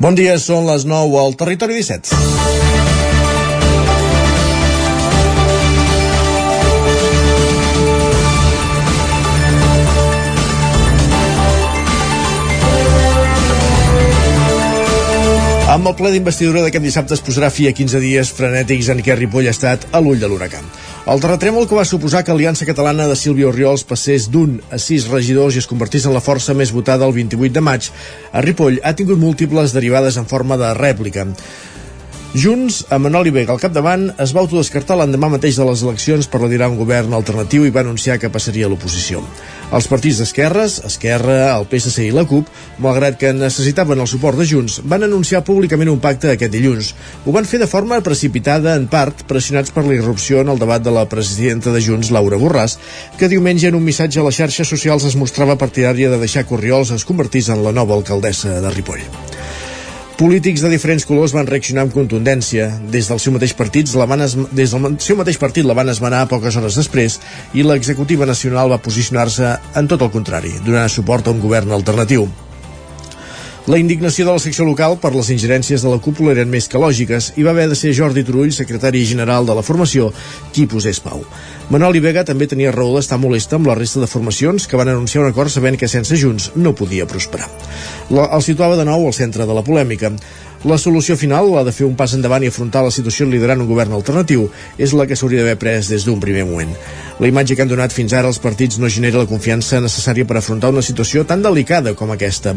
Bon 0.00 0.14
dia, 0.16 0.38
són 0.40 0.64
les 0.64 0.86
9 0.88 1.18
al 1.20 1.34
Territori 1.36 1.74
17. 1.76 2.14
Amb 15.68 15.90
el 15.90 15.94
ple 15.98 16.14
d'investidura 16.14 16.64
d'aquest 16.64 16.86
dissabte 16.86 17.12
es 17.18 17.20
posarà 17.20 17.52
fi 17.52 17.68
a 17.68 17.74
15 17.76 18.00
dies 18.00 18.32
frenètics 18.40 18.88
en 18.96 19.04
què 19.04 19.18
Ripoll 19.20 19.52
ha 19.52 19.52
estat 19.52 19.84
a 19.92 20.00
l'ull 20.00 20.24
de 20.24 20.32
l'huracan. 20.32 20.64
El 21.10 21.18
terratrèmol 21.18 21.64
que 21.66 21.74
va 21.74 21.82
suposar 21.82 22.20
que 22.22 22.30
Aliança 22.30 22.66
Catalana 22.68 23.08
de 23.10 23.16
Sílvia 23.18 23.48
Oriols 23.48 23.82
passés 23.82 24.28
d'un 24.30 24.52
a 24.70 24.78
sis 24.78 25.08
regidors 25.10 25.56
i 25.56 25.58
es 25.58 25.66
convertís 25.66 26.04
en 26.06 26.14
la 26.14 26.22
força 26.22 26.54
més 26.54 26.70
votada 26.70 27.08
el 27.08 27.16
28 27.16 27.56
de 27.56 27.62
maig, 27.66 27.88
a 28.30 28.44
Ripoll 28.46 28.78
ha 28.86 28.92
tingut 28.94 29.18
múltiples 29.18 29.74
derivades 29.74 30.20
en 30.22 30.30
forma 30.30 30.54
de 30.60 30.70
rèplica. 30.78 31.26
Junts, 32.30 32.84
amb 32.94 33.08
Manoli 33.08 33.32
Vega 33.34 33.50
al 33.50 33.58
capdavant, 33.58 34.04
es 34.22 34.30
va 34.30 34.44
autodescartar 34.44 34.94
l'endemà 35.00 35.26
mateix 35.32 35.56
de 35.58 35.64
les 35.66 35.80
eleccions 35.82 36.28
per 36.30 36.38
liderar 36.44 36.68
un 36.70 36.76
govern 36.78 37.16
alternatiu 37.16 37.64
i 37.66 37.72
va 37.74 37.82
anunciar 37.82 38.20
que 38.22 38.30
passaria 38.30 38.68
a 38.68 38.70
l'oposició. 38.70 39.18
Els 39.74 39.88
partits 39.90 40.20
d'esquerres, 40.22 40.76
Esquerra, 40.86 41.40
el 41.56 41.66
PSC 41.66 42.04
i 42.06 42.12
la 42.14 42.22
CUP, 42.30 42.46
malgrat 42.86 43.18
que 43.18 43.32
necessitaven 43.34 43.98
el 43.98 44.06
suport 44.06 44.38
de 44.38 44.46
Junts, 44.46 44.78
van 44.86 45.02
anunciar 45.08 45.42
públicament 45.42 45.90
un 45.90 45.98
pacte 45.98 46.30
aquest 46.30 46.54
dilluns. 46.54 46.92
Ho 47.26 47.34
van 47.34 47.50
fer 47.50 47.58
de 47.64 47.68
forma 47.70 47.98
precipitada, 48.06 48.76
en 48.78 48.86
part, 48.92 49.26
pressionats 49.26 49.74
per 49.74 49.82
la 49.88 49.96
irrupció 49.98 50.44
en 50.44 50.54
el 50.54 50.62
debat 50.62 50.86
de 50.86 50.94
la 50.94 51.08
presidenta 51.10 51.74
de 51.74 51.82
Junts, 51.82 52.12
Laura 52.14 52.38
Borràs, 52.38 52.78
que 53.18 53.32
diumenge 53.32 53.74
en 53.74 53.80
un 53.80 53.82
missatge 53.82 54.22
a 54.22 54.28
les 54.28 54.38
xarxes 54.38 54.70
socials 54.70 55.08
es 55.10 55.18
mostrava 55.18 55.58
partidària 55.58 56.14
de 56.14 56.22
deixar 56.22 56.46
que 56.46 56.54
Oriols 56.54 56.94
es 56.94 57.08
convertís 57.10 57.50
en 57.50 57.66
la 57.66 57.74
nova 57.74 57.98
alcaldessa 57.98 58.60
de 58.62 58.70
Ripoll. 58.70 59.02
Polítics 60.20 60.60
de 60.60 60.68
diferents 60.68 61.06
colors 61.08 61.32
van 61.32 61.46
reaccionar 61.48 61.86
amb 61.86 61.94
contundència. 61.96 62.66
Des 62.92 63.06
del 63.08 63.22
seu 63.24 63.32
mateix 63.32 63.54
partit 63.56 63.88
la 63.96 64.04
van 64.10 64.20
es... 64.20 64.34
des 64.52 64.74
del 64.74 64.98
seu 65.00 65.16
mateix 65.16 65.38
partit 65.40 65.64
la 65.64 65.76
van 65.78 65.88
esmenar 65.88 66.26
poques 66.28 66.60
hores 66.60 66.76
després 66.76 67.16
i 67.56 67.64
l'executiva 67.64 68.28
nacional 68.28 68.68
va 68.68 68.82
posicionar-se 68.84 69.56
en 69.80 69.88
tot 69.88 70.04
el 70.04 70.12
contrari, 70.12 70.52
donant 70.68 70.92
suport 70.92 71.24
a 71.24 71.32
un 71.32 71.40
govern 71.40 71.72
alternatiu. 71.72 72.28
La 73.70 73.78
indignació 73.78 74.24
de 74.26 74.32
la 74.34 74.40
secció 74.42 74.64
local 74.66 74.96
per 74.98 75.12
les 75.14 75.28
ingerències 75.30 75.84
de 75.84 75.90
la 75.92 76.00
cúpula 76.02 76.32
eren 76.32 76.48
més 76.50 76.66
que 76.66 76.80
lògiques 76.82 77.28
i 77.38 77.44
va 77.46 77.52
haver 77.52 77.68
de 77.70 77.76
ser 77.78 77.92
Jordi 77.94 78.24
Turull, 78.26 78.50
secretari 78.50 79.04
general 79.06 79.46
de 79.46 79.54
la 79.54 79.62
formació, 79.62 80.08
qui 80.50 80.64
posés 80.66 80.98
pau. 81.04 81.22
Manoli 81.70 82.02
Vega 82.02 82.24
també 82.26 82.48
tenia 82.50 82.72
raó 82.74 82.96
d'estar 82.96 83.20
molesta 83.22 83.60
amb 83.60 83.70
la 83.70 83.76
resta 83.78 84.02
de 84.02 84.10
formacions 84.10 84.66
que 84.66 84.80
van 84.80 84.90
anunciar 84.90 85.22
un 85.22 85.30
acord 85.30 85.54
sabent 85.54 85.78
que 85.78 85.86
sense 85.86 86.18
Junts 86.18 86.50
no 86.56 86.74
podia 86.74 87.06
prosperar. 87.06 87.46
La, 88.10 88.26
el 88.34 88.42
situava 88.42 88.74
de 88.80 88.88
nou 88.90 89.06
al 89.06 89.14
centre 89.14 89.46
de 89.46 89.54
la 89.54 89.62
polèmica. 89.62 90.16
La 90.60 90.76
solució 90.76 91.14
final, 91.16 91.46
la 91.54 91.62
de 91.64 91.72
fer 91.72 91.86
un 91.86 91.94
pas 91.96 92.12
endavant 92.12 92.44
i 92.44 92.50
afrontar 92.52 92.82
la 92.84 92.92
situació 92.92 93.24
liderant 93.24 93.62
un 93.62 93.68
govern 93.68 93.94
alternatiu, 93.96 94.42
és 94.76 94.92
la 94.92 95.06
que 95.08 95.16
s'hauria 95.16 95.40
d'haver 95.40 95.56
pres 95.56 95.88
des 95.88 96.04
d'un 96.04 96.20
primer 96.20 96.42
moment. 96.44 96.74
La 97.16 97.28
imatge 97.30 97.56
que 97.56 97.64
han 97.64 97.70
donat 97.70 97.94
fins 97.96 98.12
ara 98.12 98.28
els 98.28 98.38
partits 98.44 98.76
no 98.76 98.90
genera 98.92 99.22
la 99.22 99.28
confiança 99.28 99.80
necessària 99.80 100.26
per 100.28 100.36
afrontar 100.36 100.68
una 100.74 100.82
situació 100.84 101.24
tan 101.24 101.40
delicada 101.40 101.94
com 101.96 102.12
aquesta. 102.12 102.52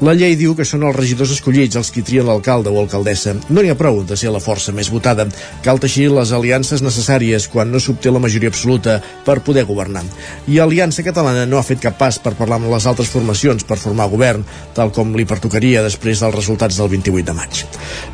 La 0.00 0.14
llei 0.14 0.36
diu 0.38 0.54
que 0.54 0.66
són 0.66 0.86
els 0.86 0.94
regidors 0.94 1.32
escollits 1.34 1.80
els 1.80 1.90
qui 1.90 2.04
trien 2.06 2.26
l'alcalde 2.30 2.70
o 2.70 2.78
alcaldessa. 2.84 3.34
No 3.48 3.62
n'hi 3.64 3.74
ha 3.74 3.78
prou 3.78 4.04
de 4.06 4.14
ser 4.14 4.30
la 4.30 4.42
força 4.42 4.70
més 4.70 4.90
votada. 4.94 5.26
Cal 5.66 5.82
teixir 5.82 6.06
les 6.14 6.30
aliances 6.30 6.86
necessàries 6.86 7.48
quan 7.50 7.74
no 7.74 7.82
s'obté 7.82 8.14
la 8.14 8.22
majoria 8.22 8.54
absoluta 8.54 9.00
per 9.26 9.40
poder 9.42 9.66
governar. 9.66 10.04
I 10.46 10.62
Aliança 10.62 11.02
Catalana 11.02 11.50
no 11.50 11.58
ha 11.58 11.66
fet 11.66 11.82
cap 11.82 11.98
pas 11.98 12.22
per 12.22 12.36
parlar 12.38 12.62
amb 12.62 12.70
les 12.70 12.86
altres 12.86 13.10
formacions 13.10 13.66
per 13.66 13.78
formar 13.78 14.06
govern, 14.14 14.46
tal 14.78 14.94
com 14.94 15.18
li 15.18 15.26
pertocaria 15.26 15.82
després 15.82 16.22
dels 16.22 16.38
resultats 16.38 16.78
del 16.78 16.94
28 16.94 17.26
de 17.26 17.34
maig. 17.34 17.39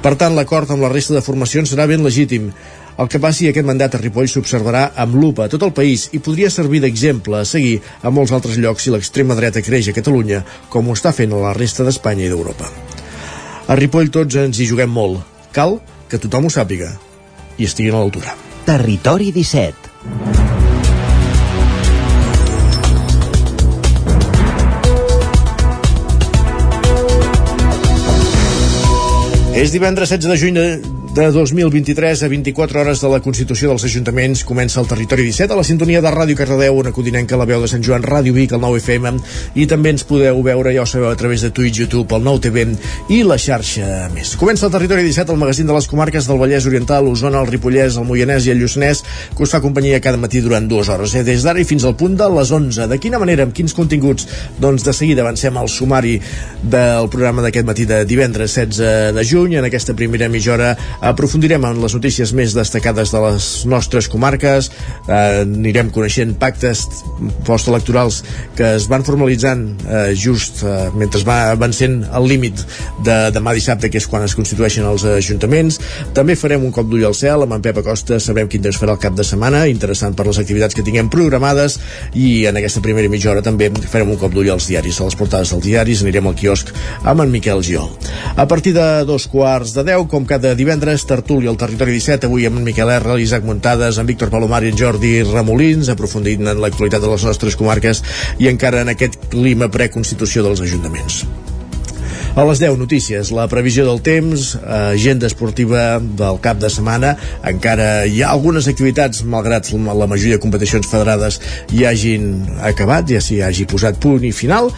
Per 0.02 0.14
tant, 0.20 0.34
l'acord 0.36 0.70
amb 0.70 0.84
la 0.84 0.90
resta 0.92 1.16
de 1.16 1.24
formacions 1.24 1.72
serà 1.72 1.86
ben 1.90 2.04
legítim. 2.04 2.50
El 2.96 3.10
que 3.12 3.20
passi 3.20 3.48
aquest 3.50 3.66
mandat 3.68 3.94
a 3.96 4.00
Ripoll 4.00 4.28
s'observarà 4.32 4.86
amb 5.04 5.18
lupa 5.20 5.44
a 5.44 5.52
tot 5.52 5.66
el 5.66 5.74
país 5.76 6.06
i 6.16 6.20
podria 6.24 6.48
servir 6.52 6.80
d'exemple 6.80 7.42
a 7.42 7.48
seguir 7.48 7.80
a 8.00 8.12
molts 8.12 8.32
altres 8.32 8.56
llocs 8.56 8.86
si 8.86 8.94
l'extrema 8.94 9.36
dreta 9.36 9.64
creix 9.64 9.90
a 9.90 9.96
Catalunya, 9.96 10.40
com 10.72 10.88
ho 10.88 10.96
està 10.96 11.12
fent 11.12 11.36
a 11.36 11.42
la 11.42 11.52
resta 11.56 11.84
d'Espanya 11.84 12.24
i 12.24 12.32
d'Europa. 12.32 12.72
A 13.68 13.76
Ripoll 13.76 14.12
tots 14.14 14.40
ens 14.40 14.60
hi 14.60 14.70
juguem 14.70 14.92
molt. 14.96 15.20
Cal 15.52 15.78
que 16.08 16.22
tothom 16.22 16.48
ho 16.48 16.52
sàpiga 16.52 16.94
i 17.58 17.68
estigui 17.68 17.92
a 17.92 17.98
l'altura. 17.98 18.36
Territori 18.66 19.32
17 19.34 20.45
És 29.56 29.72
divendres 29.72 30.10
16 30.12 30.28
de 30.28 30.36
juny 30.36 30.58
de, 30.58 30.64
de 31.16 31.32
2023 31.32 32.24
a 32.24 32.28
24 32.28 32.80
hores 32.82 33.00
de 33.00 33.08
la 33.08 33.22
Constitució 33.24 33.70
dels 33.70 33.86
Ajuntaments 33.88 34.42
comença 34.44 34.82
el 34.82 34.88
Territori 34.90 35.24
17 35.24 35.54
a 35.54 35.56
la 35.56 35.64
sintonia 35.64 36.02
de 36.04 36.10
Ràdio 36.12 36.36
Cardedeu, 36.36 36.76
una 36.76 36.92
codinenca 36.92 37.38
la 37.40 37.46
veu 37.48 37.62
de 37.62 37.70
Sant 37.72 37.80
Joan, 37.80 38.04
Ràdio 38.04 38.34
Vic, 38.36 38.52
el 38.52 38.60
9 38.60 38.82
FM 38.82 39.12
i 39.56 39.64
també 39.64 39.94
ens 39.94 40.04
podeu 40.04 40.42
veure, 40.44 40.74
ja 40.76 40.82
ho 40.84 40.86
sabeu, 40.86 41.08
a 41.08 41.16
través 41.16 41.40
de 41.40 41.48
Twitch, 41.56 41.80
YouTube, 41.80 42.12
el 42.12 42.26
9 42.26 42.42
TV 42.44 42.66
i 43.16 43.22
la 43.24 43.38
xarxa 43.40 44.10
més. 44.12 44.34
Comença 44.36 44.66
el 44.68 44.74
Territori 44.74 45.06
17, 45.06 45.32
el 45.32 45.40
magazín 45.40 45.70
de 45.70 45.72
les 45.78 45.88
comarques 45.88 46.28
del 46.28 46.36
Vallès 46.42 46.66
Oriental, 46.68 47.08
Osona, 47.08 47.40
el 47.40 47.48
Ripollès, 47.48 47.96
el 47.96 48.04
Moianès 48.04 48.44
i 48.44 48.52
el 48.52 48.60
Lluçanès, 48.60 49.00
que 49.32 49.46
us 49.48 49.56
fa 49.56 49.62
companyia 49.64 50.02
cada 50.04 50.20
matí 50.20 50.44
durant 50.44 50.68
dues 50.68 50.92
hores, 50.92 51.16
eh? 51.16 51.24
des 51.24 51.48
d'ara 51.48 51.64
i 51.64 51.64
fins 51.64 51.88
al 51.88 51.96
punt 51.96 52.20
de 52.20 52.28
les 52.36 52.52
11. 52.52 52.90
De 52.92 53.00
quina 53.00 53.22
manera, 53.22 53.48
amb 53.48 53.56
quins 53.56 53.72
continguts? 53.72 54.28
Doncs 54.60 54.84
de 54.84 54.92
seguida 54.92 55.24
avancem 55.24 55.56
al 55.56 55.72
sumari 55.72 56.18
del 56.60 57.08
programa 57.08 57.40
d'aquest 57.48 57.72
matí 57.72 57.88
de 57.88 58.04
divendres 58.04 58.52
16 58.60 59.16
de 59.16 59.24
juny, 59.24 59.56
en 59.56 59.64
aquesta 59.64 59.96
primera 59.96 60.28
mitja 60.28 60.52
hora 60.58 60.74
aprofundirem 61.06 61.64
en 61.68 61.80
les 61.82 61.94
notícies 61.96 62.32
més 62.36 62.54
destacades 62.56 63.12
de 63.14 63.20
les 63.22 63.48
nostres 63.68 64.08
comarques, 64.12 64.70
eh, 65.06 65.42
anirem 65.44 65.90
coneixent 65.94 66.34
pactes 66.40 66.86
postelectorals 67.46 68.22
que 68.56 68.74
es 68.76 68.88
van 68.90 69.04
formalitzant 69.06 69.66
eh, 69.86 70.14
just 70.18 70.62
eh, 70.64 70.88
mentre 70.96 71.22
va 71.26 71.38
avancent 71.52 72.02
el 72.14 72.28
límit 72.28 72.62
de 73.06 73.16
demà 73.34 73.54
dissabte, 73.56 73.90
que 73.90 74.00
és 74.00 74.06
quan 74.10 74.24
es 74.26 74.34
constitueixen 74.38 74.86
els 74.86 75.04
ajuntaments. 75.16 75.80
També 76.16 76.36
farem 76.38 76.64
un 76.66 76.74
cop 76.74 76.88
d'ull 76.90 77.06
al 77.08 77.16
cel 77.16 77.44
amb 77.44 77.56
en 77.56 77.64
Pep 77.64 77.80
Acosta, 77.82 78.20
sabrem 78.22 78.48
quin 78.50 78.64
temps 78.64 78.78
farà 78.80 78.96
el 78.96 79.02
cap 79.02 79.16
de 79.16 79.26
setmana, 79.26 79.64
interessant 79.70 80.16
per 80.16 80.26
les 80.28 80.40
activitats 80.42 80.76
que 80.76 80.84
tinguem 80.86 81.10
programades. 81.12 81.78
I 82.14 82.46
en 82.50 82.60
aquesta 82.60 82.82
primera 82.84 83.10
mitja 83.12 83.32
hora 83.32 83.44
també 83.44 83.70
farem 83.86 84.12
un 84.14 84.20
cop 84.20 84.34
d'ull 84.34 84.50
als 84.54 84.68
diaris, 84.70 85.00
a 85.00 85.08
les 85.10 85.18
portades 85.18 85.52
dels 85.54 85.64
diaris, 85.66 86.04
anirem 86.04 86.30
al 86.30 86.38
quiosc 86.38 86.72
amb 87.04 87.24
en 87.24 87.32
Miquel 87.32 87.62
Giol. 87.66 87.90
A 88.36 88.46
partir 88.48 88.74
de 88.76 88.86
dos 89.08 89.26
quarts 89.30 89.74
de 89.76 89.84
deu, 89.86 90.06
com 90.10 90.26
cada 90.28 90.54
divendres, 90.58 90.95
tertúlia 91.04 91.50
al 91.52 91.58
Territori 91.60 91.92
17, 91.92 92.30
avui 92.30 92.46
amb 92.48 92.62
Miquel 92.64 92.88
R, 92.94 93.16
l'Isaac 93.18 93.44
Muntades, 93.44 93.98
en 94.00 94.08
Víctor 94.08 94.32
Palomar 94.32 94.62
i 94.64 94.70
en 94.72 94.78
Jordi 94.80 95.18
Ramolins, 95.26 95.90
aprofundint 95.92 96.48
en 96.48 96.62
l'actualitat 96.62 97.04
de 97.04 97.10
les 97.12 97.26
nostres 97.28 97.58
comarques 97.60 98.00
i 98.40 98.48
encara 98.48 98.80
en 98.86 98.94
aquest 98.94 99.20
clima 99.28 99.68
preconstitució 99.68 100.46
dels 100.46 100.64
ajuntaments. 100.64 101.26
A 102.36 102.44
les 102.44 102.58
10 102.60 102.74
notícies, 102.76 103.30
la 103.32 103.46
previsió 103.48 103.86
del 103.86 104.02
temps, 104.04 104.50
agenda 104.60 105.24
esportiva 105.24 105.96
del 106.20 106.36
cap 106.44 106.58
de 106.60 106.68
setmana, 106.68 107.14
encara 107.48 108.04
hi 108.04 108.20
ha 108.20 108.34
algunes 108.34 108.68
activitats, 108.68 109.22
malgrat 109.24 109.70
la 109.72 110.04
majoria 110.04 110.36
de 110.36 110.42
competicions 110.42 110.84
federades 110.90 111.40
hi 111.72 111.86
hagin 111.88 112.28
acabat, 112.60 113.08
ja 113.08 113.22
s'hi 113.24 113.40
hagi 113.40 113.64
posat 113.64 113.96
punt 114.04 114.28
i 114.28 114.34
final. 114.36 114.68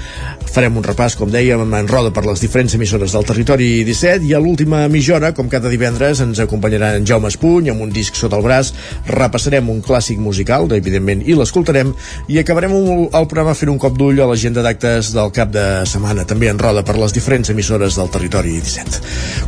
Farem 0.49 0.79
un 0.81 0.85
repàs, 0.85 1.15
com 1.19 1.31
dèiem, 1.31 1.61
en 1.77 1.89
roda 1.91 2.11
per 2.15 2.25
les 2.25 2.41
diferents 2.41 2.75
emissores 2.75 3.13
del 3.13 3.27
territori 3.29 3.69
17 3.85 4.25
i 4.29 4.33
a 4.35 4.41
l'última 4.41 4.81
mitja 4.89 5.17
hora, 5.19 5.33
com 5.37 5.49
cada 5.53 5.69
divendres, 5.69 6.23
ens 6.25 6.41
acompanyarà 6.41 6.95
en 6.97 7.05
Jaume 7.07 7.29
Espuny 7.29 7.69
amb 7.73 7.85
un 7.85 7.93
disc 7.93 8.17
sota 8.17 8.39
el 8.39 8.45
braç, 8.47 8.73
repassarem 9.11 9.69
un 9.69 9.83
clàssic 9.85 10.21
musical, 10.23 10.67
evidentment, 10.75 11.23
i 11.27 11.37
l'escoltarem, 11.37 11.93
i 12.33 12.41
acabarem 12.41 12.75
el 12.75 13.29
programa 13.29 13.55
fent 13.59 13.73
un 13.75 13.81
cop 13.83 13.99
d'ull 13.99 14.23
a 14.25 14.29
l'agenda 14.31 14.65
d'actes 14.65 15.13
del 15.17 15.33
cap 15.37 15.53
de 15.53 15.67
setmana, 15.91 16.25
també 16.29 16.49
en 16.49 16.61
roda 16.61 16.85
per 16.87 16.97
les 16.99 17.15
diferents 17.15 17.53
emissores 17.53 17.99
del 18.01 18.11
territori 18.15 18.57
17. 18.57 19.03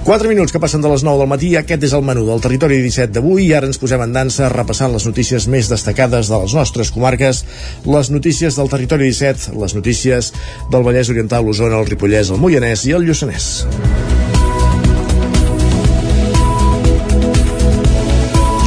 4 0.05 0.31
minuts 0.31 0.53
que 0.53 0.61
passen 0.63 0.85
de 0.85 0.93
les 0.93 1.05
9 1.07 1.25
del 1.25 1.33
matí, 1.33 1.55
aquest 1.57 1.89
és 1.89 1.97
el 1.97 2.05
menú 2.07 2.27
del 2.29 2.45
territori 2.45 2.81
17 2.85 3.17
d'avui 3.17 3.49
i 3.49 3.55
ara 3.57 3.71
ens 3.71 3.81
posem 3.81 4.05
en 4.05 4.15
dansa 4.15 4.53
repassant 4.53 4.93
les 4.93 5.09
notícies 5.09 5.49
més 5.49 5.73
destacades 5.73 6.29
de 6.29 6.43
les 6.45 6.55
nostres 6.57 6.93
comarques, 6.93 7.45
les 7.89 8.13
notícies 8.13 8.61
del 8.61 8.71
territori 8.73 9.09
17, 9.11 9.57
les 9.61 9.75
notícies 9.79 10.33
del 10.71 10.85
Vallès 10.91 11.11
Oriental, 11.13 11.45
l'Osona, 11.47 11.79
el 11.79 11.87
Ripollès, 11.87 12.33
el 12.35 12.41
Moianès 12.43 12.83
i 12.89 12.95
el 12.97 13.05
Lluçanès. 13.07 13.45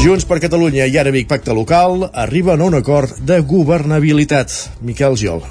Junts 0.04 0.28
per 0.28 0.40
Catalunya 0.44 0.88
i 0.88 0.96
ara 1.00 1.12
Vic 1.16 1.28
Pacte 1.28 1.56
Local 1.56 2.08
arriben 2.26 2.64
a 2.64 2.72
un 2.72 2.80
acord 2.80 3.20
de 3.28 3.42
governabilitat. 3.44 4.56
Miquel 4.88 5.20
Giol. 5.20 5.44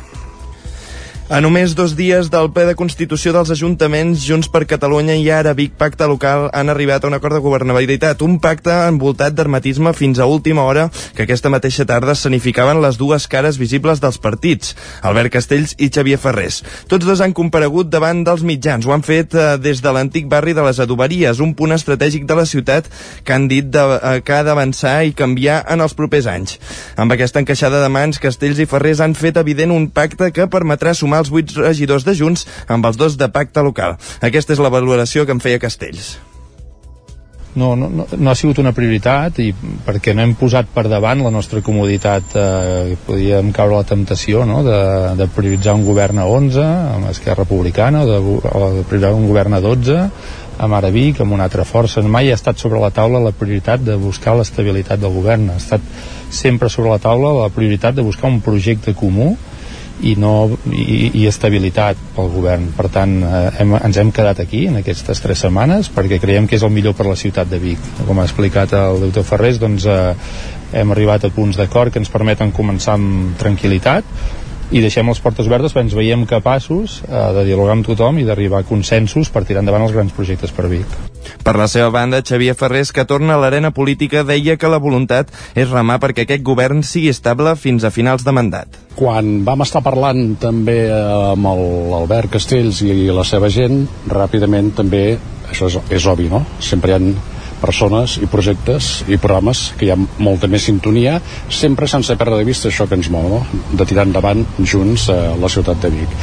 A 1.32 1.38
només 1.40 1.72
dos 1.72 1.94
dies 1.96 2.26
del 2.28 2.50
ple 2.52 2.66
de 2.68 2.74
Constitució 2.76 3.30
dels 3.32 3.48
Ajuntaments, 3.54 4.20
Junts 4.20 4.50
per 4.52 4.66
Catalunya 4.68 5.14
i 5.16 5.30
ara 5.32 5.54
Vic 5.56 5.78
Pacte 5.80 6.04
Local 6.04 6.50
han 6.52 6.68
arribat 6.68 7.06
a 7.06 7.08
un 7.08 7.14
acord 7.16 7.32
de 7.32 7.40
governabilitat. 7.40 8.20
Un 8.20 8.34
pacte 8.36 8.74
envoltat 8.84 9.32
d'armatisme 9.32 9.94
fins 9.96 10.20
a 10.20 10.26
última 10.28 10.66
hora 10.68 10.90
que 11.16 11.24
aquesta 11.24 11.48
mateixa 11.48 11.86
tarda 11.88 12.12
sanificaven 12.12 12.82
les 12.84 12.98
dues 13.00 13.24
cares 13.32 13.56
visibles 13.56 14.02
dels 14.02 14.20
partits, 14.20 14.74
Albert 15.00 15.32
Castells 15.32 15.72
i 15.78 15.88
Xavier 15.88 16.18
Ferrés. 16.20 16.58
Tots 16.92 17.08
dos 17.08 17.24
han 17.24 17.32
comparegut 17.32 17.88
davant 17.88 18.20
dels 18.28 18.44
mitjans. 18.44 18.84
Ho 18.84 18.92
han 18.92 19.00
fet 19.00 19.32
eh, 19.32 19.56
des 19.56 19.80
de 19.80 19.96
l'antic 19.96 20.28
barri 20.28 20.52
de 20.52 20.66
les 20.68 20.82
Adoberies, 20.84 21.40
un 21.40 21.56
punt 21.56 21.72
estratègic 21.72 22.28
de 22.28 22.36
la 22.36 22.44
ciutat 22.44 22.92
que 23.24 23.32
han 23.32 23.48
dit 23.48 23.72
de, 23.72 23.86
eh, 23.96 24.20
que 24.20 24.36
ha 24.36 24.42
d'avançar 24.44 24.98
i 25.08 25.16
canviar 25.16 25.62
en 25.64 25.80
els 25.80 25.96
propers 25.96 26.28
anys. 26.28 26.60
Amb 27.00 27.16
aquesta 27.16 27.40
encaixada 27.40 27.80
de 27.80 27.88
mans, 27.88 28.20
Castells 28.20 28.60
i 28.60 28.68
Ferrés 28.68 29.00
han 29.00 29.16
fet 29.16 29.40
evident 29.40 29.72
un 29.72 29.88
pacte 29.88 30.28
que 30.28 30.50
permetrà 30.52 30.92
sumar 30.92 31.21
els 31.22 31.32
vuit 31.32 31.56
regidors 31.56 32.04
de 32.08 32.16
Junts 32.18 32.44
amb 32.66 32.90
els 32.90 33.00
dos 33.00 33.16
de 33.16 33.30
pacte 33.32 33.64
local. 33.64 33.96
Aquesta 34.20 34.56
és 34.56 34.62
la 34.62 34.72
valoració 34.74 35.26
que 35.26 35.34
em 35.34 35.42
feia 35.42 35.62
Castells. 35.62 36.16
No, 37.54 37.76
no, 37.76 37.90
no, 37.92 38.06
no 38.16 38.30
ha 38.30 38.34
sigut 38.38 38.56
una 38.62 38.72
prioritat 38.72 39.36
i 39.44 39.50
perquè 39.84 40.14
no 40.16 40.22
hem 40.24 40.30
posat 40.40 40.70
per 40.72 40.86
davant 40.88 41.20
la 41.20 41.32
nostra 41.34 41.60
comoditat 41.60 42.32
eh, 42.40 42.94
podíem 43.04 43.50
caure 43.52 43.76
la 43.76 43.88
temptació 43.88 44.46
no? 44.48 44.62
de, 44.64 44.78
de 45.18 45.26
prioritzar 45.36 45.74
un 45.76 45.84
govern 45.84 46.22
a 46.22 46.24
11 46.32 46.62
amb 46.62 47.10
Esquerra 47.10 47.44
Republicana 47.44 48.06
o 48.06 48.08
de, 48.08 48.16
o 48.48 48.70
de 48.78 48.86
prioritzar 48.88 49.12
un 49.18 49.28
govern 49.28 49.58
a 49.58 49.60
12 49.60 49.98
amb 50.64 50.78
ara 50.78 50.88
Vic, 50.94 51.20
amb 51.20 51.36
una 51.36 51.44
altra 51.44 51.68
força 51.68 52.00
mai 52.00 52.32
ha 52.32 52.40
estat 52.40 52.56
sobre 52.56 52.80
la 52.80 52.92
taula 52.94 53.20
la 53.20 53.36
prioritat 53.36 53.84
de 53.84 53.98
buscar 54.00 54.38
l'estabilitat 54.38 55.04
del 55.04 55.12
govern 55.12 55.50
ha 55.52 55.60
estat 55.60 55.84
sempre 56.32 56.72
sobre 56.72 56.94
la 56.94 57.02
taula 57.04 57.34
la 57.42 57.52
prioritat 57.52 58.00
de 58.00 58.06
buscar 58.06 58.32
un 58.32 58.40
projecte 58.40 58.96
comú 58.96 59.34
i, 60.00 60.14
no, 60.18 60.50
i, 60.72 61.10
i 61.20 61.26
estabilitat 61.28 62.00
pel 62.16 62.30
govern. 62.32 62.70
Per 62.76 62.88
tant, 62.92 63.16
eh, 63.22 63.42
hem, 63.62 63.76
ens 63.78 64.00
hem 64.00 64.12
quedat 64.14 64.40
aquí 64.42 64.64
en 64.70 64.80
aquestes 64.80 65.22
tres 65.22 65.44
setmanes 65.44 65.90
perquè 65.92 66.20
creiem 66.22 66.48
que 66.48 66.58
és 66.58 66.66
el 66.66 66.74
millor 66.74 66.96
per 66.98 67.06
la 67.10 67.18
ciutat 67.18 67.50
de 67.50 67.60
Vic. 67.62 67.92
Com 68.06 68.20
ha 68.20 68.26
explicat 68.28 68.74
el 68.78 69.06
doctor 69.06 69.26
Ferrés, 69.28 69.60
doncs, 69.62 69.86
eh, 69.86 70.14
hem 70.72 70.94
arribat 70.94 71.26
a 71.26 71.32
punts 71.34 71.58
d'acord 71.60 71.92
que 71.92 72.00
ens 72.00 72.12
permeten 72.12 72.54
començar 72.56 72.96
amb 72.96 73.36
tranquil·litat 73.40 74.08
i 74.72 74.80
deixem 74.80 75.08
les 75.08 75.20
portes 75.20 75.48
obertes 75.48 75.74
perquè 75.74 75.84
ens 75.84 75.96
veiem 75.96 76.24
capaços 76.28 77.00
eh, 77.04 77.14
de 77.36 77.44
dialogar 77.44 77.76
amb 77.76 77.86
tothom 77.86 78.18
i 78.18 78.24
d'arribar 78.24 78.62
a 78.62 78.68
consensos 78.68 79.28
per 79.32 79.44
tirar 79.44 79.60
endavant 79.60 79.84
els 79.84 79.92
grans 79.92 80.14
projectes 80.16 80.54
per 80.56 80.70
Vic. 80.72 80.96
Per 81.44 81.54
la 81.58 81.68
seva 81.68 81.90
banda, 81.94 82.22
Xavier 82.24 82.54
Ferrés, 82.58 82.92
que 82.92 83.04
torna 83.08 83.36
a 83.36 83.42
l'arena 83.42 83.70
política, 83.76 84.24
deia 84.24 84.56
que 84.56 84.70
la 84.72 84.80
voluntat 84.82 85.30
és 85.54 85.70
remar 85.70 85.98
perquè 86.02 86.24
aquest 86.24 86.42
govern 86.46 86.82
sigui 86.86 87.12
estable 87.12 87.54
fins 87.60 87.84
a 87.84 87.92
finals 87.94 88.24
de 88.24 88.34
mandat. 88.34 88.80
Quan 88.96 89.42
vam 89.46 89.64
estar 89.64 89.84
parlant 89.84 90.34
també 90.40 90.78
amb 90.92 91.52
l'Albert 91.92 92.32
Castells 92.38 92.82
i 92.86 93.12
la 93.12 93.26
seva 93.28 93.52
gent, 93.52 93.84
ràpidament 94.08 94.72
també, 94.80 95.04
això 95.50 95.68
és, 95.68 95.78
és 95.92 96.08
obvi, 96.08 96.30
no? 96.32 96.44
Sempre 96.60 96.92
hi 96.92 96.96
ha 96.96 97.31
persones 97.62 98.18
i 98.20 98.28
projectes 98.30 98.90
i 99.08 99.18
programes 99.22 99.68
que 99.78 99.86
hi 99.86 99.92
ha 99.94 99.98
molta 100.18 100.50
més 100.50 100.66
sintonia, 100.68 101.18
sempre 101.48 101.88
sense 101.90 102.16
perdre 102.18 102.42
de 102.42 102.48
vista 102.48 102.68
això 102.68 102.88
que 102.90 102.98
ens 102.98 103.10
mou, 103.14 103.28
no? 103.30 103.62
de 103.78 103.86
tirar 103.88 104.06
endavant 104.08 104.44
junts 104.58 105.08
eh, 105.12 105.18
la 105.40 105.50
ciutat 105.52 105.80
de 105.82 105.92
Vic. 105.94 106.16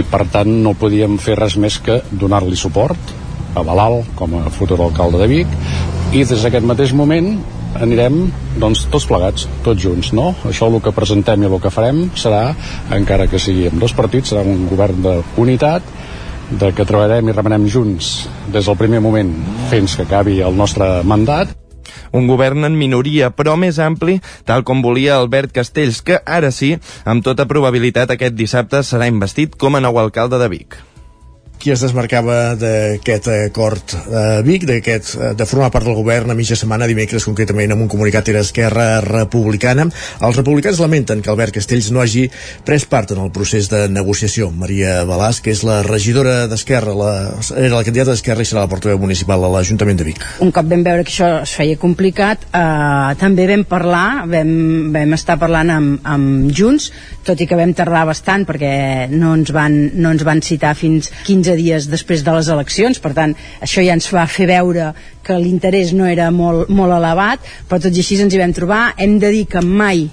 I 0.00 0.02
per 0.08 0.24
tant 0.32 0.50
no 0.64 0.76
podíem 0.78 1.18
fer 1.22 1.38
res 1.38 1.58
més 1.60 1.78
que 1.84 2.00
donar-li 2.10 2.58
suport 2.58 3.16
a 3.54 3.64
Balal 3.66 4.00
com 4.18 4.38
a 4.38 4.50
futur 4.54 4.80
alcalde 4.80 5.20
de 5.20 5.30
Vic 5.30 5.56
i 6.14 6.24
des 6.24 6.42
d'aquest 6.42 6.66
mateix 6.66 6.94
moment 6.96 7.34
anirem 7.78 8.24
doncs, 8.58 8.84
tots 8.90 9.06
plegats, 9.06 9.46
tots 9.64 9.82
junts 9.82 10.10
no? 10.16 10.32
això 10.48 10.66
el 10.70 10.80
que 10.82 10.94
presentem 10.94 11.44
i 11.44 11.48
el 11.50 11.58
que 11.62 11.70
farem 11.70 12.08
serà, 12.18 12.50
encara 12.96 13.28
que 13.30 13.38
sigui 13.42 13.68
amb 13.70 13.82
dos 13.82 13.94
partits 13.96 14.32
serà 14.32 14.42
un 14.46 14.66
govern 14.70 15.02
d'unitat 15.06 15.86
de 16.50 16.72
que 16.74 16.86
treballarem 16.86 17.30
i 17.30 17.34
remenem 17.36 17.66
junts 17.70 18.10
des 18.50 18.66
del 18.66 18.78
primer 18.78 19.00
moment 19.04 19.30
fins 19.70 19.96
que 19.96 20.06
acabi 20.08 20.40
el 20.42 20.56
nostre 20.58 21.00
mandat. 21.06 21.54
Un 22.12 22.26
govern 22.26 22.66
en 22.66 22.76
minoria, 22.78 23.30
però 23.30 23.56
més 23.58 23.78
ampli, 23.78 24.18
tal 24.46 24.66
com 24.66 24.82
volia 24.82 25.16
Albert 25.18 25.54
Castells, 25.54 26.02
que 26.02 26.18
ara 26.26 26.50
sí, 26.54 26.76
amb 27.04 27.24
tota 27.26 27.46
probabilitat 27.50 28.14
aquest 28.14 28.38
dissabte 28.38 28.82
serà 28.86 29.10
investit 29.10 29.54
com 29.58 29.78
a 29.78 29.84
nou 29.84 29.98
alcalde 30.02 30.42
de 30.42 30.50
Vic 30.50 30.80
qui 31.60 31.74
es 31.74 31.82
desmarcava 31.84 32.54
d'aquest 32.58 33.28
acord 33.34 33.92
a 34.16 34.40
Vic, 34.46 34.64
d'aquest 34.68 35.12
de 35.36 35.46
formar 35.48 35.68
part 35.74 35.84
del 35.84 35.98
govern 35.98 36.32
a 36.32 36.36
mitja 36.38 36.56
setmana, 36.56 36.88
dimecres 36.88 37.26
concretament 37.28 37.74
amb 37.74 37.84
un 37.84 37.90
comunicat 37.92 38.30
era 38.32 38.40
Esquerra 38.40 39.00
Republicana. 39.04 39.86
Els 40.24 40.38
republicans 40.40 40.80
lamenten 40.80 41.20
que 41.20 41.30
Albert 41.32 41.58
Castells 41.58 41.90
no 41.92 42.00
hagi 42.00 42.26
pres 42.64 42.86
part 42.88 43.12
en 43.12 43.20
el 43.24 43.32
procés 43.34 43.68
de 43.68 43.84
negociació. 43.92 44.48
Maria 44.50 45.02
Balàs, 45.08 45.42
que 45.44 45.52
és 45.52 45.62
la 45.66 45.80
regidora 45.86 46.46
d'Esquerra, 46.50 46.94
la, 46.96 47.12
era 47.56 47.74
la 47.76 47.84
candidata 47.84 48.14
d'Esquerra 48.14 48.46
i 48.46 48.48
serà 48.48 48.64
la 48.64 48.72
portaveu 48.72 49.00
municipal 49.02 49.44
a 49.44 49.52
l'Ajuntament 49.52 50.00
de 50.00 50.08
Vic. 50.08 50.24
Un 50.40 50.52
cop 50.56 50.68
vam 50.70 50.84
veure 50.86 51.04
que 51.04 51.12
això 51.12 51.30
es 51.44 51.54
feia 51.58 51.78
complicat, 51.80 52.48
eh, 52.56 53.12
també 53.20 53.48
vam 53.50 53.66
parlar, 53.68 54.24
vam, 54.30 54.54
vam 54.96 55.16
estar 55.18 55.36
parlant 55.40 55.74
amb, 55.76 56.00
amb 56.08 56.50
Junts, 56.56 56.90
tot 57.26 57.40
i 57.40 57.46
que 57.46 57.58
vam 57.58 57.74
tardar 57.76 58.06
bastant 58.08 58.46
perquè 58.48 58.72
no 59.12 59.34
ens 59.36 59.52
van, 59.54 59.76
no 60.00 60.14
ens 60.14 60.24
van 60.26 60.40
citar 60.44 60.72
fins 60.78 61.10
15 61.26 61.49
15 61.50 61.58
dies 61.58 61.88
després 61.90 62.22
de 62.22 62.34
les 62.36 62.48
eleccions, 62.52 63.00
per 63.02 63.12
tant, 63.16 63.34
això 63.62 63.82
ja 63.82 63.96
ens 63.96 64.08
va 64.14 64.26
fer 64.30 64.46
veure 64.50 64.92
que 65.26 65.38
l'interès 65.38 65.92
no 65.96 66.06
era 66.06 66.30
molt, 66.30 66.70
molt 66.70 66.94
elevat, 66.94 67.42
però 67.68 67.80
tot 67.82 67.94
i 67.94 68.02
així 68.02 68.20
ens 68.22 68.34
hi 68.34 68.40
vam 68.40 68.54
trobar. 68.54 68.94
Hem 68.96 69.18
de 69.22 69.30
dir 69.34 69.46
que 69.50 69.62
mai 69.64 70.08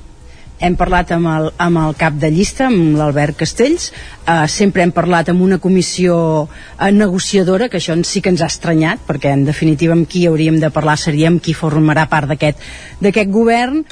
hem 0.57 0.74
parlat 0.74 1.12
amb 1.13 1.30
el, 1.30 1.51
amb 1.62 1.78
el 1.84 1.94
cap 2.00 2.16
de 2.18 2.31
llista, 2.34 2.66
amb 2.72 2.98
l'Albert 2.98 3.38
Castells, 3.38 3.92
eh, 4.25 4.48
sempre 4.50 4.81
hem 4.81 4.92
parlat 4.95 5.30
amb 5.30 5.44
una 5.45 5.60
comissió 5.62 6.48
eh, 6.48 6.89
negociadora, 6.92 7.69
que 7.69 7.78
això 7.78 7.94
sí 8.04 8.24
que 8.24 8.34
ens 8.34 8.42
ha 8.42 8.50
estranyat, 8.50 9.06
perquè 9.06 9.36
en 9.36 9.45
definitiva 9.45 9.94
amb 9.94 10.10
qui 10.10 10.25
hauríem 10.25 10.57
de 10.63 10.74
parlar 10.74 10.98
seríem 10.98 11.38
qui 11.39 11.54
formarà 11.54 12.07
part 12.10 12.34
d'aquest 12.34 13.30
govern, 13.30 13.84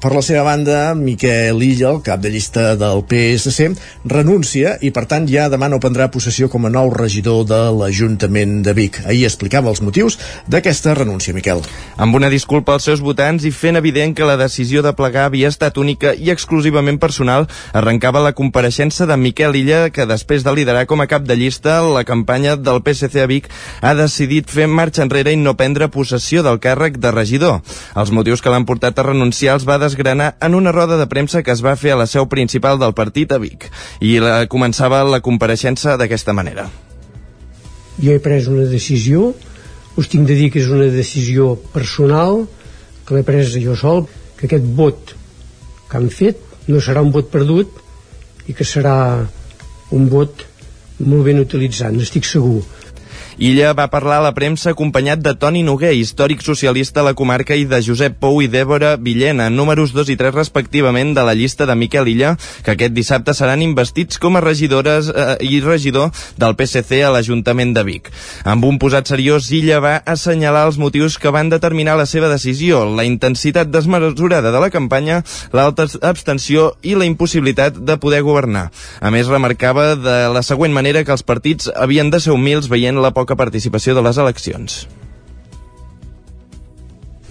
per 0.00 0.12
la 0.14 0.22
seva 0.24 0.42
banda, 0.46 0.94
Miquel 0.96 1.60
Illa, 1.62 1.90
el 1.90 2.00
cap 2.04 2.20
de 2.22 2.30
llista 2.32 2.74
del 2.80 3.02
PSC, 3.04 3.68
renuncia 4.08 4.76
i, 4.80 4.90
per 4.94 5.04
tant, 5.10 5.26
ja 5.28 5.50
demà 5.52 5.68
no 5.68 5.80
prendrà 5.82 6.08
possessió 6.12 6.48
com 6.52 6.64
a 6.64 6.72
nou 6.72 6.90
regidor 6.94 7.44
de 7.48 7.58
l'Ajuntament 7.76 8.62
de 8.64 8.72
Vic. 8.76 9.02
Ahir 9.04 9.26
explicava 9.28 9.68
els 9.72 9.82
motius 9.84 10.16
d'aquesta 10.48 10.94
renúncia, 10.96 11.34
Miquel. 11.36 11.60
Amb 12.00 12.16
una 12.16 12.30
disculpa 12.32 12.76
als 12.76 12.86
seus 12.88 13.02
votants 13.04 13.44
i 13.44 13.52
fent 13.52 13.76
evident 13.76 14.14
que 14.16 14.28
la 14.28 14.38
decisió 14.40 14.82
de 14.86 14.94
plegar 14.96 15.26
havia 15.28 15.50
estat 15.52 15.76
única 15.82 16.14
i 16.14 16.32
exclusivament 16.32 17.00
personal, 17.02 17.48
arrencava 17.76 18.24
la 18.24 18.32
compareixença 18.36 19.06
de 19.06 19.20
Miquel 19.20 19.60
Illa, 19.60 19.90
que 19.90 20.08
després 20.08 20.46
de 20.46 20.56
liderar 20.56 20.86
com 20.86 21.04
a 21.04 21.08
cap 21.10 21.26
de 21.28 21.36
llista 21.36 21.82
la 21.84 22.06
campanya 22.08 22.56
del 22.56 22.80
PSC 22.80 23.20
a 23.20 23.28
Vic, 23.28 23.50
ha 23.82 23.92
decidit 23.98 24.48
fer 24.48 24.70
marxa 24.70 25.04
enrere 25.04 25.36
i 25.36 25.40
no 25.40 25.56
prendre 25.58 25.90
possessió 25.92 26.42
del 26.46 26.62
càrrec 26.64 26.96
de 27.02 27.12
regidor. 27.12 27.60
Els 27.96 28.12
motius 28.14 28.40
que 28.40 28.52
l'han 28.52 28.64
portat 28.68 28.98
a 28.98 29.08
renunciar 29.10 29.58
va 29.66 29.78
desgranar 29.82 30.34
en 30.40 30.54
una 30.54 30.72
roda 30.72 30.96
de 31.00 31.08
premsa 31.10 31.42
que 31.42 31.52
es 31.52 31.62
va 31.64 31.76
fer 31.76 31.92
a 31.94 32.00
la 32.00 32.06
seu 32.06 32.28
principal 32.30 32.78
del 32.78 32.94
partit 32.94 33.32
a 33.34 33.40
Vic. 33.42 33.68
I 34.00 34.18
la, 34.22 34.36
començava 34.50 35.02
la 35.04 35.20
compareixença 35.24 35.96
d'aquesta 36.00 36.34
manera. 36.36 36.68
Jo 37.98 38.14
he 38.14 38.22
pres 38.22 38.48
una 38.52 38.66
decisió, 38.70 39.32
us 39.96 40.10
tinc 40.12 40.28
de 40.28 40.36
dir 40.38 40.50
que 40.52 40.60
és 40.62 40.70
una 40.72 40.88
decisió 40.92 41.54
personal, 41.74 42.44
que 43.06 43.16
l'he 43.16 43.24
pres 43.26 43.54
jo 43.62 43.76
sol, 43.78 44.04
que 44.36 44.46
aquest 44.48 44.66
vot 44.76 45.14
que 45.90 45.98
han 45.98 46.10
fet 46.10 46.42
no 46.68 46.82
serà 46.82 47.02
un 47.04 47.12
vot 47.14 47.30
perdut 47.32 47.82
i 48.50 48.54
que 48.54 48.66
serà 48.66 48.96
un 49.94 50.08
vot 50.10 50.44
molt 50.98 51.26
ben 51.28 51.40
utilitzat, 51.42 51.94
n'estic 51.94 52.26
segur 52.26 52.62
Illa 53.36 53.74
va 53.76 53.90
parlar 53.92 54.16
a 54.16 54.24
la 54.24 54.32
premsa 54.32 54.70
acompanyat 54.72 55.20
de 55.20 55.34
Toni 55.36 55.60
Noguer, 55.60 55.90
històric 55.92 56.40
socialista 56.40 57.02
a 57.02 57.04
la 57.04 57.12
comarca, 57.12 57.52
i 57.52 57.66
de 57.68 57.82
Josep 57.84 58.14
Pou 58.16 58.38
i 58.40 58.46
Dèbora 58.48 58.94
Villena, 58.96 59.50
números 59.52 59.90
2 59.92 60.08
i 60.14 60.16
3 60.16 60.32
respectivament 60.32 61.12
de 61.12 61.20
la 61.20 61.34
llista 61.36 61.66
de 61.68 61.74
Miquel 61.76 62.08
Illa, 62.08 62.30
que 62.64 62.72
aquest 62.72 62.94
dissabte 62.96 63.34
seran 63.36 63.60
investits 63.60 64.16
com 64.16 64.38
a 64.38 64.40
regidores 64.40 65.10
eh, 65.12 65.36
i 65.44 65.60
regidor 65.60 66.14
del 66.40 66.56
PSC 66.56 67.02
a 67.04 67.10
l'Ajuntament 67.12 67.74
de 67.76 67.84
Vic. 67.84 68.08
Amb 68.48 68.64
un 68.64 68.78
posat 68.80 69.12
seriós, 69.12 69.50
Illa 69.52 69.82
va 69.84 69.98
assenyalar 70.08 70.64
els 70.70 70.80
motius 70.80 71.18
que 71.20 71.28
van 71.28 71.52
determinar 71.52 71.98
la 72.00 72.08
seva 72.08 72.32
decisió, 72.32 72.86
la 72.88 73.04
intensitat 73.04 73.68
desmesurada 73.68 74.48
de 74.48 74.64
la 74.64 74.72
campanya, 74.72 75.20
l'alta 75.52 75.84
abstenció 76.00 76.70
i 76.80 76.96
la 76.96 77.04
impossibilitat 77.04 77.84
de 77.84 78.00
poder 78.00 78.24
governar. 78.24 78.70
A 79.04 79.12
més, 79.12 79.28
remarcava 79.28 79.90
de 79.92 80.18
la 80.32 80.40
següent 80.40 80.72
manera 80.72 81.04
que 81.04 81.12
els 81.12 81.26
partits 81.26 81.68
havien 81.76 82.08
de 82.08 82.24
ser 82.24 82.32
humils 82.32 82.72
veient 82.72 82.96
la 82.96 83.12
poca 83.12 83.25
poca 83.26 83.34
participació 83.42 83.96
de 83.98 84.04
les 84.06 84.18
eleccions. 84.22 84.84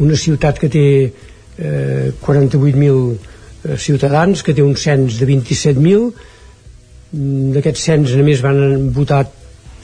Una 0.04 0.18
ciutat 0.20 0.60
que 0.60 0.68
té 0.68 0.88
eh, 1.08 2.12
48.000 2.20 3.00
eh, 3.16 3.78
ciutadans, 3.80 4.44
que 4.44 4.54
té 4.54 4.64
un 4.64 4.76
cens 4.76 5.22
de 5.22 5.30
27.000, 5.30 6.10
mm, 7.16 7.56
d'aquests 7.56 7.88
cens 7.88 8.18
només 8.20 8.44
van 8.44 8.92
votar 8.92 9.24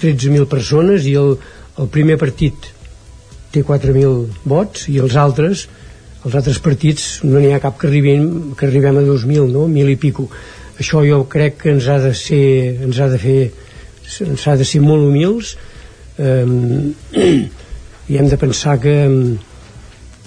13.000 0.01 0.49
persones 0.51 1.07
i 1.07 1.15
el, 1.15 1.37
el 1.79 1.87
primer 1.95 2.19
partit 2.19 2.73
té 3.55 3.63
4.000 3.63 4.43
vots 4.51 4.89
i 4.91 4.99
els 4.99 5.15
altres 5.15 5.67
els 6.21 6.35
altres 6.37 6.59
partits 6.61 7.23
no 7.25 7.39
n'hi 7.39 7.49
ha 7.55 7.59
cap 7.63 7.79
que 7.81 7.87
arribem, 7.89 8.53
que 8.57 8.67
arribem 8.67 8.99
a 8.99 9.01
2.000, 9.01 9.47
no? 9.49 9.63
1.000 9.65 9.95
i 9.95 9.97
pico. 9.97 10.27
això 10.77 11.01
jo 11.07 11.23
crec 11.29 11.57
que 11.63 11.71
ens 11.71 11.87
ha 11.87 11.97
de 12.03 12.13
ser 12.13 12.83
ens 12.83 12.99
ha 12.99 13.07
de 13.09 13.17
fer 13.21 13.39
ens 14.27 14.47
ha 14.47 14.55
de 14.57 14.65
ser 14.65 14.81
molt 14.83 15.07
humils 15.07 15.55
eh, 16.17 16.45
i 18.11 18.17
hem 18.17 18.29
de 18.29 18.37
pensar 18.37 18.79
que 18.83 18.95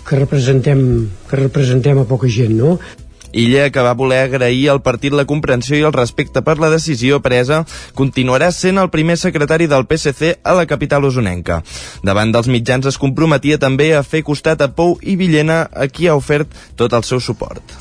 que 0.05 0.19
representem 0.21 1.09
que 1.31 1.37
representem 1.41 1.99
a 1.99 2.05
poca 2.05 2.29
gent 2.29 2.55
no? 2.59 2.79
Illa, 3.35 3.67
que 3.75 3.83
va 3.83 3.97
voler 3.99 4.21
agrair 4.23 4.69
al 4.71 4.81
partit 4.87 5.13
la 5.13 5.27
comprensió 5.27 5.75
i 5.75 5.83
el 5.83 5.93
respecte 5.97 6.45
per 6.47 6.55
la 6.63 6.71
decisió 6.71 7.19
presa, 7.25 7.65
continuarà 7.99 8.53
sent 8.55 8.79
el 8.79 8.93
primer 8.95 9.17
secretari 9.19 9.67
del 9.67 9.89
PSC 9.91 10.37
a 10.45 10.55
la 10.55 10.69
capital 10.71 11.09
usonenca. 11.11 11.59
Davant 12.07 12.31
dels 12.31 12.47
mitjans 12.47 12.87
es 12.87 13.01
comprometia 13.01 13.59
també 13.59 13.91
a 13.95 14.05
fer 14.07 14.23
costat 14.23 14.63
a 14.63 14.71
Pou 14.71 14.95
i 15.03 15.19
Villena, 15.19 15.65
a 15.67 15.91
qui 15.91 16.07
ha 16.07 16.15
ofert 16.15 16.55
tot 16.79 16.95
el 16.95 17.03
seu 17.03 17.19
suport. 17.19 17.75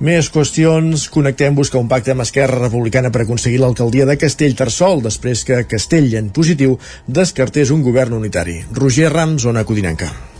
Més 0.00 0.30
qüestions. 0.32 1.08
Connectem 1.12 1.54
busca 1.54 1.78
un 1.78 1.88
pacte 1.92 2.14
amb 2.14 2.24
Esquerra 2.24 2.62
Republicana 2.64 3.12
per 3.12 3.26
aconseguir 3.26 3.60
l'alcaldia 3.62 4.08
de 4.08 4.16
Castell-Tarsol 4.16 5.04
després 5.04 5.44
que 5.44 5.64
Castell, 5.68 6.14
en 6.16 6.32
positiu, 6.34 6.78
descartés 7.06 7.70
un 7.70 7.82
govern 7.82 8.16
unitari. 8.18 8.62
Roger 8.72 9.12
Rams, 9.12 9.42
zona 9.42 9.64
Codinenca. 9.68 10.31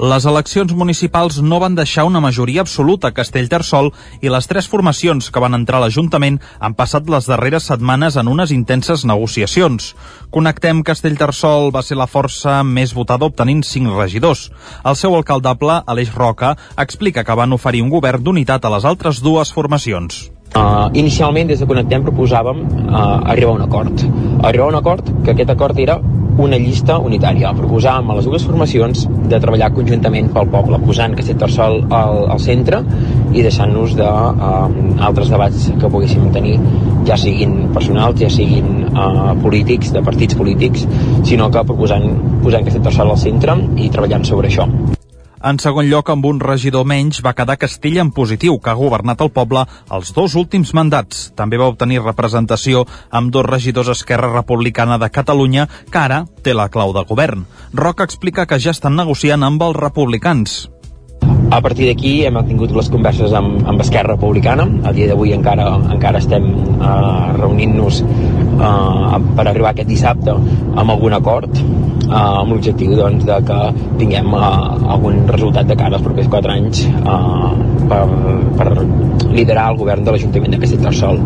Les 0.00 0.24
eleccions 0.24 0.70
municipals 0.72 1.42
no 1.44 1.58
van 1.60 1.74
deixar 1.76 2.06
una 2.08 2.22
majoria 2.24 2.62
absoluta 2.64 3.10
a 3.10 3.12
Castellterçol 3.12 3.90
i 4.24 4.32
les 4.32 4.48
tres 4.48 4.64
formacions 4.64 5.28
que 5.28 5.42
van 5.44 5.52
entrar 5.58 5.76
a 5.76 5.82
l'Ajuntament 5.84 6.38
han 6.56 6.76
passat 6.78 7.10
les 7.12 7.28
darreres 7.28 7.68
setmanes 7.68 8.16
en 8.16 8.32
unes 8.32 8.54
intenses 8.56 9.04
negociacions. 9.04 9.90
Connectem 10.32 10.80
Castellterçol 10.88 11.68
va 11.76 11.84
ser 11.84 12.00
la 12.00 12.08
força 12.08 12.62
més 12.64 12.96
votada 12.96 13.28
obtenint 13.28 13.60
cinc 13.60 13.92
regidors. 13.92 14.48
El 14.88 14.96
seu 14.96 15.20
alcaldable, 15.20 15.82
Aleix 15.84 16.16
Roca, 16.16 16.56
explica 16.80 17.20
que 17.20 17.36
van 17.36 17.52
oferir 17.52 17.84
un 17.84 17.92
govern 17.92 18.24
d'unitat 18.24 18.64
a 18.64 18.72
les 18.78 18.88
altres 18.88 19.20
dues 19.20 19.52
formacions. 19.52 20.30
Uh, 20.50 20.90
inicialment 20.98 21.46
des 21.46 21.60
de 21.62 21.66
Connectem 21.70 22.02
proposàvem 22.02 22.64
uh, 22.66 23.20
arribar 23.30 23.52
a 23.52 23.54
un 23.54 23.62
acord 23.62 24.00
arribar 24.42 24.64
a 24.64 24.70
un 24.72 24.78
acord 24.80 25.12
que 25.22 25.30
aquest 25.30 25.52
acord 25.54 25.78
era 25.78 25.94
una 26.42 26.58
llista 26.58 26.96
unitària. 26.98 27.52
Proposàvem 27.54 28.10
a 28.10 28.16
les 28.18 28.26
dues 28.26 28.44
formacions 28.48 29.04
de 29.30 29.38
treballar 29.38 29.70
conjuntament 29.76 30.30
pel 30.34 30.48
poble, 30.50 30.80
posant 30.82 31.14
Castellterçol 31.18 31.84
al, 31.86 32.22
al 32.34 32.42
centre 32.42 32.80
i 33.30 33.44
deixant-nos 33.46 33.94
d'altres 33.98 34.96
uh, 34.98 35.06
altres 35.10 35.30
debats 35.34 35.66
que 35.80 35.90
poguéssim 35.92 36.30
tenir, 36.34 36.56
ja 37.06 37.18
siguin 37.20 37.58
personals, 37.76 38.18
ja 38.22 38.30
siguin 38.32 38.88
uh, 38.90 39.34
polítics, 39.44 39.92
de 39.94 40.02
partits 40.06 40.38
polítics, 40.38 40.88
sinó 41.28 41.50
que 41.52 41.66
proposant 41.68 42.08
posant 42.42 42.66
Castellterçol 42.66 43.14
al 43.14 43.22
centre 43.28 43.60
i 43.76 43.92
treballant 43.92 44.26
sobre 44.26 44.50
això. 44.50 44.66
En 45.40 45.56
segon 45.56 45.86
lloc, 45.88 46.10
amb 46.12 46.26
un 46.28 46.40
regidor 46.40 46.84
menys, 46.84 47.22
va 47.24 47.32
quedar 47.32 47.56
Castella 47.60 48.02
en 48.04 48.10
positiu, 48.12 48.58
que 48.60 48.72
ha 48.72 48.76
governat 48.76 49.22
el 49.24 49.30
poble 49.32 49.62
els 49.96 50.10
dos 50.16 50.34
últims 50.36 50.74
mandats. 50.76 51.30
També 51.36 51.56
va 51.60 51.70
obtenir 51.72 52.02
representació 52.02 52.84
amb 53.10 53.32
dos 53.32 53.48
regidors 53.48 53.88
Esquerra 53.94 54.28
Republicana 54.34 54.98
de 55.00 55.08
Catalunya, 55.08 55.68
que 55.90 56.02
ara 56.02 56.26
té 56.44 56.52
la 56.52 56.68
clau 56.68 56.92
de 56.92 57.06
govern. 57.08 57.46
Roca 57.72 58.04
explica 58.04 58.44
que 58.44 58.60
ja 58.60 58.76
estan 58.76 59.00
negociant 59.00 59.48
amb 59.48 59.64
els 59.64 59.80
republicans. 59.80 60.60
A 61.50 61.58
partir 61.58 61.88
d'aquí 61.88 62.12
hem 62.28 62.36
tingut 62.46 62.70
les 62.76 62.88
converses 62.94 63.32
amb, 63.34 63.64
amb 63.66 63.82
Esquerra 63.82 64.14
Republicana. 64.14 64.68
A 64.86 64.92
dia 64.94 65.08
d'avui 65.10 65.32
encara, 65.34 65.66
encara 65.96 66.20
estem 66.22 66.46
uh, 66.78 67.32
reunint-nos 67.34 68.02
uh, 68.04 69.18
per 69.34 69.46
arribar 69.48 69.72
aquest 69.72 69.90
dissabte 69.90 70.36
amb 70.36 70.94
algun 70.94 71.16
acord 71.18 71.50
uh, 71.58 72.42
amb 72.42 72.54
l'objectiu 72.54 72.94
doncs, 72.98 73.26
de 73.26 73.40
que 73.48 73.58
tinguem 73.98 74.30
uh, 74.30 74.44
algun 74.94 75.24
resultat 75.30 75.66
de 75.70 75.78
cara 75.80 75.98
als 75.98 76.06
propers 76.06 76.30
4 76.36 76.54
anys 76.54 76.84
uh, 77.02 77.50
per, 77.90 78.04
per 78.60 78.70
liderar 79.34 79.72
el 79.72 79.82
govern 79.82 80.06
de 80.06 80.14
l'Ajuntament 80.14 80.54
de 80.54 80.62
Castellterçol. 80.62 81.20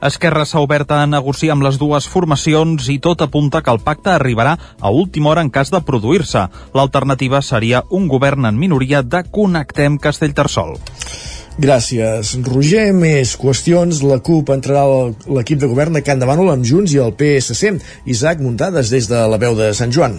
Esquerra 0.00 0.46
s'ha 0.48 0.62
obert 0.64 0.92
a 0.96 1.02
negociar 1.06 1.52
amb 1.52 1.66
les 1.66 1.76
dues 1.80 2.06
formacions 2.08 2.88
i 2.88 2.96
tot 3.04 3.20
apunta 3.20 3.60
que 3.60 3.72
el 3.74 3.82
pacte 3.84 4.14
arribarà 4.14 4.56
a 4.80 4.90
última 4.90 5.30
hora 5.30 5.44
en 5.44 5.50
cas 5.52 5.70
de 5.70 5.82
produir-se. 5.84 6.46
L'alternativa 6.72 7.42
seria 7.44 7.84
un 7.90 8.08
govern 8.08 8.48
en 8.48 8.56
minoria 8.56 9.02
de 9.02 9.22
Connectem 9.28 9.98
Castellterçol. 9.98 10.78
Gràcies, 11.60 12.32
Roger. 12.46 12.90
Més 12.96 13.34
qüestions. 13.36 14.00
La 14.08 14.22
CUP 14.24 14.52
entrarà 14.54 14.86
l'equip 15.28 15.60
de 15.60 15.68
govern 15.68 15.98
de 15.98 16.04
Can 16.06 16.22
de 16.22 16.28
Bànol 16.28 16.54
amb 16.54 16.64
Junts 16.64 16.94
i 16.96 17.02
el 17.04 17.12
PSC. 17.12 17.74
Isaac 18.08 18.40
Muntades 18.40 18.92
des 18.94 19.10
de 19.10 19.26
la 19.28 19.40
veu 19.42 19.58
de 19.58 19.74
Sant 19.76 19.92
Joan. 19.92 20.16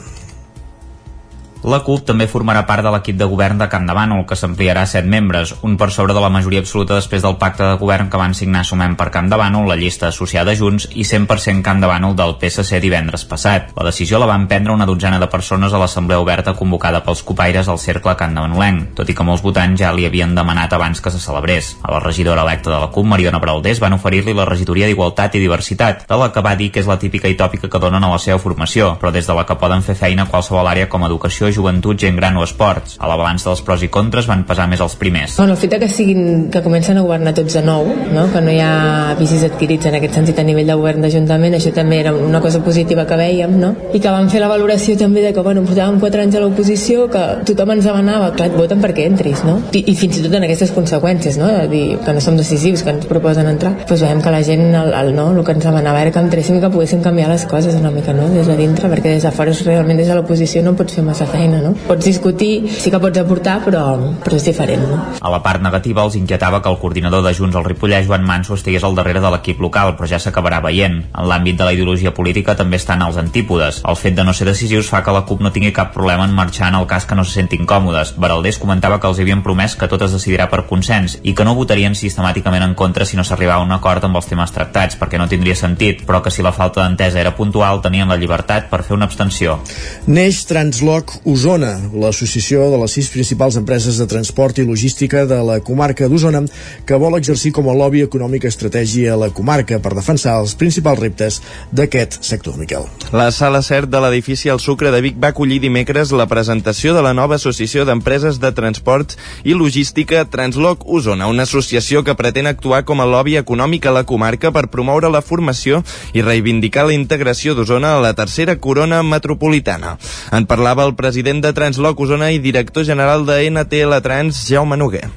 La 1.62 1.78
CUP 1.86 2.08
també 2.08 2.26
formarà 2.26 2.64
part 2.66 2.82
de 2.82 2.90
l'equip 2.90 3.18
de 3.20 3.26
govern 3.30 3.60
de 3.62 3.68
Can 3.70 3.84
de 3.86 3.94
Bànol, 3.94 4.24
que 4.26 4.34
s'ampliarà 4.34 4.82
a 4.82 4.90
7 4.90 5.06
membres, 5.06 5.52
un 5.62 5.76
per 5.78 5.92
sobre 5.94 6.16
de 6.18 6.22
la 6.24 6.32
majoria 6.34 6.64
absoluta 6.64 6.96
després 6.98 7.22
del 7.22 7.36
pacte 7.38 7.62
de 7.62 7.76
govern 7.78 8.10
que 8.10 8.18
van 8.18 8.34
signar 8.34 8.64
Sumem 8.66 8.96
per 8.98 9.12
Can 9.14 9.30
de 9.30 9.38
Bànol, 9.38 9.68
la 9.70 9.78
llista 9.78 10.08
associada 10.10 10.56
Junts, 10.58 10.88
i 10.98 11.06
100% 11.06 11.62
Can 11.62 11.84
de 11.84 11.90
Bànol 11.92 12.16
del 12.18 12.34
PSC 12.42 12.80
divendres 12.82 13.28
passat. 13.30 13.70
La 13.78 13.86
decisió 13.86 14.18
la 14.18 14.30
van 14.32 14.48
prendre 14.50 14.74
una 14.74 14.88
dotzena 14.90 15.20
de 15.22 15.28
persones 15.30 15.74
a 15.74 15.84
l'assemblea 15.84 16.24
oberta 16.24 16.56
convocada 16.58 17.04
pels 17.06 17.22
copaires 17.22 17.70
al 17.70 17.78
cercle 17.78 18.16
Can 18.18 18.34
de 18.34 18.42
Banolenc, 18.42 18.96
tot 18.98 19.14
i 19.14 19.14
que 19.14 19.28
molts 19.28 19.46
votants 19.46 19.78
ja 19.84 19.94
li 19.94 20.10
havien 20.10 20.34
demanat 20.34 20.74
abans 20.74 20.98
que 20.98 21.14
se 21.14 21.22
celebrés. 21.22 21.76
A 21.84 21.94
la 21.94 22.02
regidora 22.02 22.42
electa 22.42 22.74
de 22.74 22.80
la 22.82 22.90
CUP, 22.90 23.06
Mariona 23.06 23.38
Braldés, 23.38 23.84
van 23.86 24.00
oferir-li 24.00 24.34
la 24.34 24.50
regidoria 24.50 24.90
d'Igualtat 24.90 25.38
i 25.38 25.46
Diversitat, 25.46 26.08
de 26.10 26.18
la 26.18 26.32
que 26.34 26.42
va 26.42 26.58
dir 26.58 26.72
que 26.74 26.82
és 26.82 26.90
la 26.90 26.98
típica 26.98 27.30
i 27.30 27.38
tòpica 27.38 27.70
que 27.70 27.86
donen 27.86 28.02
a 28.02 28.12
la 28.16 28.20
seva 28.20 28.42
formació, 28.42 28.96
però 28.98 29.14
des 29.14 29.30
de 29.30 29.38
la 29.38 29.46
que 29.46 29.62
poden 29.62 29.86
fer 29.86 30.00
feina 30.00 30.26
a 30.26 30.32
qualsevol 30.34 30.66
àrea 30.66 30.90
com 30.90 31.06
educació, 31.06 31.51
joventut, 31.56 32.00
gent 32.00 32.18
gran 32.18 32.38
o 32.38 32.44
esports. 32.46 32.98
A 33.00 33.10
la 33.10 33.18
balança 33.20 33.50
dels 33.50 33.64
pros 33.66 33.84
i 33.84 33.90
contres 33.92 34.28
van 34.30 34.44
pesar 34.48 34.68
més 34.72 34.82
els 34.84 34.96
primers. 35.00 35.38
Bueno, 35.38 35.56
el 35.56 35.62
fet 35.62 35.78
que 35.82 35.90
siguin 35.90 36.50
que 36.52 36.62
comencen 36.64 36.98
a 36.98 37.06
governar 37.06 37.34
tots 37.38 37.56
de 37.58 37.64
nou, 37.66 37.88
no? 38.14 38.28
que 38.34 38.42
no 38.44 38.52
hi 38.54 38.60
ha 38.64 39.16
vicis 39.20 39.44
adquirits 39.48 39.90
en 39.90 39.98
aquest 40.00 40.18
sentit 40.20 40.40
a 40.40 40.46
nivell 40.48 40.70
de 40.70 40.78
govern 40.80 41.06
d'Ajuntament, 41.06 41.56
això 41.58 41.74
també 41.76 42.00
era 42.02 42.14
una 42.14 42.42
cosa 42.44 42.62
positiva 42.64 43.06
que 43.08 43.18
veiem, 43.20 43.58
no? 43.60 43.74
i 43.94 44.00
que 44.00 44.14
van 44.14 44.30
fer 44.32 44.42
la 44.44 44.50
valoració 44.52 44.98
també 45.00 45.24
de 45.26 45.34
que 45.36 45.44
bueno, 45.46 45.64
portàvem 45.68 46.00
4 46.02 46.26
anys 46.26 46.38
a 46.38 46.44
l'oposició, 46.44 47.08
que 47.12 47.24
tothom 47.48 47.76
ens 47.76 47.88
demanava, 47.88 48.32
clar, 48.36 48.50
et 48.52 48.58
voten 48.58 48.82
perquè 48.84 49.08
entris, 49.10 49.44
no? 49.48 49.58
I, 49.72 49.84
i 49.92 49.96
fins 49.98 50.20
i 50.20 50.26
tot 50.26 50.36
en 50.38 50.46
aquestes 50.48 50.74
conseqüències, 50.76 51.40
no? 51.42 51.50
de 51.52 51.68
dir 51.72 51.84
que 52.06 52.16
no 52.16 52.24
som 52.24 52.38
decisius, 52.40 52.86
que 52.86 52.94
ens 52.96 53.08
proposen 53.10 53.50
entrar, 53.52 53.74
doncs 53.88 54.06
veiem 54.06 54.22
que 54.24 54.34
la 54.34 54.44
gent, 54.46 54.68
el, 54.70 54.94
el, 54.98 55.14
no? 55.18 55.30
el 55.36 55.44
que 55.48 55.56
ens 55.58 55.66
demanava 55.68 56.02
era 56.04 56.14
que 56.14 56.24
entréssim 56.24 56.60
i 56.60 56.64
que 56.64 56.72
poguéssim 56.74 57.04
canviar 57.06 57.30
les 57.32 57.46
coses 57.50 57.78
una 57.80 57.92
mica, 57.94 58.16
no? 58.18 58.30
des 58.34 58.48
de 58.48 58.58
dintre, 58.60 58.90
perquè 58.92 59.16
des 59.16 59.28
de 59.28 59.34
fora 59.36 59.54
realment 59.66 60.00
des 60.00 60.08
de 60.08 60.16
l'oposició 60.18 60.64
no 60.66 60.76
pots 60.78 60.96
fer 60.96 61.04
massa 61.06 61.26
feina, 61.30 61.41
no? 61.50 61.74
Pots 61.88 62.06
discutir, 62.06 62.70
sí 62.70 62.92
que 62.92 63.00
pots 63.02 63.18
aportar, 63.22 63.60
però, 63.66 63.84
però 64.22 64.38
és 64.38 64.46
diferent. 64.46 64.84
No? 64.90 65.00
A 65.22 65.32
la 65.34 65.42
part 65.42 65.64
negativa 65.64 66.04
els 66.06 66.18
inquietava 66.20 66.62
que 66.62 66.70
el 66.70 66.78
coordinador 66.82 67.24
de 67.26 67.34
Junts 67.34 67.56
al 67.58 67.66
Ripollès, 67.66 68.06
Joan 68.08 68.26
Manso, 68.28 68.54
estigués 68.54 68.84
al 68.84 68.96
darrere 68.96 69.22
de 69.24 69.32
l'equip 69.34 69.62
local, 69.64 69.96
però 69.98 70.10
ja 70.10 70.20
s'acabarà 70.22 70.62
veient. 70.62 71.00
En 71.12 71.30
l'àmbit 71.30 71.58
de 71.58 71.68
la 71.68 71.74
ideologia 71.74 72.14
política 72.14 72.56
també 72.56 72.78
estan 72.78 73.02
els 73.06 73.18
antípodes. 73.18 73.82
El 73.88 73.98
fet 73.98 74.16
de 74.18 74.26
no 74.28 74.34
ser 74.34 74.48
decisius 74.50 74.90
fa 74.92 75.04
que 75.04 75.16
la 75.16 75.24
CUP 75.26 75.42
no 75.42 75.52
tingui 75.56 75.74
cap 75.76 75.94
problema 75.96 76.26
en 76.28 76.36
marxar 76.36 76.70
en 76.70 76.80
el 76.82 76.88
cas 76.88 77.06
que 77.06 77.16
no 77.16 77.26
se 77.26 77.34
sentin 77.40 77.66
còmodes. 77.66 78.16
Baraldés 78.18 78.60
comentava 78.62 79.00
que 79.00 79.10
els 79.10 79.20
havien 79.20 79.44
promès 79.44 79.76
que 79.76 79.90
tot 79.92 80.02
es 80.06 80.14
decidirà 80.16 80.50
per 80.52 80.66
consens 80.70 81.18
i 81.24 81.34
que 81.34 81.46
no 81.48 81.56
votarien 81.58 81.96
sistemàticament 81.96 82.66
en 82.66 82.76
contra 82.76 83.06
si 83.06 83.18
no 83.18 83.26
s'arribava 83.28 83.62
a 83.62 83.66
un 83.66 83.74
acord 83.76 84.04
amb 84.06 84.20
els 84.20 84.30
temes 84.30 84.54
tractats, 84.54 84.98
perquè 85.00 85.20
no 85.20 85.30
tindria 85.32 85.56
sentit, 85.56 86.06
però 86.08 86.22
que 86.22 86.32
si 86.34 86.44
la 86.46 86.54
falta 86.56 86.84
d'entesa 86.84 87.20
era 87.22 87.36
puntual 87.36 87.82
tenien 87.82 88.10
la 88.10 88.18
llibertat 88.20 88.70
per 88.70 88.84
fer 88.84 88.96
una 88.98 89.08
abstenció. 89.10 89.60
Neix 90.08 90.44
Transloc 90.50 91.22
Osona, 91.32 91.78
l'associació 91.96 92.66
de 92.74 92.78
les 92.82 92.92
sis 92.92 93.08
principals 93.08 93.56
empreses 93.56 93.96
de 94.02 94.08
transport 94.12 94.58
i 94.60 94.66
logística 94.68 95.22
de 95.30 95.38
la 95.48 95.62
comarca 95.64 96.10
d'Osona 96.12 96.42
que 96.88 96.98
vol 97.00 97.16
exercir 97.16 97.54
com 97.56 97.70
a 97.72 97.76
lobby 97.78 98.02
econòmic 98.04 98.44
estratègia 98.50 99.14
a 99.14 99.20
la 99.22 99.30
comarca 99.32 99.78
per 99.80 99.94
defensar 99.96 100.34
els 100.42 100.58
principals 100.60 101.00
reptes 101.00 101.38
d'aquest 101.72 102.18
sector, 102.28 102.58
Miquel. 102.60 102.84
La 103.16 103.30
sala 103.32 103.62
CERT 103.64 103.88
de 103.94 104.02
l'edifici 104.04 104.52
El 104.52 104.60
Sucre 104.60 104.92
de 104.92 105.00
Vic 105.06 105.22
va 105.24 105.30
acollir 105.32 105.62
dimecres 105.64 106.12
la 106.12 106.28
presentació 106.28 106.92
de 106.98 107.06
la 107.06 107.14
nova 107.16 107.38
associació 107.40 107.86
d'empreses 107.88 108.42
de 108.44 108.52
transport 108.52 109.16
i 109.48 109.56
logística 109.56 110.26
Transloc 110.28 110.84
Osona, 110.84 111.32
una 111.32 111.48
associació 111.48 112.04
que 112.04 112.18
pretén 112.20 112.52
actuar 112.52 112.84
com 112.84 113.00
a 113.00 113.08
lobby 113.08 113.38
econòmic 113.40 113.88
a 113.88 113.96
la 113.96 114.04
comarca 114.04 114.52
per 114.52 114.68
promoure 114.68 115.08
la 115.08 115.24
formació 115.24 115.80
i 116.12 116.26
reivindicar 116.28 116.90
la 116.90 116.98
integració 116.98 117.56
d'Osona 117.56 117.96
a 117.96 118.04
la 118.04 118.14
tercera 118.20 118.58
corona 118.60 119.00
metropolitana. 119.00 119.96
En 120.36 120.50
parlava 120.50 120.84
el 120.84 120.96
president 121.00 121.21
de 121.22 121.54
Transloc 121.54 122.00
Osona 122.00 122.32
i 122.32 122.40
director 122.40 122.84
general 122.84 123.26
de 123.26 123.50
NTL 123.50 124.02
Trans, 124.02 124.48
Jaume 124.50 124.78
Noguer. 124.78 125.08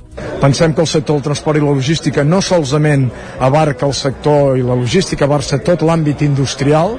Pensem 0.40 0.74
que 0.74 0.82
el 0.82 0.86
sector 0.86 1.16
del 1.16 1.24
transport 1.24 1.56
i 1.56 1.64
la 1.64 1.72
logística 1.72 2.24
no 2.24 2.42
solament 2.44 3.08
abarca 3.40 3.86
el 3.86 3.94
sector 3.94 4.58
i 4.58 4.62
la 4.62 4.76
logística, 4.76 5.24
abarca 5.24 5.58
tot 5.64 5.82
l'àmbit 5.82 6.20
industrial 6.22 6.98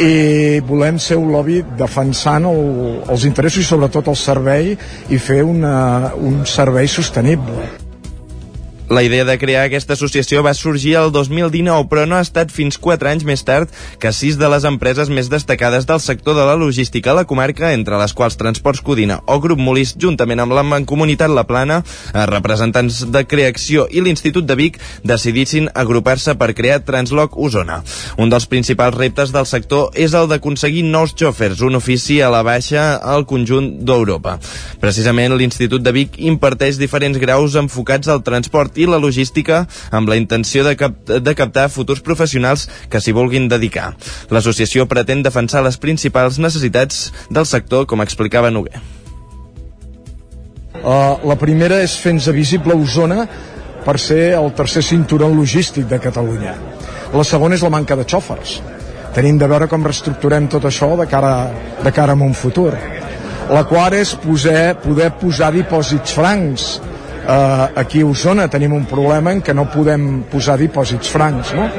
i 0.00 0.60
volem 0.64 0.98
ser 0.98 1.20
un 1.20 1.30
lobby 1.30 1.60
defensant 1.78 2.48
el, 2.48 3.02
els 3.04 3.28
interessos 3.28 3.62
i 3.62 3.68
sobretot 3.68 4.08
el 4.08 4.18
servei 4.18 4.72
i 4.74 5.20
fer 5.20 5.42
una, 5.44 6.14
un 6.16 6.46
servei 6.48 6.88
sostenible. 6.88 7.83
La 8.94 9.02
idea 9.02 9.24
de 9.24 9.34
crear 9.42 9.64
aquesta 9.66 9.96
associació 9.96 10.44
va 10.46 10.52
sorgir 10.54 10.92
el 11.00 11.08
2019, 11.10 11.88
però 11.90 12.04
no 12.06 12.14
ha 12.14 12.22
estat 12.22 12.52
fins 12.54 12.76
4 12.78 13.08
anys 13.10 13.24
més 13.26 13.40
tard 13.42 13.72
que 13.98 14.12
sis 14.14 14.36
de 14.38 14.46
les 14.52 14.62
empreses 14.68 15.08
més 15.10 15.26
destacades 15.32 15.88
del 15.88 15.98
sector 15.98 16.36
de 16.38 16.44
la 16.46 16.54
logística 16.54 17.10
a 17.10 17.16
la 17.18 17.24
comarca, 17.26 17.72
entre 17.74 17.98
les 17.98 18.14
quals 18.14 18.38
Transports 18.38 18.84
Codina 18.86 19.16
o 19.26 19.40
Grup 19.42 19.58
Molís, 19.58 19.96
juntament 19.98 20.44
amb 20.44 20.54
la 20.54 20.62
Mancomunitat 20.62 21.34
La 21.34 21.42
Plana, 21.48 21.80
eh, 22.12 22.26
representants 22.30 23.00
de 23.10 23.24
Creacció 23.26 23.88
i 23.90 24.04
l'Institut 24.04 24.46
de 24.46 24.54
Vic, 24.62 24.78
decidissin 25.02 25.66
agrupar-se 25.74 26.36
per 26.38 26.52
crear 26.54 26.84
Transloc 26.86 27.34
Osona. 27.34 27.80
Un 28.16 28.30
dels 28.30 28.46
principals 28.46 28.94
reptes 28.94 29.34
del 29.34 29.50
sector 29.50 29.90
és 29.98 30.14
el 30.14 30.30
d'aconseguir 30.30 30.86
nous 30.86 31.16
xòfers, 31.18 31.66
un 31.66 31.80
ofici 31.82 32.20
a 32.22 32.30
la 32.30 32.44
baixa 32.46 32.86
al 33.02 33.26
conjunt 33.26 33.72
d'Europa. 33.82 34.38
Precisament 34.78 35.34
l'Institut 35.34 35.82
de 35.82 35.98
Vic 35.98 36.22
imparteix 36.22 36.78
diferents 36.78 37.18
graus 37.18 37.58
enfocats 37.58 38.06
al 38.06 38.22
transport 38.22 38.78
i 38.78 38.83
la 38.90 39.00
logística 39.02 39.64
amb 39.90 40.08
la 40.08 40.18
intenció 40.20 40.64
de, 40.66 40.74
cap 40.76 40.96
de 41.06 41.34
captar 41.34 41.68
futurs 41.72 42.02
professionals 42.04 42.68
que 42.90 43.00
s'hi 43.00 43.14
vulguin 43.16 43.48
dedicar. 43.48 43.92
L'associació 44.30 44.88
pretén 44.90 45.22
defensar 45.22 45.64
les 45.64 45.78
principals 45.80 46.38
necessitats 46.38 47.10
del 47.30 47.46
sector, 47.46 47.86
com 47.86 48.04
explicava 48.04 48.52
Noguer. 48.52 48.80
Uh, 50.84 51.16
la 51.24 51.36
primera 51.40 51.78
és 51.80 51.94
fer-nos 51.96 52.26
visible 52.36 52.74
Osona 52.76 53.24
per 53.84 53.96
ser 54.00 54.34
el 54.36 54.50
tercer 54.56 54.82
cinturó 54.84 55.28
logístic 55.32 55.86
de 55.88 56.00
Catalunya. 56.00 56.54
La 57.14 57.24
segona 57.24 57.56
és 57.56 57.62
la 57.62 57.70
manca 57.72 57.96
de 57.96 58.04
xòfers. 58.08 58.58
Tenim 59.14 59.38
de 59.38 59.46
veure 59.46 59.68
com 59.70 59.84
reestructurem 59.86 60.48
tot 60.50 60.64
això 60.66 60.90
de 60.98 61.06
cara, 61.06 61.34
de 61.84 61.92
cara 61.94 62.16
a 62.16 62.26
un 62.26 62.34
futur. 62.34 62.72
La 63.52 63.62
quarta 63.68 64.00
és 64.00 64.14
poder, 64.18 64.74
poder 64.82 65.10
posar 65.20 65.52
dipòsits 65.54 66.16
francs. 66.16 66.64
Uh, 67.24 67.72
aquí 67.80 68.02
a 68.02 68.06
Osona 68.06 68.44
tenim 68.52 68.74
un 68.76 68.84
problema 68.84 69.32
en 69.32 69.40
què 69.40 69.54
no 69.56 69.64
podem 69.72 70.24
posar 70.28 70.58
dipòsits 70.60 71.08
francs, 71.08 71.54
no? 71.56 71.70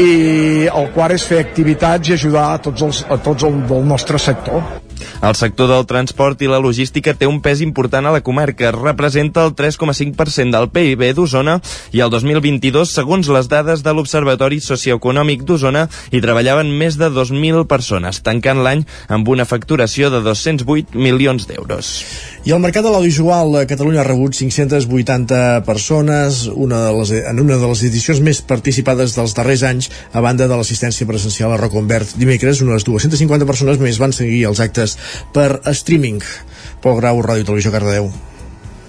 I 0.00 0.64
el 0.70 0.88
quart 0.94 1.18
és 1.18 1.26
fer 1.28 1.42
activitats 1.42 2.08
i 2.08 2.16
ajudar 2.16 2.46
a 2.54 2.58
tots 2.64 2.86
els, 2.86 3.02
a 3.04 3.20
tots 3.20 3.44
el 3.44 3.60
del 3.68 3.84
nostre 3.84 4.20
sector. 4.22 4.64
El 5.22 5.34
sector 5.38 5.70
del 5.70 5.86
transport 5.88 6.42
i 6.42 6.50
la 6.50 6.60
logística 6.62 7.14
té 7.14 7.28
un 7.28 7.40
pes 7.44 7.62
important 7.64 8.06
a 8.06 8.12
la 8.14 8.22
comarca. 8.24 8.72
Representa 8.74 9.44
el 9.46 9.54
3,5% 9.56 10.52
del 10.52 10.68
PIB 10.72 11.06
d'Osona 11.16 11.58
i 11.96 12.02
el 12.04 12.12
2022, 12.12 12.92
segons 12.92 13.30
les 13.32 13.50
dades 13.52 13.82
de 13.86 13.94
l'Observatori 13.96 14.60
Socioeconòmic 14.60 15.44
d'Osona, 15.48 15.86
hi 16.12 16.22
treballaven 16.24 16.70
més 16.78 16.98
de 17.00 17.10
2.000 17.12 17.66
persones, 17.70 18.22
tancant 18.26 18.62
l'any 18.64 18.86
amb 19.08 19.28
una 19.28 19.48
facturació 19.48 20.10
de 20.12 20.22
208 20.24 20.96
milions 20.96 21.48
d'euros. 21.48 21.92
I 22.46 22.52
el 22.54 22.60
mercat 22.62 22.84
de 22.86 22.92
l'audiovisual 22.94 23.56
a 23.58 23.64
Catalunya 23.66 24.04
ha 24.04 24.06
rebut 24.06 24.36
580 24.38 25.64
persones 25.66 26.44
una 26.54 26.84
de 26.84 26.92
les, 26.94 27.10
en 27.32 27.40
una 27.42 27.56
de 27.58 27.70
les 27.72 27.82
edicions 27.88 28.20
més 28.22 28.38
participades 28.46 29.16
dels 29.16 29.34
darrers 29.34 29.64
anys 29.66 29.90
a 30.12 30.22
banda 30.22 30.46
de 30.46 30.54
l'assistència 30.54 31.08
presencial 31.08 31.50
a 31.50 31.58
Roconvert. 31.58 32.14
Dimecres, 32.20 32.62
unes 32.62 32.86
250 32.86 33.48
persones 33.48 33.82
més 33.82 33.98
van 33.98 34.14
seguir 34.14 34.44
els 34.46 34.62
actes 34.62 34.85
per 35.34 35.62
streaming. 35.74 36.22
Pol 36.82 37.00
Grau, 37.00 37.18
Ràdio 37.26 37.50
Televisió 37.50 37.74
Cardedeu. 37.74 38.12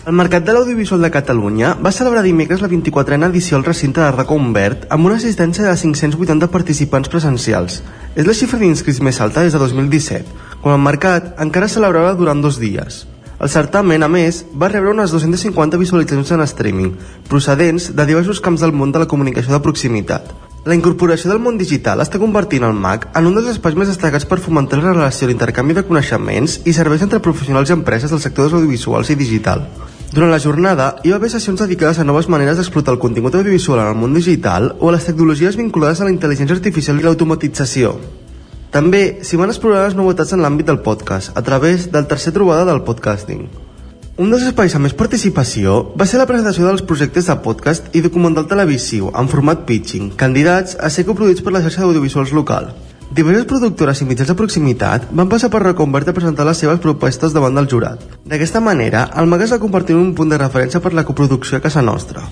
El 0.07 0.15
Mercat 0.15 0.45
de 0.47 0.53
l'Audiovisual 0.55 1.01
de 1.03 1.09
Catalunya 1.11 1.73
va 1.83 1.91
celebrar 1.91 2.21
dimecres 2.23 2.61
la 2.63 2.69
24a 2.71 3.27
edició 3.27 3.57
al 3.57 3.65
recinte 3.65 3.99
de 3.99 4.11
Racó 4.13 4.37
Humbert 4.39 4.85
amb 4.87 5.09
una 5.09 5.17
assistència 5.19 5.65
de 5.65 5.73
580 5.81 6.47
participants 6.53 7.11
presencials. 7.11 7.81
És 8.15 8.23
la 8.23 8.37
xifra 8.37 8.61
d'inscrits 8.61 9.01
més 9.03 9.19
alta 9.19 9.43
des 9.43 9.51
de 9.51 9.59
2017, 9.59 10.23
quan 10.63 10.77
el 10.77 10.85
mercat 10.85 11.33
encara 11.43 11.67
celebrava 11.67 12.15
durant 12.15 12.39
dos 12.39 12.55
dies. 12.61 13.03
El 13.37 13.51
certamen, 13.51 14.01
a 14.01 14.07
més, 14.07 14.45
va 14.55 14.71
rebre 14.71 14.95
unes 14.95 15.11
250 15.11 15.77
visualitzacions 15.77 16.31
en 16.33 16.47
streaming, 16.47 16.95
procedents 17.27 17.91
de 17.91 18.05
diversos 18.07 18.39
camps 18.39 18.63
del 18.63 18.71
món 18.71 18.95
de 18.95 19.03
la 19.03 19.11
comunicació 19.11 19.53
de 19.53 19.65
proximitat. 19.65 20.31
La 20.67 20.75
incorporació 20.75 21.29
del 21.31 21.39
món 21.39 21.55
digital 21.55 22.01
està 22.03 22.19
convertint 22.19 22.65
el 22.67 22.73
MAC 22.75 23.05
en 23.15 23.27
un 23.29 23.37
dels 23.37 23.53
espais 23.53 23.75
més 23.79 23.87
destacats 23.87 24.25
per 24.27 24.41
fomentar 24.43 24.81
la 24.81 24.91
relació, 24.91 25.29
l'intercanvi 25.29 25.77
de 25.77 25.83
coneixements 25.87 26.57
i 26.67 26.73
serveis 26.75 27.05
entre 27.05 27.21
professionals 27.23 27.69
i 27.71 27.75
empreses 27.77 28.11
del 28.11 28.19
sector 28.19 28.51
audiovisuals 28.51 29.07
i 29.13 29.15
digital. 29.15 29.63
Durant 30.11 30.33
la 30.33 30.41
jornada 30.43 30.89
hi 31.05 31.13
va 31.13 31.21
haver 31.21 31.29
sessions 31.31 31.63
dedicades 31.63 32.01
a 32.03 32.07
noves 32.09 32.27
maneres 32.27 32.59
d'explotar 32.59 32.97
el 32.97 32.99
contingut 32.99 33.37
audiovisual 33.39 33.79
en 33.79 33.93
el 33.93 34.01
món 34.01 34.19
digital 34.19 34.73
o 34.81 34.89
a 34.89 34.97
les 34.97 35.07
tecnologies 35.07 35.55
vinculades 35.55 36.01
a 36.03 36.09
la 36.09 36.11
intel·ligència 36.11 36.59
artificial 36.59 36.99
i 36.99 37.07
l'automatització. 37.07 37.93
També 38.75 39.21
s'hi 39.23 39.39
van 39.39 39.55
explorar 39.55 39.85
les 39.85 39.95
novetats 39.95 40.35
en 40.35 40.43
l'àmbit 40.43 40.67
del 40.67 40.83
podcast, 40.83 41.31
a 41.31 41.47
través 41.47 41.87
del 41.95 42.11
tercer 42.11 42.35
trobada 42.35 42.67
del 42.67 42.83
podcasting. 42.83 43.47
Un 44.17 44.31
dels 44.33 44.47
espais 44.49 44.73
amb 44.73 44.87
més 44.87 44.95
participació 44.97 45.73
va 46.01 46.05
ser 46.09 46.17
la 46.17 46.25
presentació 46.25 46.65
dels 46.65 46.81
projectes 46.89 47.27
de 47.29 47.35
podcast 47.45 47.93
i 47.93 48.01
documental 48.01 48.47
televisiu 48.49 49.11
en 49.13 49.29
format 49.29 49.61
pitching, 49.67 50.07
candidats 50.17 50.73
a 50.81 50.89
ser 50.89 51.05
coproduïts 51.05 51.45
per 51.45 51.53
la 51.53 51.61
xarxa 51.61 51.83
d'audiovisuals 51.83 52.33
local. 52.33 52.71
Diverses 53.13 53.45
productores 53.45 54.01
i 54.01 54.09
mitjans 54.09 54.33
de 54.33 54.37
proximitat 54.41 55.05
van 55.21 55.29
passar 55.29 55.51
per 55.53 55.61
reconvertir 55.67 56.15
a 56.15 56.17
presentar 56.17 56.49
les 56.49 56.65
seves 56.65 56.81
propostes 56.81 57.37
davant 57.37 57.61
del 57.61 57.69
jurat. 57.69 58.01
D'aquesta 58.25 58.57
manera, 58.71 59.05
el 59.21 59.29
MAG 59.29 59.45
es 59.45 59.53
va 59.53 59.61
convertir 59.61 59.93
en 59.93 60.07
un 60.07 60.13
punt 60.17 60.33
de 60.33 60.41
referència 60.41 60.81
per 60.81 60.97
la 60.97 61.05
coproducció 61.05 61.61
a 61.61 61.67
casa 61.69 61.85
nostra. 61.85 62.25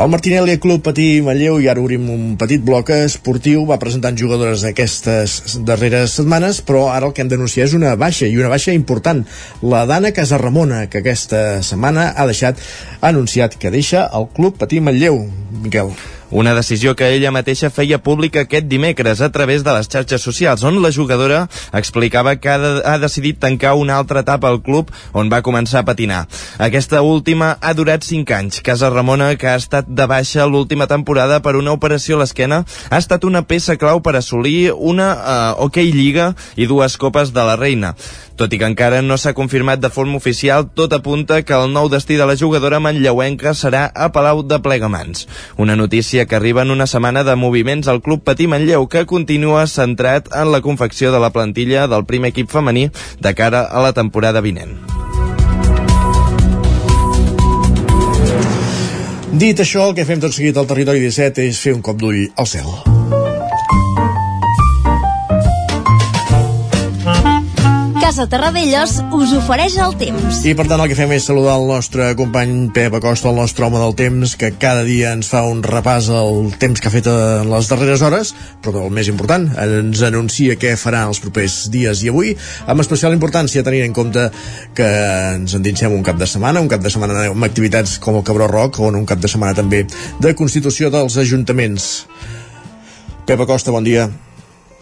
El 0.00 0.08
Martinelli 0.08 0.54
Club 0.56 0.80
Patí 0.80 1.18
Manlleu, 1.20 1.58
i 1.60 1.66
ara 1.68 1.82
obrim 1.82 2.06
un 2.08 2.20
petit 2.40 2.62
bloc 2.64 2.88
esportiu, 2.94 3.66
va 3.68 3.76
presentant 3.82 4.16
jugadores 4.16 4.62
aquestes 4.64 5.58
darreres 5.68 6.14
setmanes, 6.16 6.62
però 6.64 6.86
ara 6.88 7.10
el 7.10 7.12
que 7.12 7.20
hem 7.20 7.28
d'anunciar 7.28 7.66
és 7.68 7.74
una 7.76 7.90
baixa, 8.00 8.24
i 8.24 8.38
una 8.40 8.48
baixa 8.48 8.72
important. 8.72 9.20
La 9.60 9.82
Dana 9.90 10.14
Casarramona, 10.16 10.86
que 10.88 11.02
aquesta 11.02 11.42
setmana 11.60 12.14
ha 12.16 12.24
deixat 12.30 12.64
ha 13.02 13.10
anunciat 13.12 13.58
que 13.60 13.74
deixa 13.76 14.06
el 14.08 14.30
Club 14.32 14.56
Patí 14.62 14.80
Manlleu. 14.80 15.20
Miquel. 15.66 15.92
Una 16.30 16.54
decisió 16.54 16.94
que 16.94 17.08
ella 17.10 17.32
mateixa 17.34 17.72
feia 17.74 17.98
pública 17.98 18.44
aquest 18.44 18.68
dimecres 18.70 19.20
a 19.20 19.30
través 19.34 19.64
de 19.66 19.72
les 19.74 19.88
xarxes 19.90 20.22
socials, 20.22 20.62
on 20.62 20.78
la 20.82 20.92
jugadora 20.94 21.48
explicava 21.74 22.36
que 22.36 22.48
ha, 22.48 22.58
de, 22.58 22.70
ha 22.86 22.98
decidit 23.02 23.40
tancar 23.42 23.74
una 23.74 23.96
altra 23.98 24.22
etapa 24.22 24.46
al 24.48 24.60
club 24.62 24.92
on 25.12 25.32
va 25.32 25.42
començar 25.42 25.82
a 25.82 25.88
patinar. 25.88 26.20
Aquesta 26.58 27.02
última 27.02 27.56
ha 27.60 27.74
durat 27.74 28.06
5 28.06 28.36
anys. 28.36 28.62
Casa 28.62 28.92
Ramona, 28.94 29.34
que 29.34 29.50
ha 29.50 29.58
estat 29.58 29.90
de 29.90 30.06
baixa 30.06 30.46
l'última 30.46 30.86
temporada 30.86 31.40
per 31.42 31.56
una 31.58 31.74
operació 31.74 32.16
a 32.16 32.22
l'esquena, 32.22 32.62
ha 32.90 33.02
estat 33.02 33.26
una 33.26 33.42
peça 33.42 33.74
clau 33.76 33.98
per 33.98 34.14
assolir 34.16 34.70
una 34.72 35.12
uh, 35.14 35.66
OK 35.66 35.82
Lliga 35.90 36.34
i 36.56 36.70
dues 36.70 36.96
copes 36.96 37.34
de 37.34 37.46
la 37.46 37.58
Reina. 37.58 37.96
Tot 38.40 38.54
i 38.56 38.56
que 38.56 38.64
encara 38.64 39.02
no 39.04 39.18
s'ha 39.20 39.34
confirmat 39.36 39.82
de 39.82 39.90
forma 39.92 40.16
oficial, 40.16 40.64
tot 40.72 40.94
apunta 40.96 41.42
que 41.44 41.52
el 41.52 41.74
nou 41.74 41.90
destí 41.92 42.16
de 42.16 42.24
la 42.24 42.38
jugadora 42.40 42.78
manlleuenca 42.80 43.52
serà 43.52 43.82
a 43.92 44.08
Palau 44.14 44.40
de 44.40 44.56
Plegamans. 44.64 45.26
Una 45.60 45.76
notícia 45.76 46.19
que 46.26 46.36
arriba 46.36 46.62
en 46.62 46.70
una 46.70 46.86
setmana 46.86 47.24
de 47.24 47.36
moviments 47.36 47.88
al 47.88 48.02
Club 48.02 48.22
Patí 48.24 48.46
Manlleu, 48.46 48.88
que 48.88 49.06
continua 49.06 49.66
centrat 49.66 50.28
en 50.34 50.52
la 50.52 50.60
confecció 50.60 51.12
de 51.12 51.20
la 51.20 51.30
plantilla 51.30 51.86
del 51.88 52.04
primer 52.04 52.32
equip 52.34 52.50
femení 52.50 52.90
de 53.20 53.34
cara 53.34 53.62
a 53.64 53.82
la 53.84 53.92
temporada 53.92 54.40
vinent. 54.40 54.76
Dit 59.30 59.60
això, 59.62 59.86
el 59.88 59.94
que 59.94 60.04
fem 60.04 60.20
tot 60.20 60.34
seguit 60.34 60.58
al 60.58 60.66
territori 60.66 61.00
17 61.00 61.46
és 61.46 61.60
fer 61.62 61.76
un 61.76 61.84
cop 61.86 62.00
d'ull 62.02 62.26
al 62.34 62.50
cel. 62.50 63.19
Casa 68.10 68.24
Terradellos 68.26 68.96
us 69.14 69.30
ofereix 69.38 69.76
el 69.78 69.92
temps. 69.94 70.40
I 70.42 70.50
per 70.58 70.64
tant 70.66 70.80
el 70.82 70.88
que 70.90 70.96
fem 70.98 71.12
és 71.14 71.28
saludar 71.28 71.52
el 71.60 71.68
nostre 71.68 72.08
company 72.18 72.64
Pep 72.74 72.96
Acosta, 72.98 73.28
el 73.30 73.36
nostre 73.38 73.62
home 73.62 73.78
del 73.78 73.92
temps, 73.94 74.32
que 74.34 74.48
cada 74.58 74.82
dia 74.82 75.12
ens 75.14 75.28
fa 75.30 75.44
un 75.46 75.60
repàs 75.62 76.08
al 76.10 76.48
temps 76.58 76.82
que 76.82 76.88
ha 76.90 76.90
fet 76.90 77.06
en 77.06 77.46
les 77.52 77.68
darreres 77.70 78.02
hores, 78.02 78.32
però 78.64 78.82
el 78.88 78.90
més 78.96 79.06
important, 79.12 79.44
ens 79.62 80.02
anuncia 80.02 80.56
què 80.58 80.72
farà 80.74 81.04
els 81.06 81.22
propers 81.22 81.60
dies 81.70 82.02
i 82.02 82.10
avui, 82.10 82.32
amb 82.66 82.82
especial 82.82 83.14
importància 83.14 83.62
tenint 83.62 83.86
en 83.86 83.94
compte 83.94 84.24
que 84.74 84.88
ens 85.36 85.54
endinsem 85.60 85.94
un 85.94 86.02
cap 86.02 86.18
de 86.18 86.26
setmana, 86.26 86.64
un 86.66 86.72
cap 86.72 86.82
de 86.82 86.90
setmana 86.90 87.28
amb 87.28 87.46
activitats 87.46 88.00
com 88.02 88.18
el 88.18 88.26
Cabró 88.26 88.50
Roc, 88.50 88.80
o 88.82 88.90
un 88.90 89.06
cap 89.06 89.22
de 89.22 89.30
setmana 89.30 89.54
també 89.54 89.84
de 90.18 90.34
constitució 90.34 90.90
dels 90.90 91.14
ajuntaments. 91.14 91.86
Pep 93.22 93.46
Acosta, 93.46 93.70
bon 93.70 93.86
dia. 93.86 94.08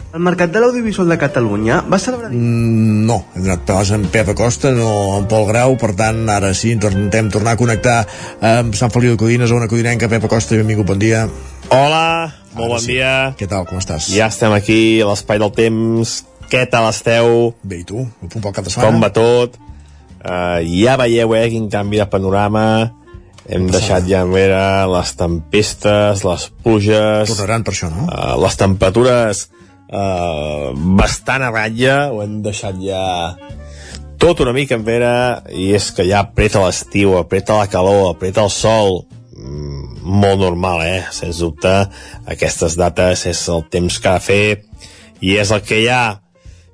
El 0.09 0.23
Mercat 0.25 0.49
de 0.49 0.57
l'Audiovisual 0.57 1.11
de 1.11 1.19
Catalunya 1.21 1.83
va 1.85 1.99
celebrar... 2.01 2.31
Mm, 2.33 3.03
no, 3.05 3.19
hem 3.37 3.43
anat 3.45 3.61
pas 3.67 3.91
amb 3.93 4.07
Pep 4.09 4.31
Acosta, 4.33 4.71
no 4.73 4.89
amb 5.19 5.27
Pol 5.29 5.45
Grau, 5.45 5.75
per 5.77 5.91
tant, 5.99 6.23
ara 6.33 6.49
sí, 6.57 6.71
intentem 6.73 7.29
tornar 7.29 7.53
a 7.53 7.59
connectar 7.59 7.99
amb 8.41 8.73
Sant 8.77 8.89
Feliu 8.89 9.13
de 9.13 9.19
Codines, 9.21 9.53
una 9.53 9.67
codinenca, 9.69 10.09
Pep 10.09 10.25
Acosta, 10.25 10.57
benvingut, 10.57 10.87
bon 10.89 11.01
dia. 11.01 11.27
Hola, 11.69 12.31
molt 12.55 12.65
Ara 12.65 12.71
bon 12.71 12.81
sí. 12.81 12.95
dia. 12.95 13.11
Què 13.37 13.45
tal, 13.51 13.67
com 13.69 13.77
estàs? 13.77 14.07
Ja 14.15 14.31
estem 14.33 14.55
aquí, 14.55 14.79
a 15.03 15.11
l'espai 15.11 15.43
del 15.43 15.53
temps. 15.53 16.15
Què 16.49 16.63
tal 16.73 16.89
esteu? 16.89 17.53
Bé, 17.61 17.83
i 17.83 17.85
tu? 17.85 18.01
Un 18.01 18.33
punt 18.33 18.47
pel 18.47 18.57
cap 18.57 18.65
de 18.65 18.73
Com 18.73 18.97
va 19.03 19.11
tot? 19.13 19.61
Uh, 20.25 20.57
ja 20.65 20.97
veieu, 20.97 21.37
eh, 21.37 21.45
quin 21.53 21.69
canvi 21.69 22.01
de 22.01 22.09
panorama. 22.09 22.65
Hem 23.45 23.69
deixat 23.69 24.09
ja 24.09 24.25
enrere 24.25 24.89
les 24.89 25.13
tempestes, 25.21 26.25
les 26.25 26.49
pluges... 26.65 27.29
Tornaran 27.29 27.61
per 27.65 27.77
això, 27.77 27.93
no? 27.93 28.09
Uh, 28.09 28.33
les 28.41 28.57
temperatures 28.57 29.45
uh, 29.89 30.71
bastant 30.99 31.45
a 31.45 31.51
ratlla, 31.53 32.09
ho 32.13 32.21
hem 32.23 32.39
deixat 32.45 32.79
ja 32.83 33.03
tot 34.19 34.41
una 34.43 34.53
mica 34.53 34.75
enrere 34.75 35.11
i 35.55 35.69
és 35.77 35.91
que 35.95 36.03
ja 36.07 36.23
apreta 36.25 36.65
l'estiu, 36.65 37.15
apreta 37.17 37.57
la 37.59 37.69
calor, 37.71 38.09
apreta 38.09 38.43
el 38.43 38.51
sol, 38.51 39.05
mm, 39.35 40.01
molt 40.03 40.41
normal, 40.41 40.83
eh? 40.83 41.05
Sens 41.11 41.39
dubte, 41.39 41.71
aquestes 42.27 42.75
dates 42.75 43.25
és 43.25 43.47
el 43.47 43.63
temps 43.71 43.99
que 43.99 44.09
ha 44.09 44.17
de 44.19 44.25
fer 44.25 44.63
i 45.21 45.37
és 45.37 45.51
el 45.51 45.63
que 45.63 45.79
hi 45.79 45.87
ha. 45.87 46.19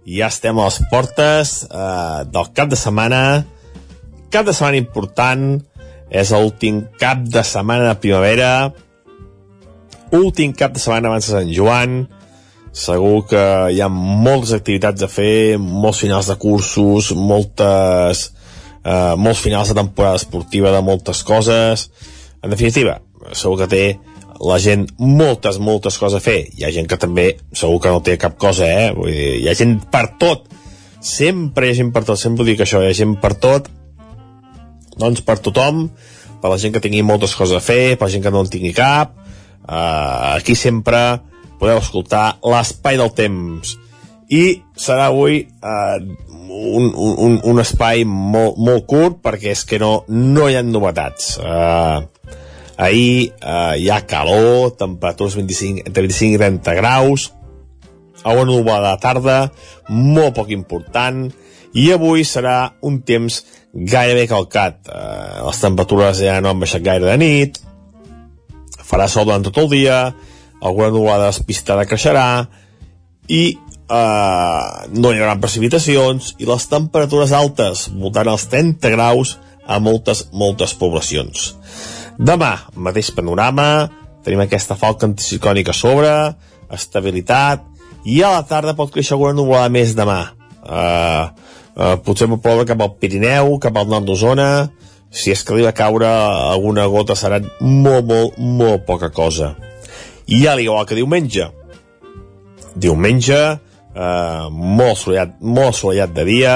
Ja 0.06 0.30
estem 0.30 0.58
a 0.58 0.66
les 0.66 0.80
portes 0.90 1.54
eh, 1.66 2.24
del 2.30 2.50
cap 2.54 2.70
de 2.70 2.78
setmana, 2.78 3.46
cap 4.34 4.46
de 4.46 4.54
setmana 4.54 4.78
important, 4.78 5.62
és 6.10 6.32
l'últim 6.32 6.84
cap 7.02 7.24
de 7.26 7.42
setmana 7.44 7.90
de 7.90 8.02
primavera, 8.02 8.52
últim 10.14 10.54
cap 10.54 10.74
de 10.74 10.82
setmana 10.82 11.10
abans 11.10 11.26
de 11.26 11.34
Sant 11.34 11.54
Joan, 11.54 12.06
segur 12.76 13.24
que 13.30 13.44
hi 13.72 13.80
ha 13.80 13.88
moltes 13.90 14.52
activitats 14.58 15.06
a 15.06 15.08
fer, 15.08 15.56
molts 15.58 16.02
finals 16.04 16.28
de 16.28 16.36
cursos, 16.36 17.14
moltes, 17.16 18.26
eh, 18.84 19.16
molts 19.16 19.44
finals 19.46 19.72
de 19.72 19.78
temporada 19.80 20.20
esportiva 20.20 20.74
de 20.76 20.82
moltes 20.84 21.24
coses. 21.24 21.88
En 22.44 22.52
definitiva, 22.52 23.00
segur 23.32 23.62
que 23.64 23.70
té 23.72 23.86
la 24.44 24.58
gent 24.60 24.90
moltes, 25.00 25.58
moltes 25.58 25.98
coses 25.98 26.20
a 26.20 26.24
fer. 26.24 26.50
Hi 26.52 26.66
ha 26.66 26.74
gent 26.76 26.90
que 26.92 27.00
també 27.00 27.30
segur 27.56 27.80
que 27.80 27.94
no 27.94 28.04
té 28.04 28.18
cap 28.20 28.36
cosa, 28.38 28.68
eh? 28.68 28.92
Vull 28.92 29.12
dir, 29.14 29.30
hi 29.40 29.48
ha 29.48 29.56
gent 29.56 29.78
per 29.92 30.10
tot. 30.20 30.50
Sempre 31.00 31.70
hi 31.70 31.72
ha 31.72 31.80
gent 31.80 31.94
per 31.96 32.04
tot. 32.04 32.20
Sempre 32.20 32.44
dic 32.44 32.66
això, 32.66 32.84
hi 32.84 32.92
ha 32.92 32.98
gent 32.98 33.16
per 33.24 33.38
tot. 33.40 33.70
Doncs 35.00 35.24
per 35.24 35.40
tothom, 35.44 35.88
per 36.42 36.52
la 36.52 36.60
gent 36.60 36.76
que 36.76 36.84
tingui 36.84 37.04
moltes 37.04 37.36
coses 37.36 37.56
a 37.56 37.64
fer, 37.64 37.96
per 37.96 38.10
la 38.10 38.12
gent 38.12 38.24
que 38.24 38.36
no 38.36 38.44
en 38.44 38.52
tingui 38.52 38.76
cap. 38.76 39.16
Uh, 39.66 40.36
aquí 40.36 40.54
sempre 40.60 41.00
podeu 41.60 41.80
escoltar 41.82 42.38
l'espai 42.46 43.00
del 43.00 43.12
temps. 43.16 43.76
I 44.34 44.44
serà 44.80 45.10
avui 45.12 45.44
uh, 45.46 45.98
un, 46.50 46.90
un, 46.92 47.40
un 47.44 47.62
espai 47.62 48.06
molt, 48.10 48.58
molt 48.58 48.88
curt 48.90 49.22
perquè 49.26 49.54
és 49.54 49.64
que 49.70 49.80
no, 49.82 50.04
no 50.10 50.50
hi 50.50 50.58
ha 50.58 50.64
novetats. 50.66 51.36
Uh, 51.38 52.06
ahir 52.82 53.32
uh, 53.40 53.76
hi 53.80 53.90
ha 53.92 54.02
calor 54.10 54.74
temperatures 54.80 55.38
25, 55.38 55.86
entre 55.86 56.08
25 56.08 56.36
i 56.36 56.42
30 56.42 56.78
graus 56.82 57.30
a 58.26 58.34
una 58.34 58.50
nova 58.50 58.80
de 58.82 58.96
tarda 59.04 59.38
molt 59.94 60.34
poc 60.36 60.50
important 60.56 61.28
i 61.76 61.92
avui 61.94 62.24
serà 62.26 62.72
un 62.88 63.02
temps 63.06 63.44
gairebé 63.76 64.26
calcat. 64.32 64.82
Uh, 64.90 65.46
les 65.46 65.62
temperatures 65.62 66.24
ja 66.26 66.42
no 66.42 66.52
han 66.52 66.66
baixat 66.66 66.84
gaire 66.84 67.08
de 67.12 67.20
nit 67.22 67.62
farà 68.86 69.08
sol 69.10 69.28
durant 69.28 69.46
tot 69.46 69.58
el 69.64 69.70
dia, 69.74 70.00
alguna 70.66 70.92
nuvolada 70.94 71.30
despistada 71.30 71.86
creixerà 71.86 72.28
i 73.30 73.44
eh, 73.54 74.88
no 74.98 75.12
hi 75.12 75.22
haurà 75.22 75.38
precipitacions 75.42 76.34
i 76.42 76.50
les 76.50 76.68
temperatures 76.72 77.34
altes 77.38 77.88
voltant 77.94 78.32
als 78.34 78.48
30 78.54 78.94
graus 78.96 79.38
a 79.66 79.80
moltes, 79.82 80.28
moltes 80.34 80.76
poblacions. 80.78 81.54
Demà, 82.16 82.54
mateix 82.78 83.10
panorama, 83.16 83.90
tenim 84.26 84.44
aquesta 84.46 84.78
falca 84.80 85.08
anticiclònica 85.10 85.74
a 85.74 85.78
sobre, 85.78 86.14
estabilitat, 86.74 87.66
i 88.06 88.22
a 88.22 88.32
la 88.36 88.46
tarda 88.46 88.76
pot 88.78 88.94
créixer 88.94 89.16
alguna 89.16 89.34
nuvolada 89.36 89.74
més 89.74 89.96
demà. 89.98 90.20
Uh, 90.66 91.34
uh, 91.76 91.96
potser 92.06 92.30
pot 92.30 92.42
ploure 92.46 92.68
cap 92.70 92.82
al 92.82 92.94
Pirineu, 93.02 93.58
cap 93.62 93.78
al 93.78 93.90
nord 93.90 94.06
d'Osona, 94.08 94.50
si 95.10 95.34
és 95.34 95.42
que 95.46 95.58
li 95.58 95.66
va 95.66 95.74
caure 95.76 96.08
alguna 96.08 96.86
gota 96.92 97.18
serà 97.18 97.42
molt, 97.62 98.06
molt, 98.06 98.38
molt 98.38 98.86
poca 98.86 99.10
cosa. 99.14 99.56
I 100.28 100.42
ja 100.44 100.56
l'igual 100.58 100.86
que 100.90 100.98
diumenge. 100.98 101.50
Diumenge, 102.76 103.42
eh, 103.96 104.48
molt, 104.52 104.96
assolellat, 104.98 105.36
molt 105.42 105.76
assolellat 105.76 106.14
de 106.16 106.26
dia, 106.28 106.56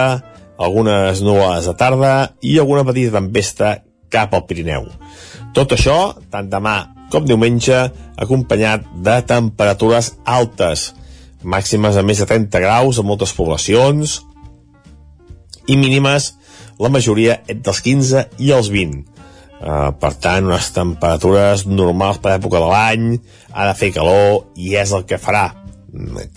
algunes 0.59 1.21
nuades 1.23 1.69
de 1.69 1.75
tarda 1.79 2.13
i 2.41 2.57
alguna 2.59 2.83
petita 2.83 3.19
tempesta 3.19 3.77
cap 4.09 4.33
al 4.33 4.45
Pirineu. 4.49 4.89
Tot 5.55 5.71
això, 5.77 6.15
tant 6.29 6.49
demà 6.51 6.77
com 7.09 7.25
diumenge, 7.25 7.77
acompanyat 8.21 8.85
de 9.05 9.17
temperatures 9.25 10.13
altes, 10.25 10.91
màximes 11.41 11.97
a 11.97 12.03
més 12.05 12.19
de 12.21 12.27
30 12.29 12.61
graus 12.61 12.99
a 12.99 13.05
moltes 13.05 13.31
poblacions 13.33 14.19
i 15.69 15.77
mínimes 15.79 16.33
la 16.79 16.91
majoria 16.91 17.39
entre 17.47 17.73
els 17.73 17.81
15 17.85 18.25
i 18.43 18.51
els 18.55 18.69
20. 18.73 19.05
Uh, 19.59 19.89
per 19.99 20.13
tant, 20.23 20.45
unes 20.47 20.69
temperatures 20.71 21.65
normals 21.67 22.21
per 22.23 22.37
època 22.37 22.61
de 22.61 22.67
l'any, 22.71 23.07
ha 23.51 23.65
de 23.67 23.73
fer 23.75 23.89
calor 23.91 24.53
i 24.55 24.77
és 24.79 24.93
el 24.95 25.03
que 25.07 25.19
farà. 25.19 25.49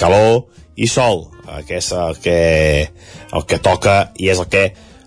Calor 0.00 0.48
i 0.74 0.88
sol, 0.90 1.28
uh, 1.46 1.60
que 1.68 1.78
és 1.78 1.92
el 1.94 2.18
que, 2.24 2.40
el 3.30 3.46
que 3.46 3.60
toca 3.62 3.96
i 4.18 4.32
és 4.32 4.42
el 4.42 4.50
que 4.50 4.64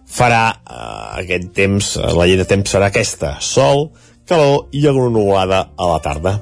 farà 0.08 0.46
uh, 0.56 1.20
aquest 1.20 1.52
temps, 1.58 1.92
uh, 2.00 2.08
la 2.16 2.30
llei 2.30 2.40
de 2.40 2.48
temps 2.48 2.72
serà 2.72 2.88
aquesta, 2.88 3.36
sol, 3.44 3.90
calor 4.30 4.70
i 4.72 4.86
alguna 4.88 5.12
nuvolada 5.12 5.66
a 5.76 5.92
la 5.92 6.00
tarda. 6.00 6.38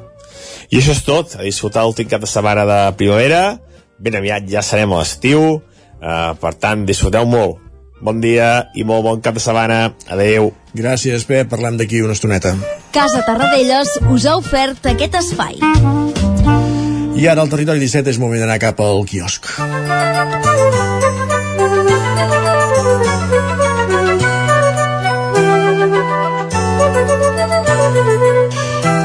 I 0.69 0.77
això 0.77 0.93
és 0.93 1.03
tot, 1.07 1.33
a 1.39 1.41
disfrutar 1.41 1.87
l'últim 1.87 2.11
cap 2.11 2.21
de 2.21 2.29
setmana 2.29 2.69
de 2.69 2.79
primavera, 3.01 3.57
ben 3.97 4.21
aviat 4.21 4.45
ja 4.51 4.61
serem 4.61 4.93
a 4.93 5.01
l'estiu, 5.01 5.57
uh, 5.57 6.31
per 6.37 6.53
tant, 6.61 6.85
disfruteu 6.85 7.25
molt 7.25 7.62
bon 8.03 8.19
dia 8.21 8.67
i 8.75 8.83
molt 8.87 9.05
bon 9.07 9.23
cap 9.23 9.37
de 9.39 9.43
setmana. 9.43 9.93
Adeu. 10.11 10.51
Gràcies, 10.75 11.25
Pep. 11.29 11.49
Parlem 11.51 11.79
d'aquí 11.79 12.03
una 12.03 12.17
estoneta. 12.17 12.55
Casa 12.93 13.23
Tarradellas 13.25 13.95
us 14.11 14.27
ha 14.27 14.37
ofert 14.37 14.85
aquest 14.93 15.15
espai. 15.23 15.57
I 17.13 17.27
ara 17.29 17.45
al 17.45 17.51
territori 17.51 17.79
17 17.79 18.11
és 18.11 18.19
moment 18.21 18.41
d'anar 18.43 18.59
cap 18.61 18.81
al 18.83 19.05
quiosc. 19.09 19.47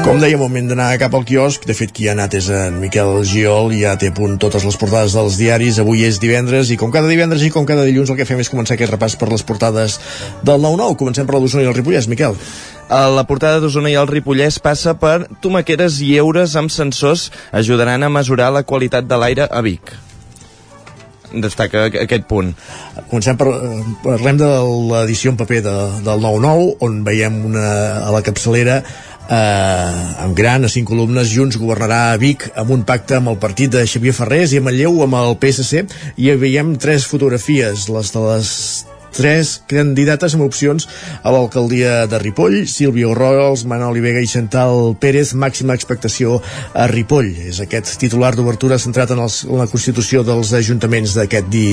Com 0.09 0.17
deia, 0.17 0.39
moment 0.41 0.65
d'anar 0.65 0.87
cap 0.97 1.13
al 1.13 1.21
quiosc. 1.21 1.67
De 1.69 1.73
fet, 1.77 1.91
qui 1.93 2.07
ha 2.07 2.15
anat 2.15 2.33
és 2.33 2.47
en 2.49 2.79
Miquel 2.81 3.19
Giol, 3.29 3.67
i 3.77 3.83
ja 3.83 3.91
té 4.01 4.07
a 4.09 4.15
punt 4.17 4.39
totes 4.41 4.65
les 4.65 4.77
portades 4.81 5.13
dels 5.13 5.37
diaris. 5.37 5.77
Avui 5.83 6.01
és 6.07 6.17
divendres, 6.17 6.71
i 6.73 6.79
com 6.81 6.89
cada 6.89 7.05
divendres 7.05 7.45
i 7.45 7.51
com 7.53 7.67
cada 7.69 7.85
dilluns, 7.85 8.09
el 8.09 8.17
que 8.17 8.25
fem 8.25 8.41
és 8.41 8.49
començar 8.49 8.73
aquest 8.73 8.89
repàs 8.95 9.13
per 9.21 9.29
les 9.29 9.45
portades 9.45 9.99
del 10.41 10.65
9-9. 10.65 10.97
Comencem 10.97 11.29
per 11.29 11.37
la 11.37 11.43
d'Osona 11.45 11.67
i 11.67 11.69
el 11.69 11.77
Ripollès. 11.77 12.09
Miquel. 12.09 12.41
La 12.89 13.27
portada 13.29 13.61
d'Osona 13.61 13.93
i 13.93 13.99
el 14.01 14.09
Ripollès 14.09 14.57
passa 14.57 14.97
per 14.97 15.27
tomaqueres 15.45 16.01
i 16.01 16.15
eures 16.17 16.57
amb 16.57 16.73
sensors 16.73 17.29
ajudaran 17.53 18.01
a 18.01 18.09
mesurar 18.09 18.49
la 18.49 18.65
qualitat 18.65 19.05
de 19.05 19.21
l'aire 19.21 19.45
a 19.45 19.61
Vic 19.61 19.93
destaca 21.29 21.83
aquest 21.85 22.25
punt. 22.25 22.55
Comencem 23.09 23.37
per, 23.37 23.51
parlem 24.01 24.39
de 24.39 24.47
l'edició 24.89 25.29
en 25.29 25.37
paper 25.37 25.59
de, 25.65 25.75
del 26.05 26.23
9-9, 26.25 26.63
on 26.85 27.03
veiem 27.05 27.35
una, 27.51 27.67
a 28.01 28.09
la 28.15 28.23
capçalera 28.25 28.79
eh, 29.29 30.23
amb 30.25 30.35
gran, 30.35 30.65
a 30.65 30.71
cinc 30.71 30.89
columnes, 30.89 31.31
Junts 31.31 31.59
governarà 31.61 32.01
a 32.11 32.19
Vic 32.21 32.49
amb 32.59 32.73
un 32.75 32.85
pacte 32.87 33.19
amb 33.19 33.33
el 33.33 33.39
partit 33.41 33.71
de 33.73 33.85
Xavier 33.87 34.15
Ferrés 34.17 34.53
i 34.53 34.59
a 34.59 34.65
Manlleu 34.65 35.03
amb 35.05 35.19
el 35.21 35.35
PSC 35.41 35.85
i 36.17 36.29
hi 36.29 36.37
veiem 36.41 36.75
tres 36.81 37.07
fotografies, 37.09 37.87
les 37.93 38.15
de 38.15 38.25
les 38.25 38.53
tres 39.15 39.55
candidates 39.69 40.35
amb 40.35 40.45
opcions 40.45 40.87
a 41.23 41.33
l'alcaldia 41.33 42.05
de 42.09 42.19
Ripoll, 42.21 42.61
Sílvia 42.69 43.09
Orrols, 43.09 43.65
Manoli 43.69 44.03
Vega 44.03 44.21
i 44.23 44.29
Chantal 44.29 44.93
Pérez, 45.01 45.33
màxima 45.33 45.77
expectació 45.77 46.39
a 46.73 46.87
Ripoll. 46.91 47.31
És 47.49 47.61
aquest 47.63 47.95
titular 48.01 48.35
d'obertura 48.37 48.79
centrat 48.81 49.15
en, 49.15 49.23
els, 49.25 49.43
en 49.49 49.57
la 49.61 49.69
constitució 49.71 50.23
dels 50.27 50.53
ajuntaments 50.53 51.17
d'aquest 51.17 51.49
di, 51.51 51.65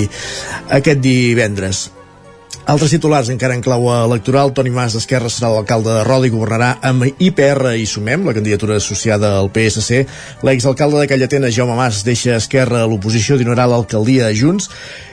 aquest 0.81 1.05
divendres. 1.05 1.87
Altres 2.67 2.91
titulars 2.91 3.29
encara 3.31 3.55
en 3.55 3.61
clau 3.63 3.85
electoral, 3.93 4.51
Toni 4.51 4.73
Mas 4.75 4.97
d'Esquerra 4.97 5.29
serà 5.31 5.53
l'alcalde 5.53 5.93
de 5.95 6.01
Roda 6.03 6.27
i 6.27 6.33
governarà 6.35 6.73
amb 6.89 7.05
IPR 7.07 7.77
i 7.79 7.85
Sumem, 7.87 8.25
la 8.27 8.35
candidatura 8.35 8.81
associada 8.81 9.37
al 9.39 9.53
PSC. 9.55 10.01
L'exalcalde 10.43 10.99
de 10.99 11.07
Callatena, 11.07 11.53
Jaume 11.55 11.77
Mas, 11.79 12.01
deixa 12.03 12.35
Esquerra 12.41 12.81
a 12.83 12.89
l'oposició 12.91 13.39
donarà 13.39 13.69
l'alcaldia 13.71 14.27
a 14.27 14.35
Junts. 14.35 14.67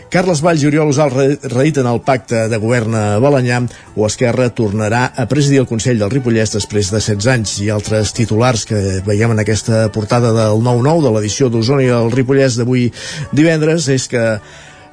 Carles 0.09 0.41
Valls 0.41 0.65
i 0.65 0.71
Oriol 0.71 0.89
Usal 0.95 1.13
reediten 1.13 1.91
el 1.93 2.01
pacte 2.01 2.47
de 2.49 2.57
govern 2.57 2.97
a 2.97 3.05
Balanyà 3.21 3.61
o 3.93 4.09
Esquerra 4.09 4.49
tornarà 4.49 5.03
a 5.13 5.29
presidir 5.29 5.61
el 5.61 5.69
Consell 5.69 6.01
del 6.01 6.09
Ripollès 6.09 6.57
després 6.57 6.89
de 6.89 6.97
16 7.05 7.31
anys 7.37 7.55
i 7.61 7.69
altres 7.73 8.17
titulars 8.17 8.65
que 8.65 8.81
veiem 9.05 9.37
en 9.37 9.45
aquesta 9.45 9.87
portada 9.93 10.33
del 10.33 10.65
9-9 10.65 11.05
de 11.05 11.15
l'edició 11.15 11.53
d'Osona 11.53 11.85
i 11.85 11.93
el 12.01 12.13
Ripollès 12.13 12.57
d'avui 12.57 12.89
divendres 13.33 13.89
és 13.93 14.09
que 14.09 14.27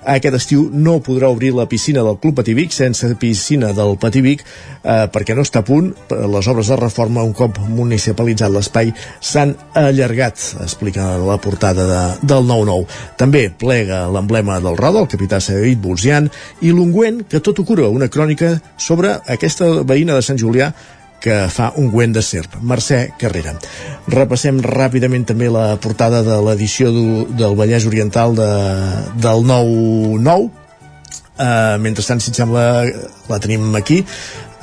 aquest 0.09 0.37
estiu 0.39 0.69
no 0.73 0.99
podrà 1.05 1.29
obrir 1.33 1.53
la 1.55 1.67
piscina 1.69 2.03
del 2.07 2.19
Club 2.21 2.39
Pativic 2.41 2.73
sense 2.73 3.09
piscina 3.21 3.73
del 3.77 3.97
Pativic 4.01 4.45
eh, 4.45 5.07
perquè 5.13 5.37
no 5.37 5.45
està 5.45 5.61
a 5.61 5.67
punt. 5.67 5.91
Les 6.11 6.49
obres 6.51 6.71
de 6.71 6.79
reforma, 6.81 7.25
un 7.27 7.35
cop 7.37 7.59
municipalitzat 7.69 8.53
l'espai, 8.53 8.93
s'han 9.21 9.55
allargat, 9.79 10.41
explica 10.65 11.13
la 11.21 11.37
portada 11.43 11.87
de, 11.91 12.03
del 12.33 12.47
9-9. 12.49 12.87
També 13.21 13.47
plega 13.51 14.07
l'emblema 14.13 14.61
del 14.63 14.79
Roda, 14.81 15.05
el 15.05 15.11
capità 15.11 15.41
Saïd 15.45 15.83
Bolzian, 15.83 16.31
i 16.63 16.73
l'ungüent 16.73 17.25
que 17.29 17.43
tot 17.45 17.61
ho 17.61 17.67
cura, 17.69 17.89
una 17.89 18.09
crònica 18.09 18.57
sobre 18.79 19.19
aquesta 19.29 19.71
veïna 19.85 20.17
de 20.17 20.25
Sant 20.25 20.41
Julià 20.41 20.73
que 21.21 21.37
fa 21.53 21.71
un 21.77 21.91
güent 21.93 22.15
de 22.17 22.23
serp, 22.25 22.57
Mercè 22.65 23.03
Carrera. 23.21 23.55
Repassem 24.11 24.61
ràpidament 24.65 25.27
també 25.29 25.51
la 25.53 25.75
portada 25.83 26.25
de 26.27 26.41
l'edició 26.47 26.91
del 26.91 27.57
Vallès 27.59 27.87
Oriental 27.91 28.35
de, 28.39 28.51
del 29.21 29.45
9-9. 29.53 30.51
Uh, 31.41 31.81
mentrestant, 31.81 32.21
si 32.21 32.33
et 32.33 32.37
sembla, 32.37 32.85
la 33.31 33.41
tenim 33.41 33.75
aquí. 33.79 34.03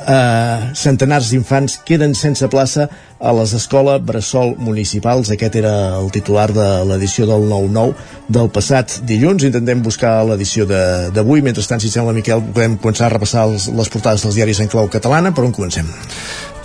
Uh, 0.08 0.70
centenars 0.78 1.32
d'infants 1.34 1.80
queden 1.84 2.13
sense 2.15 2.46
plaça 2.54 2.86
a 3.20 3.32
les 3.34 3.52
escoles 3.58 4.04
Bressol 4.06 4.54
Municipals. 4.62 5.32
Aquest 5.34 5.58
era 5.60 5.74
el 5.98 6.12
titular 6.13 6.52
de 6.54 6.67
l'edició 6.88 7.26
del 7.28 7.48
9-9 7.50 8.30
del 8.30 8.52
passat 8.54 9.00
dilluns. 9.10 9.43
Intentem 9.50 9.82
buscar 9.84 10.22
l'edició 10.30 10.67
d'avui. 10.70 11.41
Mentrestant, 11.43 11.82
si 11.84 11.91
sembla, 11.91 12.15
Miquel, 12.15 12.46
podem 12.54 12.78
començar 12.78 13.10
a 13.10 13.15
repassar 13.17 13.48
els, 13.50 13.67
les 13.74 13.89
portades 13.89 14.24
dels 14.24 14.38
diaris 14.38 14.62
en 14.63 14.72
clau 14.72 14.88
catalana. 14.93 15.34
Per 15.34 15.43
on 15.50 15.56
comencem? 15.58 15.89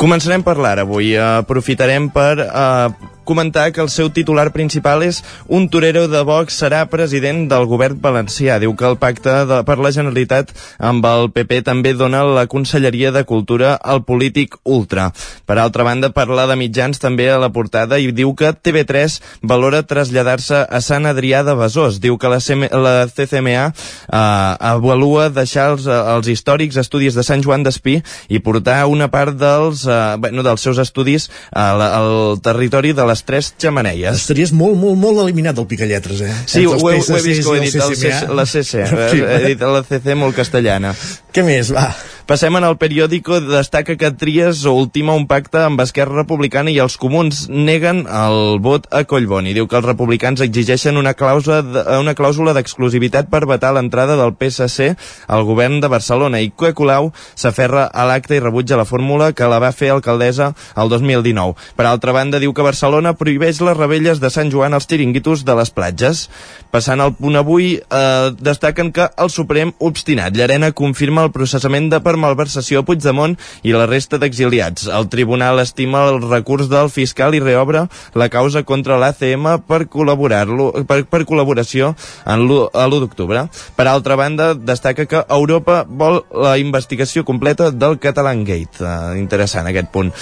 Començarem 0.02 0.42
per 0.42 0.56
l'ara 0.58 0.82
avui. 0.82 1.12
Aprofitarem 1.14 2.08
per 2.10 2.40
uh, 2.42 3.10
comentar 3.24 3.70
que 3.72 3.80
el 3.82 3.90
seu 3.92 4.11
titular 4.11 4.50
principal 4.52 5.02
és 5.06 5.22
un 5.48 5.68
torero 5.72 6.06
de 6.11 6.22
Vox 6.26 6.58
serà 6.62 6.85
president 6.90 7.46
del 7.50 7.66
govern 7.70 7.98
valencià. 8.02 8.58
Diu 8.62 8.74
que 8.76 8.88
el 8.88 8.98
pacte 9.00 9.35
de, 9.48 9.61
per 9.66 9.78
la 9.82 9.92
Generalitat 9.94 10.52
amb 10.78 11.06
el 11.08 11.30
PP 11.35 11.62
també 11.66 11.94
dona 11.98 12.22
la 12.26 12.46
Conselleria 12.50 13.12
de 13.14 13.24
Cultura 13.28 13.74
al 13.76 14.02
polític 14.04 14.56
ultra. 14.64 15.11
Per 15.46 15.58
altra 15.58 15.87
banda, 15.87 16.12
parla 16.14 16.46
de 16.50 16.56
mitjans 16.58 17.00
també 17.02 17.28
a 17.30 17.38
la 17.40 17.52
portada 17.54 17.98
i 17.98 18.11
diu 18.12 18.35
que 18.38 18.52
TV3 18.52 19.18
valora 19.42 19.82
traslladar-se 19.87 20.64
a 20.68 20.80
Sant 20.85 21.06
Adrià 21.08 21.42
de 21.46 21.56
Besòs. 21.58 22.00
Diu 22.02 22.18
que 22.18 22.30
la, 22.30 22.40
CM, 22.40 22.68
la 22.70 23.06
CCMA 23.08 23.66
eh, 23.68 23.72
avalua 24.72 25.28
deixar 25.32 25.70
els, 25.72 25.87
els 25.87 26.28
històrics 26.32 26.78
estudis 26.80 27.16
de 27.18 27.24
Sant 27.26 27.42
Joan 27.44 27.66
d'Espí 27.66 27.98
i 28.28 28.42
portar 28.44 28.82
una 28.90 29.08
part 29.12 29.37
dels, 29.38 29.87
eh, 29.87 30.00
bueno, 30.22 30.44
dels 30.46 30.64
seus 30.64 30.80
estudis 30.82 31.28
al, 31.52 31.82
al 31.82 32.40
territori 32.42 32.92
de 32.96 33.06
les 33.12 33.25
tres 33.29 33.53
xamaneies. 33.61 34.16
Estaries 34.25 34.55
molt, 34.57 34.79
molt, 34.81 34.98
molt 35.01 35.22
eliminat 35.27 35.59
del 35.59 35.68
Picalletres, 35.70 36.25
eh? 36.25 36.33
Sí, 36.46 36.64
ho, 36.66 36.79
ho, 36.79 36.90
he 36.92 36.98
vist, 36.98 37.12
ho 37.46 37.57
he 37.57 37.62
dit, 37.66 37.77
el 37.77 37.94
CC, 37.94 38.14
la 38.33 38.46
CC, 38.48 38.87
he 38.88 39.42
dit 39.53 39.68
la 39.77 39.85
CC 39.87 40.16
molt 40.18 40.37
castellana. 40.38 40.94
Què 41.33 41.44
més, 41.46 41.72
va? 41.77 41.90
Passem 42.22 42.54
en 42.54 42.62
el 42.62 42.76
periòdico, 42.78 43.40
destaca 43.42 43.96
que 43.98 44.12
Tries 44.14 44.61
ultima 44.70 45.16
un 45.18 45.24
pacte 45.26 45.58
amb 45.58 45.80
Esquerra 45.82 46.20
Republicana 46.20 46.70
i 46.70 46.76
els 46.78 46.94
comuns 46.94 47.48
neguen 47.50 48.04
el 48.06 48.61
vot 48.62 48.87
a 48.94 49.00
Collboni. 49.11 49.50
Diu 49.56 49.66
que 49.66 49.80
els 49.80 49.88
republicans 49.88 50.40
exigeixen 50.44 51.00
una 51.00 51.16
clàusula, 51.18 51.58
una 51.98 52.14
clàusula 52.14 52.54
d'exclusivitat 52.54 53.26
per 53.32 53.42
vetar 53.50 53.72
l'entrada 53.74 54.14
del 54.20 54.37
PSC 54.38 54.92
al 55.26 55.42
govern 55.48 55.80
de 55.82 55.90
Barcelona 55.90 56.38
i 56.38 56.52
que 56.54 56.70
Colau 56.78 57.11
s'aferra 57.35 57.88
a 57.90 58.06
l'acte 58.06 58.38
i 58.38 58.44
rebutja 58.44 58.78
la 58.78 58.87
fórmula 58.87 59.32
que 59.35 59.50
la 59.50 59.58
va 59.58 59.72
fer 59.74 59.90
alcaldessa 59.90 60.52
el 60.78 60.94
2019. 60.94 61.58
Per 61.74 61.88
altra 61.90 62.14
banda, 62.14 62.38
diu 62.38 62.54
que 62.54 62.62
Barcelona 62.62 63.16
prohibeix 63.18 63.58
les 63.66 63.76
rebelles 63.76 64.22
de 64.22 64.30
Sant 64.30 64.54
Joan 64.54 64.78
als 64.78 64.87
tiringuitos 64.87 65.42
de 65.42 65.58
les 65.58 65.74
platges. 65.74 66.28
Passant 66.70 67.02
al 67.02 67.16
punt 67.18 67.35
avui, 67.42 67.74
eh, 67.82 68.30
destaquen 68.38 68.94
que 68.94 69.11
el 69.18 69.35
Suprem 69.35 69.74
obstinat. 69.80 70.38
Llarena 70.38 70.70
confirma 70.70 71.26
el 71.26 71.35
processament 71.35 71.90
de 71.90 72.00
per 72.12 72.20
malversació 72.20 72.83
a 72.83 72.87
Puigdemont 72.87 73.38
i 73.64 73.72
la 73.72 73.87
resta 73.88 74.18
d'exiliats. 74.20 74.85
El 74.92 75.09
tribunal 75.12 75.62
estima 75.62 76.05
el 76.11 76.20
recurs 76.20 76.68
del 76.68 76.90
fiscal 76.92 77.33
i 77.37 77.40
reobre 77.40 77.87
la 78.18 78.29
causa 78.33 78.64
contra 78.68 78.98
l'ACM 79.01 79.48
per 79.68 79.87
col·laborar-lo 79.92 80.85
per, 80.88 81.03
per 81.09 81.22
col·laboració 81.29 81.92
en 82.29 82.44
l'1 82.44 83.01
d'octubre. 83.01 83.46
Per 83.77 83.87
altra 83.88 84.18
banda, 84.20 84.53
destaca 84.55 85.07
que 85.09 85.22
Europa 85.25 85.83
vol 85.88 86.20
la 86.37 86.59
investigació 86.61 87.25
completa 87.25 87.70
del 87.72 87.98
Catalan 88.03 88.44
Gate. 88.44 88.83
Uh, 88.83 89.16
interessant 89.16 89.68
aquest 89.70 89.88
punt. 89.94 90.12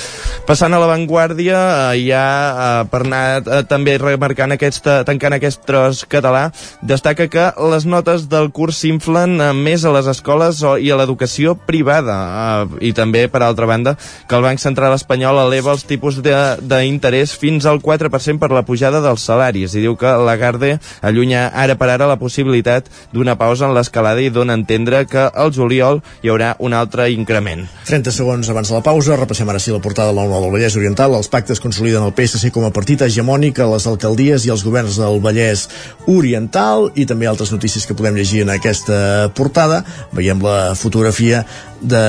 Passant 0.47 0.75
a 0.75 0.81
l'avantguàrdia, 0.83 1.59
uh, 1.91 1.99
ja 1.99 2.25
uh, 2.25 2.69
per 2.91 3.03
anar 3.07 3.25
uh, 3.41 3.63
també 3.67 3.97
remarcant 3.99 4.55
aquest, 4.55 4.87
uh, 4.87 5.01
tancant 5.09 5.35
aquest 5.37 5.65
tros 5.67 6.05
català, 6.11 6.47
destaca 6.87 7.27
que 7.33 7.51
les 7.73 7.89
notes 7.89 8.29
del 8.31 8.53
curs 8.55 8.79
s'inflen 8.85 9.41
uh, 9.41 9.51
més 9.57 9.85
a 9.85 9.95
les 9.97 10.11
escoles 10.11 10.63
i 10.81 10.93
a 10.93 11.01
l'educació 11.01 11.57
privada 11.59 11.80
uh, 11.85 12.79
i 12.81 12.93
també, 12.97 13.27
per 13.29 13.43
altra 13.45 13.67
banda, 13.67 13.97
que 14.29 14.37
el 14.37 14.45
Banc 14.45 14.61
Central 14.63 14.95
Espanyol 14.97 15.41
eleva 15.47 15.73
els 15.75 15.85
tipus 15.89 16.21
d'interès 16.21 17.35
fins 17.39 17.67
al 17.67 17.81
4% 17.83 18.41
per 18.41 18.51
la 18.53 18.65
pujada 18.67 19.01
dels 19.05 19.25
salaris 19.27 19.75
i 19.75 19.85
diu 19.85 19.97
que 20.01 20.11
Lagarde 20.25 20.77
allunya 21.03 21.47
ara 21.55 21.77
per 21.81 21.91
ara 21.91 22.09
la 22.11 22.19
possibilitat 22.21 22.89
d'una 23.13 23.37
pausa 23.41 23.67
en 23.69 23.75
l'escalada 23.77 24.23
i 24.23 24.31
dona 24.31 24.55
a 24.55 24.61
entendre 24.61 25.05
que 25.07 25.27
al 25.29 25.53
juliol 25.55 26.01
hi 26.23 26.31
haurà 26.33 26.55
un 26.59 26.75
altre 26.77 27.09
increment. 27.15 27.67
30 27.89 28.13
segons 28.15 28.51
abans 28.51 28.69
de 28.69 28.77
la 28.77 28.85
pausa, 28.85 29.17
repassem 29.19 29.49
ara 29.49 29.61
sí 29.63 29.73
la 29.75 29.83
portada 29.83 30.13
del 30.13 30.21
nou 30.21 30.45
del 30.45 30.55
Vallès 30.55 30.77
Oriental. 30.79 31.15
Els 31.17 31.31
pactes 31.33 31.63
consoliden 31.63 32.05
el 32.07 32.15
PSC 32.17 32.53
com 32.55 32.67
a 32.67 32.73
partit 32.75 33.03
hegemònic 33.07 33.61
a 33.61 33.69
les 33.73 33.87
alcaldies 33.91 34.47
i 34.47 34.55
els 34.55 34.65
governs 34.67 34.99
del 35.01 35.21
Vallès 35.25 35.67
Oriental 36.11 36.91
i 36.95 37.07
també 37.09 37.29
altres 37.31 37.53
notícies 37.55 37.87
que 37.87 37.97
podem 37.97 38.19
llegir 38.19 38.45
en 38.45 38.55
aquesta 38.55 39.31
portada. 39.37 39.83
Veiem 40.17 40.43
la 40.45 40.75
fotografia 40.79 41.45
de, 41.81 42.03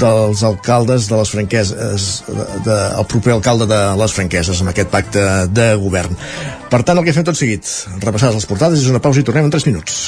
dels 0.00 0.42
alcaldes 0.46 1.08
de 1.10 1.20
les 1.20 1.32
franqueses 1.34 2.08
de, 2.26 2.46
de, 2.66 2.78
el 2.98 3.08
proper 3.12 3.36
alcalde 3.36 3.68
de 3.70 3.80
les 4.00 4.16
franqueses 4.16 4.60
amb 4.62 4.72
aquest 4.72 4.92
pacte 4.92 5.24
de 5.52 5.72
govern. 5.80 6.18
Per 6.72 6.82
tant 6.82 6.98
el 6.98 7.06
que 7.06 7.16
fem 7.16 7.26
tot 7.26 7.38
seguit 7.38 7.68
repassar 8.02 8.32
les 8.34 8.48
portades 8.48 8.84
és 8.84 8.90
una 8.92 9.02
pausa 9.02 9.22
i 9.22 9.26
tornem 9.28 9.48
en 9.48 9.54
3 9.54 9.68
minuts. 9.70 10.02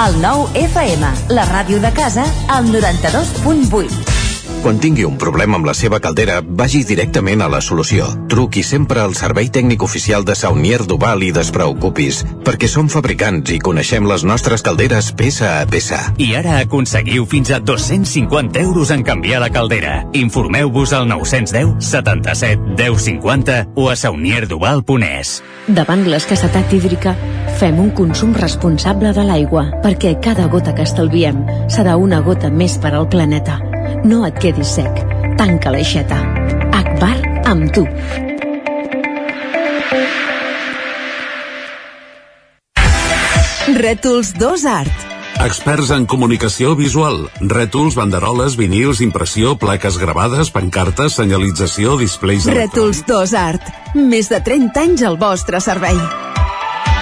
El 0.00 0.18
nou 0.22 0.46
FM, 0.56 1.14
la 1.34 1.46
ràdio 1.50 1.80
de 1.82 1.92
casa 1.96 2.26
al 2.52 2.68
92.8 2.72 4.29
quan 4.60 4.78
tingui 4.80 5.06
un 5.08 5.16
problema 5.16 5.56
amb 5.56 5.66
la 5.68 5.72
seva 5.74 5.98
caldera, 6.04 6.40
vagi 6.44 6.82
directament 6.84 7.40
a 7.42 7.48
la 7.48 7.60
solució. 7.64 8.06
Truqui 8.30 8.62
sempre 8.66 9.00
al 9.00 9.14
servei 9.16 9.48
tècnic 9.48 9.82
oficial 9.82 10.24
de 10.28 10.36
Saunier 10.36 10.82
Duval 10.86 11.24
i 11.24 11.30
despreocupis, 11.32 12.20
perquè 12.44 12.68
som 12.68 12.90
fabricants 12.92 13.52
i 13.54 13.60
coneixem 13.64 14.06
les 14.08 14.24
nostres 14.28 14.64
calderes 14.66 15.10
peça 15.16 15.54
a 15.60 15.64
peça. 15.70 16.00
I 16.20 16.34
ara 16.36 16.58
aconseguiu 16.60 17.24
fins 17.30 17.50
a 17.50 17.60
250 17.60 18.60
euros 18.60 18.92
en 18.92 19.04
canviar 19.06 19.40
la 19.40 19.50
caldera. 19.50 20.04
Informeu-vos 20.12 20.92
al 20.92 21.08
910 21.08 21.80
77 21.80 22.76
10 22.76 23.02
50 23.08 23.58
o 23.74 23.88
a 23.88 23.96
saunierduval.es. 23.96 25.40
Davant 25.68 26.04
l'escassetat 26.04 26.72
hídrica, 26.76 27.16
fem 27.60 27.80
un 27.80 27.90
consum 27.96 28.36
responsable 28.36 29.14
de 29.16 29.24
l'aigua, 29.24 29.68
perquè 29.84 30.18
cada 30.20 30.48
gota 30.52 30.74
que 30.76 30.84
estalviem 30.88 31.44
serà 31.72 31.96
una 31.96 32.20
gota 32.24 32.52
més 32.52 32.76
per 32.80 32.94
al 32.96 33.08
planeta. 33.08 33.60
No 34.04 34.24
et 34.28 34.38
quedis 34.42 34.76
sec. 34.78 35.04
Tanca 35.40 35.72
l'aixeta. 35.74 36.18
Akbar 36.76 37.14
amb 37.50 37.70
tu. 37.74 37.86
Rètols 43.80 44.34
2 44.36 44.66
Art. 44.66 45.06
Experts 45.40 45.88
en 45.94 46.04
comunicació 46.04 46.74
visual, 46.76 47.22
rètols, 47.40 47.94
banderoles, 47.96 48.58
vinils, 48.60 49.00
impressió, 49.00 49.54
plaques 49.56 49.96
gravades, 49.96 50.50
pancartes, 50.52 51.16
senyalització, 51.16 51.94
displays... 51.96 52.44
Rètols 52.50 53.00
2 53.08 53.32
Art. 53.40 53.70
Més 53.96 54.28
de 54.28 54.42
30 54.44 54.84
anys 54.84 55.06
al 55.08 55.16
vostre 55.22 55.62
servei. 55.64 55.96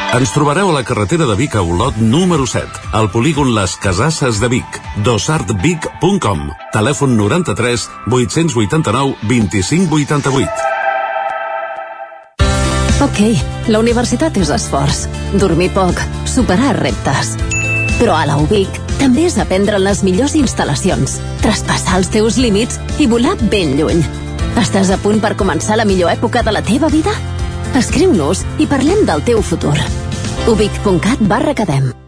Ens 0.08 0.30
trobareu 0.32 0.70
a 0.70 0.72
la 0.72 0.84
carretera 0.88 1.26
de 1.28 1.34
Vic 1.36 1.52
a 1.54 1.60
Olot 1.60 1.98
número 2.00 2.46
7, 2.48 2.64
al 2.96 3.10
polígon 3.12 3.50
Les 3.54 3.76
Casasses 3.76 4.40
de 4.40 4.48
Vic, 4.48 4.78
dosartvic.com, 5.04 6.46
telèfon 6.72 7.12
93 7.18 7.84
889 8.08 9.28
25 9.28 9.98
88. 10.00 10.48
Ok, 13.04 13.20
la 13.68 13.84
universitat 13.84 14.40
és 14.40 14.48
esforç, 14.48 15.04
dormir 15.36 15.68
poc, 15.76 16.00
superar 16.24 16.72
reptes. 16.80 17.36
Però 18.00 18.16
a 18.16 18.24
la 18.32 18.40
UBIC 18.40 18.80
també 18.96 19.28
és 19.28 19.36
aprendre 19.36 19.76
les 19.76 20.00
millors 20.08 20.32
instal·lacions, 20.40 21.20
traspassar 21.44 22.00
els 22.00 22.08
teus 22.08 22.40
límits 22.40 22.80
i 22.96 23.06
volar 23.06 23.36
ben 23.52 23.76
lluny. 23.76 24.00
Estàs 24.56 24.88
a 24.88 24.96
punt 25.04 25.20
per 25.20 25.36
començar 25.36 25.76
la 25.76 25.84
millor 25.84 26.08
època 26.16 26.40
de 26.42 26.56
la 26.56 26.64
teva 26.64 26.88
vida? 26.88 27.12
Escriu-nos 27.76 28.44
i 28.58 28.66
parlem 28.66 29.04
del 29.04 29.24
teu 29.24 29.42
futur. 29.42 29.76
ubic.cat 30.48 31.20
barra 31.28 31.54
cadem. 31.54 32.07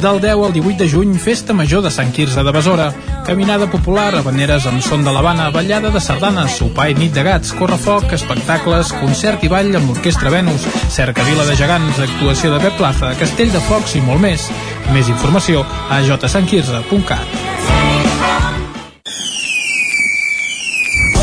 Del 0.00 0.20
10 0.20 0.32
al 0.44 0.52
18 0.52 0.76
de 0.76 0.88
juny, 0.90 1.18
Festa 1.18 1.54
Major 1.54 1.82
de 1.82 1.90
Sant 1.90 2.12
Quirze 2.12 2.42
de 2.42 2.52
Besora. 2.52 2.92
Caminada 3.24 3.66
popular, 3.70 4.14
habaneres 4.14 4.66
amb 4.68 4.82
son 4.84 5.04
de 5.04 5.12
l'Havana, 5.12 5.48
ballada 5.54 5.90
de 5.90 6.00
sardanes, 6.04 6.58
sopar 6.58 6.90
i 6.92 6.96
nit 6.98 7.14
de 7.16 7.24
gats, 7.24 7.54
correfoc, 7.56 8.12
espectacles, 8.12 8.92
concert 9.00 9.44
i 9.46 9.48
ball 9.48 9.72
amb 9.78 9.88
l'Orquestra 9.90 10.30
Venus, 10.30 10.68
cercavila 10.92 11.48
de 11.48 11.56
gegants, 11.56 12.02
actuació 12.04 12.52
de 12.52 12.60
Pep 12.66 12.76
Plaza, 12.76 13.14
castell 13.20 13.52
de 13.54 13.62
focs 13.70 13.96
i 13.96 14.04
molt 14.04 14.20
més. 14.20 14.50
Més 14.92 15.08
informació 15.08 15.64
a 15.88 16.02
jsantquirze.cat. 16.04 17.26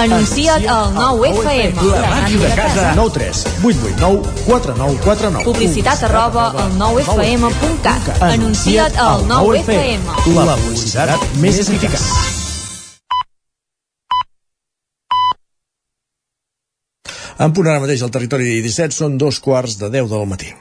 Anuncia't 0.00 0.64
al 0.64 0.94
9FM. 0.94 1.76
La 1.92 2.06
màquina 2.08 2.48
de 2.48 2.54
casa. 2.56 2.92
9 2.96 3.10
3 3.12 3.44
8 3.62 3.90
8 3.92 3.98
9 4.00 4.22
4 4.46 4.74
9 4.78 5.00
4 5.04 5.30
9. 5.30 5.44
Publicitat 5.44 6.04
arroba 6.08 6.46
al 6.56 6.72
9FM.cat. 6.80 8.22
Anuncia't 8.22 8.96
al 8.96 9.26
9FM. 9.28 10.00
La 10.38 10.56
publicitat 10.56 11.26
més 11.44 11.60
eficaç. 11.60 12.00
En 17.40 17.52
punt 17.56 17.68
ara 17.68 17.80
mateix 17.84 18.00
al 18.04 18.12
territori 18.12 18.56
17 18.64 18.96
són 18.96 19.20
dos 19.20 19.36
quarts 19.44 19.76
de 19.80 19.92
10 19.92 20.08
del 20.16 20.26
matí. 20.32 20.56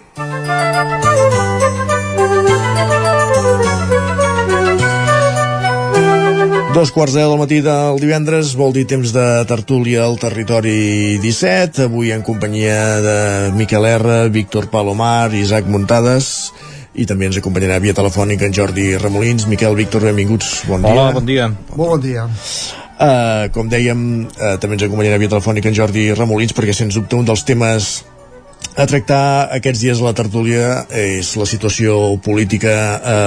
Dos 6.69 6.91
quarts 6.93 7.15
de 7.17 7.23
del 7.25 7.39
matí 7.41 7.63
del 7.65 7.97
divendres 7.97 8.51
vol 8.53 8.69
dir 8.75 8.83
temps 8.85 9.09
de 9.09 9.23
tertúlia 9.49 10.03
al 10.05 10.19
territori 10.21 11.17
17, 11.17 11.87
avui 11.89 12.11
en 12.13 12.21
companyia 12.21 12.75
de 13.01 13.15
Miquel 13.57 13.87
R, 13.89 14.29
Víctor 14.29 14.67
Palomar, 14.69 15.33
Isaac 15.33 15.65
Muntades 15.65 16.51
i 16.93 17.07
també 17.09 17.25
ens 17.25 17.39
acompanyarà 17.41 17.79
via 17.81 17.95
telefònica 17.97 18.45
en 18.45 18.53
Jordi 18.53 18.91
Remolins. 19.01 19.47
Miquel, 19.49 19.73
Víctor, 19.81 20.05
benvinguts, 20.11 20.67
bon 20.69 20.85
dia. 20.85 20.93
Hola, 20.93 21.09
bon 21.17 21.25
dia. 21.25 21.49
Molt 21.73 21.95
bon 21.95 22.05
dia. 22.05 22.27
Uh, 22.99 23.49
com 23.55 23.65
dèiem, 23.71 24.05
uh, 24.29 24.55
també 24.61 24.77
ens 24.77 24.85
acompanyarà 24.85 25.17
via 25.17 25.33
telefònica 25.33 25.73
en 25.73 25.77
Jordi 25.81 26.09
Remolins 26.13 26.53
perquè 26.53 26.77
sens 26.77 27.01
dubte 27.01 27.17
un 27.17 27.25
dels 27.25 27.47
temes 27.49 28.03
a 28.79 28.85
tractar 28.87 29.49
aquests 29.57 29.81
dies 29.83 29.99
a 29.99 30.05
la 30.05 30.13
tertúlia 30.15 30.67
és 30.95 31.33
la 31.39 31.47
situació 31.49 32.15
política 32.23 32.73
a 32.99 33.17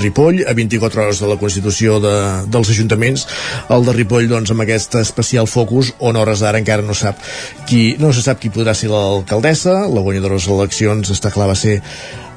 Ripoll, 0.00 0.42
a 0.42 0.54
24 0.58 1.04
hores 1.04 1.20
de 1.22 1.28
la 1.30 1.38
Constitució 1.38 2.00
de, 2.02 2.14
dels 2.50 2.72
ajuntaments 2.74 3.26
el 3.74 3.86
de 3.86 3.94
Ripoll 3.94 4.30
doncs 4.30 4.50
amb 4.54 4.64
aquest 4.64 4.98
especial 4.98 5.46
focus 5.46 5.92
on 5.98 6.18
hores 6.18 6.42
d'ara 6.42 6.58
encara 6.58 6.82
no 6.82 6.96
sap 6.98 7.20
qui, 7.68 7.94
no 8.02 8.10
se 8.12 8.24
sap 8.26 8.40
qui 8.42 8.50
podrà 8.50 8.74
ser 8.74 8.90
l'alcaldessa. 8.90 9.84
La 9.86 10.02
guanyadora 10.02 10.34
de 10.34 10.40
les 10.40 10.48
eleccions 10.50 11.12
està 11.14 11.30
clar 11.34 11.50
va 11.52 11.58
ser 11.58 11.78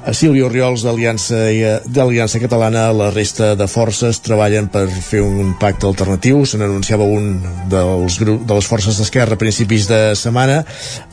a 0.06 0.14
Sílvia 0.18 0.48
Oriols 0.48 0.82
d'Aliança 0.82 1.38
d'Aliança 1.86 2.40
Catalana, 2.42 2.88
la 2.96 3.12
resta 3.14 3.52
de 3.56 3.68
forces 3.70 4.18
treballen 4.26 4.66
per 4.72 4.88
fer 4.90 5.22
un 5.22 5.54
pacte 5.62 5.86
alternatiu. 5.86 6.42
Se 6.46 6.58
n'anunciava 6.58 7.06
un 7.06 7.36
dels 7.70 8.18
grup, 8.22 8.42
de 8.48 8.58
les 8.58 8.68
forces 8.68 8.98
d'Esquerra 8.98 9.38
a 9.38 9.42
principis 9.42 9.86
de 9.90 10.00
setmana. 10.18 10.62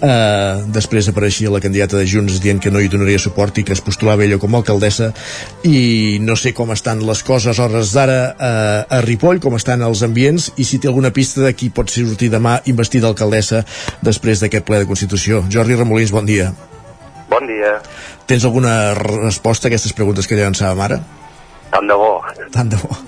Eh, 0.00 0.64
després 0.72 1.10
apareixia 1.10 1.52
la 1.52 1.60
candidata 1.60 1.98
de 1.98 2.06
Junts 2.08 2.40
dient 2.40 2.62
que 2.62 2.72
no 2.72 2.80
hi 2.80 2.88
donaria 2.88 3.20
suport 3.20 3.60
i 3.60 3.66
que 3.66 3.76
es 3.76 3.84
postulava 3.84 4.24
ella 4.24 4.40
com 4.40 4.54
a 4.54 4.62
alcaldessa 4.62 5.10
i 5.68 6.18
no 6.24 6.36
sé 6.36 6.54
com 6.56 6.72
estan 6.72 7.04
les 7.06 7.22
coses 7.26 7.60
hores 7.60 7.92
d'ara 7.92 8.18
eh, 8.32 8.96
a 8.96 9.02
Ripoll, 9.04 9.42
com 9.44 9.58
estan 9.58 9.84
els 9.84 10.02
ambients 10.06 10.52
i 10.56 10.64
si 10.64 10.80
té 10.80 10.88
alguna 10.88 11.12
pista 11.12 11.44
de 11.44 11.52
qui 11.52 11.68
pot 11.68 11.92
sortir 11.92 12.32
demà 12.32 12.58
investida 12.72 13.10
alcaldessa 13.12 13.64
després 14.02 14.40
d'aquest 14.40 14.64
ple 14.64 14.82
de 14.82 14.88
Constitució. 14.88 15.44
Jordi 15.52 15.76
Remolins, 15.76 16.14
bon 16.14 16.26
dia. 16.28 16.52
Bon 17.28 17.46
dia. 17.46 17.76
Tens 18.26 18.44
alguna 18.48 18.94
resposta 18.96 19.68
a 19.68 19.70
aquestes 19.72 19.92
preguntes 19.96 20.28
que 20.28 20.38
llançàvem 20.38 20.84
ara? 20.84 20.98
Tant 21.72 21.88
de 21.88 21.96
bo. 22.00 22.12
Tant 22.54 22.72
de 22.72 22.80
bo. 22.82 22.96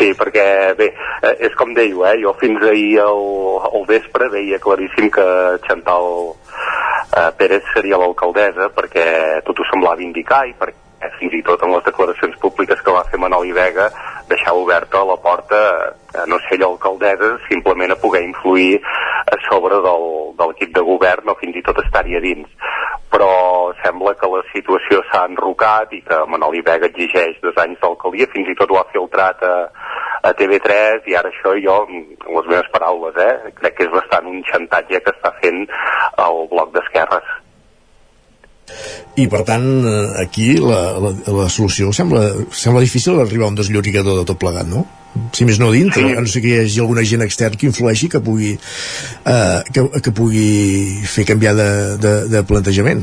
Sí, 0.00 0.08
perquè, 0.18 0.44
bé, 0.74 0.88
eh, 1.22 1.34
és 1.46 1.52
com 1.54 1.70
deia, 1.76 2.08
eh? 2.08 2.16
jo 2.24 2.32
fins 2.40 2.62
ahir 2.66 3.02
al, 3.04 3.20
al 3.68 3.84
vespre 3.86 4.26
veia 4.32 4.58
claríssim 4.58 5.10
que 5.14 5.26
Chantal 5.66 6.08
eh, 6.32 7.28
Pérez 7.38 7.68
seria 7.74 8.00
l'alcaldessa 8.00 8.70
perquè 8.74 9.04
tot 9.46 9.60
ho 9.60 9.66
semblava 9.68 10.02
indicar 10.02 10.42
i 10.48 10.56
perquè 10.58 10.89
eh, 11.00 11.10
fins 11.18 11.34
i 11.34 11.42
tot 11.46 11.62
en 11.64 11.72
les 11.74 11.84
declaracions 11.86 12.36
públiques 12.42 12.80
que 12.84 12.94
va 12.94 13.04
fer 13.10 13.20
Manoli 13.20 13.52
Vega 13.56 13.88
deixar 14.30 14.54
oberta 14.54 15.02
la 15.04 15.16
porta 15.16 15.60
a 16.14 16.26
no 16.26 16.38
ser 16.44 16.58
ella 16.58 16.68
alcaldessa, 16.70 17.32
simplement 17.48 17.92
a 17.92 17.98
poder 18.02 18.22
influir 18.22 18.80
a 18.80 19.36
sobre 19.48 19.80
del, 19.86 20.06
de 20.38 20.46
l'equip 20.50 20.74
de 20.74 20.84
govern 20.86 21.32
o 21.32 21.36
fins 21.40 21.58
i 21.58 21.64
tot 21.66 21.78
estar-hi 21.82 22.16
a 22.18 22.22
dins. 22.24 22.48
Però 23.10 23.30
sembla 23.82 24.14
que 24.18 24.30
la 24.30 24.42
situació 24.52 25.02
s'ha 25.08 25.24
enrocat 25.30 25.92
i 25.96 26.02
que 26.06 26.20
Manoli 26.30 26.62
Vega 26.66 26.90
exigeix 26.90 27.40
dos 27.42 27.58
anys 27.62 27.80
d'alcaldia, 27.82 28.30
fins 28.34 28.50
i 28.50 28.56
tot 28.58 28.70
ho 28.70 28.78
ha 28.78 28.86
filtrat 28.92 29.42
a, 29.46 29.54
a 30.22 30.34
TV3 30.38 31.10
i 31.10 31.18
ara 31.18 31.32
això 31.32 31.56
jo, 31.58 31.82
amb 31.86 32.26
les 32.38 32.50
meves 32.52 32.70
paraules, 32.74 33.18
eh, 33.26 33.52
crec 33.58 33.78
que 33.78 33.88
és 33.88 33.94
bastant 33.94 34.30
un 34.30 34.42
xantatge 34.50 35.02
que 35.02 35.14
està 35.16 35.34
fent 35.42 35.64
el 36.26 36.42
bloc 36.54 36.74
d'esquerres. 36.76 37.38
I 39.20 39.26
per 39.30 39.42
tant, 39.48 39.66
eh, 39.84 40.06
aquí 40.22 40.54
la, 40.62 40.80
la, 41.02 41.12
la 41.40 41.48
solució 41.52 41.90
sembla, 41.96 42.24
sembla 42.54 42.82
difícil 42.84 43.20
arribar 43.20 43.48
a 43.48 43.52
un 43.52 43.58
desllorigador 43.58 44.20
de 44.20 44.26
tot 44.28 44.40
plegat, 44.40 44.68
no? 44.70 44.86
Si 45.34 45.44
més 45.46 45.58
no 45.58 45.72
dintre, 45.74 46.04
sí. 46.04 46.14
a 46.14 46.22
no 46.22 46.30
sé 46.30 46.42
que 46.42 46.52
hi 46.52 46.58
hagi 46.62 46.82
algun 46.82 47.00
agent 47.02 47.24
extern 47.26 47.58
que 47.58 47.66
influeixi 47.66 48.08
que 48.12 48.20
pugui, 48.22 48.52
eh, 49.26 49.58
que, 49.74 49.86
que 50.06 50.12
pugui 50.14 50.50
fer 51.10 51.26
canviar 51.32 51.56
de, 51.58 51.70
de, 51.98 52.12
de 52.30 52.44
plantejament. 52.46 53.02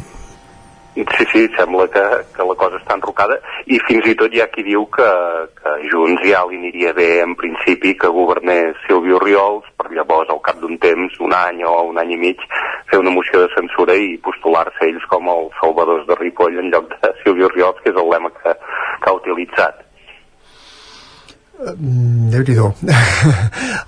Sí, 0.96 1.26
sí, 1.34 1.44
sembla 1.54 1.86
que, 1.94 2.06
que 2.34 2.47
està 2.88 2.96
enrocada 2.96 3.38
i 3.68 3.80
fins 3.88 4.08
i 4.08 4.16
tot 4.16 4.34
hi 4.34 4.42
ha 4.42 4.48
qui 4.48 4.64
diu 4.64 4.86
que, 4.96 5.08
que 5.60 5.74
Junts 5.92 6.24
ja 6.24 6.46
li 6.48 6.58
aniria 6.62 6.94
bé 6.96 7.20
en 7.22 7.36
principi 7.36 7.94
que 8.00 8.08
governés 8.08 8.80
Silvio 8.88 9.20
Riols 9.20 9.68
per 9.78 9.92
llavors 9.92 10.30
al 10.32 10.40
cap 10.48 10.60
d'un 10.62 10.78
temps, 10.80 11.20
un 11.20 11.34
any 11.36 11.64
o 11.68 11.74
un 11.92 12.00
any 12.00 12.16
i 12.16 12.22
mig, 12.22 12.40
fer 12.90 13.00
una 13.00 13.12
moció 13.12 13.44
de 13.44 13.52
censura 13.56 13.96
i 13.96 14.16
postular-se 14.24 14.88
ells 14.88 15.04
com 15.12 15.28
els 15.28 15.52
salvadors 15.60 16.08
de 16.08 16.16
Ripoll 16.16 16.60
en 16.64 16.72
lloc 16.72 16.90
de 16.94 17.12
Silvio 17.24 17.52
Riols, 17.54 17.84
que 17.84 17.92
és 17.92 18.00
el 18.00 18.10
lema 18.10 18.32
que, 18.40 18.56
que 18.56 19.12
ha 19.12 19.20
utilitzat. 19.20 19.87
Mm, 21.58 22.30
déu 22.30 22.44
nhi 22.46 22.56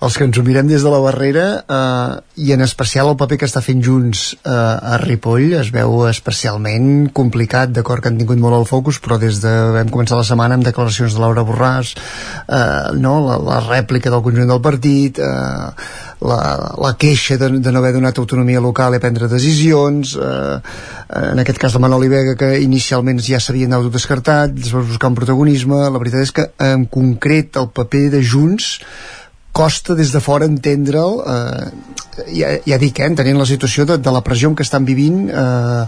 els 0.05 0.15
que 0.17 0.25
ens 0.25 0.37
ho 0.39 0.43
mirem 0.45 0.65
des 0.71 0.81
de 0.81 0.89
la 0.89 1.01
barrera 1.03 1.43
eh, 1.61 2.15
i 2.41 2.49
en 2.55 2.65
especial 2.65 3.11
el 3.11 3.17
paper 3.19 3.37
que 3.37 3.45
està 3.45 3.61
fent 3.61 3.83
Junts 3.85 4.23
eh, 4.39 4.49
a 4.49 4.97
Ripoll 5.03 5.53
es 5.59 5.69
veu 5.75 6.07
especialment 6.09 7.11
complicat 7.13 7.69
d'acord 7.75 8.01
que 8.01 8.09
han 8.09 8.17
tingut 8.17 8.41
molt 8.41 8.57
el 8.57 8.65
focus 8.65 8.97
però 9.05 9.19
des 9.21 9.43
de 9.43 9.53
vam 9.75 9.93
començar 9.93 10.17
la 10.17 10.25
setmana 10.25 10.57
amb 10.57 10.65
declaracions 10.65 11.13
de 11.13 11.21
Laura 11.21 11.45
Borràs 11.45 11.93
eh, 11.93 12.97
no? 12.97 13.19
la, 13.27 13.37
la 13.37 13.61
rèplica 13.67 14.09
del 14.09 14.25
conjunt 14.25 14.49
del 14.49 14.65
partit 14.65 15.21
eh, 15.21 15.69
la, 16.21 16.39
la 16.77 16.93
queixa 16.99 17.37
de, 17.39 17.49
de 17.63 17.71
no 17.71 17.79
haver 17.79 17.93
donat 17.95 18.17
autonomia 18.19 18.59
local 18.63 18.95
i 18.95 19.01
prendre 19.03 19.29
decisions 19.31 20.15
eh, 20.19 20.57
en 21.33 21.39
aquest 21.39 21.61
cas 21.61 21.75
la 21.75 21.83
Manoli 21.83 22.11
Vega 22.11 22.35
que 22.39 22.51
inicialment 22.63 23.21
ja 23.23 23.39
s'havien 23.39 23.73
autodescartat 23.75 24.51
després 24.57 24.89
buscar 24.89 25.13
un 25.13 25.19
protagonisme 25.19 25.79
la 25.79 26.01
veritat 26.01 26.25
és 26.27 26.35
que 26.35 26.49
en 26.65 26.85
concret 26.91 27.59
el 27.61 27.71
paper 27.71 28.09
de 28.17 28.23
Junts 28.23 28.75
costa 29.55 29.95
des 29.95 30.11
de 30.11 30.19
fora 30.23 30.47
entendre'l 30.47 31.21
eh, 31.23 31.71
ja, 32.35 32.51
ja 32.67 32.77
dic, 32.81 32.99
eh, 32.99 33.07
entenent 33.07 33.39
la 33.39 33.47
situació 33.47 33.87
de, 33.87 33.97
de 34.03 34.11
la 34.13 34.23
pressió 34.25 34.51
que 34.55 34.67
estan 34.67 34.85
vivint 34.87 35.29
eh, 35.31 35.83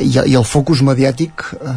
i, 0.00 0.10
i 0.32 0.34
el 0.38 0.46
focus 0.48 0.80
mediàtic 0.86 1.44
eh, 1.58 1.76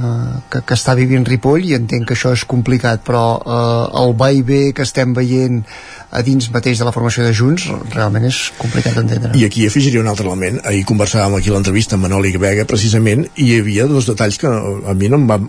que, 0.52 0.62
que 0.64 0.76
està 0.78 0.96
vivint 0.96 1.26
Ripoll 1.28 1.66
i 1.68 1.76
entenc 1.78 2.08
que 2.08 2.16
això 2.16 2.32
és 2.36 2.46
complicat 2.48 3.04
però 3.08 3.26
eh, 3.40 4.02
el 4.04 4.16
va 4.20 4.32
i 4.32 4.44
ve 4.48 4.62
que 4.76 4.86
estem 4.88 5.16
veient 5.18 5.64
a 6.08 6.22
dins 6.24 6.48
mateix 6.54 6.80
de 6.80 6.88
la 6.88 6.94
formació 6.96 7.26
de 7.26 7.34
Junts 7.36 7.66
realment 7.92 8.30
és 8.30 8.40
complicat 8.58 8.96
d'entendre. 8.96 9.34
I 9.36 9.44
aquí 9.48 9.66
afegiria 9.68 10.00
un 10.00 10.08
altre 10.08 10.28
element. 10.28 10.62
Ahir 10.70 10.86
conversàvem 10.88 11.36
aquí 11.36 11.52
l'entrevista 11.52 11.98
amb 11.98 12.08
Manoli 12.08 12.32
Vega 12.40 12.64
precisament 12.70 13.26
i 13.36 13.50
hi 13.50 13.60
havia 13.60 13.90
dos 13.92 14.08
detalls 14.08 14.40
que 14.40 14.48
a 14.48 14.96
mi 14.96 15.12
no 15.12 15.20
em 15.20 15.28
va, 15.28 15.40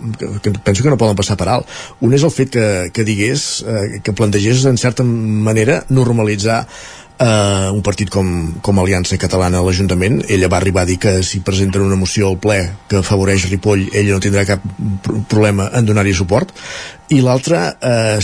que 0.43 0.51
penso 0.51 0.83
que 0.83 0.91
no 0.91 0.99
poden 0.99 1.15
passar 1.19 1.39
per 1.39 1.47
alt. 1.53 1.79
Un 2.03 2.15
és 2.17 2.27
el 2.27 2.33
fet 2.35 2.51
que, 2.57 2.67
que 2.91 3.07
digués 3.07 3.49
eh, 3.63 4.01
que 4.03 4.15
plantegés 4.15 4.65
en 4.67 4.77
certa 4.81 5.05
manera 5.07 5.83
normalitzar 5.87 6.65
eh, 7.19 7.69
un 7.71 7.81
partit 7.83 8.09
com, 8.09 8.29
com 8.61 8.79
Aliança 8.79 9.19
Catalana 9.21 9.59
a 9.59 9.65
l'Ajuntament, 9.65 10.21
ella 10.31 10.49
va 10.51 10.59
arribar 10.61 10.85
a 10.85 10.89
dir 10.89 10.97
que 11.01 11.19
si 11.23 11.43
presenten 11.45 11.83
una 11.85 11.99
moció 11.99 12.29
al 12.31 12.39
ple 12.41 12.61
que 12.89 13.01
afavoreix 13.03 13.49
Ripoll, 13.51 13.89
ella 13.93 14.15
no 14.15 14.23
tindrà 14.23 14.45
cap 14.47 14.63
problema 15.27 15.69
en 15.75 15.89
donar-hi 15.89 16.15
suport 16.15 16.55
i 17.09 17.19
l'altra 17.25 17.77
eh, 17.81 18.19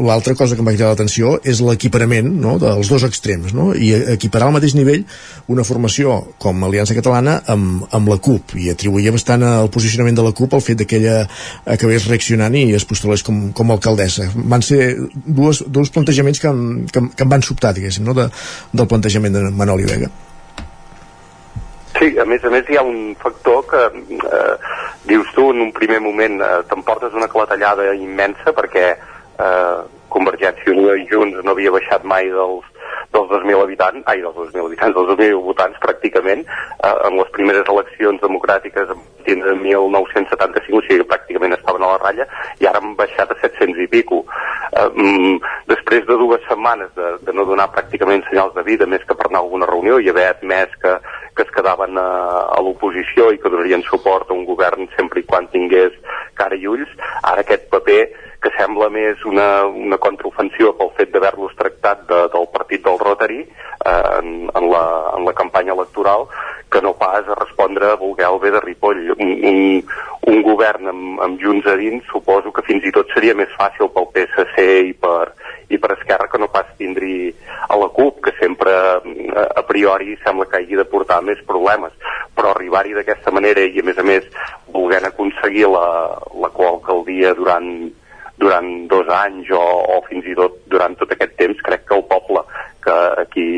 l'altra 0.00 0.34
cosa 0.34 0.56
que 0.56 0.62
em 0.62 0.68
va 0.68 0.72
cridar 0.72 0.90
l'atenció 0.90 1.34
és 1.44 1.60
l'equiparament 1.60 2.28
no, 2.40 2.56
dels 2.60 2.88
dos 2.88 3.04
extrems 3.04 3.52
no? 3.56 3.70
i 3.76 3.92
equiparar 4.14 4.48
al 4.48 4.54
mateix 4.56 4.74
nivell 4.78 5.04
una 5.52 5.64
formació 5.66 6.16
com 6.40 6.64
Aliança 6.64 6.96
Catalana 6.96 7.40
amb, 7.52 7.84
amb 7.96 8.08
la 8.08 8.16
CUP 8.16 8.56
i 8.60 8.70
atribuïa 8.72 9.12
bastant 9.12 9.44
al 9.44 9.68
posicionament 9.72 10.16
de 10.16 10.24
la 10.24 10.32
CUP 10.36 10.56
el 10.56 10.64
fet 10.64 10.86
que 10.88 11.00
ella 11.02 11.18
acabés 11.68 12.08
reaccionant 12.08 12.56
i 12.56 12.64
es 12.76 12.88
postulés 12.88 13.24
com, 13.26 13.50
com 13.52 13.70
a 13.70 13.76
alcaldessa 13.76 14.30
van 14.34 14.64
ser 14.64 14.94
dues, 15.12 15.60
dos 15.68 15.92
plantejaments 15.92 16.40
que, 16.40 16.54
que, 16.94 17.04
que 17.12 17.26
em 17.26 17.34
van 17.36 17.44
sobtar 17.44 17.74
diguéssim 17.76 18.08
no? 18.08 18.16
de, 18.16 18.30
del 18.72 18.88
plantejament 18.88 19.36
de 19.36 19.46
Manoli 19.50 19.88
Vega. 19.88 20.10
Sí, 21.98 22.14
a 22.16 22.24
més 22.24 22.44
a 22.44 22.50
més 22.52 22.68
hi 22.70 22.78
ha 22.80 22.84
un 22.86 23.14
factor 23.20 23.64
que 23.68 23.80
eh, 24.16 24.54
dius 25.10 25.28
tu 25.36 25.50
en 25.52 25.60
un 25.66 25.72
primer 25.76 25.98
moment 26.00 26.38
eh, 26.40 26.50
t'emportes 26.70 27.16
una 27.18 27.28
clatellada 27.28 27.90
immensa 27.92 28.54
perquè 28.56 28.84
eh, 28.94 29.80
Convergència 30.10 30.66
i 30.66 30.72
Unió 30.74 30.96
i 30.96 31.04
Junts 31.10 31.44
no 31.44 31.52
havia 31.52 31.72
baixat 31.74 32.06
mai 32.08 32.30
dels, 32.32 32.64
dels 33.14 33.28
2.000 33.30 33.62
habitants, 33.62 34.06
ai, 34.10 34.22
dels 34.24 34.36
2.000 34.38 34.66
habitants, 34.66 34.96
dels 34.96 35.12
2.000 35.12 35.44
votants 35.44 35.82
pràcticament, 35.84 36.42
eh, 36.46 36.94
en 37.08 37.18
les 37.20 37.30
primeres 37.36 37.68
eleccions 37.74 38.22
democràtiques 38.22 38.90
de 39.24 39.54
1975, 39.62 40.78
o 40.78 40.82
sigui 40.86 41.06
pràcticament 41.08 41.54
estaven 41.56 41.84
a 41.84 41.92
la 41.92 42.00
ratlla, 42.00 42.26
i 42.60 42.66
ara 42.66 42.80
han 42.82 42.94
baixat 42.98 43.32
a 43.32 43.38
700 43.42 43.82
i 43.84 43.88
pico. 43.92 44.22
Eh, 44.70 44.88
mm, 44.88 45.36
després 45.70 46.06
de 46.06 46.16
dues 46.20 46.42
setmanes 46.48 46.92
de, 46.96 47.12
de 47.26 47.34
no 47.36 47.44
donar 47.48 47.70
pràcticament 47.74 48.24
senyals 48.28 48.54
de 48.54 48.64
vida, 48.66 48.86
més 48.86 49.04
que 49.06 49.16
per 49.18 49.28
anar 49.28 49.42
a 49.42 49.46
alguna 49.46 49.68
reunió 49.70 49.98
i 49.98 50.10
haver 50.10 50.28
admès 50.30 50.72
que, 50.82 50.96
que 51.36 51.46
es 51.46 51.52
quedaven 51.54 51.98
a, 51.98 52.08
a 52.56 52.62
l'oposició 52.64 53.30
i 53.32 53.38
que 53.38 53.52
donarien 53.52 53.84
suport 53.88 54.30
a 54.30 54.36
un 54.36 54.46
govern 54.48 54.88
sempre 54.96 55.20
i 55.20 55.28
quan 55.28 55.50
tingués 55.52 55.94
cara 56.38 56.56
i 56.56 56.66
ulls, 56.66 56.90
ara 57.22 57.44
aquest 57.44 57.68
paper 57.72 58.02
que 58.40 58.50
sembla 58.56 58.88
més 58.92 59.20
una, 59.28 59.66
una 59.68 59.98
contraofensiva 60.00 60.72
pel 60.78 60.92
fet 60.96 61.10
d'haver-los 61.12 61.56
tractat 61.58 62.06
de, 62.08 62.20
del 62.32 62.46
partit 62.54 62.84
del 62.86 62.96
Rotary 63.00 63.42
eh, 63.44 64.04
en, 64.16 64.30
en, 64.48 64.68
la, 64.72 64.84
en 65.18 65.26
la 65.28 65.34
campanya 65.36 65.76
electoral 65.76 66.26
que 66.70 66.80
no 66.80 66.94
pas 66.94 67.26
a 67.26 67.34
respondre 67.34 67.86
a 67.90 67.98
voler 67.98 68.26
el 68.26 68.38
bé 68.38 68.50
de 68.54 68.60
Ripoll. 68.60 69.10
Un, 69.18 69.32
un, 69.50 69.60
un 70.30 70.42
govern 70.46 70.90
amb, 70.92 71.20
amb 71.24 71.40
Junts 71.42 71.66
a 71.66 71.76
dins 71.80 72.06
suposo 72.12 72.52
que 72.54 72.64
fins 72.66 72.86
i 72.86 72.92
tot 72.94 73.10
seria 73.14 73.34
més 73.34 73.50
fàcil 73.58 73.90
pel 73.94 74.08
PSC 74.14 74.66
i 74.90 74.94
per, 74.94 75.32
i 75.68 75.78
per 75.82 75.92
Esquerra 75.96 76.28
que 76.30 76.40
no 76.40 76.50
pas 76.52 76.68
tindri 76.78 77.32
a 77.68 77.78
la 77.78 77.90
CUP, 77.96 78.22
que 78.24 78.34
sempre 78.38 78.72
a, 78.72 79.00
a 79.60 79.64
priori 79.66 80.16
sembla 80.24 80.46
que 80.46 80.62
hagi 80.62 80.78
de 80.78 80.86
portar 80.86 81.20
més 81.26 81.42
problemes. 81.48 81.96
Però 82.36 82.54
arribar-hi 82.54 82.94
d'aquesta 82.96 83.34
manera 83.34 83.66
i 83.66 83.82
a 83.82 83.86
més 83.86 83.98
a 83.98 84.06
més 84.06 84.28
volent 84.72 85.08
aconseguir 85.10 85.66
la, 85.68 85.88
la 86.40 86.52
coalcaldia 86.54 87.34
durant 87.38 87.90
durant 88.40 88.68
dos 88.88 89.08
anys 89.12 89.50
o, 89.52 89.60
o 89.94 90.00
fins 90.08 90.26
i 90.26 90.36
tot 90.38 90.56
durant 90.72 90.96
tot 90.98 91.12
aquest 91.14 91.36
temps, 91.40 91.60
crec 91.66 91.86
que 91.88 91.96
el 91.98 92.06
poble 92.08 92.44
que 92.80 92.96
aquí 93.20 93.48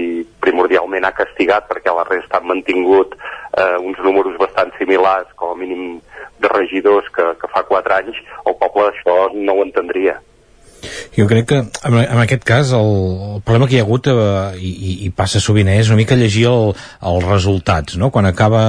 primordialment 0.43 1.07
ha 1.07 1.15
castigat 1.15 1.69
perquè 1.71 1.95
la 1.95 2.07
resta 2.09 2.41
han 2.41 2.49
mantingut 2.51 3.15
eh, 3.15 3.79
uns 3.79 4.01
números 4.03 4.37
bastant 4.41 4.75
similars, 4.79 5.31
com 5.39 5.55
a 5.55 5.59
mínim 5.59 6.01
de 6.43 6.51
regidors 6.51 7.09
que, 7.15 7.29
que 7.39 7.51
fa 7.55 7.63
quatre 7.69 8.01
anys, 8.01 8.19
el 8.45 8.59
poble 8.59 8.91
això 8.91 9.17
no 9.35 9.59
ho 9.59 9.65
entendria. 9.67 10.19
Jo 11.17 11.27
crec 11.31 11.49
que 11.53 11.61
en, 11.63 11.99
en 12.01 12.23
aquest 12.23 12.45
cas 12.49 12.73
el, 12.77 12.93
el 13.37 13.43
problema 13.47 13.69
que 13.71 13.79
hi 13.79 13.83
ha 13.83 13.87
hagut 13.87 14.11
eh, 14.11 14.17
i, 14.59 14.97
i, 15.07 15.11
passa 15.15 15.41
sovint 15.43 15.71
eh, 15.71 15.79
és 15.83 15.93
una 15.93 16.01
mica 16.01 16.19
llegir 16.19 16.47
el, 16.51 16.73
els 17.13 17.29
resultats 17.29 17.99
no? 18.01 18.11
quan 18.15 18.29
acaba 18.29 18.63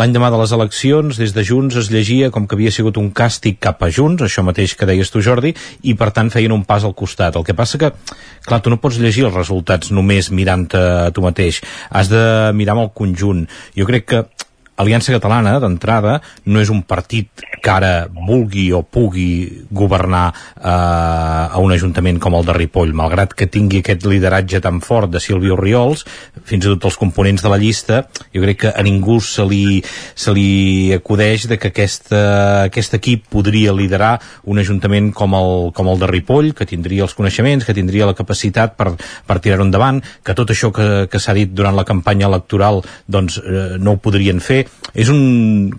l'any 0.00 0.14
demà 0.16 0.30
de 0.32 0.40
les 0.40 0.54
eleccions 0.56 1.20
des 1.20 1.34
de 1.36 1.44
Junts 1.46 1.78
es 1.80 1.90
llegia 1.92 2.30
com 2.34 2.46
que 2.46 2.56
havia 2.58 2.72
sigut 2.74 2.98
un 3.00 3.10
càstig 3.14 3.60
cap 3.60 3.82
a 3.84 3.90
Junts 3.92 4.24
això 4.26 4.44
mateix 4.46 4.76
que 4.78 4.88
deies 4.88 5.12
tu 5.12 5.22
Jordi 5.24 5.54
i 5.82 5.94
per 5.98 6.10
tant 6.16 6.30
feien 6.32 6.54
un 6.54 6.64
pas 6.64 6.84
al 6.84 6.94
costat. 6.96 7.36
El 7.36 7.46
que 7.46 7.56
passa 7.56 7.80
que, 7.80 7.92
clar, 8.46 8.60
tu 8.62 8.72
no 8.72 8.80
pots 8.82 9.00
llegir 9.02 9.26
els 9.28 9.36
resultats 9.36 9.92
només 9.94 10.30
mirant-te 10.34 10.80
a 11.06 11.10
tu 11.14 11.24
mateix. 11.24 11.60
Has 11.90 12.10
de 12.12 12.22
mirar 12.56 12.76
amb 12.76 12.86
el 12.86 12.94
conjunt. 12.96 13.46
Jo 13.76 13.88
crec 13.88 14.08
que 14.10 14.24
Aliança 14.80 15.12
Catalana, 15.12 15.58
d'entrada, 15.60 16.18
no 16.48 16.60
és 16.62 16.70
un 16.72 16.80
partit 16.88 17.44
que 17.60 17.70
ara 17.70 18.08
vulgui 18.08 18.70
o 18.72 18.80
pugui 18.80 19.66
governar 19.70 20.30
eh, 20.32 20.70
a 20.70 21.60
un 21.60 21.74
ajuntament 21.74 22.20
com 22.22 22.36
el 22.38 22.46
de 22.48 22.56
Ripoll, 22.56 22.94
malgrat 22.96 23.34
que 23.36 23.50
tingui 23.52 23.82
aquest 23.82 24.06
lideratge 24.08 24.62
tan 24.64 24.80
fort 24.80 25.12
de 25.12 25.20
Silvio 25.20 25.58
Riols, 25.60 26.06
fins 26.48 26.64
i 26.64 26.72
tot 26.72 26.88
els 26.88 26.96
components 27.00 27.44
de 27.44 27.52
la 27.52 27.58
llista, 27.60 28.06
jo 28.32 28.44
crec 28.46 28.62
que 28.64 28.72
a 28.72 28.84
ningú 28.86 29.18
se 29.24 29.44
li, 29.44 29.82
se 30.16 30.32
li 30.32 30.94
acudeix 30.96 31.44
de 31.50 31.60
que 31.60 31.74
aquesta, 31.74 32.22
aquest 32.70 32.96
equip 32.96 33.28
podria 33.32 33.76
liderar 33.76 34.14
un 34.48 34.62
ajuntament 34.62 35.12
com 35.16 35.36
el, 35.36 35.54
com 35.76 35.92
el 35.92 36.00
de 36.00 36.08
Ripoll, 36.08 36.54
que 36.56 36.68
tindria 36.68 37.04
els 37.04 37.16
coneixements, 37.18 37.68
que 37.68 37.76
tindria 37.76 38.08
la 38.08 38.16
capacitat 38.16 38.78
per, 38.80 38.94
per 39.28 39.40
tirar-ho 39.44 39.68
endavant, 39.68 40.00
que 40.24 40.36
tot 40.38 40.56
això 40.56 40.72
que, 40.72 40.90
que 41.12 41.20
s'ha 41.20 41.36
dit 41.36 41.52
durant 41.52 41.76
la 41.76 41.84
campanya 41.84 42.30
electoral 42.32 42.80
doncs, 43.10 43.36
eh, 43.44 43.76
no 43.76 43.98
ho 43.98 44.00
podrien 44.00 44.40
fer 44.40 44.64
és 44.94 45.10
un... 45.12 45.70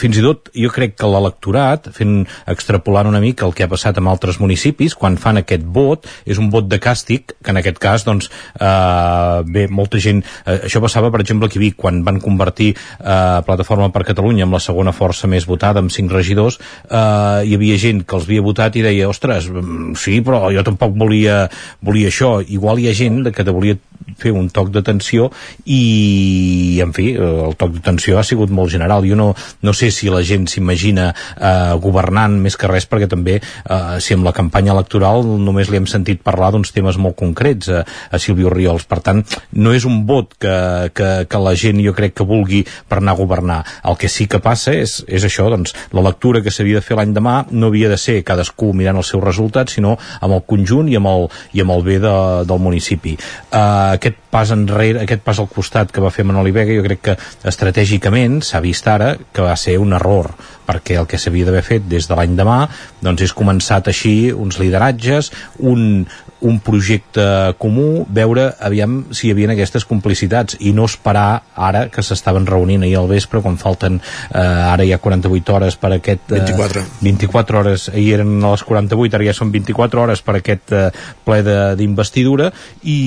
fins 0.00 0.18
i 0.18 0.22
tot 0.24 0.48
jo 0.56 0.70
crec 0.72 0.96
que 0.98 1.08
l'electorat, 1.10 1.90
fent 1.94 2.22
extrapolant 2.50 3.10
una 3.10 3.20
mica 3.22 3.46
el 3.46 3.54
que 3.56 3.66
ha 3.66 3.70
passat 3.70 3.98
amb 4.00 4.10
altres 4.12 4.40
municipis, 4.40 4.96
quan 4.98 5.18
fan 5.20 5.40
aquest 5.40 5.64
vot, 5.76 6.08
és 6.24 6.40
un 6.40 6.50
vot 6.52 6.68
de 6.68 6.78
càstig, 6.82 7.36
que 7.44 7.52
en 7.52 7.60
aquest 7.60 7.80
cas, 7.82 8.06
doncs, 8.06 8.30
eh, 8.58 9.38
bé, 9.48 9.66
molta 9.68 10.00
gent... 10.02 10.24
Eh, 10.44 10.64
això 10.70 10.82
passava, 10.84 11.10
per 11.14 11.22
exemple, 11.24 11.50
aquí 11.50 11.60
a 11.60 11.64
Vic, 11.64 11.78
quan 11.80 12.02
van 12.06 12.20
convertir 12.24 12.72
eh, 12.74 13.40
Plataforma 13.46 13.90
per 13.94 14.06
Catalunya 14.08 14.48
amb 14.48 14.56
la 14.56 14.62
segona 14.64 14.94
força 14.96 15.30
més 15.30 15.48
votada, 15.48 15.82
amb 15.84 15.92
cinc 15.92 16.12
regidors, 16.14 16.60
eh, 16.88 17.44
hi 17.44 17.56
havia 17.58 17.80
gent 17.80 18.04
que 18.04 18.18
els 18.18 18.28
havia 18.28 18.44
votat 18.44 18.78
i 18.78 18.84
deia, 18.86 19.10
ostres, 19.10 19.50
mm, 19.50 19.96
sí, 20.00 20.20
però 20.24 20.46
jo 20.54 20.64
tampoc 20.66 20.96
volia, 20.98 21.44
volia 21.84 22.12
això. 22.12 22.38
Igual 22.44 22.80
hi 22.80 22.88
ha 22.90 22.96
gent 22.96 23.28
que 23.34 23.44
te 23.44 23.52
volia 23.54 23.76
fer 24.20 24.32
un 24.36 24.48
toc 24.52 24.70
d'atenció 24.74 25.30
i, 25.64 26.78
en 26.84 26.92
fi, 26.96 27.12
el 27.16 27.56
toc 27.60 27.76
d'atenció 27.76 28.18
ha 28.18 28.23
sigut 28.26 28.52
molt 28.54 28.72
general. 28.72 29.04
Jo 29.08 29.16
no, 29.18 29.30
no 29.62 29.74
sé 29.76 29.90
si 29.94 30.10
la 30.12 30.22
gent 30.26 30.46
s'imagina 30.50 31.10
eh, 31.12 31.74
governant 31.82 32.38
més 32.40 32.56
que 32.60 32.70
res 32.70 32.88
perquè 32.90 33.08
també 33.10 33.38
eh, 33.40 33.96
si 34.00 34.16
amb 34.16 34.26
la 34.26 34.34
campanya 34.36 34.74
electoral 34.74 35.24
només 35.24 35.70
li 35.70 35.80
hem 35.80 35.88
sentit 35.90 36.22
parlar 36.24 36.52
d'uns 36.54 36.72
temes 36.74 36.98
molt 37.00 37.16
concrets 37.18 37.70
a, 37.70 37.84
a 37.84 38.20
Silvio 38.22 38.52
Riols. 38.52 38.86
Per 38.88 39.00
tant, 39.04 39.22
no 39.52 39.74
és 39.74 39.86
un 39.88 40.02
vot 40.08 40.34
que, 40.40 40.56
que, 40.94 41.10
que 41.30 41.42
la 41.42 41.54
gent 41.58 41.80
jo 41.84 41.94
crec 41.96 42.16
que 42.18 42.28
vulgui 42.28 42.64
per 42.88 43.00
anar 43.00 43.14
a 43.14 43.20
governar. 43.20 43.60
El 43.84 43.98
que 44.00 44.10
sí 44.10 44.28
que 44.30 44.42
passa 44.42 44.74
és, 44.74 45.00
és 45.08 45.24
això, 45.26 45.48
doncs, 45.52 45.74
la 45.94 46.04
lectura 46.04 46.42
que 46.44 46.52
s'havia 46.54 46.80
de 46.80 46.86
fer 46.86 46.98
l'any 46.98 47.14
demà 47.16 47.40
no 47.50 47.70
havia 47.72 47.90
de 47.92 47.98
ser 48.00 48.20
cadascú 48.26 48.72
mirant 48.76 49.00
els 49.00 49.12
seus 49.12 49.24
resultats, 49.24 49.76
sinó 49.76 49.96
amb 50.20 50.36
el 50.36 50.44
conjunt 50.48 50.90
i 50.92 50.98
amb 51.00 51.10
el, 51.10 51.28
i 51.54 51.64
amb 51.64 51.76
el 51.76 51.86
bé 51.86 51.98
de, 52.02 52.14
del 52.48 52.62
municipi. 52.62 53.16
Eh, 53.16 53.64
aquest 53.98 54.23
pas 54.34 54.50
enrere, 54.50 55.04
aquest 55.04 55.22
pas 55.22 55.38
al 55.38 55.46
costat 55.46 55.92
que 55.94 56.02
va 56.02 56.10
fer 56.10 56.24
Manoli 56.26 56.50
Vega, 56.54 56.74
jo 56.74 56.82
crec 56.82 57.02
que 57.06 57.14
estratègicament 57.46 58.40
s'ha 58.42 58.58
vist 58.64 58.88
ara 58.90 59.12
que 59.32 59.44
va 59.46 59.54
ser 59.60 59.76
un 59.78 59.94
error, 59.94 60.32
perquè 60.66 60.98
el 60.98 61.06
que 61.06 61.20
s'havia 61.22 61.46
d'haver 61.46 61.62
fet 61.62 61.86
des 61.86 62.08
de 62.10 62.18
l'any 62.18 62.34
demà 62.34 62.64
doncs 63.04 63.22
és 63.28 63.34
començat 63.36 63.92
així 63.92 64.32
uns 64.32 64.58
lideratges, 64.58 65.30
un, 65.62 66.02
un 66.44 66.58
projecte 66.60 67.24
comú, 67.58 68.04
veure 68.12 68.50
aviam 68.60 68.98
si 69.16 69.28
hi 69.28 69.32
havia 69.32 69.50
aquestes 69.54 69.86
complicitats 69.88 70.58
i 70.60 70.74
no 70.76 70.84
esperar 70.88 71.42
ara 71.56 71.86
que 71.92 72.04
s'estaven 72.04 72.46
reunint 72.48 72.84
ahir 72.84 72.98
al 73.00 73.08
vespre 73.08 73.40
quan 73.44 73.56
falten 73.60 73.96
eh, 74.00 74.38
ara 74.38 74.84
hi 74.84 74.92
ha 74.92 75.00
48 75.00 75.56
hores 75.56 75.78
per 75.80 75.94
aquest 75.96 76.32
eh, 76.32 76.42
24. 76.44 76.84
24 77.00 77.60
hores, 77.62 77.88
ahir 77.94 78.20
eren 78.20 78.36
a 78.44 78.52
les 78.54 78.64
48 78.68 79.18
ara 79.18 79.28
ja 79.28 79.36
són 79.36 79.52
24 79.54 80.04
hores 80.04 80.24
per 80.24 80.38
aquest 80.40 80.76
eh, 80.76 80.88
ple 81.24 81.40
d'investidura 81.80 82.50
i, 82.82 82.98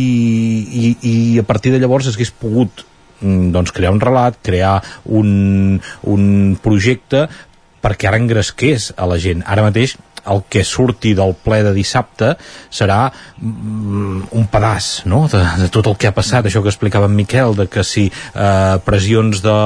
i, 0.82 0.94
i 1.02 1.16
a 1.40 1.46
partir 1.46 1.74
de 1.74 1.82
llavors 1.84 2.10
hagués 2.10 2.34
pogut 2.34 2.86
mm, 3.22 3.52
doncs 3.54 3.74
crear 3.76 3.94
un 3.94 4.02
relat, 4.02 4.42
crear 4.42 4.80
un, 5.06 5.78
un 6.10 6.26
projecte 6.64 7.28
perquè 7.84 8.10
ara 8.10 8.20
engresqués 8.20 8.92
a 8.98 9.06
la 9.10 9.20
gent. 9.22 9.44
Ara 9.46 9.66
mateix 9.66 9.96
el 10.28 10.44
que 10.50 10.64
surti 10.68 11.14
del 11.18 11.36
ple 11.44 11.62
de 11.66 11.74
dissabte 11.76 12.34
serà 12.74 13.08
mm, 13.10 14.30
un 14.38 14.48
pedaç 14.52 14.90
no? 15.10 15.26
de, 15.32 15.42
de 15.64 15.70
tot 15.74 15.90
el 15.90 15.98
que 16.00 16.10
ha 16.10 16.16
passat, 16.16 16.48
això 16.48 16.64
que 16.64 16.72
explicava 16.74 17.10
en 17.10 17.16
Miquel, 17.18 17.56
de 17.58 17.68
que 17.72 17.84
si 17.88 18.08
eh, 18.10 18.78
pressions 18.86 19.42
de 19.46 19.58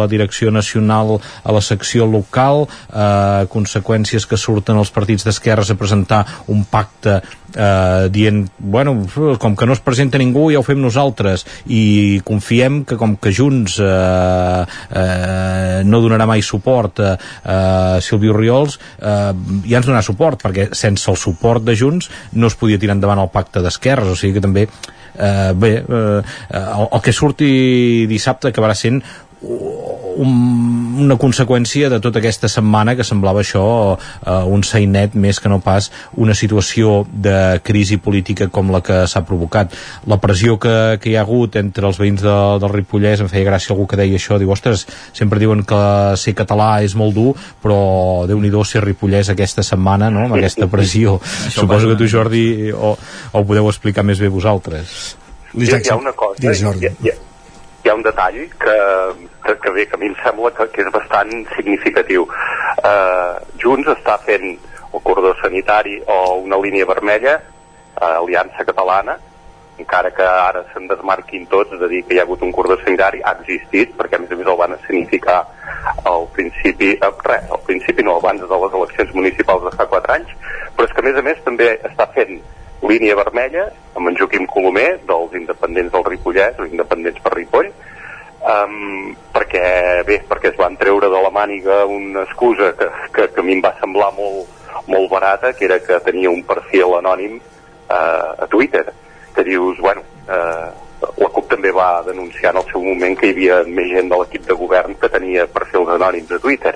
la 0.00 0.08
direcció 0.10 0.52
nacional 0.54 1.18
a 1.18 1.54
la 1.54 1.62
secció 1.64 2.06
local, 2.06 2.66
eh, 2.88 3.46
conseqüències 3.52 4.26
que 4.28 4.40
surten 4.40 4.78
els 4.78 4.92
partits 4.94 5.26
d'esquerres 5.26 5.72
a 5.72 5.78
presentar 5.78 6.24
un 6.48 6.64
pacte 6.68 7.20
eh, 7.54 8.08
dient, 8.10 8.48
bueno, 8.58 9.06
com 9.38 9.56
que 9.56 9.66
no 9.66 9.72
es 9.72 9.80
presenta 9.84 10.18
ningú 10.18 10.48
ja 10.52 10.60
ho 10.60 10.66
fem 10.66 10.80
nosaltres 10.82 11.44
i 11.66 12.20
confiem 12.26 12.82
que 12.88 12.98
com 13.00 13.16
que 13.16 13.32
Junts 13.34 13.78
eh, 13.82 14.64
eh, 14.90 15.80
no 15.84 16.02
donarà 16.04 16.26
mai 16.28 16.42
suport 16.42 17.00
a, 17.00 17.14
a 17.44 17.58
Silvio 18.04 18.36
Riols 18.36 18.78
eh, 18.98 19.32
ja 19.68 19.80
ens 19.80 19.88
donarà 19.88 20.04
suport 20.04 20.42
perquè 20.44 20.70
sense 20.76 21.10
el 21.10 21.18
suport 21.20 21.64
de 21.64 21.76
Junts 21.78 22.10
no 22.32 22.50
es 22.50 22.58
podia 22.58 22.80
tirar 22.80 22.98
endavant 22.98 23.22
el 23.22 23.32
pacte 23.32 23.64
d'esquerres 23.64 24.12
o 24.12 24.18
sigui 24.18 24.38
que 24.38 24.44
també 24.44 24.68
eh, 24.68 25.52
bé, 25.54 25.72
eh, 25.82 26.22
el, 26.50 26.88
el 26.92 27.02
que 27.04 27.12
surti 27.12 28.06
dissabte 28.10 28.52
acabarà 28.52 28.76
sent 28.78 29.02
un, 29.42 31.04
una 31.04 31.16
conseqüència 31.20 31.88
de 31.92 32.00
tota 32.02 32.18
aquesta 32.18 32.48
setmana 32.50 32.96
que 32.98 33.06
semblava 33.06 33.42
això 33.44 33.64
uh, 33.94 33.98
un 34.50 34.64
sainet 34.66 35.14
més 35.14 35.38
que 35.38 35.50
no 35.50 35.60
pas 35.62 35.90
una 36.18 36.34
situació 36.34 37.04
de 37.12 37.60
crisi 37.64 38.00
política 38.02 38.48
com 38.50 38.72
la 38.74 38.80
que 38.82 39.04
s'ha 39.06 39.22
provocat. 39.28 39.74
La 40.10 40.18
pressió 40.22 40.58
que, 40.58 40.98
que 41.02 41.12
hi 41.12 41.16
ha 41.16 41.22
hagut 41.22 41.58
entre 41.60 41.86
els 41.86 42.00
veïns 42.00 42.24
de, 42.24 42.34
del 42.62 42.74
Ripollès, 42.74 43.22
em 43.22 43.30
feia 43.30 43.46
gràcia 43.46 43.74
algú 43.74 43.86
que 43.90 44.00
deia 44.00 44.18
això, 44.18 44.40
diu, 44.42 44.50
ostres, 44.54 44.86
sempre 45.14 45.38
diuen 45.42 45.62
que 45.68 45.80
ser 46.18 46.34
català 46.38 46.82
és 46.86 46.96
molt 46.98 47.14
dur, 47.14 47.36
però 47.62 48.26
déu 48.28 48.42
nhi 48.42 48.50
ser 48.66 48.82
Ripollès 48.82 49.30
aquesta 49.30 49.62
setmana, 49.62 50.10
no?, 50.10 50.26
amb 50.26 50.38
aquesta 50.40 50.66
pressió. 50.74 51.18
Suposo 51.54 51.92
que 51.92 51.96
tu, 52.00 52.10
Jordi, 52.10 52.72
o, 52.72 52.96
o 52.96 53.38
ho 53.38 53.46
podeu 53.46 53.68
explicar 53.70 54.02
més 54.02 54.18
bé 54.18 54.28
vosaltres. 54.32 55.14
Hi 55.54 55.70
ha 55.72 55.96
una 55.96 56.12
cosa, 56.12 56.42
hi 56.42 56.50
ha, 56.50 56.74
hi 56.74 56.90
ha, 56.90 56.92
hi 57.04 57.16
hi 57.84 57.90
ha 57.90 57.94
un 57.94 58.02
detall 58.04 58.38
que, 58.60 58.76
que, 59.48 59.58
que 59.60 59.70
bé, 59.70 59.86
que 59.86 59.96
a 59.96 59.98
mi 59.98 60.06
em 60.06 60.16
sembla 60.22 60.50
que, 60.52 60.66
que 60.74 60.84
és 60.84 60.90
bastant 60.92 61.32
significatiu. 61.54 62.26
Eh, 62.84 63.32
Junts 63.62 63.88
està 63.94 64.18
fent 64.26 64.50
el 64.52 65.00
cordó 65.04 65.32
sanitari 65.40 65.98
o 66.06 66.18
una 66.42 66.60
línia 66.60 66.88
vermella, 66.88 67.38
eh, 67.38 68.04
Aliança 68.04 68.66
Catalana, 68.68 69.16
encara 69.78 70.10
que 70.10 70.26
ara 70.26 70.64
se'n 70.72 70.88
desmarquin 70.90 71.46
tots 71.46 71.76
de 71.78 71.88
dir 71.88 72.02
que 72.04 72.16
hi 72.16 72.18
ha 72.18 72.26
hagut 72.26 72.42
un 72.42 72.52
cordó 72.52 72.76
sanitari, 72.82 73.22
ha 73.22 73.36
existit, 73.38 73.94
perquè 73.96 74.18
a 74.18 74.22
més 74.24 74.32
a 74.34 74.38
més 74.40 74.50
el 74.50 74.58
van 74.58 74.76
significar 74.86 75.40
al 76.04 76.26
principi, 76.34 76.92
eh, 76.98 77.12
res, 77.24 77.50
al 77.50 77.64
principi 77.66 78.04
no, 78.04 78.18
abans 78.18 78.42
de 78.42 78.62
les 78.64 78.78
eleccions 78.82 79.14
municipals 79.14 79.64
de 79.64 79.76
fa 79.78 79.88
4 79.96 80.16
anys, 80.18 80.38
però 80.76 80.88
és 80.88 80.94
que 80.94 81.04
a 81.04 81.08
més 81.08 81.18
a 81.18 81.26
més 81.30 81.44
també 81.46 81.74
està 81.88 82.08
fent 82.14 82.40
línia 82.88 83.16
vermella 83.18 83.64
amb 83.98 84.06
en 84.06 84.16
Joaquim 84.18 84.44
Colomer 84.46 85.00
dels 85.06 85.32
independents 85.34 85.90
del 85.94 86.04
Ripollès 86.06 86.60
o 86.62 86.66
independents 86.68 87.18
per 87.24 87.32
Ripoll 87.34 87.72
um, 88.48 89.12
perquè 89.34 90.04
bé, 90.08 90.22
perquè 90.28 90.52
es 90.52 90.58
van 90.60 90.78
treure 90.80 91.10
de 91.12 91.20
la 91.22 91.32
màniga 91.34 91.84
una 91.86 92.24
excusa 92.26 92.72
que, 92.78 92.88
que, 93.12 93.28
que 93.34 93.44
a 93.44 93.46
mi 93.46 93.58
em 93.58 93.64
va 93.64 93.74
semblar 93.80 94.10
molt, 94.16 94.48
molt 94.88 95.10
barata 95.12 95.52
que 95.52 95.68
era 95.68 95.80
que 95.84 96.00
tenia 96.06 96.32
un 96.32 96.42
perfil 96.48 96.96
anònim 96.98 97.38
uh, 97.38 98.34
a 98.38 98.48
Twitter 98.50 98.86
que 99.38 99.44
dius, 99.44 99.78
bueno, 99.78 100.02
eh, 100.26 100.70
la 101.22 101.28
CUP 101.30 101.46
també 101.52 101.70
va 101.70 102.02
denunciar 102.02 102.50
en 102.50 102.58
el 102.58 102.66
seu 102.72 102.82
moment 102.82 103.14
que 103.18 103.28
hi 103.28 103.34
havia 103.36 103.58
més 103.68 103.92
gent 103.92 104.08
de 104.10 104.16
l'equip 104.18 104.48
de 104.48 104.56
govern 104.58 104.96
que 104.98 105.10
tenia 105.12 105.44
perfils 105.46 105.92
anònims 105.94 106.32
a 106.34 106.40
Twitter. 106.42 106.72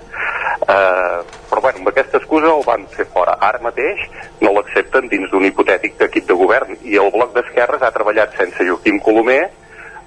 Eh, 0.62 1.18
però 1.50 1.64
bueno, 1.64 1.80
amb 1.80 1.90
aquesta 1.90 2.20
excusa 2.20 2.52
el 2.52 2.62
van 2.68 2.86
fer 2.94 3.08
fora. 3.10 3.34
Ara 3.48 3.58
mateix 3.66 4.04
no 4.44 4.52
l'accepten 4.54 5.10
dins 5.10 5.26
d'un 5.32 5.48
hipotètic 5.48 5.98
equip 6.06 6.28
de 6.30 6.38
govern 6.38 6.78
i 6.86 7.00
el 7.02 7.10
bloc 7.10 7.34
d'esquerres 7.34 7.82
ha 7.82 7.90
treballat 7.96 8.38
sense 8.38 8.68
Joaquim 8.68 9.02
Colomer 9.02 9.42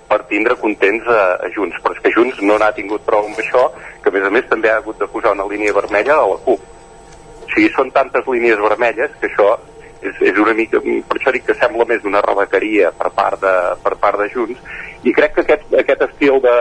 per 0.10 0.22
tindre 0.30 0.56
contents 0.62 1.08
a, 1.10 1.22
a 1.46 1.52
Junts, 1.54 1.78
però 1.84 1.96
és 1.96 2.02
que 2.04 2.14
Junts 2.16 2.42
no 2.46 2.58
n'ha 2.62 2.72
tingut 2.78 3.06
prou 3.08 3.28
amb 3.28 3.40
això, 3.42 3.68
que 4.04 4.12
a 4.12 4.16
més 4.16 4.26
a 4.28 4.34
més 4.34 4.50
també 4.50 4.72
ha 4.72 4.80
hagut 4.82 5.00
de 5.02 5.10
posar 5.12 5.34
una 5.34 5.48
línia 5.50 5.74
vermella 5.74 6.20
a 6.20 6.28
la 6.34 6.42
CUP. 6.46 6.68
O 7.46 7.50
sigui, 7.54 7.70
són 7.74 7.92
tantes 7.96 8.28
línies 8.30 8.62
vermelles 8.62 9.14
que 9.22 9.30
això 9.32 9.56
és, 10.02 10.18
és 10.32 10.40
una 10.42 10.54
mica, 10.58 10.82
per 10.82 11.20
això 11.20 11.34
dic 11.34 11.46
que 11.48 11.58
sembla 11.60 11.88
més 11.90 12.06
una 12.06 12.22
rebequeria 12.26 12.92
per 12.98 13.12
part 13.16 13.42
de, 13.42 13.56
per 13.84 13.96
part 14.02 14.22
de 14.22 14.30
Junts 14.34 14.62
i 15.06 15.14
crec 15.14 15.36
que 15.36 15.46
aquest, 15.46 15.74
aquest 15.82 16.04
estil 16.08 16.42
de, 16.44 16.58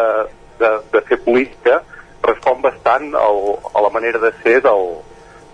de, 0.61 0.71
de 0.93 1.03
fer 1.09 1.21
política 1.25 1.81
respon 2.25 2.63
bastant 2.65 3.11
al, 3.21 3.43
a 3.75 3.85
la 3.85 3.93
manera 3.93 4.21
de 4.23 4.33
ser 4.43 4.61
del, 4.65 4.97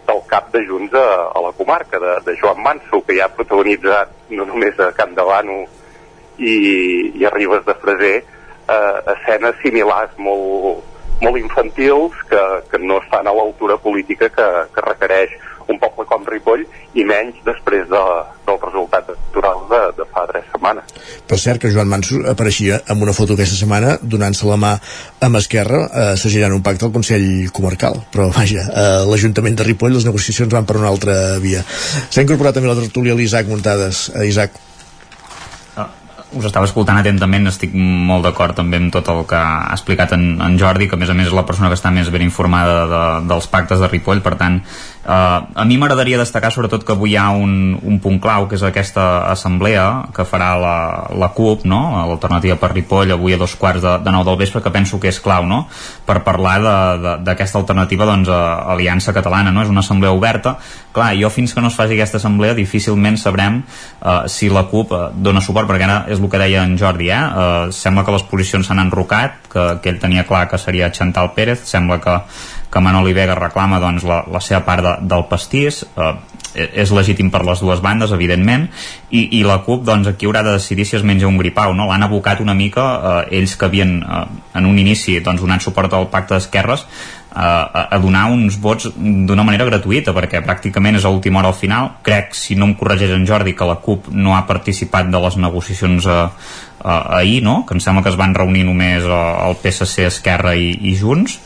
del 0.07 0.22
cap 0.30 0.51
de 0.55 0.62
Junts 0.66 0.95
a, 0.95 1.07
a 1.34 1.43
la 1.47 1.53
comarca, 1.59 1.99
de, 2.03 2.16
de 2.26 2.36
Joan 2.38 2.62
Manso, 2.62 3.03
que 3.07 3.18
ja 3.18 3.26
ha 3.26 3.34
protagonitzat 3.34 4.34
no 4.36 4.47
només 4.47 4.78
a 4.78 4.93
Camp 4.99 5.16
de 5.18 5.26
Bano 5.26 5.61
i, 6.41 6.55
i 7.20 7.26
a 7.28 7.32
Ribes 7.34 7.66
de 7.68 7.76
Freser 7.82 8.16
eh, 8.20 8.97
escenes 9.14 9.61
similars 9.62 10.16
molt, 10.18 10.82
molt 11.20 11.38
infantils 11.41 12.16
que, 12.30 12.43
que 12.72 12.80
no 12.82 13.01
estan 13.05 13.28
a 13.28 13.36
l'altura 13.36 13.78
política 13.78 14.30
que, 14.32 14.51
que 14.74 14.88
requereix 14.88 15.36
un 15.70 15.78
poble 15.78 16.05
com 16.09 16.24
Ripoll 16.26 16.64
i 16.99 17.05
menys 17.07 17.36
després 17.47 17.84
de, 17.91 18.01
del 18.47 18.57
resultat 18.62 19.11
electoral 19.12 19.61
de, 19.70 19.80
de 20.01 20.07
fa 20.11 20.24
tres 20.30 20.49
setmanes. 20.51 20.88
Per 21.30 21.38
cert 21.38 21.62
que 21.62 21.70
Joan 21.70 21.91
Manso 21.93 22.18
apareixia 22.32 22.80
amb 22.91 23.05
una 23.07 23.14
foto 23.16 23.36
aquesta 23.36 23.59
setmana 23.61 23.95
donant-se 24.03 24.49
la 24.49 24.59
mà 24.61 24.72
amb 25.26 25.38
Esquerra 25.38 25.84
eh, 25.86 26.09
s'agirant 26.20 26.57
un 26.57 26.64
pacte 26.66 26.88
al 26.88 26.95
Consell 26.97 27.28
Comarcal. 27.55 28.01
Però 28.11 28.30
vaja, 28.34 28.66
eh, 28.66 29.05
l'Ajuntament 29.11 29.61
de 29.61 29.68
Ripoll 29.68 29.95
les 29.99 30.09
negociacions 30.09 30.51
van 30.57 30.66
per 30.66 30.80
una 30.80 30.91
altra 30.91 31.14
via. 31.43 31.62
S'ha 31.62 32.26
incorporat 32.26 32.59
també 32.59 32.72
la 32.72 32.80
tertúlia 32.80 33.14
l'Isaac 33.14 33.47
Muntades 33.51 34.09
eh, 34.16 34.26
Isaac 34.30 34.59
us 36.37 36.47
estava 36.47 36.68
escoltant 36.68 37.01
atentament, 37.01 37.49
estic 37.51 37.72
molt 37.74 38.24
d'acord 38.26 38.55
també 38.59 38.78
amb 38.78 38.93
tot 38.95 39.09
el 39.11 39.24
que 39.28 39.39
ha 39.39 39.72
explicat 39.74 40.14
en, 40.14 40.37
en 40.43 40.59
Jordi, 40.61 40.87
que 40.91 40.99
a 40.99 41.01
més 41.01 41.11
a 41.11 41.16
més 41.18 41.31
és 41.31 41.37
la 41.37 41.47
persona 41.49 41.70
que 41.70 41.78
està 41.78 41.91
més 41.95 42.11
ben 42.12 42.22
informada 42.26 42.85
de, 42.91 43.03
dels 43.31 43.49
pactes 43.51 43.83
de 43.83 43.91
Ripoll, 43.91 44.22
per 44.22 44.37
tant, 44.41 44.61
eh, 45.05 45.11
a 45.55 45.64
mi 45.64 45.78
m'agradaria 45.78 46.18
destacar 46.18 46.53
sobretot 46.53 46.84
que 46.84 46.92
avui 46.92 47.14
hi 47.14 47.16
ha 47.16 47.30
un, 47.30 47.78
un 47.82 47.98
punt 48.01 48.20
clau, 48.22 48.46
que 48.48 48.57
és 48.59 48.64
aquesta 48.66 49.26
assemblea 49.30 49.86
que 50.14 50.26
farà 50.28 50.53
la, 50.61 50.76
la 51.16 51.30
CUP, 51.36 51.64
no? 51.68 51.80
l'alternativa 52.09 52.59
per 52.61 52.72
Ripoll, 52.74 53.14
avui 53.14 53.34
a 53.34 53.40
dos 53.40 53.57
quarts 53.57 53.82
de, 53.84 53.96
de 54.05 54.14
nou 54.14 54.24
del 54.26 54.38
vespre, 54.40 54.62
que 54.62 54.72
penso 54.74 55.01
que 55.01 55.11
és 55.11 55.20
clau, 55.22 55.46
no? 55.48 55.64
per 56.07 56.20
parlar 56.26 56.59
d'aquesta 57.24 57.61
alternativa 57.61 58.09
doncs, 58.09 58.30
a 58.30 58.72
Aliança 58.74 59.14
Catalana, 59.16 59.53
no? 59.55 59.64
és 59.64 59.72
una 59.72 59.84
assemblea 59.84 60.12
oberta, 60.14 60.57
clar, 60.94 61.12
jo 61.18 61.30
fins 61.32 61.55
que 61.55 61.62
no 61.64 61.70
es 61.70 61.78
faci 61.78 61.96
aquesta 61.96 62.20
assemblea 62.20 62.55
difícilment 62.59 63.18
sabrem 63.20 63.62
eh, 63.62 64.22
si 64.28 64.51
la 64.53 64.66
CUP 64.70 64.94
eh, 64.94 65.03
dona 65.14 65.42
suport, 65.44 65.68
perquè 65.70 65.86
ara 65.86 66.01
és 66.11 66.20
el 66.20 66.30
que 66.30 66.40
deia 66.42 66.64
en 66.66 66.76
Jordi, 66.78 67.11
eh? 67.11 67.20
eh 67.20 67.59
sembla 67.80 68.05
que 68.05 68.12
les 68.12 68.24
posicions 68.26 68.66
s'han 68.66 68.80
enrocat, 68.82 69.36
que, 69.51 69.66
que 69.82 69.92
ell 69.92 70.01
tenia 70.03 70.26
clar 70.28 70.46
que 70.51 70.59
seria 70.59 70.90
Chantal 70.92 71.32
Pérez, 71.36 71.62
sembla 71.68 72.01
que, 72.03 72.16
que 72.71 72.81
Manoli 72.81 73.12
Vega 73.12 73.35
reclama 73.39 73.81
doncs, 73.83 74.07
la, 74.07 74.23
la 74.31 74.41
seva 74.45 74.62
part 74.66 74.85
de, 74.87 74.97
del 75.11 75.27
pastís, 75.31 75.83
eh, 75.97 76.12
és 76.55 76.91
legítim 76.91 77.29
per 77.31 77.45
les 77.47 77.61
dues 77.62 77.79
bandes, 77.83 78.11
evidentment, 78.14 78.66
i, 79.11 79.27
i 79.39 79.45
la 79.47 79.61
CUP 79.66 79.85
doncs, 79.87 80.09
aquí 80.11 80.27
haurà 80.27 80.43
de 80.47 80.57
decidir 80.57 80.87
si 80.87 80.97
es 80.99 81.07
menja 81.07 81.29
un 81.31 81.39
gripau. 81.39 81.75
No? 81.77 81.87
L'han 81.91 82.07
abocat 82.07 82.43
una 82.43 82.57
mica, 82.59 82.87
eh, 82.97 83.39
ells 83.41 83.57
que 83.59 83.68
havien 83.68 84.01
eh, 84.03 84.27
en 84.59 84.66
un 84.66 84.79
inici 84.83 85.21
doncs, 85.23 85.43
donat 85.43 85.66
suport 85.66 85.95
al 85.95 86.11
pacte 86.11 86.39
d'esquerres, 86.39 86.87
a, 87.31 87.87
a 87.95 87.99
donar 88.03 88.25
uns 88.33 88.57
vots 88.59 88.89
d'una 88.97 89.45
manera 89.47 89.66
gratuïta 89.68 90.11
perquè 90.16 90.41
pràcticament 90.43 90.99
és 90.99 91.05
a 91.07 91.12
última 91.14 91.39
hora 91.39 91.53
al 91.53 91.59
final 91.59 91.93
crec, 92.03 92.35
si 92.35 92.57
no 92.59 92.66
em 92.66 92.75
corregeix 92.75 93.12
en 93.14 93.27
Jordi 93.29 93.55
que 93.55 93.68
la 93.68 93.77
CUP 93.79 94.09
no 94.11 94.35
ha 94.35 94.43
participat 94.49 95.12
de 95.12 95.21
les 95.23 95.37
negociacions 95.39 96.09
a, 96.11 96.18
a, 96.81 97.18
ahir, 97.18 97.43
no? 97.43 97.64
que 97.66 97.74
em 97.76 97.81
sembla 97.83 98.03
que 98.03 98.12
es 98.12 98.18
van 98.20 98.35
reunir 98.35 98.64
només 98.68 99.07
el 99.07 99.57
PSC, 99.61 100.07
Esquerra 100.09 100.55
i, 100.57 100.70
i 100.91 100.95
Junts 100.99 101.37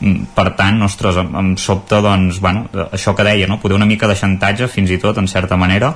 mm, 0.00 0.32
per 0.36 0.52
tant, 0.58 0.82
ostres, 0.86 1.18
em, 1.22 1.32
em 1.38 1.54
sobta 1.60 2.02
doncs, 2.04 2.40
bueno, 2.44 2.66
això 2.90 3.16
que 3.16 3.26
deia, 3.26 3.48
no? 3.50 3.60
poder 3.62 3.78
una 3.78 3.88
mica 3.88 4.10
de 4.10 4.18
xantatge 4.18 4.68
fins 4.72 4.92
i 4.92 5.00
tot, 5.02 5.18
en 5.18 5.30
certa 5.30 5.58
manera 5.60 5.94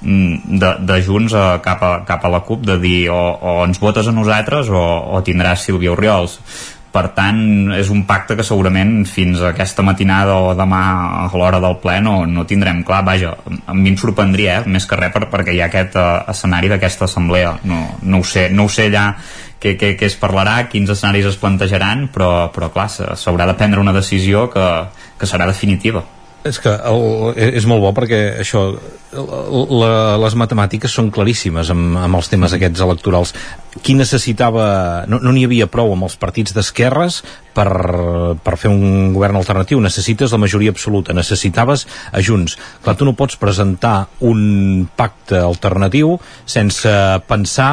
mm, 0.00 0.58
de, 0.62 0.72
de 0.88 0.98
Junts 1.04 1.36
a, 1.36 1.46
cap, 1.64 1.84
a, 1.84 1.92
cap 2.08 2.24
a 2.24 2.32
la 2.32 2.42
CUP 2.46 2.66
de 2.68 2.78
dir 2.82 2.98
o, 3.12 3.20
o 3.20 3.60
ens 3.66 3.80
votes 3.82 4.08
a 4.08 4.14
nosaltres 4.14 4.72
o, 4.72 4.82
o 5.12 5.22
tindràs 5.26 5.68
Sílvia 5.68 5.94
Oriols 5.94 6.40
per 6.92 7.04
tant 7.16 7.40
és 7.76 7.90
un 7.92 8.04
pacte 8.08 8.36
que 8.38 8.46
segurament 8.46 9.02
fins 9.08 9.42
a 9.42 9.50
aquesta 9.52 9.84
matinada 9.84 10.38
o 10.40 10.54
demà 10.56 10.80
a 11.24 11.26
l'hora 11.34 11.60
del 11.60 11.76
ple 11.82 11.98
no, 12.04 12.22
no 12.26 12.46
tindrem 12.48 12.80
clar, 12.86 13.02
vaja, 13.04 13.34
a 13.66 13.76
mi 13.76 13.92
em 13.92 13.98
sorprendria 14.00 14.60
eh? 14.60 14.64
més 14.66 14.88
que 14.88 14.96
res 14.96 15.12
per, 15.14 15.26
perquè 15.32 15.54
hi 15.54 15.60
ha 15.62 15.68
aquest 15.68 15.98
uh, 16.00 16.08
escenari 16.32 16.72
d'aquesta 16.72 17.04
assemblea 17.08 17.58
no, 17.68 17.82
no, 18.02 18.22
ho 18.22 18.24
sé, 18.24 18.48
no 18.48 18.66
ho 18.66 18.72
sé 18.72 18.88
ja 18.94 19.10
què, 19.60 19.74
què, 19.76 19.94
què 20.00 20.08
es 20.08 20.16
parlarà, 20.16 20.62
quins 20.72 20.90
escenaris 20.94 21.28
es 21.32 21.40
plantejaran 21.40 22.08
però, 22.14 22.48
però 22.54 22.72
clar, 22.72 22.88
s'haurà 22.90 23.48
de 23.50 23.58
prendre 23.58 23.84
una 23.84 23.96
decisió 23.96 24.48
que, 24.52 24.68
que 25.20 25.28
serà 25.28 25.50
definitiva 25.50 26.06
és 26.46 26.58
que 26.62 26.70
el, 26.70 27.02
és 27.58 27.66
molt 27.68 27.82
bo 27.82 27.90
perquè 27.96 28.20
això 28.42 28.62
la, 29.12 29.90
les 30.20 30.36
matemàtiques 30.38 30.92
són 30.92 31.10
claríssimes 31.14 31.72
amb, 31.74 31.96
amb 31.98 32.18
els 32.18 32.30
temes 32.30 32.54
aquests 32.54 32.82
electorals. 32.84 33.34
Qui 33.82 33.96
necessitava 33.98 35.04
no 35.10 35.20
n'hi 35.24 35.44
no 35.44 35.48
havia 35.48 35.68
prou 35.70 35.92
amb 35.94 36.06
els 36.06 36.16
partits 36.20 36.54
d'esquerres 36.56 37.20
per, 37.56 37.68
per 38.44 38.56
fer 38.60 38.70
un 38.70 39.12
govern 39.16 39.40
alternatiu. 39.40 39.82
Necessites 39.82 40.32
la 40.34 40.40
majoria 40.42 40.74
absoluta 40.74 41.16
necessitaves 41.16 41.86
a 42.12 42.22
Junts 42.22 42.58
clar, 42.84 42.96
tu 42.98 43.08
no 43.08 43.16
pots 43.18 43.38
presentar 43.40 44.08
un 44.20 44.86
pacte 44.96 45.40
alternatiu 45.42 46.16
sense 46.46 46.90
pensar 47.28 47.72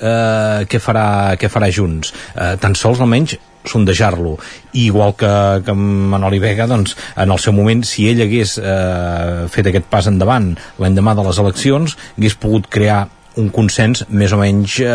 eh, 0.00 0.64
què, 0.68 0.80
farà, 0.82 1.36
què 1.40 1.50
farà 1.52 1.70
Junts. 1.72 2.12
Eh, 2.34 2.56
tan 2.60 2.76
sols 2.78 3.00
almenys 3.00 3.38
sondejar-lo 3.70 4.36
igual 4.72 5.14
que, 5.18 5.32
que 5.66 5.74
Manoli 5.74 6.40
Vega 6.42 6.68
doncs, 6.70 6.96
en 7.16 7.34
el 7.34 7.42
seu 7.42 7.54
moment 7.56 7.84
si 7.86 8.08
ell 8.10 8.24
hagués 8.24 8.56
eh, 8.62 9.46
fet 9.52 9.70
aquest 9.70 9.88
pas 9.92 10.08
endavant 10.10 10.54
l'endemà 10.80 11.14
de 11.18 11.28
les 11.28 11.44
eleccions 11.44 11.96
hagués 12.16 12.38
pogut 12.40 12.68
crear 12.72 13.06
un 13.38 13.50
consens 13.54 14.02
més 14.10 14.32
o 14.34 14.38
menys 14.40 14.78
eh, 14.82 14.90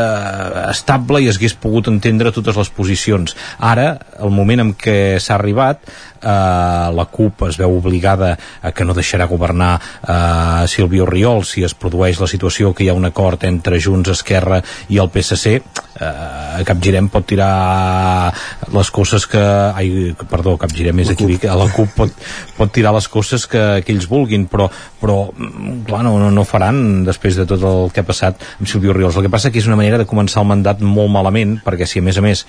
estable 0.70 1.22
i 1.24 1.30
es 1.32 1.40
hagués 1.40 1.56
pogut 1.60 1.88
entendre 1.92 2.34
totes 2.36 2.58
les 2.60 2.72
posicions. 2.76 3.36
Ara, 3.64 3.88
el 4.20 4.34
moment 4.36 4.66
en 4.66 4.74
què 4.78 4.98
s'ha 5.24 5.38
arribat, 5.38 5.82
eh, 6.24 6.90
la 6.96 7.06
CUP 7.12 7.46
es 7.50 7.60
veu 7.60 7.78
obligada 7.78 8.34
a 8.62 8.72
que 8.72 8.86
no 8.86 8.96
deixarà 8.96 9.28
governar 9.28 9.76
eh, 9.78 10.68
Silvio 10.72 11.06
Riol 11.10 11.44
si 11.46 11.64
es 11.68 11.76
produeix 11.76 12.22
la 12.22 12.30
situació 12.32 12.74
que 12.74 12.86
hi 12.86 12.90
ha 12.92 12.98
un 12.98 13.06
acord 13.10 13.44
entre 13.50 13.82
Junts, 13.82 14.14
Esquerra 14.14 14.62
i 14.90 15.00
el 15.02 15.12
PSC 15.14 15.56
eh, 15.56 16.64
Capgirem 16.66 17.10
pot 17.14 17.28
tirar 17.28 18.32
les 18.74 18.92
coses 18.92 19.28
que 19.30 19.42
ai, 19.44 20.14
perdó, 20.30 20.56
Capgirem 20.62 21.04
és 21.04 21.14
aquí 21.14 21.38
a 21.50 21.58
la 21.60 21.70
CUP 21.74 21.96
pot, 21.98 22.26
pot 22.58 22.74
tirar 22.74 22.94
les 22.96 23.08
coses 23.12 23.48
que, 23.50 23.64
que 23.86 23.96
ells 23.96 24.10
vulguin 24.10 24.48
però, 24.52 24.70
però 25.02 25.20
mm, 25.30 25.84
clar, 25.90 26.04
no, 26.08 26.18
no 26.32 26.48
faran 26.48 27.04
després 27.08 27.40
de 27.40 27.48
tot 27.50 27.64
el 27.64 27.90
que 27.94 28.04
ha 28.04 28.08
passat 28.08 28.42
amb 28.60 28.70
Silvio 28.70 28.96
Riols 28.96 29.18
el 29.20 29.28
que 29.28 29.34
passa 29.34 29.52
que 29.52 29.62
és 29.62 29.70
una 29.70 29.80
manera 29.80 30.02
de 30.02 30.10
començar 30.10 30.44
el 30.44 30.52
mandat 30.52 30.84
molt 30.84 31.12
malament 31.14 31.60
perquè 31.66 31.90
si 31.90 32.02
a 32.02 32.06
més 32.06 32.20
a 32.20 32.26
més 32.26 32.46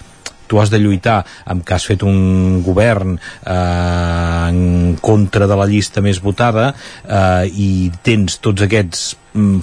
tu 0.47 0.61
has 0.61 0.72
de 0.72 0.80
lluitar 0.82 1.22
amb 1.51 1.64
que 1.64 1.76
has 1.76 1.86
fet 1.88 2.05
un 2.07 2.62
govern 2.64 3.16
eh, 3.16 4.49
en 4.49 4.97
contra 5.03 5.49
de 5.51 5.59
la 5.59 5.68
llista 5.70 6.05
més 6.05 6.22
votada 6.22 6.72
eh, 6.72 7.45
i 7.51 7.90
tens 8.05 8.40
tots 8.45 8.66
aquests 8.66 9.12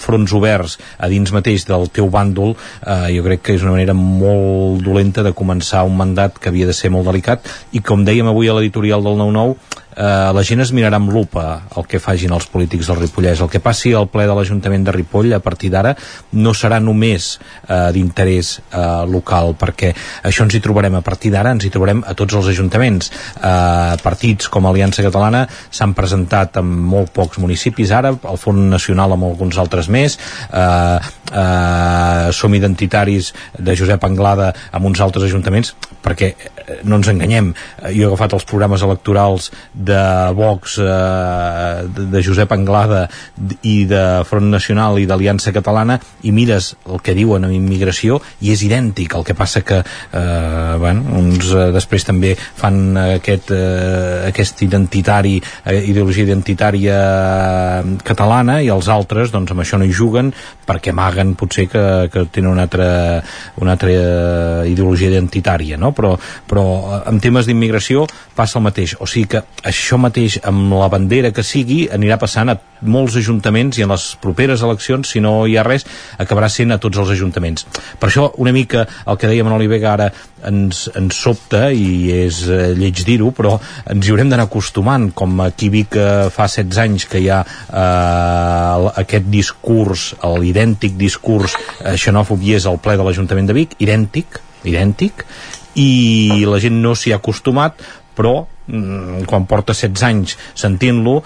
fronts 0.03 0.33
oberts 0.35 0.77
a 0.99 1.07
dins 1.11 1.31
mateix 1.31 1.65
del 1.69 1.87
teu 1.93 2.09
bàndol 2.11 2.55
eh, 2.55 3.11
jo 3.15 3.25
crec 3.27 3.45
que 3.45 3.55
és 3.57 3.63
una 3.65 3.75
manera 3.77 3.95
molt 3.97 4.83
dolenta 4.85 5.23
de 5.23 5.33
començar 5.37 5.85
un 5.87 5.95
mandat 5.97 6.39
que 6.39 6.51
havia 6.51 6.67
de 6.67 6.75
ser 6.75 6.91
molt 6.91 7.07
delicat 7.07 7.47
i 7.71 7.83
com 7.85 8.05
dèiem 8.05 8.27
avui 8.27 8.51
a 8.51 8.57
l'editorial 8.57 9.03
del 9.05 9.19
9-9 9.21 9.81
eh, 9.95 10.31
la 10.33 10.43
gent 10.43 10.63
es 10.63 10.71
mirarà 10.75 10.99
amb 10.99 11.11
lupa 11.11 11.45
el 11.77 11.87
que 11.89 11.99
fagin 11.99 12.33
els 12.35 12.47
polítics 12.51 12.89
del 12.89 12.99
Ripollès. 13.01 13.41
El 13.41 13.49
que 13.51 13.61
passi 13.63 13.93
al 13.93 14.09
ple 14.11 14.27
de 14.27 14.35
l'Ajuntament 14.35 14.85
de 14.87 14.95
Ripoll 14.95 15.33
a 15.35 15.41
partir 15.43 15.71
d'ara 15.73 15.93
no 16.33 16.53
serà 16.57 16.79
només 16.83 17.33
eh, 17.67 17.91
d'interès 17.95 18.53
eh, 18.59 18.81
local, 19.11 19.55
perquè 19.59 19.93
això 20.27 20.45
ens 20.47 20.55
hi 20.55 20.63
trobarem 20.63 20.95
a 20.97 21.03
partir 21.05 21.31
d'ara, 21.33 21.53
ens 21.55 21.65
hi 21.65 21.73
trobarem 21.73 22.03
a 22.07 22.15
tots 22.17 22.37
els 22.39 22.51
ajuntaments. 22.53 23.11
Eh, 23.37 23.97
partits 24.03 24.49
com 24.51 24.67
Aliança 24.67 25.05
Catalana 25.05 25.45
s'han 25.69 25.95
presentat 25.97 26.61
en 26.61 26.71
molt 26.91 27.13
pocs 27.15 27.41
municipis 27.41 27.91
ara, 27.95 28.13
el 28.15 28.41
Font 28.41 28.61
Nacional 28.71 29.15
amb 29.15 29.29
alguns 29.29 29.59
altres 29.61 29.89
més, 29.91 30.17
eh, 30.51 30.99
eh, 31.31 32.31
som 32.35 32.53
identitaris 32.53 33.31
de 33.57 33.75
Josep 33.77 34.03
Anglada 34.03 34.51
amb 34.71 34.89
uns 34.89 35.01
altres 35.01 35.29
ajuntaments, 35.29 35.73
perquè 36.01 36.31
eh, 36.33 36.79
no 36.83 36.97
ens 36.99 37.11
enganyem, 37.11 37.51
jo 37.93 38.05
he 38.05 38.09
agafat 38.09 38.35
els 38.37 38.47
programes 38.49 38.83
electorals 38.85 39.51
de 39.73 40.01
Vox 40.37 40.77
eh, 40.81 41.85
de 41.87 42.23
Josep 42.25 42.51
Anglada 42.55 43.05
i 43.61 43.85
de 43.89 44.03
Front 44.27 44.49
Nacional 44.51 44.99
i 44.99 45.07
d'Aliança 45.09 45.53
Catalana 45.55 45.99
i 46.25 46.33
mires 46.35 46.73
el 46.89 47.01
que 47.05 47.15
diuen 47.17 47.45
en 47.47 47.55
immigració 47.55 48.19
i 48.41 48.51
és 48.53 48.65
idèntic, 48.65 49.15
el 49.17 49.25
que 49.27 49.37
passa 49.37 49.63
que 49.65 49.81
eh, 49.81 50.75
bueno, 50.81 51.05
uns 51.21 51.51
eh, 51.53 51.69
després 51.75 52.05
també 52.07 52.33
fan 52.35 52.97
aquest, 52.97 53.53
eh, 53.55 54.27
aquest 54.31 54.65
identitari 54.65 55.37
eh, 55.39 55.79
ideologia 55.91 56.25
identitària 56.27 56.97
catalana 58.05 58.59
i 58.61 58.69
els 58.73 58.89
altres 58.91 59.31
doncs 59.33 59.50
amb 59.53 59.63
això 59.63 59.79
no 59.79 59.87
hi 59.87 59.93
juguen 59.95 60.31
perquè 60.67 60.93
amaguen 60.93 61.35
potser 61.39 61.67
que, 61.71 61.83
que 62.11 62.25
tenen 62.33 62.51
una 62.53 62.65
altra, 62.67 62.89
una 63.61 63.75
altra 63.75 64.65
ideologia 64.69 65.11
identitària 65.11 65.79
no? 65.81 65.93
però, 65.97 66.15
però 66.47 66.65
en 67.05 67.21
temes 67.23 67.47
d'immigració 67.49 68.07
passa 68.35 68.59
el 68.59 68.67
mateix 68.67 68.97
o 68.99 69.07
sigui 69.09 69.35
que 69.35 69.45
això 69.67 69.99
mateix 70.01 70.39
amb 70.47 70.73
la 70.79 70.89
bandera 70.91 71.33
que 71.35 71.45
sigui 71.45 71.85
anirà 71.91 72.19
passant 72.21 72.53
a 72.53 72.59
molts 72.81 73.15
ajuntaments 73.19 73.77
i 73.77 73.85
en 73.85 73.93
les 73.93 74.07
properes 74.21 74.63
eleccions, 74.65 75.09
si 75.13 75.21
no 75.23 75.45
hi 75.47 75.57
ha 75.57 75.65
res, 75.65 75.85
acabarà 76.21 76.49
sent 76.49 76.73
a 76.73 76.79
tots 76.81 76.97
els 77.01 77.13
ajuntaments. 77.15 77.67
Per 77.99 78.09
això, 78.09 78.31
una 78.41 78.53
mica 78.55 78.85
el 79.05 79.19
que 79.21 79.29
dèiem 79.29 79.47
en 79.47 79.57
Olivega 79.57 79.91
ara 79.93 80.09
ens, 80.47 80.87
ens 80.97 81.17
sobta 81.21 81.67
i 81.71 82.09
és 82.23 82.41
eh, 82.49 82.71
lleig 82.77 83.03
dir-ho, 83.05 83.31
però 83.35 83.57
ens 83.91 84.07
hi 84.07 84.13
haurem 84.13 84.31
d'anar 84.31 84.47
acostumant, 84.49 85.11
com 85.13 85.37
aquí 85.45 85.69
Vic 85.73 85.97
eh, 85.99 86.29
fa 86.33 86.49
16 86.49 86.81
anys 86.85 87.07
que 87.11 87.21
hi 87.21 87.29
ha 87.29 87.41
eh, 87.45 88.89
aquest 89.03 89.29
discurs, 89.41 90.11
l'idèntic 90.39 90.95
discurs 90.99 91.57
eh, 91.57 91.97
xenòfob 91.97 92.45
és 92.55 92.69
el 92.69 92.79
ple 92.83 92.97
de 92.99 93.07
l'Ajuntament 93.07 93.49
de 93.49 93.57
Vic, 93.57 93.75
idèntic, 93.83 94.41
idèntic, 94.67 95.25
i 95.79 96.43
la 96.47 96.59
gent 96.61 96.81
no 96.83 96.93
s'hi 96.95 97.13
ha 97.13 97.19
acostumat, 97.21 97.79
però 98.17 98.45
quan 99.27 99.45
porta 99.49 99.73
16 99.75 100.03
anys 100.07 100.35
sentint-lo 100.55 101.17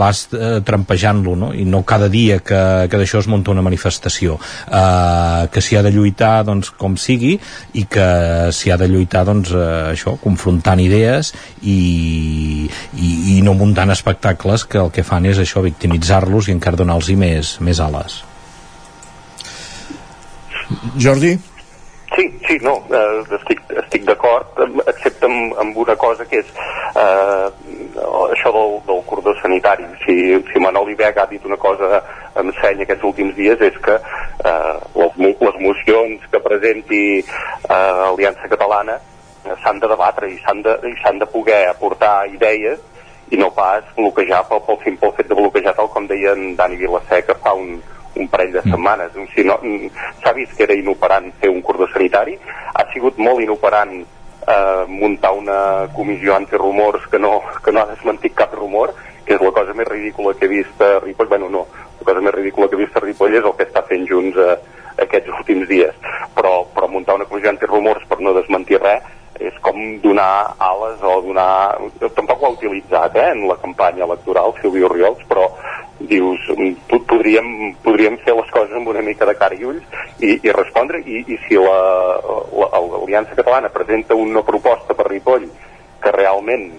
vas 0.00 0.24
eh, 0.32 0.60
trampejant-lo 0.64 1.34
no? 1.36 1.50
i 1.52 1.66
no 1.68 1.82
cada 1.84 2.08
dia 2.08 2.38
que, 2.40 2.60
que 2.88 3.00
d'això 3.00 3.20
es 3.20 3.28
munta 3.28 3.52
una 3.52 3.64
manifestació 3.64 4.38
eh, 4.38 5.46
que 5.52 5.62
s'hi 5.64 5.76
ha 5.76 5.84
de 5.84 5.92
lluitar 5.94 6.44
doncs, 6.48 6.72
com 6.80 6.96
sigui 7.00 7.34
i 7.74 7.86
que 7.90 8.08
s'hi 8.54 8.72
ha 8.72 8.80
de 8.80 8.88
lluitar 8.88 9.24
doncs, 9.28 9.52
eh, 9.52 9.92
això, 9.92 10.16
confrontant 10.22 10.80
idees 10.80 11.34
i, 11.62 12.68
i, 12.96 13.10
i 13.36 13.40
no 13.44 13.56
muntant 13.58 13.92
espectacles 13.92 14.64
que 14.64 14.80
el 14.80 14.92
que 14.94 15.04
fan 15.06 15.28
és 15.28 15.40
això 15.42 15.64
victimitzar-los 15.64 16.48
i 16.48 16.56
encara 16.56 16.80
donar-los 16.80 17.12
més, 17.20 17.56
més 17.60 17.80
ales 17.84 18.22
Jordi? 20.96 21.36
Sí, 22.12 22.38
sí, 22.46 22.58
no, 22.62 22.74
eh, 22.92 23.22
estic, 23.38 23.62
estic 23.80 24.04
d'acord, 24.06 24.60
excepte 24.86 25.26
amb, 25.26 25.54
amb 25.58 25.78
una 25.82 25.96
cosa 25.96 26.26
que 26.28 26.42
és 26.42 26.50
eh, 27.00 27.46
això 28.34 28.52
del, 28.54 28.76
del 28.86 29.00
cordó 29.08 29.32
sanitari. 29.40 29.86
Si, 30.04 30.16
si 30.50 30.62
Manol 30.62 30.92
Ibeg 30.92 31.18
ha 31.18 31.26
dit 31.30 31.44
una 31.48 31.58
cosa 31.58 32.02
amb 32.38 32.54
seny 32.60 32.84
aquests 32.84 33.06
últims 33.08 33.34
dies 33.38 33.60
és 33.66 33.80
que 33.82 33.96
eh, 33.96 34.76
les, 35.00 35.18
les 35.40 35.58
mocions 35.64 36.28
que 36.30 36.42
presenti 36.44 37.04
eh, 37.18 37.72
Aliança 37.72 38.50
Catalana 38.52 38.98
eh, 39.00 39.56
s'han 39.64 39.80
de 39.82 39.90
debatre 39.90 40.30
i 40.30 40.38
s'han 40.44 40.62
de, 40.66 40.76
de 40.84 41.30
poder 41.32 41.64
aportar 41.70 42.28
idees 42.30 42.78
i 43.32 43.40
no 43.40 43.50
pas 43.56 43.86
bloquejar 43.96 44.44
pel, 44.50 44.62
pel 44.68 44.80
simple 44.84 45.10
fet 45.16 45.32
de 45.32 45.38
bloquejar 45.38 45.74
tal 45.74 45.90
com 45.90 46.06
deia 46.06 46.36
en 46.36 46.54
Dani 46.58 46.76
Vilaseca 46.78 47.38
fa 47.42 47.54
un, 47.58 47.78
un 48.16 48.28
parell 48.28 48.52
de 48.52 48.62
setmanes. 48.62 49.14
O 49.16 49.26
sigui, 49.32 49.48
no, 49.48 49.58
S'ha 50.22 50.32
vist 50.36 50.56
que 50.56 50.64
era 50.68 50.76
inoperant 50.78 51.30
fer 51.40 51.50
un 51.52 51.62
cordó 51.62 51.88
sanitari, 51.92 52.36
ha 52.74 52.84
sigut 52.92 53.18
molt 53.18 53.42
inoperant 53.42 53.96
eh, 54.00 54.84
muntar 54.88 55.32
una 55.32 55.88
comissió 55.94 56.36
antirumors 56.36 57.06
que 57.10 57.18
no, 57.18 57.40
que 57.64 57.72
no 57.72 57.82
ha 57.82 57.90
desmentit 57.90 58.34
cap 58.34 58.54
rumor, 58.54 58.94
que 59.24 59.34
és 59.36 59.42
la 59.42 59.52
cosa 59.56 59.74
més 59.76 59.88
ridícula 59.88 60.34
que 60.36 60.46
he 60.46 60.52
vist 60.52 60.80
a 60.84 60.98
Ripoll. 61.00 61.28
Bueno, 61.28 61.48
no, 61.48 61.66
la 62.00 62.06
cosa 62.06 62.20
més 62.20 62.34
ridícula 62.34 62.68
que 62.68 62.76
he 62.76 62.84
vist 62.84 62.96
a 62.96 63.02
Ripoll 63.04 63.36
és 63.38 63.44
el 63.44 63.56
que 63.58 63.68
està 63.68 63.84
fent 63.88 64.06
Junts 64.10 64.38
eh, 64.40 64.56
aquests 65.04 65.32
últims 65.40 65.68
dies. 65.68 65.96
Però, 66.36 66.64
però 66.74 66.88
muntar 66.90 67.18
una 67.18 67.28
comissió 67.28 67.52
antirumors 67.52 68.04
per 68.08 68.20
no 68.20 68.36
desmentir 68.36 68.82
res 68.82 69.12
és 69.42 69.54
com 69.64 69.78
donar 70.02 70.54
ales 70.62 71.00
o 71.02 71.16
donar... 71.24 71.74
Tampoc 72.14 72.42
ho 72.42 72.46
ha 72.46 72.54
utilitzat 72.54 73.16
eh, 73.18 73.30
en 73.32 73.48
la 73.48 73.56
campanya 73.62 74.04
electoral, 74.06 74.54
Silvio 74.60 74.90
Oriols, 74.92 75.24
però 75.30 75.48
dius, 76.00 76.40
podríem, 77.06 77.74
podríem 77.82 78.16
fer 78.24 78.34
les 78.34 78.50
coses 78.50 78.74
amb 78.76 78.88
una 78.90 79.02
mica 79.02 79.26
de 79.28 79.36
cara 79.38 79.54
i 79.54 79.64
ulls 79.64 79.84
i, 80.20 80.40
i 80.42 80.52
respondre, 80.52 81.00
i, 81.00 81.22
i 81.26 81.38
si 81.46 81.58
l'Aliança 81.60 83.34
la, 83.34 83.38
Catalana 83.42 83.70
presenta 83.74 84.18
una 84.18 84.42
proposta 84.42 84.94
per 84.94 85.08
Ripoll 85.08 85.46
que 86.02 86.12
realment 86.12 86.70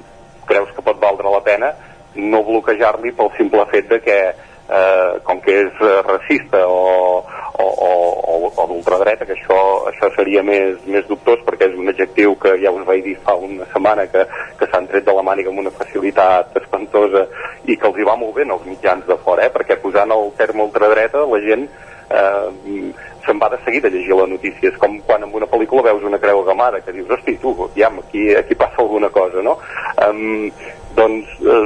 creus 0.45 0.71
que 0.75 0.83
pot 0.85 0.99
valdre 1.01 1.31
la 1.31 1.41
pena, 1.45 1.71
no 2.15 2.43
bloquejar-li 2.45 3.15
pel 3.15 3.31
simple 3.37 3.65
fet 3.71 3.89
de 3.89 4.01
que 4.03 4.19
eh, 4.69 5.19
com 5.23 5.41
que 5.41 5.55
és 5.65 5.81
eh, 5.81 6.01
racista 6.07 6.61
o, 6.67 7.23
o, 7.59 7.65
o, 7.65 7.89
o, 8.33 8.51
o 8.51 8.67
d'ultradreta, 8.71 9.25
que 9.25 9.35
això, 9.37 9.59
això 9.91 10.11
seria 10.15 10.43
més, 10.43 10.77
més 10.89 11.07
dubtós 11.09 11.43
perquè 11.47 11.69
és 11.69 11.79
un 11.79 11.91
adjectiu 11.91 12.35
que 12.41 12.55
ja 12.61 12.73
us 12.73 12.85
vaig 12.87 13.03
dir 13.05 13.17
fa 13.23 13.35
una 13.37 13.67
setmana 13.71 14.07
que, 14.11 14.25
que 14.59 14.69
s'han 14.71 14.89
tret 14.91 15.05
de 15.07 15.15
la 15.15 15.25
màniga 15.25 15.53
amb 15.53 15.63
una 15.65 15.73
facilitat 15.73 16.55
espantosa 16.61 17.27
i 17.65 17.77
que 17.77 17.89
els 17.89 17.99
hi 17.99 18.07
va 18.07 18.17
molt 18.19 18.35
bé 18.37 18.47
els 18.49 18.69
mitjans 18.69 19.05
de 19.07 19.17
fora, 19.23 19.45
eh? 19.45 19.53
perquè 19.53 19.79
posant 19.81 20.11
el 20.15 20.31
terme 20.39 20.65
ultradreta 20.65 21.25
la 21.25 21.41
gent 21.45 21.67
eh, 22.09 22.93
se'n 23.25 23.39
va 23.41 23.49
de 23.49 23.57
seguida 23.65 23.87
a 23.87 23.91
llegir 23.91 24.15
la 24.15 24.27
notícia. 24.29 24.69
És 24.69 24.77
com 24.77 24.99
quan 25.07 25.23
en 25.25 25.33
una 25.33 25.49
pel·lícula 25.49 25.85
veus 25.89 26.05
una 26.05 26.21
creu 26.21 26.43
gamada 26.45 26.81
que 26.81 26.93
dius, 26.93 27.09
hosti, 27.09 27.37
tu, 27.41 27.55
ja, 27.75 27.89
aquí, 27.89 28.33
aquí 28.35 28.55
passa 28.55 28.81
alguna 28.81 29.09
cosa, 29.09 29.41
no? 29.41 29.57
Um, 30.05 30.51
doncs 30.95 31.31
eh, 31.43 31.65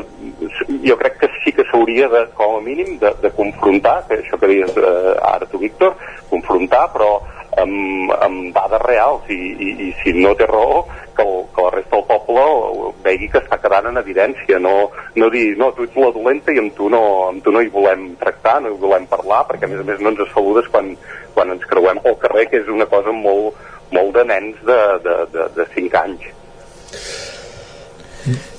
jo 0.85 0.97
crec 0.99 1.19
que 1.21 1.29
sí 1.43 1.53
que 1.55 1.65
s'hauria 1.69 2.09
de, 2.11 2.25
com 2.37 2.57
a 2.57 2.61
mínim, 2.65 2.97
de, 3.01 3.13
de 3.23 3.31
confrontar, 3.37 4.01
que 4.07 4.19
això 4.19 4.39
que 4.41 4.49
dius 4.51 4.77
eh, 4.77 5.13
ara 5.31 5.47
tu, 5.49 5.61
Víctor, 5.61 5.95
confrontar, 6.29 6.87
però 6.93 7.11
amb, 7.57 8.11
amb 8.21 8.49
dades 8.55 8.81
reals 8.85 9.29
i, 9.33 9.37
i, 9.37 9.69
i 9.87 9.89
si 10.01 10.13
no 10.17 10.33
té 10.37 10.47
raó 10.49 10.83
que, 11.15 11.23
el, 11.23 11.45
que 11.55 11.65
la 11.65 11.71
resta 11.73 11.97
del 11.97 12.05
poble 12.09 12.91
vegi 13.05 13.29
que 13.31 13.41
està 13.41 13.59
quedant 13.61 13.89
en 13.89 14.01
evidència 14.01 14.59
no, 14.61 14.75
no 15.15 15.29
dir, 15.33 15.55
no, 15.59 15.71
tu 15.75 15.87
ets 15.87 15.97
la 15.99 16.11
dolenta 16.15 16.53
i 16.53 16.61
amb 16.61 16.75
tu 16.77 16.89
no, 16.93 17.01
amb 17.29 17.43
tu 17.45 17.53
no 17.55 17.63
hi 17.63 17.71
volem 17.73 18.11
tractar 18.21 18.59
no 18.63 18.73
hi 18.73 18.81
volem 18.81 19.07
parlar, 19.09 19.45
perquè 19.49 19.67
a 19.67 19.71
més 19.71 19.81
a 19.81 19.87
més 19.87 20.03
no 20.03 20.13
ens 20.13 20.35
saludes 20.35 20.69
quan, 20.73 20.93
quan 21.35 21.55
ens 21.55 21.65
creuem 21.69 22.01
pel 22.05 22.19
carrer 22.21 22.49
que 22.51 22.61
és 22.61 22.69
una 22.71 22.89
cosa 22.91 23.15
molt, 23.15 23.57
molt 23.95 24.13
de 24.17 24.27
nens 24.29 24.61
de, 24.65 24.81
de, 25.05 25.17
de, 25.33 25.49
de 25.57 25.71
5 25.75 26.03
anys 26.03 26.29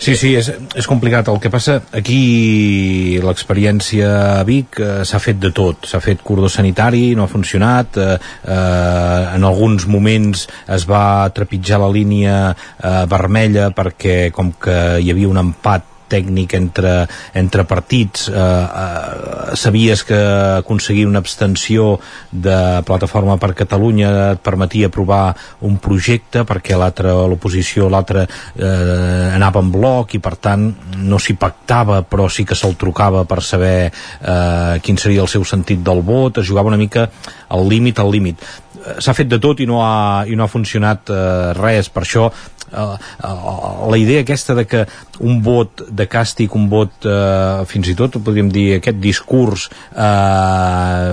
Sí, 0.01 0.15
sí, 0.17 0.31
és, 0.33 0.47
és 0.81 0.87
complicat. 0.89 1.29
El 1.29 1.37
que 1.45 1.51
passa 1.53 1.75
aquí, 1.93 3.19
l'experiència 3.21 4.09
a 4.41 4.47
Vic 4.49 4.81
eh, 4.81 5.03
s'ha 5.05 5.21
fet 5.21 5.37
de 5.43 5.51
tot. 5.53 5.85
S'ha 5.91 6.01
fet 6.01 6.25
cordó 6.25 6.49
sanitari, 6.49 7.11
no 7.19 7.27
ha 7.27 7.29
funcionat. 7.29 8.01
Eh, 8.01 8.17
eh, 8.17 9.21
en 9.37 9.45
alguns 9.45 9.85
moments 9.85 10.47
es 10.73 10.89
va 10.89 11.29
trepitjar 11.37 11.83
la 11.85 11.93
línia 11.93 12.39
eh, 12.49 13.05
vermella 13.13 13.69
perquè 13.77 14.31
com 14.33 14.55
que 14.57 14.81
hi 15.05 15.13
havia 15.13 15.29
un 15.29 15.45
empat 15.45 15.90
tècnic 16.11 16.55
entre, 16.59 16.95
entre 17.39 17.65
partits. 17.69 18.29
Eh, 18.29 18.35
eh, 18.35 19.57
sabies 19.57 20.05
que 20.05 20.19
aconseguir 20.59 21.07
una 21.07 21.23
abstenció 21.23 21.99
de 22.31 22.83
Plataforma 22.87 23.37
per 23.41 23.53
Catalunya 23.55 24.11
et 24.35 24.43
permetia 24.45 24.91
aprovar 24.91 25.35
un 25.67 25.79
projecte 25.83 26.45
perquè 26.49 26.79
l'altre, 26.79 27.13
l'oposició 27.31 27.89
l'altre 27.91 28.27
eh, 28.27 29.35
anava 29.35 29.63
en 29.63 29.71
bloc 29.73 30.17
i 30.17 30.23
per 30.23 30.37
tant 30.43 30.67
no 31.01 31.19
s'hi 31.19 31.37
pactava 31.41 32.03
però 32.03 32.29
sí 32.29 32.45
que 32.45 32.59
se'l 32.59 32.79
trucava 32.81 33.25
per 33.29 33.43
saber 33.45 33.91
eh, 33.91 34.81
quin 34.83 34.99
seria 34.99 35.23
el 35.25 35.31
seu 35.31 35.45
sentit 35.45 35.85
del 35.87 36.03
vot. 36.03 36.41
Es 36.41 36.49
jugava 36.51 36.73
una 36.73 36.81
mica 36.81 37.09
al 37.51 37.69
límit 37.69 37.99
al 37.99 38.11
límit 38.13 38.43
s'ha 38.99 39.17
fet 39.17 39.29
de 39.29 39.41
tot 39.43 39.61
i 39.61 39.69
no 39.69 39.83
ha, 39.85 40.25
i 40.27 40.37
no 40.39 40.47
ha 40.47 40.53
funcionat 40.53 41.13
eh, 41.13 41.53
res, 41.59 41.93
per 41.93 42.07
això 42.07 42.31
Uh, 42.71 42.95
uh, 43.27 43.91
la 43.91 43.99
idea 43.99 44.21
aquesta 44.23 44.55
de 44.55 44.65
que 44.65 44.85
un 45.27 45.41
vot 45.43 45.83
de 45.91 46.05
càstig, 46.07 46.55
un 46.55 46.69
vot 46.71 47.03
uh, 47.03 47.65
fins 47.67 47.91
i 47.91 47.97
tot, 47.99 48.21
podríem 48.23 48.47
dir, 48.55 48.77
aquest 48.77 49.01
discurs 49.03 49.65
uh, 49.91 51.11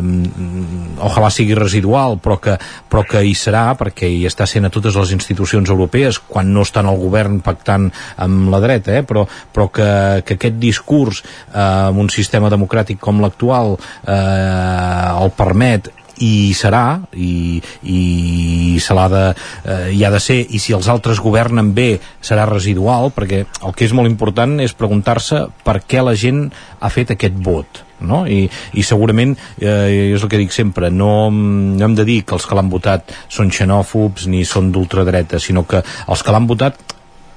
ojalà 1.01 1.31
sigui 1.33 1.57
residual, 1.57 2.19
però 2.21 2.37
que, 2.43 2.59
però 2.91 3.01
que 3.09 3.23
hi 3.25 3.33
serà, 3.33 3.71
perquè 3.79 4.05
hi 4.05 4.21
està 4.29 4.45
sent 4.45 4.69
a 4.69 4.73
totes 4.73 4.95
les 5.01 5.15
institucions 5.17 5.73
europees, 5.73 6.21
quan 6.21 6.53
no 6.53 6.61
estan 6.61 6.85
al 6.85 7.01
govern 7.01 7.41
pactant 7.41 7.89
amb 8.21 8.53
la 8.53 8.61
dreta, 8.61 8.99
eh? 9.01 9.03
però, 9.07 9.25
però 9.25 9.71
que, 9.73 9.89
que 10.29 10.37
aquest 10.37 10.61
discurs 10.61 11.23
uh, 11.25 11.89
amb 11.89 12.05
un 12.05 12.13
sistema 12.13 12.53
democràtic 12.53 13.01
com 13.01 13.23
l'actual 13.23 13.79
uh, 13.79 15.23
el 15.23 15.33
permet 15.33 15.89
i 16.23 16.53
serà 16.57 16.99
i, 17.13 17.61
i 17.83 18.77
se 18.81 18.95
l'ha 18.97 19.07
de 19.11 19.23
eh, 19.29 19.89
hi 19.95 20.03
ha 20.05 20.11
de 20.13 20.21
ser 20.23 20.39
i 20.41 20.61
si 20.61 20.75
els 20.77 20.89
altres 20.91 21.21
governen 21.23 21.73
bé 21.77 21.89
serà 22.21 22.47
residual 22.49 23.11
perquè 23.15 23.43
el 23.45 23.75
que 23.75 23.85
és 23.87 23.93
molt 23.97 24.09
important 24.09 24.57
és 24.63 24.75
preguntar-se 24.77 25.45
per 25.65 25.79
què 25.85 26.03
la 26.03 26.15
gent 26.17 26.47
ha 26.79 26.91
fet 26.93 27.13
aquest 27.13 27.37
vot 27.43 27.83
no? 27.99 28.23
I, 28.29 28.45
i 28.77 28.85
segurament 28.85 29.35
eh, 29.57 30.13
és 30.13 30.21
el 30.21 30.29
que 30.29 30.41
dic 30.41 30.53
sempre 30.55 30.91
no, 30.93 31.29
no 31.31 31.85
hem 31.85 31.95
de 31.97 32.05
dir 32.07 32.21
que 32.25 32.37
els 32.37 32.45
que 32.45 32.57
l'han 32.57 32.71
votat 32.73 33.13
són 33.29 33.53
xenòfobs 33.53 34.27
ni 34.31 34.45
són 34.45 34.71
d'ultradreta 34.73 35.41
sinó 35.41 35.65
que 35.69 35.83
els 35.83 36.23
que 36.23 36.33
l'han 36.33 36.49
votat 36.49 36.77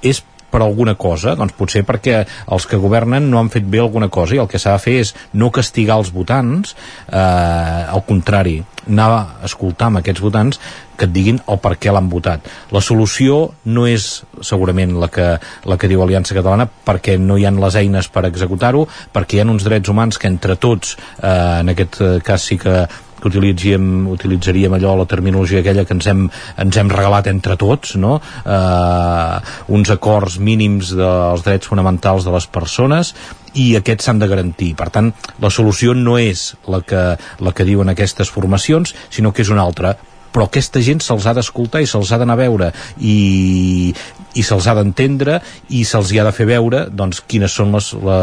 és 0.01 0.23
per 0.51 0.61
alguna 0.61 0.95
cosa, 0.99 1.35
doncs 1.39 1.55
potser 1.57 1.85
perquè 1.87 2.21
els 2.51 2.67
que 2.67 2.79
governen 2.81 3.29
no 3.31 3.39
han 3.39 3.51
fet 3.53 3.65
bé 3.67 3.81
alguna 3.81 4.11
cosa 4.11 4.35
i 4.35 4.41
el 4.43 4.49
que 4.51 4.59
s'ha 4.61 4.75
de 4.75 4.83
fer 4.83 4.99
és 5.05 5.15
no 5.33 5.51
castigar 5.53 5.99
els 6.01 6.11
votants, 6.13 6.75
eh, 7.07 7.17
al 7.17 8.05
contrari, 8.07 8.59
anar 8.87 9.09
a 9.11 9.19
escoltar 9.45 9.91
amb 9.91 10.01
aquests 10.01 10.23
votants 10.23 10.59
que 10.97 11.07
et 11.07 11.13
diguin 11.13 11.39
el 11.49 11.59
per 11.61 11.75
què 11.81 11.93
l'han 11.93 12.09
votat. 12.09 12.45
La 12.73 12.81
solució 12.81 13.37
no 13.65 13.87
és 13.89 14.23
segurament 14.45 14.97
la 15.01 15.09
que, 15.13 15.27
la 15.65 15.77
que 15.77 15.89
diu 15.89 16.03
Aliança 16.03 16.35
Catalana 16.37 16.67
perquè 16.67 17.17
no 17.17 17.37
hi 17.37 17.47
han 17.49 17.61
les 17.61 17.77
eines 17.79 18.09
per 18.13 18.27
executar-ho, 18.29 18.87
perquè 19.13 19.37
hi 19.37 19.41
ha 19.41 19.49
uns 19.49 19.65
drets 19.65 19.89
humans 19.89 20.21
que 20.21 20.29
entre 20.29 20.57
tots, 20.61 20.97
eh, 21.21 21.61
en 21.61 21.73
aquest 21.73 22.01
cas 22.25 22.45
sí 22.45 22.59
que 22.61 22.85
que 23.21 23.29
utilitzaríem, 23.29 24.07
utilitzaríem 24.11 24.75
allò, 24.77 24.95
la 24.99 25.07
terminologia 25.09 25.61
aquella 25.61 25.85
que 25.85 25.95
ens 25.97 26.09
hem, 26.11 26.25
ens 26.65 26.81
hem 26.81 26.91
regalat 26.91 27.29
entre 27.31 27.57
tots, 27.61 27.95
no? 28.01 28.17
eh, 28.43 29.37
uns 29.77 29.93
acords 29.93 30.39
mínims 30.41 30.95
dels 30.97 31.45
drets 31.45 31.69
fonamentals 31.69 32.27
de 32.27 32.35
les 32.35 32.49
persones 32.51 33.13
i 33.53 33.71
aquests 33.77 34.07
s'han 34.07 34.21
de 34.21 34.29
garantir. 34.31 34.71
Per 34.79 34.89
tant, 34.93 35.11
la 35.43 35.51
solució 35.51 35.95
no 35.97 36.17
és 36.21 36.51
la 36.71 36.81
que, 36.87 37.03
la 37.17 37.53
que 37.55 37.67
diuen 37.67 37.91
aquestes 37.91 38.31
formacions, 38.31 38.95
sinó 39.11 39.33
que 39.35 39.45
és 39.45 39.51
una 39.53 39.65
altra 39.67 39.97
però 40.31 40.47
aquesta 40.47 40.81
gent 40.83 41.01
se'ls 41.03 41.27
ha 41.27 41.33
d'escoltar 41.35 41.81
i 41.83 41.89
se'ls 41.89 42.11
ha 42.11 42.19
d'anar 42.21 42.37
a 42.37 42.41
veure 42.41 42.69
i, 43.03 43.91
i 43.91 44.45
se'ls 44.47 44.67
ha 44.67 44.75
d'entendre 44.77 45.41
i 45.75 45.83
se'ls 45.87 46.13
ha 46.15 46.27
de 46.27 46.35
fer 46.35 46.47
veure 46.49 46.85
doncs, 46.87 47.19
quines 47.27 47.51
són 47.51 47.75
les, 47.75 47.91
la, 47.99 48.21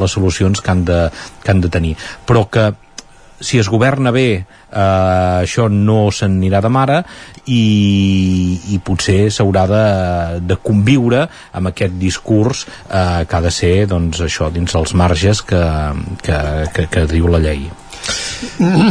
les 0.00 0.16
solucions 0.16 0.64
que 0.64 0.72
han, 0.72 0.86
de, 0.88 1.02
que 1.44 1.52
han 1.52 1.60
de 1.60 1.72
tenir 1.72 1.92
però 2.28 2.46
que 2.48 2.70
si 3.42 3.60
es 3.60 3.68
governa 3.72 4.12
bé 4.14 4.28
eh, 4.38 4.46
això 4.78 5.68
no 5.68 6.06
s'anirà 6.14 6.62
de 6.64 6.70
mare 6.72 7.02
i, 7.44 7.62
i 8.74 8.80
potser 8.84 9.26
s'haurà 9.34 9.66
de, 9.70 9.84
de 10.46 10.58
conviure 10.62 11.26
amb 11.52 11.72
aquest 11.72 11.98
discurs 12.00 12.66
eh, 12.66 13.22
que 13.28 13.36
ha 13.38 13.44
de 13.44 13.52
ser 13.52 13.74
doncs, 13.90 14.22
això 14.24 14.50
dins 14.54 14.74
els 14.78 14.94
marges 14.94 15.44
que, 15.46 15.62
que, 16.22 16.42
que, 16.74 16.88
que 16.88 17.06
diu 17.10 17.30
la 17.30 17.42
llei 17.42 17.68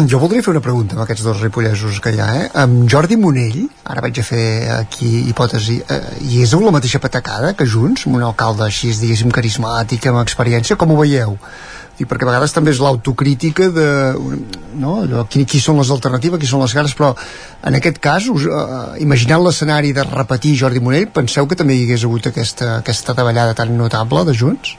jo 0.08 0.20
voldria 0.22 0.44
fer 0.44 0.54
una 0.54 0.64
pregunta 0.64 0.96
amb 0.96 1.04
aquests 1.04 1.26
dos 1.26 1.42
ripollesos 1.44 2.00
que 2.04 2.14
hi 2.16 2.22
ha, 2.24 2.30
eh? 2.40 2.46
Amb 2.64 2.86
Jordi 2.92 3.18
Monell, 3.20 3.66
ara 3.84 4.04
vaig 4.06 4.22
a 4.22 4.24
fer 4.24 4.46
aquí 4.78 5.10
hipòtesi, 5.32 5.82
eh, 5.84 6.00
i 6.30 6.42
és 6.46 6.54
la 6.56 6.72
mateixa 6.72 7.02
patacada 7.04 7.52
que 7.58 7.68
Junts, 7.68 8.08
un 8.08 8.24
alcalde 8.24 8.64
així, 8.68 8.94
diguéssim, 8.96 9.34
carismàtic, 9.36 10.08
amb 10.08 10.24
experiència, 10.24 10.80
com 10.80 10.96
ho 10.96 11.02
veieu? 11.02 11.36
I 12.02 12.08
perquè 12.10 12.28
a 12.28 12.32
vegades 12.32 12.56
també 12.56 12.74
és 12.74 12.82
l'autocrítica 12.84 13.70
de 13.74 13.88
no, 14.82 14.98
allò, 15.04 15.26
qui, 15.30 15.46
qui 15.46 15.62
són 15.64 15.80
les 15.82 15.92
alternatives, 15.94 16.42
qui 16.42 16.50
són 16.50 16.64
les 16.66 16.76
cares 16.76 16.96
però 16.98 17.14
en 17.68 17.78
aquest 17.78 18.02
cas, 18.04 18.30
us, 18.34 18.48
uh, 18.50 18.96
imaginant 19.04 19.44
l'escenari 19.46 19.94
de 19.98 20.06
repetir 20.08 20.58
Jordi 20.60 20.84
Monell 20.84 21.10
penseu 21.14 21.48
que 21.48 21.60
també 21.60 21.78
hi 21.78 21.86
hagués 21.88 22.08
hagut 22.08 22.32
aquesta, 22.32 22.78
aquesta 22.80 23.18
davallada 23.18 23.58
tan 23.58 23.76
notable 23.78 24.26
de 24.28 24.38
Junts? 24.38 24.78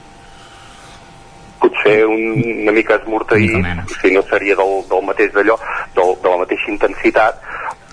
potser 1.63 2.03
un, 2.03 2.23
una 2.65 2.73
mica 2.75 2.97
esmorteït, 2.99 3.53
si 4.01 4.11
no 4.11 4.23
seria 4.27 4.55
del, 4.59 4.73
del 4.89 5.05
mateix 5.07 5.31
d'allò, 5.35 5.55
de 5.95 6.27
la 6.27 6.39
mateixa 6.41 6.67
intensitat, 6.73 7.39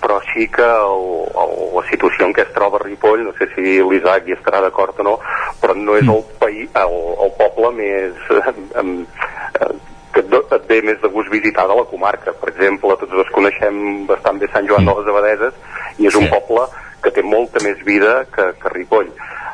però 0.01 0.19
sí 0.31 0.47
que 0.49 0.65
el, 0.65 1.05
el, 1.43 1.53
la 1.75 1.83
situació 1.89 2.27
en 2.27 2.33
què 2.35 2.45
es 2.47 2.53
troba 2.55 2.81
Ripoll, 2.81 3.23
no 3.27 3.33
sé 3.37 3.47
si 3.53 3.77
l'Isaac 3.85 4.27
hi 4.27 4.35
estarà 4.35 4.61
d'acord 4.65 4.99
o 4.99 5.07
no, 5.07 5.15
però 5.61 5.77
no 5.77 5.97
és 5.99 6.07
el, 6.09 6.23
país, 6.41 6.69
el, 6.81 6.97
el 7.27 7.33
poble 7.39 7.73
més... 7.79 8.29
Em, 8.81 9.03
em, 9.61 9.79
que 10.11 10.23
et 10.27 10.65
ve 10.67 10.81
més 10.83 10.97
de 10.99 11.07
gust 11.07 11.29
visitar 11.31 11.63
de 11.69 11.75
la 11.77 11.85
comarca. 11.87 12.33
Per 12.35 12.49
exemple, 12.51 12.97
tots 12.99 13.13
dos 13.15 13.29
coneixem 13.31 13.77
bastant 14.09 14.41
bé 14.41 14.49
Sant 14.51 14.67
Joan 14.67 14.87
de 14.87 14.95
les 14.97 15.07
Abadeses 15.07 15.59
i 16.03 16.09
és 16.09 16.17
un 16.19 16.27
poble 16.31 16.65
que 17.03 17.13
té 17.15 17.23
molta 17.23 17.61
més 17.63 17.79
vida 17.87 18.25
que, 18.33 18.49
que 18.59 18.73
Ripoll 18.73 19.07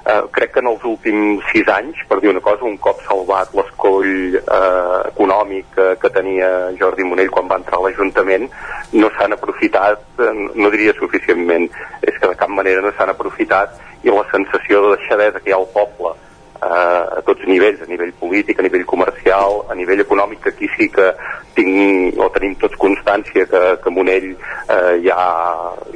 eh, 0.08 0.22
crec 0.32 0.54
que 0.54 0.64
en 0.64 0.70
els 0.72 0.84
últims 0.88 1.44
sis 1.52 1.68
anys, 1.72 2.00
per 2.10 2.20
dir 2.22 2.32
una 2.32 2.44
cosa, 2.44 2.66
un 2.66 2.78
cop 2.84 3.02
salvat 3.08 3.54
l'escoll 3.58 4.38
eh, 4.40 5.00
econòmic 5.12 5.80
eh, 5.84 5.90
que 6.02 6.12
tenia 6.16 6.52
Jordi 6.80 7.08
Monell 7.08 7.34
quan 7.34 7.50
va 7.52 7.60
entrar 7.62 7.82
a 7.82 7.88
l'Ajuntament, 7.88 8.48
no 8.94 9.12
s'han 9.16 9.36
aprofitat, 9.36 10.06
eh, 10.24 10.32
no 10.56 10.72
diria 10.74 10.96
suficientment, 11.00 11.68
és 12.02 12.16
que 12.16 12.32
de 12.32 12.40
cap 12.40 12.54
manera 12.54 12.86
no 12.86 12.94
s'han 12.96 13.12
aprofitat 13.16 13.76
i 14.04 14.14
la 14.14 14.24
sensació 14.32 14.86
de 14.86 14.96
deixadesa 14.96 15.44
que 15.44 15.52
hi 15.52 15.58
ha 15.58 15.60
al 15.60 15.70
poble 15.76 16.16
eh, 16.62 17.20
a 17.20 17.22
tots 17.26 17.46
nivells, 17.48 17.82
a 17.82 17.90
nivell 17.90 18.14
polític, 18.20 18.60
a 18.60 18.66
nivell 18.66 18.86
comercial, 18.86 19.64
a 19.70 19.76
nivell 19.76 20.02
econòmic, 20.06 20.42
que 20.44 20.56
aquí 20.56 20.70
sí 20.78 20.90
que 20.94 21.12
tinc, 21.58 22.18
o 22.20 22.30
tenim 22.34 22.56
tots 22.62 22.80
constància 22.80 23.46
que, 23.52 23.64
que 23.84 23.94
Monell 23.94 24.32
eh, 24.34 24.96
ja, 25.06 25.20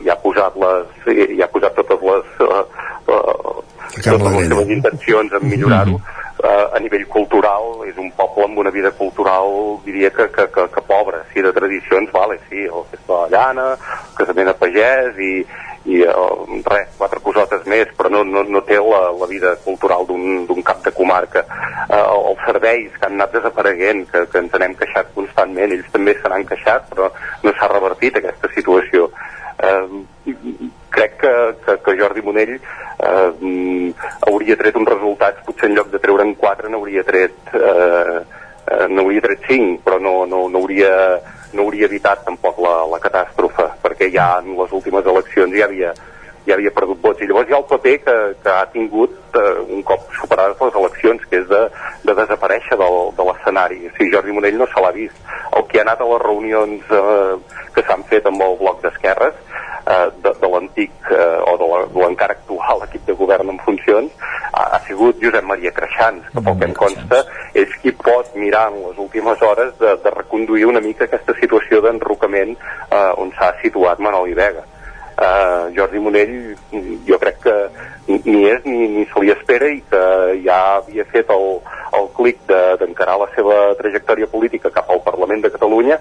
ja, 0.03 0.14
ha 0.16 0.22
posat 0.24 0.57
les, 0.62 0.95
ja 1.38 1.47
ha 1.47 1.51
posat 1.53 1.78
totes 1.80 2.07
les, 2.12 2.32
eh, 2.45 2.64
eh, 3.16 3.59
totes 3.99 4.33
les 4.37 4.47
seves 4.47 4.69
intencions 4.77 5.33
en 5.33 5.47
millorar-ho 5.47 5.97
mm 5.97 6.03
-hmm. 6.03 6.45
uh, 6.47 6.75
a 6.75 6.79
nivell 6.79 7.07
cultural 7.07 7.63
és 7.87 7.97
un 7.97 8.11
poble 8.11 8.43
amb 8.43 8.57
una 8.57 8.71
vida 8.71 8.91
cultural 8.91 9.79
diria 9.85 10.09
que, 10.09 10.29
que, 10.35 10.47
que, 10.55 10.63
que 10.73 10.81
pobra 10.81 11.23
sí, 11.33 11.41
de 11.41 11.51
tradicions, 11.51 12.11
vale, 12.11 12.39
sí, 12.49 12.59
el 12.63 12.83
festa 12.91 13.13
de 13.13 13.19
la 13.21 13.29
llana 13.33 13.67
el 13.71 14.15
casament 14.15 14.49
a 14.49 14.53
pagès 14.53 15.17
i, 15.17 15.45
i 15.85 16.03
uh, 16.05 16.61
res, 16.65 16.89
quatre 16.97 17.19
cosotes 17.19 17.65
més 17.65 17.87
però 17.97 18.09
no, 18.09 18.23
no, 18.23 18.43
no 18.43 18.61
té 18.61 18.77
la, 18.77 19.01
la 19.21 19.27
vida 19.27 19.55
cultural 19.65 20.05
d'un 20.05 20.61
cap 20.63 20.83
de 20.85 20.91
comarca. 20.91 21.45
Uh, 21.89 22.31
els 22.31 22.43
serveis 22.45 22.91
que 22.97 23.05
han 23.07 23.17
anat 23.17 23.33
desapareguent 23.33 24.05
que, 24.11 24.25
que 24.31 24.43
ens 24.43 24.59
n'hem 24.59 24.75
queixat 24.75 25.09
constantment 25.15 25.73
ells 25.73 25.89
també 25.91 26.13
se 26.19 26.29
n'han 26.29 26.45
queixat 26.45 26.85
però 26.93 27.09
no 27.43 27.53
s'ha 27.57 27.71
revertit 27.73 28.17
aquesta 28.17 28.51
situació. 28.53 29.09
Uh, 29.61 30.05
crec 30.91 31.17
que, 31.21 31.33
que, 31.65 31.77
que 31.85 31.97
Jordi 31.97 32.21
Monell 32.21 32.53
eh, 32.59 33.93
hauria 34.27 34.59
tret 34.59 34.77
uns 34.77 34.91
resultats, 34.91 35.41
potser 35.47 35.71
en 35.71 35.79
lloc 35.79 35.89
de 35.93 36.01
treure'n 36.03 36.35
4 36.37 36.69
n'hauria 36.69 37.03
tret 37.07 37.55
eh, 37.55 38.19
eh, 38.67 38.87
n'hauria 38.91 39.23
tret 39.25 39.47
5, 39.47 39.81
però 39.85 39.99
no, 39.99 40.25
no, 40.25 40.47
no, 40.51 40.61
hauria, 40.61 40.93
no 41.53 41.65
hauria 41.65 41.89
evitat 41.89 42.25
tampoc 42.27 42.59
la, 42.61 42.81
la 42.91 43.01
catàstrofe, 43.03 43.67
perquè 43.83 44.11
ja 44.13 44.33
en 44.43 44.55
les 44.59 44.73
últimes 44.77 45.07
eleccions 45.07 45.55
ja 45.57 45.67
havia, 45.67 45.93
ja 46.45 46.57
havia 46.57 46.73
perdut 46.75 47.01
vots. 47.01 47.21
I 47.21 47.29
llavors 47.29 47.49
hi 47.49 47.55
ha 47.55 47.61
el 47.61 47.67
paper 47.69 47.95
que, 48.05 48.17
que 48.43 48.53
ha 48.53 48.65
tingut 48.73 49.39
eh, 49.39 49.57
un 49.77 49.83
cop 49.87 50.07
superades 50.19 50.61
les 50.61 50.79
eleccions, 50.83 51.27
que 51.29 51.41
és 51.41 51.47
de, 51.49 51.61
de 52.07 52.17
desaparèixer 52.21 52.77
del, 52.81 52.99
de 53.17 53.29
l'escenari. 53.29 53.81
O 53.87 53.93
sigui, 53.95 54.11
Jordi 54.15 54.35
Monell 54.37 54.59
no 54.61 54.69
se 54.71 54.83
l'ha 54.83 54.93
vist. 54.95 55.23
El 55.57 55.67
que 55.71 55.81
ha 55.81 55.87
anat 55.87 56.03
a 56.03 56.09
les 56.11 56.25
reunions 56.25 56.93
eh, 56.99 57.61
que 57.75 57.85
s'han 57.87 58.05
fet 58.11 58.27
amb 58.29 58.43
el 58.47 58.59
bloc 58.61 58.83
d'esquerres 58.85 59.39
eh, 59.91 60.09
de, 60.23 60.33
de 60.41 60.49
l'antic 60.53 61.11
eh, 61.11 61.51
o 61.51 61.55
de 61.61 61.69
l'encara 61.99 62.37
actual 62.37 62.85
equip 62.87 63.05
de 63.09 63.15
govern 63.21 63.53
en 63.53 63.61
funcions 63.65 64.11
ha, 64.51 64.63
ha 64.63 64.79
sigut 64.87 65.21
Josep 65.23 65.47
Maria 65.47 65.73
Creixans, 65.75 66.27
que 66.33 66.43
pel 66.43 66.59
que 66.59 66.69
em 66.69 66.75
consta 66.77 67.23
és 67.63 67.77
qui 67.83 67.93
pot 68.03 68.35
mirar 68.39 68.67
en 68.71 68.81
les 68.87 68.99
últimes 69.05 69.41
hores 69.47 69.73
de, 69.79 69.95
de 70.03 70.13
reconduir 70.17 70.67
una 70.69 70.83
mica 70.83 71.07
aquesta 71.07 71.35
situació 71.39 71.81
d'enrocament 71.85 72.55
eh, 72.57 73.11
on 73.21 73.33
s'ha 73.37 73.55
situat 73.63 73.99
Manoli 73.99 74.37
Vega. 74.37 74.67
Uh, 75.21 75.67
Jordi 75.75 75.99
Monell 76.01 76.31
jo 77.05 77.17
crec 77.21 77.41
que 77.43 77.53
ni 78.07 78.45
és 78.47 78.63
ni, 78.65 78.87
ni 78.89 79.03
se 79.05 79.21
li 79.21 79.29
espera 79.29 79.67
i 79.69 79.81
que 79.91 79.99
ja 80.41 80.57
havia 80.79 81.03
fet 81.11 81.29
el, 81.35 81.59
el 81.99 82.07
clic 82.15 82.39
d'encarar 82.47 83.19
de, 83.19 83.21
la 83.21 83.27
seva 83.35 83.57
trajectòria 83.77 84.29
política 84.31 84.71
cap 84.73 84.89
al 84.89 85.03
Parlament 85.05 85.43
de 85.43 85.51
Catalunya 85.53 85.99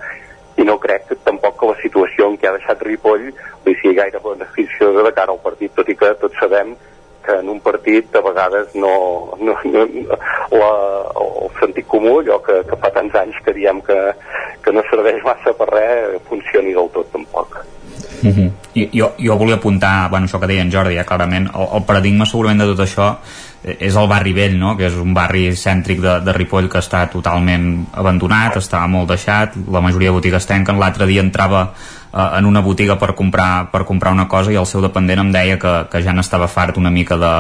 i 0.61 0.67
no 0.69 0.77
crec 0.83 1.09
tampoc 1.25 1.59
que 1.59 1.73
la 1.73 1.81
situació 1.81 2.29
en 2.31 2.37
què 2.39 2.51
ha 2.51 2.57
deixat 2.59 2.85
Ripoll 2.87 3.27
li 3.67 3.75
sigui 3.81 3.97
gaire 3.97 4.21
beneficiosa 4.25 5.05
de 5.07 5.13
cara 5.17 5.35
al 5.35 5.43
partit, 5.43 5.73
tot 5.77 5.89
i 5.89 5.97
que 5.97 6.13
tots 6.21 6.41
sabem 6.43 6.75
que 7.25 7.37
en 7.41 7.49
un 7.53 7.61
partit 7.61 8.17
a 8.17 8.23
vegades 8.25 8.75
no, 8.75 8.93
no, 9.41 9.57
no 9.65 9.85
la, 10.57 10.71
el 11.25 11.51
sentit 11.61 11.89
comú, 11.89 12.19
allò 12.21 12.41
que, 12.45 12.61
que 12.69 12.79
fa 12.81 12.93
tants 12.97 13.17
anys 13.23 13.41
que 13.45 13.57
diem 13.57 13.83
que, 13.85 13.99
que 14.65 14.73
no 14.77 14.85
serveix 14.89 15.21
massa 15.27 15.53
per 15.57 15.69
res, 15.73 16.17
funcioni 16.31 16.77
del 16.77 16.89
tot 16.97 17.13
tampoc. 17.13 17.61
Uh 18.23 18.29
-huh. 18.29 18.51
I, 18.75 18.89
jo, 18.99 19.13
jo 19.19 19.37
volia 19.37 19.57
apuntar, 19.57 20.09
bueno, 20.11 20.27
això 20.27 20.41
que 20.41 20.47
deia 20.47 20.63
en 20.63 20.73
Jordi, 20.73 20.97
ja 20.97 21.05
clarament, 21.05 21.49
el, 21.55 21.69
el 21.77 21.85
paradigma 21.85 22.27
segurament 22.27 22.61
de 22.61 22.67
tot 22.67 22.81
això 22.81 23.17
és 23.63 23.97
el 23.97 24.09
barri 24.09 24.33
vell, 24.33 24.59
no? 24.59 24.77
que 24.77 24.87
és 24.87 24.95
un 24.95 25.13
barri 25.15 25.51
cèntric 25.53 26.01
de, 26.01 26.21
de 26.25 26.33
Ripoll 26.33 26.69
que 26.69 26.79
està 26.79 27.05
totalment 27.13 27.87
abandonat, 27.93 28.57
està 28.57 28.87
molt 28.89 29.09
deixat, 29.09 29.57
la 29.69 29.81
majoria 29.81 30.09
de 30.09 30.17
botigues 30.17 30.47
tanquen, 30.47 30.79
l'altre 30.81 31.07
dia 31.07 31.21
entrava 31.21 31.67
eh, 31.69 32.00
en 32.13 32.47
una 32.47 32.61
botiga 32.61 32.97
per 32.99 33.15
comprar, 33.15 33.71
per 33.71 33.85
comprar 33.87 34.13
una 34.13 34.27
cosa 34.29 34.51
i 34.51 34.59
el 34.59 34.67
seu 34.67 34.83
dependent 34.83 35.21
em 35.23 35.31
deia 35.31 35.59
que, 35.63 35.75
que 35.93 36.01
ja 36.03 36.15
n'estava 36.17 36.49
fart 36.51 36.79
una 36.81 36.91
mica 36.91 37.17
de, 37.21 37.31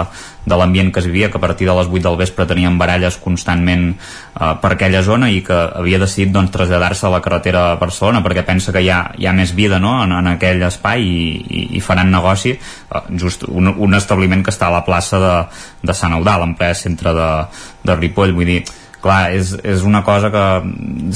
de 0.47 0.59
l'ambient 0.59 0.93
que 0.95 1.01
es 1.03 1.09
vivia, 1.11 1.31
que 1.31 1.39
a 1.39 1.43
partir 1.43 1.66
de 1.66 1.75
les 1.75 1.91
8 1.91 2.05
del 2.07 2.18
vespre 2.21 2.47
tenien 2.47 2.79
baralles 2.79 3.18
constantment 3.18 3.89
eh, 3.91 4.53
per 4.62 4.73
aquella 4.73 5.03
zona 5.03 5.31
i 5.31 5.43
que 5.43 5.57
havia 5.59 5.99
decidit 5.99 6.31
doncs, 6.35 6.53
traslladar-se 6.55 7.09
a 7.09 7.11
la 7.16 7.23
carretera 7.25 7.64
a 7.73 7.79
Barcelona 7.81 8.23
perquè 8.23 8.47
pensa 8.47 8.73
que 8.73 8.85
hi 8.85 8.93
ha, 8.95 9.01
hi 9.18 9.27
ha 9.27 9.35
més 9.35 9.55
vida 9.59 9.81
no? 9.83 9.97
en, 10.05 10.14
en 10.14 10.31
aquell 10.37 10.62
espai 10.68 11.03
i, 11.03 11.25
i, 11.41 11.64
i 11.81 11.83
faran 11.83 12.12
negoci 12.14 12.55
eh, 12.55 13.03
just 13.18 13.49
un, 13.51 13.75
un 13.75 13.99
establiment 13.99 14.45
que 14.47 14.55
està 14.55 14.71
a 14.71 14.77
la 14.79 14.85
plaça 14.87 15.18
de, 15.18 15.35
de 15.83 15.97
Sant 15.99 16.14
Eudal, 16.14 16.47
en 16.47 16.55
ple 16.55 16.71
centre 16.79 17.14
de, 17.16 17.31
de 17.83 17.99
Ripoll, 17.99 18.37
vull 18.39 18.55
dir 18.55 18.62
clar, 19.01 19.32
és, 19.36 19.55
és 19.64 19.82
una 19.86 20.03
cosa 20.05 20.30
que 20.32 20.44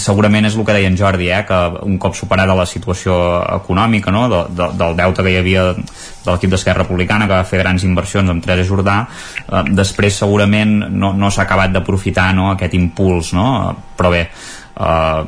segurament 0.01 0.49
és 0.49 0.57
el 0.57 0.65
que 0.67 0.77
deia 0.77 0.89
en 0.91 0.97
Jordi, 0.99 1.29
eh, 1.31 1.43
que 1.47 1.61
un 1.85 1.99
cop 2.03 2.17
superada 2.17 2.57
la 2.57 2.67
situació 2.69 3.17
econòmica 3.59 4.13
no, 4.15 4.27
de, 4.33 4.43
de, 4.57 4.71
del 4.81 4.97
deute 5.01 5.25
que 5.25 5.35
hi 5.35 5.39
havia 5.41 5.67
de 5.77 6.31
l'equip 6.31 6.55
d'Esquerra 6.55 6.85
Republicana 6.85 7.29
que 7.29 7.37
va 7.37 7.49
fer 7.49 7.61
grans 7.61 7.85
inversions 7.85 8.33
amb 8.33 8.45
Teresa 8.45 8.69
Jordà 8.71 8.99
eh, 9.05 9.65
després 9.77 10.21
segurament 10.25 10.79
no, 10.91 11.13
no 11.13 11.31
s'ha 11.31 11.45
acabat 11.45 11.75
d'aprofitar 11.77 12.31
no, 12.37 12.51
aquest 12.55 12.77
impuls 12.79 13.35
no? 13.37 13.49
però 13.99 14.13
bé, 14.15 14.27
uh, 14.77 15.25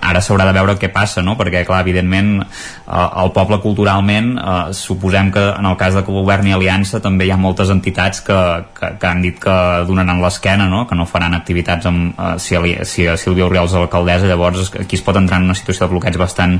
ara 0.00 0.20
s'haurà 0.22 0.46
de 0.48 0.54
veure 0.56 0.76
què 0.80 0.90
passa 0.92 1.22
no? 1.24 1.36
perquè 1.38 1.64
clar, 1.66 1.82
evidentment 1.84 2.40
uh, 2.40 3.22
el 3.22 3.32
poble 3.36 3.58
culturalment 3.64 4.32
uh, 4.36 4.72
suposem 4.76 5.30
que 5.34 5.44
en 5.56 5.68
el 5.68 5.76
cas 5.80 5.96
de 5.96 6.04
que 6.06 6.14
governi 6.14 6.54
Aliança 6.56 7.00
també 7.04 7.26
hi 7.26 7.32
ha 7.34 7.40
moltes 7.40 7.72
entitats 7.72 8.22
que, 8.26 8.38
que, 8.76 8.92
que 9.00 9.10
han 9.10 9.24
dit 9.24 9.40
que 9.42 9.56
donaran 9.88 10.22
l'esquena 10.22 10.68
no? 10.72 10.86
que 10.86 10.98
no 10.98 11.08
faran 11.08 11.36
activitats 11.36 11.90
amb, 11.90 12.14
uh, 12.18 12.36
si, 12.42 12.56
si 12.84 13.08
Sílvia 13.16 13.48
Oriols 13.48 13.74
és 13.74 13.80
alcaldessa 13.80 14.30
llavors 14.30 14.72
aquí 14.80 15.00
es 15.00 15.04
pot 15.04 15.18
entrar 15.20 15.40
en 15.40 15.50
una 15.50 15.58
situació 15.58 15.86
de 15.86 15.92
bloqueig 15.94 16.16
bastant, 16.20 16.58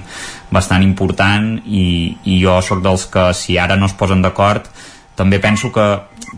bastant 0.53 0.85
important 0.85 1.57
i, 1.65 2.17
i 2.25 2.41
jo 2.43 2.61
sóc 2.65 2.85
dels 2.85 3.09
que 3.13 3.31
si 3.37 3.59
ara 3.59 3.79
no 3.81 3.89
es 3.89 3.97
posen 3.97 4.25
d'acord 4.25 4.69
també 5.17 5.39
penso 5.41 5.71
que, 5.73 5.85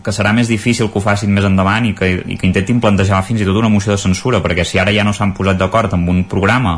que 0.03 0.11
serà 0.15 0.31
més 0.33 0.47
difícil 0.47 0.87
que 0.87 0.97
ho 0.99 1.03
facin 1.03 1.33
més 1.35 1.45
endavant 1.45 1.85
i 1.89 1.91
que, 1.97 2.07
i 2.31 2.37
que 2.39 2.47
intentin 2.47 2.79
plantejar 2.79 3.19
fins 3.27 3.43
i 3.43 3.47
tot 3.47 3.59
una 3.59 3.71
moció 3.71 3.91
de 3.91 3.99
censura, 3.99 4.39
perquè 4.43 4.63
si 4.65 4.79
ara 4.79 4.93
ja 4.95 5.03
no 5.03 5.13
s'han 5.13 5.33
posat 5.37 5.59
d'acord 5.59 5.93
amb 5.97 6.09
un 6.09 6.23
programa 6.31 6.77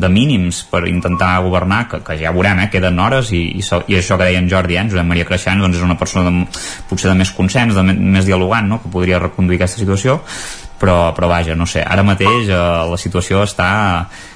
de 0.00 0.08
mínims 0.08 0.62
per 0.70 0.86
intentar 0.88 1.34
governar, 1.44 1.84
que, 1.90 2.00
que 2.06 2.16
ja 2.22 2.32
veurem, 2.32 2.64
eh, 2.64 2.70
queden 2.72 2.98
hores, 3.04 3.34
i, 3.36 3.44
i, 3.60 3.62
i 3.62 4.00
això 4.00 4.16
que 4.16 4.24
deia 4.24 4.40
en 4.40 4.48
Jordi, 4.50 4.80
eh, 4.80 4.88
Josep 4.88 5.08
Maria 5.12 5.28
Creixant, 5.28 5.60
doncs 5.60 5.76
és 5.76 5.84
una 5.84 5.98
persona 6.00 6.30
de, 6.30 6.64
potser 6.88 7.12
de 7.12 7.18
més 7.20 7.36
consens, 7.36 7.76
de 7.76 7.84
més 7.92 8.26
dialogant, 8.28 8.72
no?, 8.72 8.80
que 8.82 8.92
podria 8.92 9.20
reconduir 9.20 9.60
aquesta 9.60 9.84
situació, 9.84 10.22
però, 10.80 11.12
però 11.14 11.28
vaja, 11.30 11.54
no 11.54 11.68
sé, 11.68 11.84
ara 11.84 12.02
mateix 12.02 12.48
eh, 12.48 12.58
la 12.90 12.98
situació 12.98 13.44
està 13.44 13.70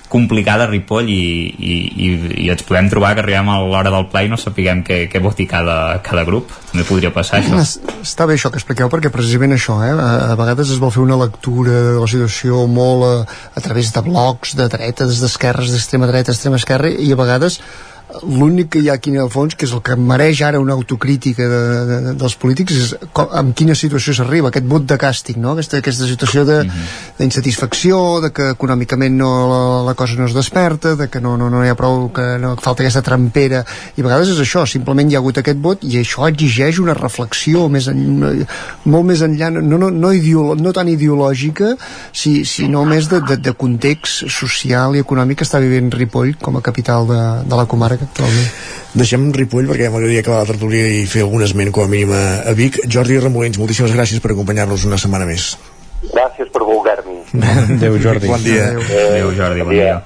complicada 0.08 0.64
a 0.64 0.70
Ripoll 0.70 1.08
i, 1.10 1.22
i, 1.58 1.76
i, 2.06 2.08
i 2.44 2.50
ens 2.52 2.62
podem 2.66 2.88
trobar 2.92 3.14
que 3.16 3.24
arribem 3.24 3.48
a 3.50 3.56
l'hora 3.64 3.90
del 3.94 4.06
ple 4.12 4.26
i 4.26 4.30
no 4.30 4.38
sapiguem 4.40 4.84
què, 4.86 5.00
què 5.10 5.22
voti 5.22 5.48
cada, 5.50 5.98
cada 6.06 6.24
grup. 6.28 6.52
També 6.70 6.86
podria 6.86 7.10
passar 7.14 7.40
això. 7.40 7.58
Està 8.02 8.28
bé 8.28 8.36
això 8.36 8.52
que 8.52 8.60
expliqueu 8.60 8.90
perquè 8.92 9.10
precisament 9.14 9.56
això 9.56 9.80
eh, 9.84 9.90
a, 9.92 10.12
a 10.32 10.38
vegades 10.38 10.70
es 10.74 10.80
vol 10.82 10.94
fer 10.94 11.02
una 11.02 11.18
lectura 11.20 11.82
de 11.90 11.98
la 11.98 12.10
situació 12.10 12.66
molt 12.70 13.08
a, 13.08 13.12
a 13.58 13.64
través 13.64 13.92
de 13.94 14.04
blocs 14.06 14.54
de 14.58 14.70
dretes, 14.72 15.20
d'esquerres, 15.24 15.74
d'extrema 15.74 16.10
dreta, 16.10 16.34
extrema 16.34 16.60
esquerra 16.62 16.92
i 16.92 17.12
a 17.12 17.18
vegades 17.18 17.60
l'únic 18.22 18.70
que 18.70 18.80
hi 18.80 18.88
ha 18.88 18.94
aquí 18.94 19.10
en 19.10 19.18
el 19.20 19.30
fons, 19.30 19.56
que 19.58 19.66
és 19.66 19.72
el 19.74 19.82
que 19.84 19.96
mereix 19.98 20.40
ara 20.46 20.60
una 20.62 20.74
autocrítica 20.76 21.46
de, 21.50 21.58
de, 21.58 21.96
de, 22.04 22.12
dels 22.20 22.36
polítics, 22.38 22.76
és 22.78 23.10
com, 23.16 23.26
amb 23.34 23.54
quina 23.58 23.74
situació 23.74 24.14
s'arriba, 24.14 24.52
aquest 24.52 24.68
vot 24.70 24.86
de 24.86 24.98
càstig, 25.00 25.40
no? 25.42 25.56
aquesta, 25.56 25.80
aquesta 25.82 26.06
situació 26.06 26.44
mhm. 26.46 26.84
d'insatisfacció, 27.18 27.98
de, 28.20 28.28
de 28.28 28.32
que 28.36 28.48
econòmicament 28.54 29.18
no, 29.18 29.30
la, 29.50 29.60
la 29.88 29.94
cosa 29.98 30.18
no 30.20 30.28
es 30.30 30.36
desperta, 30.36 30.94
de 30.96 31.08
que 31.10 31.20
no, 31.20 31.34
no, 31.40 31.50
no 31.50 31.64
hi 31.64 31.72
ha 31.72 31.78
prou, 31.78 32.06
que 32.14 32.26
no 32.42 32.54
falta 32.62 32.84
aquesta 32.84 33.02
trampera, 33.06 33.64
i 33.96 34.04
a 34.04 34.06
vegades 34.06 34.30
és 34.36 34.42
això, 34.44 34.62
simplement 34.70 35.10
hi 35.10 35.18
ha 35.18 35.22
hagut 35.22 35.42
aquest 35.42 35.60
vot 35.62 35.82
i 35.86 35.98
això 36.00 36.28
exigeix 36.30 36.80
una 36.82 36.94
reflexió 36.96 37.66
més 37.72 37.90
en, 37.90 38.46
molt 38.86 39.10
més 39.10 39.24
enllà, 39.26 39.50
no, 39.58 39.64
no, 39.66 39.90
no, 39.90 40.14
ideolo, 40.14 40.54
no 40.60 40.74
tan 40.76 40.88
ideològica, 40.92 41.74
si, 42.14 42.38
sinó 42.46 42.86
més 42.86 43.10
de, 43.10 43.20
de, 43.26 43.40
de 43.42 43.56
context 43.58 44.28
social 44.30 44.94
i 44.94 45.02
econòmic 45.02 45.42
que 45.42 45.48
està 45.48 45.58
vivint 45.62 45.90
Ripoll 45.92 46.36
com 46.40 46.56
a 46.56 46.64
capital 46.64 47.10
de, 47.10 47.22
de 47.46 47.58
la 47.58 47.66
comarca 47.66 48.05
actualment. 48.06 48.50
Deixem 48.96 49.28
Ripoll 49.36 49.68
perquè 49.68 49.90
m'agradaria 49.92 50.24
acabar 50.24 50.42
la 50.42 50.50
tertúlia 50.54 50.88
i 50.88 51.04
fer 51.10 51.26
algun 51.26 51.44
esment 51.44 51.72
com 51.74 51.84
a 51.84 51.90
mínim 51.92 52.14
a, 52.16 52.54
Vic. 52.56 52.80
Jordi 52.88 53.20
Remolins, 53.20 53.60
moltíssimes 53.60 53.92
gràcies 53.92 54.22
per 54.24 54.32
acompanyar-nos 54.32 54.86
una 54.88 54.98
setmana 55.00 55.28
més. 55.28 55.52
Gràcies 56.12 56.48
per 56.54 56.64
voler-me. 56.64 57.20
Adéu, 57.76 57.98
Jordi. 58.00 58.30
Bon 58.30 58.44
dia. 58.44 58.70
Adéu, 58.72 59.32
Jordi, 59.36 59.66
bon 59.66 59.76
dia. 59.76 59.98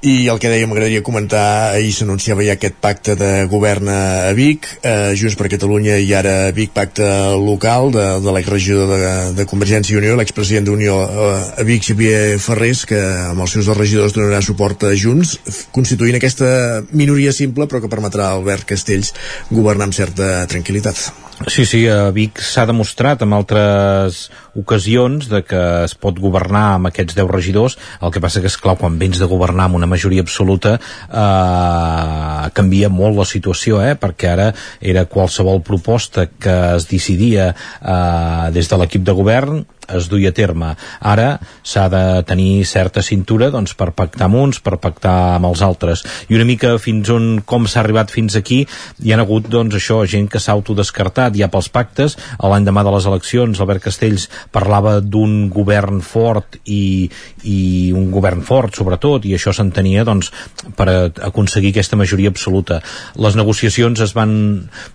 I 0.00 0.30
el 0.32 0.38
que 0.40 0.48
deia, 0.48 0.64
m'agradaria 0.64 1.02
comentar, 1.04 1.74
ahir 1.74 1.90
s'anunciava 1.92 2.40
ja 2.46 2.54
aquest 2.54 2.78
pacte 2.80 3.18
de 3.20 3.44
govern 3.52 3.90
a 3.92 4.30
Vic, 4.32 4.64
eh, 4.80 5.12
Junts 5.12 5.36
per 5.36 5.50
Catalunya 5.52 5.98
i 6.00 6.08
ara 6.16 6.48
Vic 6.56 6.72
pacte 6.72 7.04
local 7.36 7.92
de, 7.92 8.06
de 8.24 8.32
l'exregidor 8.32 8.88
de, 8.88 9.12
de 9.36 9.48
Convergència 9.50 9.92
i 9.92 10.00
Unió, 10.00 10.16
l'expresident 10.16 10.70
d'Unió 10.70 10.96
eh, 11.04 11.36
a 11.60 11.68
Vic, 11.68 11.84
Xavier 11.90 12.40
Ferrés, 12.40 12.86
que 12.88 13.00
amb 13.28 13.44
els 13.44 13.52
seus 13.58 13.68
dos 13.68 13.76
regidors 13.76 14.16
donarà 14.16 14.40
suport 14.40 14.88
a 14.88 14.96
Junts, 14.96 15.36
constituint 15.76 16.16
aquesta 16.16 16.80
minoria 16.96 17.36
simple 17.36 17.68
però 17.68 17.84
que 17.84 17.92
permetrà 17.92 18.30
a 18.30 18.38
Albert 18.40 18.72
Castells 18.72 19.12
governar 19.52 19.90
amb 19.90 20.00
certa 20.00 20.38
tranquil·litat. 20.48 21.29
Sí, 21.46 21.64
sí, 21.64 21.86
a 21.88 22.10
Vic 22.12 22.36
s'ha 22.44 22.66
demostrat 22.68 23.22
en 23.24 23.32
altres 23.32 24.26
ocasions 24.60 25.24
de 25.30 25.40
que 25.40 25.60
es 25.86 25.94
pot 25.96 26.18
governar 26.20 26.74
amb 26.74 26.90
aquests 26.90 27.16
10 27.16 27.30
regidors, 27.32 27.78
el 28.04 28.12
que 28.12 28.20
passa 28.20 28.42
que 28.44 28.50
és 28.52 28.58
clar, 28.60 28.76
quan 28.76 28.98
vens 29.00 29.16
de 29.16 29.28
governar 29.30 29.70
amb 29.70 29.78
una 29.78 29.88
majoria 29.88 30.20
absoluta 30.20 30.74
eh, 30.76 32.50
canvia 32.52 32.92
molt 32.92 33.16
la 33.16 33.28
situació, 33.30 33.80
eh, 33.80 33.96
perquè 33.96 34.34
ara 34.34 34.50
era 34.92 35.06
qualsevol 35.08 35.62
proposta 35.64 36.28
que 36.28 36.56
es 36.76 36.90
decidia 36.92 37.54
eh, 37.54 38.50
des 38.52 38.68
de 38.68 38.82
l'equip 38.82 39.08
de 39.08 39.16
govern 39.16 39.64
es 39.96 40.08
duia 40.10 40.30
a 40.30 40.36
terme. 40.36 40.74
Ara 41.00 41.38
s'ha 41.62 41.88
de 41.92 42.02
tenir 42.28 42.64
certa 42.68 43.02
cintura 43.02 43.50
doncs, 43.50 43.74
per 43.78 43.90
pactar 43.96 44.28
amb 44.28 44.40
uns, 44.40 44.60
per 44.62 44.78
pactar 44.82 45.36
amb 45.36 45.50
els 45.50 45.62
altres. 45.66 46.04
I 46.28 46.38
una 46.38 46.46
mica 46.48 46.76
fins 46.82 47.10
on, 47.12 47.28
com 47.46 47.66
s'ha 47.66 47.82
arribat 47.84 48.12
fins 48.12 48.36
aquí, 48.38 48.62
hi 49.02 49.12
ha 49.12 49.20
hagut 49.20 49.48
doncs, 49.50 49.76
això, 49.76 50.00
gent 50.06 50.28
que 50.30 50.40
s'ha 50.40 50.54
autodescartat 50.56 51.36
ja 51.38 51.50
pels 51.52 51.70
pactes. 51.72 52.16
L'endemà 52.40 52.84
de 52.86 52.94
les 52.94 53.06
eleccions, 53.10 53.60
Albert 53.60 53.86
Castells 53.88 54.28
parlava 54.52 54.98
d'un 55.00 55.48
govern 55.52 56.00
fort 56.04 56.58
i, 56.64 57.08
i 57.44 57.58
un 57.96 58.10
govern 58.14 58.44
fort, 58.46 58.74
sobretot, 58.76 59.26
i 59.26 59.34
això 59.36 59.54
s'entenia 59.56 60.04
doncs, 60.08 60.32
per 60.76 60.88
aconseguir 61.30 61.74
aquesta 61.74 61.98
majoria 62.00 62.32
absoluta. 62.32 62.80
Les 63.20 63.36
negociacions 63.38 64.00
es 64.00 64.14
van... 64.16 64.32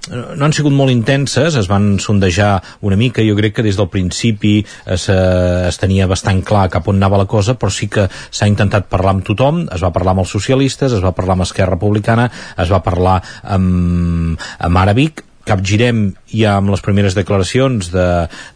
no 0.09 0.45
han 0.45 0.55
sigut 0.55 0.73
molt 0.75 0.93
intenses, 0.93 1.55
es 1.55 1.69
van 1.71 1.95
sondejar 2.03 2.59
una 2.85 2.97
mica, 2.99 3.23
jo 3.25 3.35
crec 3.37 3.57
que 3.57 3.65
des 3.65 3.79
del 3.79 3.89
principi 3.91 4.57
es, 4.85 5.07
eh, 5.09 5.67
es 5.67 5.79
tenia 5.81 6.07
bastant 6.07 6.41
clar 6.45 6.67
cap 6.73 6.87
on 6.87 6.99
anava 6.99 7.21
la 7.21 7.29
cosa, 7.29 7.57
però 7.59 7.71
sí 7.73 7.89
que 7.91 8.07
s'ha 8.09 8.49
intentat 8.49 8.89
parlar 8.91 9.15
amb 9.15 9.27
tothom, 9.27 9.65
es 9.73 9.83
va 9.83 9.93
parlar 9.95 10.15
amb 10.15 10.25
els 10.25 10.33
socialistes, 10.37 10.93
es 10.93 11.03
va 11.03 11.15
parlar 11.17 11.37
amb 11.37 11.47
Esquerra 11.47 11.75
Republicana, 11.75 12.29
es 12.57 12.71
va 12.71 12.83
parlar 12.85 13.19
amb, 13.43 14.39
amb 14.59 14.83
Arabic, 14.85 15.23
capgirem 15.45 16.15
ja 16.31 16.55
amb 16.59 16.71
les 16.73 16.83
primeres 16.83 17.15
declaracions 17.15 17.91
de, 17.93 18.07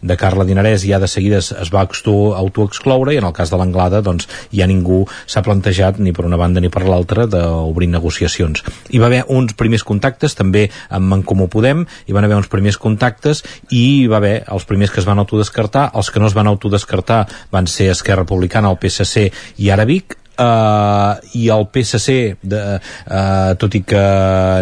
de 0.02 0.16
Carla 0.20 0.44
Dinarès 0.48 0.84
ja 0.86 0.98
de 1.00 1.08
seguida 1.08 1.38
es, 1.38 1.50
es 1.52 1.70
va 1.72 1.84
autoexcloure 1.86 3.14
i 3.14 3.20
en 3.20 3.26
el 3.28 3.34
cas 3.36 3.52
de 3.52 3.58
l'Anglada 3.60 4.02
doncs 4.04 4.28
ja 4.52 4.68
ningú 4.70 5.04
s'ha 5.26 5.44
plantejat 5.46 6.00
ni 6.02 6.12
per 6.12 6.26
una 6.28 6.38
banda 6.40 6.60
ni 6.60 6.70
per 6.70 6.84
l'altra 6.86 7.26
d'obrir 7.30 7.88
negociacions. 7.90 8.64
Hi 8.90 8.98
va 8.98 9.08
haver 9.10 9.24
uns 9.28 9.54
primers 9.54 9.86
contactes 9.86 10.36
també 10.38 10.68
amb 10.90 11.14
En 11.14 11.22
Comú 11.26 11.48
Podem, 11.50 11.86
hi 12.06 12.16
van 12.16 12.26
haver 12.26 12.38
uns 12.38 12.50
primers 12.52 12.78
contactes 12.78 13.44
i 13.70 13.82
hi 14.02 14.08
va 14.10 14.18
haver 14.20 14.36
els 14.50 14.66
primers 14.66 14.90
que 14.90 15.00
es 15.02 15.08
van 15.08 15.18
autodescartar, 15.22 15.90
els 15.94 16.10
que 16.10 16.20
no 16.20 16.30
es 16.30 16.36
van 16.36 16.50
autodescartar 16.50 17.26
van 17.52 17.70
ser 17.70 17.90
Esquerra 17.94 18.24
Republicana, 18.24 18.70
el 18.70 18.80
PSC 18.82 19.30
i 19.58 19.70
ara 19.70 19.86
Vic, 19.88 20.16
eh, 20.40 21.40
i 21.40 21.46
el 21.52 21.66
PSC 21.72 22.16
de, 22.42 22.62
eh, 22.80 23.52
tot 23.60 23.76
i 23.76 23.82
que 23.86 24.04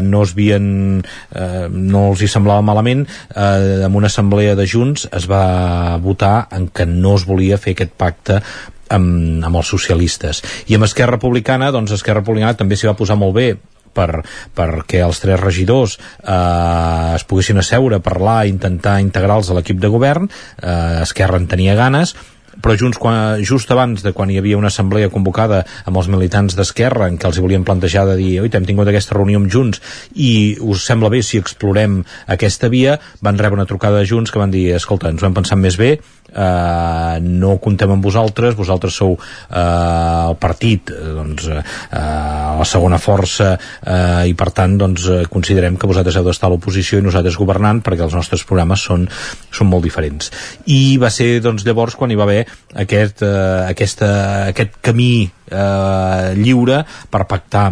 no 0.04 0.22
es 0.26 0.34
havien 0.36 0.66
eh, 0.98 1.66
no 1.70 2.08
els 2.10 2.22
hi 2.22 2.30
semblava 2.30 2.64
malament 2.66 3.06
eh, 3.06 3.84
en 3.86 3.94
una 3.94 4.10
assemblea 4.10 4.56
de 4.58 4.66
Junts 4.68 5.08
es 5.12 5.28
va 5.30 5.96
votar 6.02 6.48
en 6.54 6.68
que 6.68 6.86
no 6.88 7.14
es 7.18 7.26
volia 7.28 7.60
fer 7.62 7.76
aquest 7.76 7.96
pacte 7.98 8.42
amb, 8.90 9.44
amb 9.44 9.60
els 9.60 9.72
socialistes. 9.74 10.42
I 10.68 10.78
amb 10.78 10.88
Esquerra 10.88 11.16
Republicana 11.16 11.72
doncs 11.74 11.94
Esquerra 11.96 12.22
Republicana 12.22 12.56
també 12.58 12.78
s'hi 12.78 12.88
va 12.90 12.96
posar 12.98 13.18
molt 13.20 13.36
bé 13.36 13.50
per, 13.98 14.22
perquè 14.56 15.02
els 15.04 15.20
tres 15.22 15.40
regidors 15.40 15.98
eh, 15.98 17.14
es 17.16 17.26
poguessin 17.28 17.60
asseure, 17.62 18.02
parlar, 18.04 18.40
intentar 18.50 18.98
integrar-los 19.04 19.50
a 19.50 19.58
l'equip 19.58 19.80
de 19.82 19.92
govern. 19.92 20.28
Eh, 20.62 21.04
Esquerra 21.04 21.40
en 21.40 21.48
tenia 21.50 21.76
ganes 21.78 22.14
però 22.62 22.76
Junts, 22.78 22.98
quan, 23.00 23.42
just 23.44 23.70
abans 23.74 24.02
de 24.04 24.12
quan 24.16 24.30
hi 24.30 24.38
havia 24.40 24.58
una 24.58 24.72
assemblea 24.72 25.10
convocada 25.14 25.62
amb 25.84 26.00
els 26.00 26.10
militants 26.12 26.56
d'Esquerra 26.58 27.08
en 27.08 27.18
què 27.18 27.28
els 27.28 27.38
hi 27.38 27.44
volien 27.44 27.66
plantejar 27.66 28.06
de 28.08 28.18
dir 28.20 28.32
oi, 28.42 28.50
hem 28.52 28.68
tingut 28.68 28.90
aquesta 28.90 29.16
reunió 29.18 29.40
amb 29.40 29.50
Junts 29.52 29.82
i 30.14 30.56
us 30.60 30.86
sembla 30.86 31.12
bé 31.12 31.22
si 31.22 31.38
explorem 31.38 32.00
aquesta 32.26 32.70
via, 32.72 32.98
van 33.22 33.38
rebre 33.38 33.60
una 33.60 33.68
trucada 33.68 34.02
de 34.02 34.08
Junts 34.10 34.34
que 34.34 34.42
van 34.42 34.54
dir, 34.54 34.68
escolta, 34.76 35.12
ens 35.12 35.22
ho 35.22 35.28
hem 35.28 35.36
pensat 35.38 35.60
més 35.60 35.78
bé 35.78 35.96
eh, 36.34 37.18
no 37.22 37.56
comptem 37.62 37.94
amb 37.94 38.04
vosaltres 38.04 38.56
vosaltres 38.58 38.96
sou 39.00 39.14
eh, 39.14 39.58
el 39.58 40.36
partit 40.40 40.92
eh, 40.92 40.98
doncs, 41.16 41.48
eh, 41.48 41.62
la 42.58 42.66
segona 42.68 43.00
força 43.00 43.54
eh, 43.54 44.28
i 44.30 44.34
per 44.38 44.50
tant 44.56 44.76
doncs, 44.80 45.08
eh, 45.08 45.22
considerem 45.30 45.78
que 45.78 45.90
vosaltres 45.90 46.18
heu 46.18 46.26
d'estar 46.28 46.50
a 46.50 46.54
l'oposició 46.54 47.00
i 47.00 47.06
nosaltres 47.06 47.38
governant 47.40 47.82
perquè 47.84 48.04
els 48.06 48.16
nostres 48.16 48.44
programes 48.48 48.84
són, 48.84 49.06
són 49.50 49.70
molt 49.70 49.86
diferents. 49.86 50.32
I 50.66 50.98
va 51.00 51.10
ser 51.14 51.38
doncs, 51.44 51.64
llavors 51.66 51.96
quan 51.98 52.12
hi 52.12 52.18
va 52.18 52.26
haver 52.28 52.42
aquest, 52.74 53.22
eh, 53.22 53.66
aquesta, 53.68 54.08
aquest 54.52 54.80
camí 54.84 55.12
eh, 55.26 56.32
lliure 56.38 56.84
per 57.10 57.26
pactar 57.30 57.68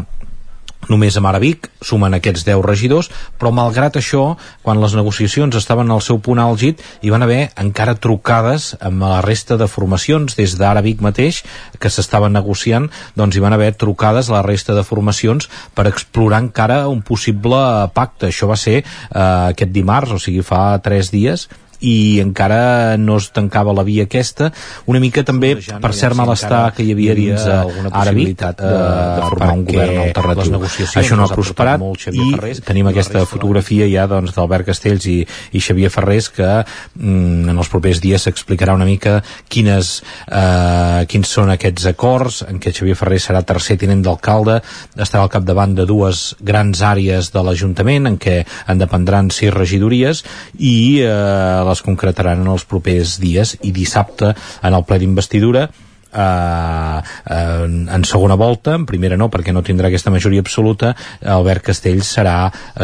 només 0.91 1.17
amb 1.19 1.29
Arabic, 1.31 1.69
sumen 1.83 2.15
aquests 2.17 2.45
10 2.47 2.63
regidors, 2.67 3.09
però 3.39 3.51
malgrat 3.55 3.99
això, 3.99 4.37
quan 4.63 4.81
les 4.83 4.95
negociacions 4.95 5.57
estaven 5.59 5.91
al 5.91 6.03
seu 6.05 6.21
punt 6.23 6.41
àlgid, 6.43 6.83
hi 7.03 7.11
van 7.11 7.25
haver 7.27 7.51
encara 7.63 7.97
trucades 7.99 8.73
amb 8.81 9.03
la 9.03 9.21
resta 9.25 9.59
de 9.59 9.69
formacions, 9.71 10.37
des 10.39 10.57
d'Arabic 10.61 11.03
mateix, 11.05 11.43
que 11.83 11.91
s'estaven 11.91 12.35
negociant, 12.37 12.91
doncs 13.19 13.37
hi 13.37 13.45
van 13.45 13.57
haver 13.57 13.73
trucades 13.75 14.31
a 14.31 14.39
la 14.39 14.45
resta 14.47 14.77
de 14.77 14.87
formacions 14.87 15.51
per 15.75 15.89
explorar 15.91 16.43
encara 16.45 16.85
un 16.89 17.03
possible 17.03 17.59
pacte. 17.95 18.31
Això 18.31 18.49
va 18.51 18.59
ser 18.61 18.79
eh, 18.83 18.87
aquest 19.21 19.75
dimarts, 19.75 20.15
o 20.15 20.23
sigui, 20.23 20.45
fa 20.47 20.79
3 20.83 21.11
dies, 21.15 21.49
i 21.81 22.21
encara 22.23 22.97
no 22.97 23.19
es 23.21 23.31
tancava 23.35 23.75
la 23.77 23.85
via 23.87 24.07
aquesta. 24.07 24.51
Una 24.87 25.01
mica 25.03 25.25
també 25.27 25.55
no 25.57 25.81
per 25.83 25.93
cert 25.97 26.17
malestar 26.19 26.63
que 26.77 26.85
hi 26.85 26.93
havia 26.95 27.17
dins 27.17 27.47
uh, 27.47 27.91
Àrabic 27.91 28.37
de, 28.41 28.53
de, 28.61 28.73
de 28.73 29.29
formar 29.29 29.53
un 29.57 29.65
govern 29.69 30.03
alternatiu. 30.07 30.61
això 31.01 31.19
no 31.19 31.27
ha 31.27 31.33
prosperat 31.33 31.83
i 32.13 32.31
Ferrés, 32.35 32.63
tenim 32.67 32.91
aquesta 32.91 33.25
fotografia 33.29 33.89
ja 33.91 34.07
doncs, 34.11 34.35
d'Albert 34.37 34.69
Castells 34.71 35.07
i, 35.11 35.19
i 35.53 35.63
Xavier 35.63 35.91
Ferrés 35.93 36.31
que 36.33 36.49
mm, 36.63 37.51
en 37.53 37.57
els 37.57 37.71
propers 37.73 38.01
dies 38.05 38.27
s'explicarà 38.27 38.75
una 38.77 38.89
mica 38.89 39.19
quines, 39.53 40.01
uh, 40.29 41.05
quins 41.11 41.35
són 41.39 41.53
aquests 41.55 41.89
acords 41.93 42.43
en 42.47 42.61
què 42.63 42.73
Xavier 42.77 42.97
Ferrés 42.99 43.29
serà 43.29 43.43
tercer 43.47 43.79
tinent 43.81 44.05
d'alcalde 44.07 44.61
estarà 44.97 45.25
al 45.25 45.33
capdavant 45.33 45.77
de 45.77 45.87
dues 45.89 46.29
grans 46.41 46.83
àrees 46.85 47.33
de 47.35 47.43
l'Ajuntament 47.45 48.11
en 48.11 48.19
què 48.23 48.41
en 48.67 48.81
dependran 48.81 49.31
sis 49.35 49.53
regidories 49.55 50.23
i 50.59 51.03
eh, 51.05 51.66
les 51.67 51.83
concretaran 51.83 52.45
en 52.45 52.55
els 52.55 52.65
propers 52.69 53.19
dies 53.23 53.57
i 53.63 53.75
dissabte 53.75 54.33
en 54.63 54.75
el 54.75 54.87
ple 54.87 55.01
d'investidura 55.03 55.69
eh, 56.17 57.03
eh, 57.31 57.65
en 57.97 58.05
segona 58.05 58.35
volta, 58.35 58.75
en 58.75 58.87
primera 58.87 59.19
no, 59.19 59.29
perquè 59.33 59.53
no 59.55 59.63
tindrà 59.67 59.91
aquesta 59.91 60.13
majoria 60.15 60.45
absoluta, 60.45 60.95
Albert 61.37 61.67
Castells 61.71 62.11
serà 62.19 62.37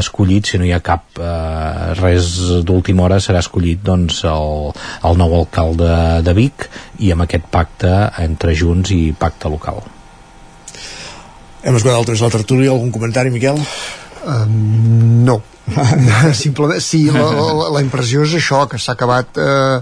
escollit, 0.03 0.51
si 0.51 0.61
no 0.61 0.69
hi 0.69 0.75
ha 0.75 0.83
cap 0.85 1.19
eh, 1.19 1.95
res 2.01 2.35
d'última 2.67 3.07
hora, 3.07 3.21
serà 3.23 3.43
escollit 3.43 3.83
doncs, 3.87 4.23
el, 4.29 4.71
el 5.09 5.19
nou 5.21 5.39
alcalde 5.41 5.97
de 6.27 6.37
Vic 6.37 6.69
i 7.01 7.13
amb 7.15 7.27
aquest 7.27 7.49
pacte 7.53 7.97
entre 8.23 8.57
Junts 8.59 8.93
i 8.95 9.03
pacte 9.19 9.51
local. 9.53 9.83
Hem 11.63 11.77
escoltat 11.79 12.01
altres 12.01 12.23
la 12.25 12.33
tertúlia, 12.35 12.73
algun 12.73 12.91
comentari, 12.91 13.31
Miquel? 13.31 13.61
Um, 14.23 15.25
no, 15.27 15.41
simplement, 16.45 16.81
sí, 16.81 17.05
la, 17.11 17.29
la, 17.35 17.71
la 17.77 17.85
impressió 17.85 18.27
és 18.27 18.37
això, 18.39 18.67
que 18.71 18.79
s'ha 18.79 18.95
acabat 18.95 19.41
eh, 19.43 19.81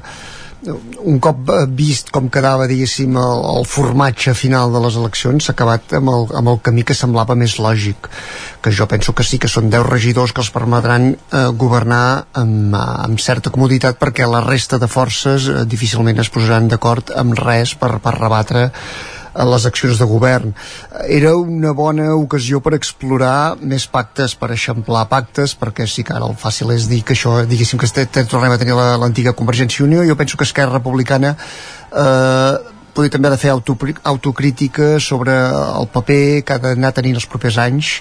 un 1.08 1.18
cop 1.24 1.50
vist 1.76 2.10
com 2.12 2.28
quedava 2.32 2.66
diguéssim 2.68 3.16
el, 3.16 3.44
el 3.54 3.66
formatge 3.68 4.34
final 4.36 4.72
de 4.74 4.82
les 4.84 4.96
eleccions 5.00 5.46
s'ha 5.46 5.54
acabat 5.56 5.94
amb 5.96 6.12
el, 6.12 6.26
amb 6.36 6.52
el 6.52 6.58
camí 6.66 6.84
que 6.84 6.96
semblava 6.96 7.36
més 7.38 7.56
lògic 7.62 8.10
que 8.60 8.72
jo 8.76 8.84
penso 8.90 9.14
que 9.16 9.24
sí 9.24 9.40
que 9.40 9.48
són 9.48 9.70
10 9.72 9.86
regidors 9.88 10.34
que 10.36 10.44
els 10.44 10.52
permetran 10.52 11.14
eh, 11.14 11.46
governar 11.62 12.26
amb, 12.42 12.76
amb 12.76 13.22
certa 13.24 13.52
comoditat 13.54 13.96
perquè 14.02 14.28
la 14.28 14.44
resta 14.44 14.76
de 14.78 14.90
forces 14.90 15.48
eh, 15.48 15.64
difícilment 15.64 16.20
es 16.20 16.32
posaran 16.32 16.68
d'acord 16.68 17.14
amb 17.16 17.40
res 17.40 17.72
per, 17.80 17.96
per 18.04 18.18
rebatre 18.18 18.68
les 19.48 19.66
accions 19.66 19.98
de 19.98 20.08
govern. 20.08 20.54
Era 21.06 21.34
una 21.36 21.72
bona 21.76 22.10
ocasió 22.16 22.60
per 22.64 22.74
explorar 22.76 23.56
més 23.60 23.86
pactes, 23.90 24.34
per 24.36 24.50
eixamplar 24.54 25.06
pactes, 25.10 25.54
perquè 25.58 25.86
sí 25.88 26.04
que 26.04 26.16
ara 26.16 26.28
el 26.28 26.36
fàcil 26.40 26.74
és 26.74 26.88
dir 26.90 27.02
que 27.04 27.16
això, 27.16 27.40
diguéssim 27.48 27.80
que 27.80 28.24
tornem 28.24 28.52
a 28.52 28.58
tenir 28.60 28.76
l'antiga 28.76 29.36
Convergència 29.36 29.82
i 29.82 29.88
Unió, 29.88 30.04
jo 30.06 30.18
penso 30.18 30.36
que 30.36 30.44
Esquerra 30.48 30.78
Republicana 30.78 31.36
eh, 31.36 32.58
podria 32.94 33.14
també 33.14 33.30
de 33.30 33.38
fer 33.40 33.52
autocrítica 33.54 34.98
sobre 35.00 35.32
el 35.32 35.88
paper 35.92 36.42
que 36.44 36.56
ha 36.56 36.62
d'anar 36.62 36.92
tenint 36.96 37.16
els 37.20 37.28
propers 37.30 37.58
anys 37.62 38.00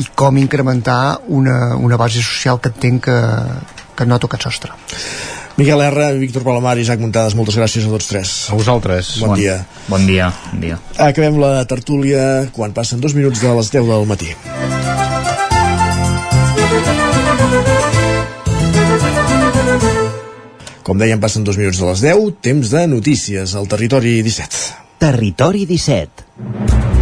i 0.00 0.06
com 0.16 0.40
incrementar 0.40 1.20
una, 1.28 1.76
una 1.76 2.00
base 2.00 2.24
social 2.24 2.60
que 2.60 2.72
entenc 2.72 3.04
que, 3.06 3.18
que 3.96 4.08
no 4.08 4.16
ha 4.16 4.22
tocat 4.22 4.48
sostre. 4.48 4.72
Miquel 5.56 5.82
R, 5.84 6.18
Víctor 6.18 6.42
Palomar 6.46 6.78
i 6.78 6.84
Isaac 6.86 7.00
Muntades, 7.02 7.34
moltes 7.36 7.58
gràcies 7.60 7.84
a 7.84 7.92
tots 7.92 8.08
tres. 8.08 8.32
A 8.48 8.56
vosaltres. 8.56 9.18
Bon, 9.20 9.34
bon 9.34 9.40
dia. 9.40 9.58
Bon 9.88 10.06
dia. 10.08 10.30
Bon 10.52 10.64
dia. 10.64 10.78
Acabem 10.96 11.36
la 11.42 11.60
tertúlia 11.68 12.48
quan 12.56 12.72
passen 12.72 13.02
dos 13.04 13.12
minuts 13.18 13.42
de 13.42 13.52
les 13.58 13.72
10 13.74 13.90
del 13.90 14.08
matí. 14.08 14.32
Com 20.82 20.98
dèiem, 20.98 21.20
passen 21.22 21.44
dos 21.46 21.60
minuts 21.60 21.78
de 21.78 21.86
les 21.92 22.00
10, 22.08 22.32
temps 22.42 22.72
de 22.72 22.86
notícies 22.90 23.54
al 23.54 23.68
Territori 23.70 24.18
17. 24.24 24.98
Territori 25.02 25.66
17. 25.68 27.01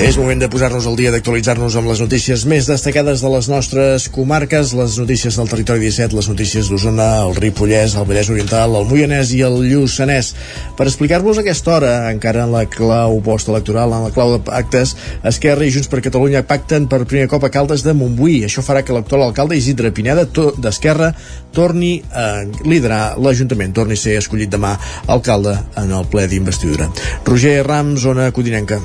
És 0.00 0.16
moment 0.16 0.40
de 0.40 0.46
posar-nos 0.48 0.86
al 0.88 0.94
dia 0.96 1.10
d'actualitzar-nos 1.12 1.74
amb 1.76 1.90
les 1.90 1.98
notícies 2.00 2.46
més 2.48 2.64
destacades 2.64 3.20
de 3.20 3.30
les 3.34 3.48
nostres 3.52 4.06
comarques, 4.08 4.70
les 4.72 4.94
notícies 4.96 5.36
del 5.36 5.48
territori 5.50 5.82
17, 5.82 6.16
les 6.16 6.28
notícies 6.30 6.70
d'Osona, 6.70 7.08
el 7.26 7.34
Ripollès, 7.36 7.98
el 8.00 8.06
Vallès 8.08 8.30
Oriental, 8.32 8.78
el 8.78 8.86
Moianès 8.88 9.34
i 9.36 9.42
el 9.44 9.58
Lluçanès. 9.60 10.30
Per 10.78 10.86
explicar-vos 10.88 11.42
aquesta 11.42 11.74
hora, 11.74 11.90
encara 12.14 12.46
en 12.46 12.54
la 12.54 12.62
clau 12.64 13.18
post-electoral, 13.26 13.92
en 13.92 14.06
la 14.08 14.14
clau 14.14 14.32
de 14.32 14.38
pactes, 14.46 14.94
Esquerra 15.28 15.68
i 15.68 15.74
Junts 15.74 15.90
per 15.92 16.00
Catalunya 16.06 16.46
pacten 16.48 16.88
per 16.88 17.02
primer 17.04 17.28
cop 17.28 17.44
a 17.44 17.52
Caldes 17.52 17.84
de 17.84 17.92
Montbui. 17.92 18.38
Això 18.48 18.64
farà 18.64 18.80
que 18.80 18.96
l'actual 18.96 19.26
alcalde 19.26 19.58
Isidre 19.60 19.92
Pineda 19.92 20.24
d'Esquerra 20.24 21.10
torni 21.52 21.98
a 22.16 22.40
liderar 22.64 23.18
l'Ajuntament, 23.20 23.76
torni 23.76 24.00
a 24.00 24.00
ser 24.00 24.16
escollit 24.22 24.48
demà 24.56 24.72
alcalde 25.12 25.58
en 25.76 25.92
el 25.92 26.08
ple 26.08 26.24
d'investidura. 26.32 26.88
Roger 27.28 27.60
Rams, 27.68 28.00
zona 28.08 28.30
Codinenca. 28.32 28.80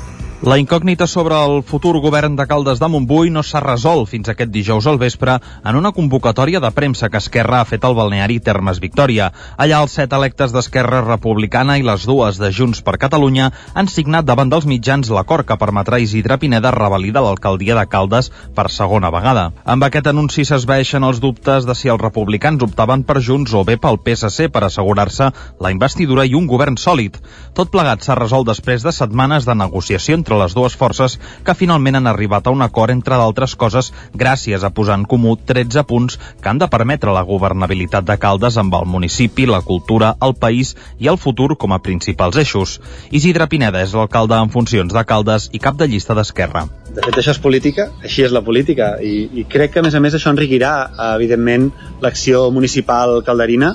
La 0.46 0.60
incògnita 0.62 1.08
sobre 1.10 1.34
el 1.34 1.64
futur 1.66 1.96
govern 1.98 2.36
de 2.38 2.44
Caldes 2.46 2.78
de 2.78 2.86
Montbui 2.86 3.32
no 3.34 3.42
s'ha 3.42 3.58
resolt 3.64 4.06
fins 4.12 4.28
aquest 4.30 4.52
dijous 4.54 4.86
al 4.86 4.98
vespre 5.00 5.32
en 5.42 5.74
una 5.74 5.90
convocatòria 5.90 6.60
de 6.62 6.68
premsa 6.70 7.08
que 7.10 7.18
Esquerra 7.18 7.58
ha 7.58 7.66
fet 7.66 7.82
al 7.82 7.96
balneari 7.98 8.36
Termes 8.38 8.78
Victòria. 8.78 9.32
Allà 9.58 9.80
els 9.82 9.96
set 9.98 10.14
electes 10.14 10.54
d'Esquerra 10.54 11.00
Republicana 11.02 11.74
i 11.80 11.82
les 11.82 12.04
dues 12.06 12.38
de 12.38 12.52
Junts 12.54 12.84
per 12.86 12.94
Catalunya 13.02 13.48
han 13.74 13.90
signat 13.90 14.28
davant 14.28 14.52
dels 14.52 14.68
mitjans 14.70 15.10
l'acord 15.10 15.48
que 15.48 15.56
permetrà 15.58 15.98
Isidre 15.98 16.38
Pineda 16.38 16.70
revalida 16.70 17.24
l'alcaldia 17.26 17.74
de 17.80 17.86
Caldes 17.96 18.30
per 18.54 18.68
segona 18.70 19.10
vegada. 19.10 19.48
Amb 19.64 19.88
aquest 19.88 20.12
anunci 20.12 20.46
s'esveixen 20.46 21.08
els 21.10 21.18
dubtes 21.18 21.66
de 21.66 21.74
si 21.74 21.90
els 21.90 22.04
republicans 22.06 22.62
optaven 22.62 23.02
per 23.02 23.18
Junts 23.18 23.50
o 23.50 23.64
bé 23.64 23.80
pel 23.82 23.98
PSC 23.98 24.46
per 24.54 24.62
assegurar-se 24.68 25.32
la 25.58 25.74
investidura 25.74 26.22
i 26.22 26.38
un 26.38 26.46
govern 26.46 26.78
sòlid. 26.78 27.18
Tot 27.58 27.74
plegat 27.74 28.06
s'ha 28.06 28.20
resolt 28.22 28.46
després 28.46 28.86
de 28.86 28.94
setmanes 28.94 29.42
de 29.42 29.58
negociació 29.66 30.14
entre 30.14 30.35
les 30.40 30.54
dues 30.56 30.76
forces 30.76 31.18
que 31.44 31.54
finalment 31.58 31.98
han 31.98 32.06
arribat 32.10 32.46
a 32.46 32.54
un 32.54 32.62
acord, 32.64 32.92
entre 32.94 33.18
d'altres 33.18 33.56
coses, 33.56 33.92
gràcies 34.14 34.64
a 34.64 34.70
posar 34.74 34.98
en 35.00 35.06
comú 35.08 35.36
13 35.36 35.84
punts 35.88 36.18
que 36.40 36.50
han 36.50 36.60
de 36.62 36.68
permetre 36.72 37.14
la 37.14 37.24
governabilitat 37.26 38.06
de 38.06 38.18
Caldes 38.22 38.58
amb 38.62 38.74
el 38.78 38.86
municipi, 38.86 39.46
la 39.46 39.62
cultura, 39.62 40.14
el 40.22 40.34
país 40.34 40.74
i 40.98 41.10
el 41.12 41.18
futur 41.18 41.56
com 41.56 41.72
a 41.72 41.82
principals 41.82 42.36
eixos. 42.42 42.78
Isidre 43.10 43.48
Pineda 43.50 43.82
és 43.82 43.94
l'alcalde 43.96 44.38
en 44.38 44.52
funcions 44.54 44.92
de 44.92 45.04
Caldes 45.04 45.50
i 45.52 45.62
cap 45.62 45.76
de 45.80 45.88
llista 45.90 46.14
d'Esquerra. 46.14 46.66
De 46.96 47.02
fet, 47.02 47.18
això 47.20 47.34
és 47.34 47.42
política, 47.42 47.90
així 48.02 48.24
és 48.24 48.32
la 48.32 48.44
política, 48.44 48.94
i, 49.02 49.26
i 49.36 49.44
crec 49.50 49.74
que, 49.74 49.82
a 49.82 49.86
més 49.86 49.94
a 49.94 50.00
més, 50.00 50.14
això 50.16 50.32
enriquirà, 50.32 50.72
evidentment, 51.14 51.68
l'acció 52.00 52.46
municipal 52.54 53.20
calderina, 53.26 53.74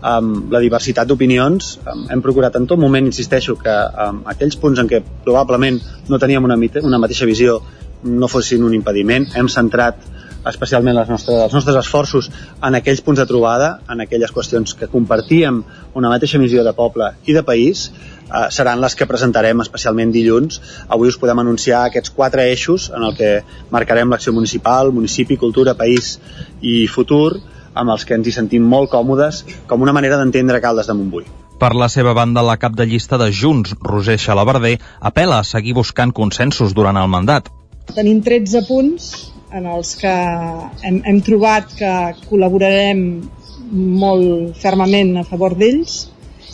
amb 0.00 0.52
la 0.52 0.60
diversitat 0.62 1.08
d'opinions 1.08 1.74
um, 1.84 2.06
hem 2.10 2.22
procurat 2.24 2.54
en 2.56 2.66
tot 2.66 2.80
moment, 2.80 3.06
insisteixo, 3.06 3.56
que 3.60 3.74
um, 4.06 4.22
aquells 4.32 4.56
punts 4.60 4.80
en 4.80 4.88
què 4.88 5.02
probablement 5.24 5.80
no 6.08 6.18
teníem 6.18 6.44
una, 6.44 6.56
una 6.82 7.02
mateixa 7.02 7.28
visió 7.28 7.60
no 8.02 8.28
fossin 8.32 8.64
un 8.64 8.74
impediment. 8.74 9.26
Hem 9.36 9.48
centrat 9.52 10.00
especialment 10.48 10.96
les 10.96 11.08
nostres, 11.10 11.36
els 11.36 11.52
nostres 11.52 11.76
esforços 11.76 12.30
en 12.64 12.76
aquells 12.78 13.02
punts 13.04 13.20
de 13.20 13.26
trobada, 13.28 13.74
en 13.92 14.00
aquelles 14.00 14.32
qüestions 14.32 14.72
que 14.78 14.88
compartíem 14.88 15.60
una 15.94 16.12
mateixa 16.12 16.40
missió 16.40 16.64
de 16.64 16.72
poble 16.76 17.10
i 17.28 17.36
de 17.36 17.42
país, 17.44 17.90
eh, 17.90 18.46
seran 18.48 18.80
les 18.80 18.96
que 18.96 19.08
presentarem 19.10 19.60
especialment 19.60 20.12
dilluns. 20.12 20.60
Avui 20.88 21.12
us 21.12 21.18
podem 21.20 21.44
anunciar 21.44 21.84
aquests 21.84 22.14
quatre 22.16 22.48
eixos 22.48 22.90
en 22.96 23.04
el 23.04 23.16
que 23.16 23.32
marcarem 23.70 24.08
l'acció 24.08 24.32
municipal, 24.32 24.92
municipi, 24.92 25.36
cultura, 25.36 25.76
país 25.76 26.18
i 26.62 26.86
futur, 26.88 27.40
amb 27.80 27.94
els 27.96 28.06
que 28.06 28.16
ens 28.18 28.28
hi 28.28 28.34
sentim 28.36 28.66
molt 28.68 28.92
còmodes 28.92 29.44
com 29.70 29.82
una 29.86 29.94
manera 29.96 30.18
d'entendre 30.20 30.60
Caldes 30.60 30.90
de 30.90 30.96
Montbui. 30.98 31.26
Per 31.60 31.74
la 31.76 31.90
seva 31.92 32.14
banda, 32.16 32.44
la 32.44 32.56
cap 32.56 32.76
de 32.76 32.86
llista 32.88 33.18
de 33.20 33.28
Junts, 33.36 33.74
Roser 33.84 34.16
Xalabarder, 34.20 34.78
apela 35.00 35.40
a 35.40 35.44
seguir 35.44 35.74
buscant 35.76 36.14
consensos 36.16 36.72
durant 36.76 36.96
el 36.96 37.10
mandat. 37.12 37.50
Tenim 37.92 38.22
13 38.24 38.64
punts 38.68 39.10
en 39.52 39.66
els 39.66 39.96
que 40.00 40.14
hem, 40.86 41.02
hem 41.04 41.20
trobat 41.26 41.74
que 41.76 41.92
col·laborarem 42.30 43.02
molt 43.70 44.56
fermament 44.62 45.18
a 45.20 45.26
favor 45.26 45.56
d'ells 45.58 46.06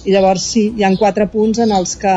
i 0.06 0.14
llavors 0.14 0.44
sí, 0.52 0.68
hi 0.78 0.84
han 0.86 0.96
quatre 1.00 1.26
punts 1.32 1.58
en 1.64 1.72
els 1.74 1.96
que 2.00 2.14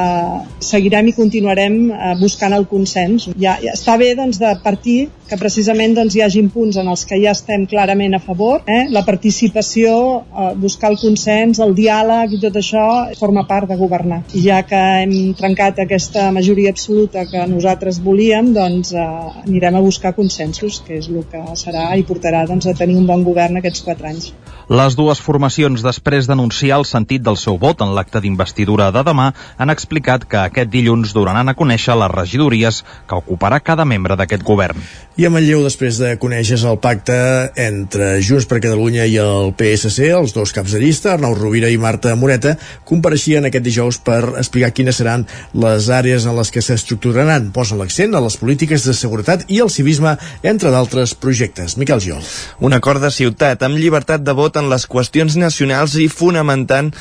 seguirem 0.64 1.10
i 1.10 1.16
continuarem 1.18 1.80
eh, 1.90 2.14
buscant 2.20 2.54
el 2.54 2.68
consens. 2.70 3.30
Ja, 3.42 3.58
ja 3.64 3.74
està 3.74 3.98
bé 3.98 4.14
doncs, 4.18 4.38
de 4.42 4.54
partir 4.64 5.00
que 5.30 5.38
precisament 5.38 5.96
doncs, 5.98 6.16
hi 6.18 6.24
hagin 6.26 6.50
punts 6.54 6.78
en 6.82 6.90
els 6.90 7.06
que 7.10 7.18
ja 7.22 7.34
estem 7.36 7.66
clarament 7.70 8.18
a 8.18 8.22
favor. 8.22 8.62
Eh? 8.70 8.86
La 8.94 9.04
participació, 9.08 9.94
eh, 10.22 10.52
buscar 10.62 10.92
el 10.94 11.00
consens, 11.02 11.62
el 11.66 11.76
diàleg 11.78 12.38
i 12.38 12.42
tot 12.42 12.60
això 12.62 12.86
forma 13.20 13.46
part 13.50 13.70
de 13.70 13.78
governar. 13.80 14.22
I 14.38 14.44
ja 14.46 14.62
que 14.70 14.80
hem 15.04 15.16
trencat 15.38 15.82
aquesta 15.86 16.30
majoria 16.36 16.74
absoluta 16.74 17.26
que 17.30 17.46
nosaltres 17.50 18.02
volíem, 18.06 18.54
doncs 18.54 18.94
eh, 18.94 19.08
anirem 19.48 19.80
a 19.80 19.84
buscar 19.86 20.14
consensos, 20.18 20.82
que 20.86 21.02
és 21.02 21.10
el 21.10 21.26
que 21.32 21.42
serà 21.58 21.90
i 21.98 22.06
portarà 22.06 22.46
doncs, 22.50 22.70
a 22.70 22.78
tenir 22.78 22.98
un 23.02 23.10
bon 23.10 23.26
govern 23.26 23.58
aquests 23.58 23.86
quatre 23.86 24.14
anys. 24.14 24.32
Les 24.70 24.94
dues 24.94 25.18
formacions, 25.18 25.82
després 25.82 26.28
d'anunciar 26.30 26.78
el 26.78 26.86
sentit 26.86 27.24
del 27.26 27.38
seu 27.42 27.58
vot 27.58 27.79
en 27.82 27.94
l'acte 27.96 28.22
d'investidura 28.24 28.90
de 28.96 29.04
demà, 29.08 29.30
han 29.58 29.74
explicat 29.74 30.26
que 30.30 30.42
aquest 30.42 30.72
dilluns 30.74 31.14
donaran 31.16 31.50
a 31.50 31.56
conèixer 31.58 31.96
les 32.00 32.12
regidories 32.12 32.84
que 33.08 33.20
ocuparà 33.20 33.60
cada 33.64 33.86
membre 33.86 34.18
d'aquest 34.20 34.44
govern. 34.44 34.80
I 35.20 35.26
a 35.28 35.30
Manlleu, 35.34 35.66
després 35.66 35.98
de 36.00 36.14
conèixer 36.16 36.62
el 36.64 36.78
pacte 36.80 37.16
entre 37.60 38.22
Junts 38.24 38.46
per 38.48 38.62
Catalunya 38.64 39.04
i 39.04 39.18
el 39.20 39.52
PSC, 39.58 40.14
els 40.16 40.32
dos 40.32 40.54
caps 40.56 40.72
de 40.72 40.80
llista, 40.80 41.12
Arnau 41.14 41.34
Rovira 41.36 41.68
i 41.68 41.80
Marta 41.82 42.14
Moreta, 42.16 42.54
compareixien 42.88 43.44
aquest 43.50 43.66
dijous 43.66 44.00
per 44.00 44.22
explicar 44.40 44.72
quines 44.72 44.96
seran 45.02 45.26
les 45.52 45.90
àrees 45.92 46.24
en 46.24 46.38
les 46.40 46.52
que 46.56 46.64
s'estructuraran. 46.64 47.50
Posen 47.52 47.82
l'accent 47.82 48.16
a 48.16 48.24
les 48.24 48.38
polítiques 48.40 48.86
de 48.88 48.96
seguretat 48.96 49.44
i 49.52 49.60
el 49.60 49.72
civisme, 49.74 50.16
entre 50.44 50.72
d'altres 50.72 51.16
projectes. 51.20 51.76
Miquel 51.76 52.00
Giol. 52.00 52.24
Un 52.64 52.78
acord 52.78 53.04
de 53.04 53.12
ciutat 53.12 53.64
amb 53.68 53.76
llibertat 53.80 54.24
de 54.24 54.36
vot 54.38 54.56
en 54.56 54.70
les 54.72 54.88
qüestions 54.88 55.36
nacionals 55.36 55.98
i 56.00 56.08
fonamentant, 56.08 56.94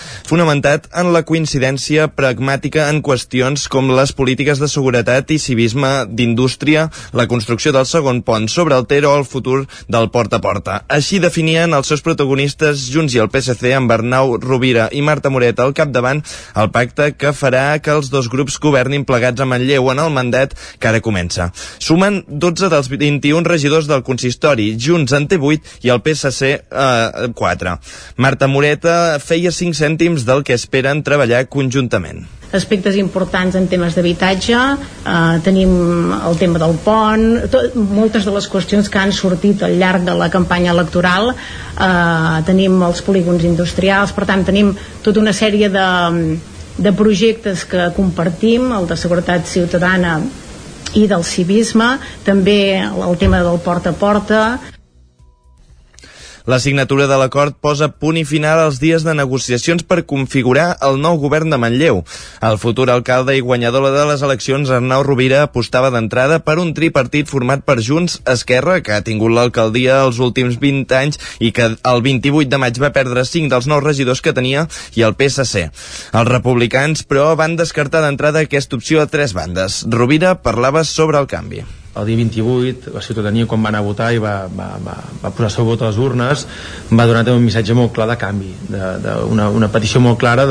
fonamentat 0.69 0.89
en 1.01 1.13
la 1.13 1.23
coincidència 1.25 2.09
pragmàtica 2.13 2.89
en 2.91 3.01
qüestions 3.03 3.69
com 3.73 3.91
les 3.95 4.13
polítiques 4.13 4.59
de 4.61 4.69
seguretat 4.69 5.31
i 5.31 5.39
civisme 5.39 6.07
d'indústria, 6.09 6.89
la 7.13 7.27
construcció 7.27 7.73
del 7.73 7.87
segon 7.87 8.23
pont 8.23 8.49
sobre 8.49 8.77
el 8.77 8.87
Ter 8.87 9.05
o 9.07 9.17
el 9.17 9.25
futur 9.25 9.67
del 9.89 10.11
porta 10.11 10.37
a 10.37 10.41
porta. 10.41 10.83
Així 10.89 11.19
definien 11.19 11.73
els 11.75 11.89
seus 11.89 12.03
protagonistes 12.03 12.89
Junts 12.93 13.15
i 13.15 13.21
el 13.23 13.31
PSC 13.31 13.73
amb 13.77 13.91
Arnau 13.93 14.37
Rovira 14.39 14.89
i 14.93 15.03
Marta 15.03 15.31
Moreta 15.31 15.65
al 15.65 15.75
capdavant 15.75 16.23
el 16.55 16.71
pacte 16.71 17.13
que 17.17 17.33
farà 17.33 17.79
que 17.81 17.93
els 17.93 18.11
dos 18.11 18.29
grups 18.29 18.59
governin 18.59 19.07
plegats 19.09 19.41
a 19.41 19.47
Manlleu 19.49 19.91
en 19.93 20.03
el 20.05 20.13
mandat 20.13 20.55
que 20.79 20.89
ara 20.89 21.01
comença. 21.01 21.51
Sumen 21.79 22.25
12 22.29 22.69
dels 22.69 22.89
21 22.93 23.45
regidors 23.49 23.89
del 23.89 24.05
consistori, 24.05 24.75
Junts 24.77 25.13
en 25.17 25.29
té 25.29 25.39
8 25.39 25.87
i 25.87 25.93
el 25.95 26.03
PSC 26.05 26.53
eh, 26.59 27.33
4. 27.35 27.77
Marta 28.17 28.49
Moreta 28.49 29.19
feia 29.23 29.53
5 29.55 29.77
cèntims 29.79 30.27
del 30.29 30.45
que 30.49 30.57
esperen 30.57 31.05
treballar 31.05 31.45
conjuntament. 31.53 32.25
Aspectes 32.57 32.97
importants 32.97 33.59
en 33.59 33.67
temes 33.69 33.93
d'habitatge, 33.93 34.57
eh, 34.57 35.41
tenim 35.45 35.73
el 36.17 36.39
tema 36.41 36.61
del 36.63 36.79
pont, 36.81 37.27
tot, 37.53 37.75
moltes 37.77 38.25
de 38.25 38.33
les 38.33 38.49
qüestions 38.49 38.89
que 38.89 39.03
han 39.03 39.13
sortit 39.13 39.63
al 39.63 39.77
llarg 39.77 40.07
de 40.07 40.15
la 40.17 40.31
campanya 40.33 40.73
electoral, 40.73 41.35
eh, 41.35 42.39
tenim 42.49 42.81
els 42.83 43.03
polígons 43.05 43.45
industrials, 43.45 44.17
per 44.17 44.25
tant 44.25 44.47
tenim 44.49 44.73
tota 45.03 45.21
una 45.21 45.37
sèrie 45.37 45.69
de, 45.69 46.39
de 46.79 46.93
projectes 46.93 47.67
que 47.69 47.91
compartim, 47.95 48.73
el 48.73 48.89
de 48.89 48.97
seguretat 48.97 49.45
ciutadana 49.45 50.23
i 50.95 51.07
del 51.07 51.25
civisme, 51.25 51.99
també 52.25 52.81
el 52.81 53.17
tema 53.21 53.45
del 53.45 53.61
porta 53.61 53.91
a 53.91 53.93
porta, 53.93 54.43
la 56.49 56.59
signatura 56.59 57.05
de 57.07 57.17
l'acord 57.21 57.53
posa 57.61 57.91
punt 57.93 58.17
i 58.17 58.25
final 58.25 58.63
als 58.63 58.79
dies 58.81 59.05
de 59.05 59.13
negociacions 59.13 59.83
per 59.85 60.07
configurar 60.09 60.79
el 60.87 60.97
nou 60.97 61.19
govern 61.21 61.53
de 61.53 61.59
Manlleu. 61.61 61.99
El 62.41 62.57
futur 62.63 62.87
alcalde 62.89 63.35
i 63.37 63.43
guanyador 63.45 63.85
de 63.93 64.07
les 64.09 64.23
eleccions, 64.25 64.71
Arnau 64.73 65.05
Rovira, 65.05 65.43
apostava 65.45 65.91
d'entrada 65.93 66.39
per 66.47 66.57
un 66.63 66.73
tripartit 66.73 67.29
format 67.29 67.67
per 67.69 67.77
Junts, 67.85 68.23
Esquerra, 68.25 68.79
que 68.81 68.97
ha 68.97 69.05
tingut 69.05 69.35
l'alcaldia 69.37 70.01
els 70.07 70.23
últims 70.25 70.57
20 70.63 70.97
anys 70.97 71.21
i 71.39 71.53
que 71.53 71.69
el 71.77 72.05
28 72.07 72.49
de 72.49 72.63
maig 72.63 72.81
va 72.81 72.95
perdre 72.97 73.27
5 73.29 73.53
dels 73.53 73.69
9 73.69 73.85
regidors 73.85 74.25
que 74.25 74.33
tenia, 74.33 74.65
i 74.97 75.05
el 75.05 75.19
PSC. 75.21 75.67
Els 76.17 76.33
republicans, 76.33 77.05
però, 77.05 77.35
van 77.37 77.59
descartar 77.61 78.01
d'entrada 78.07 78.47
aquesta 78.49 78.81
opció 78.81 79.05
a 79.05 79.07
tres 79.13 79.37
bandes. 79.37 79.83
Rovira 79.93 80.39
parlava 80.41 80.87
sobre 80.89 81.21
el 81.21 81.29
canvi 81.29 81.67
el 81.99 82.07
dia 82.07 82.17
28 82.17 82.93
la 82.95 83.03
ciutadania 83.03 83.47
quan 83.47 83.63
va 83.65 83.73
anar 83.73 83.83
a 83.83 83.87
votar 83.87 84.11
i 84.15 84.21
va, 84.23 84.35
va, 84.49 84.69
va, 84.85 84.97
va 85.23 85.31
posar 85.31 85.49
el 85.49 85.55
seu 85.55 85.69
vot 85.69 85.83
a 85.83 85.91
les 85.91 85.99
urnes 86.03 86.45
va 86.91 87.07
donar 87.09 87.25
també 87.25 87.39
un 87.39 87.47
missatge 87.47 87.77
molt 87.79 87.95
clar 87.97 88.09
de 88.11 88.19
canvi 88.21 88.53
de, 88.69 88.83
de 89.05 89.17
una, 89.33 89.49
una 89.51 89.71
petició 89.73 90.03
molt 90.05 90.21
clara 90.21 90.47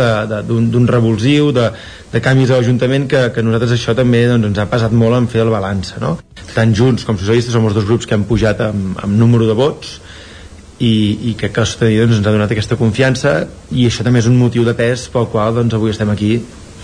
d'un 0.47 0.87
revulsiu 0.89 1.51
de, 1.55 1.69
de 2.11 2.23
canvis 2.23 2.51
a 2.51 2.59
l'Ajuntament 2.59 3.07
que, 3.11 3.23
que 3.35 3.45
nosaltres 3.45 3.77
això 3.77 3.95
també 3.97 4.25
doncs, 4.27 4.51
ens 4.51 4.63
ha 4.63 4.67
passat 4.71 4.95
molt 4.95 5.17
en 5.21 5.29
fer 5.31 5.45
el 5.45 5.53
balanç 5.53 5.95
no? 6.03 6.17
tant 6.53 6.75
Junts 6.75 7.07
com 7.07 7.19
Socialistes 7.19 7.55
som 7.55 7.65
els 7.67 7.77
dos 7.77 7.87
grups 7.87 8.09
que 8.09 8.17
han 8.17 8.27
pujat 8.27 8.61
amb, 8.67 8.97
amb 9.03 9.17
número 9.19 9.47
de 9.47 9.55
vots 9.57 9.97
i, 10.79 11.31
i 11.31 11.33
que 11.39 11.49
la 11.49 11.65
ciutadania 11.65 12.05
doncs, 12.05 12.19
ens 12.19 12.27
ha 12.27 12.35
donat 12.35 12.53
aquesta 12.53 12.77
confiança 12.77 13.39
i 13.71 13.87
això 13.87 14.05
també 14.05 14.21
és 14.21 14.29
un 14.29 14.37
motiu 14.37 14.67
de 14.67 14.75
pes 14.77 15.07
pel 15.13 15.31
qual 15.31 15.55
doncs, 15.57 15.73
avui 15.77 15.95
estem 15.95 16.11
aquí 16.13 16.37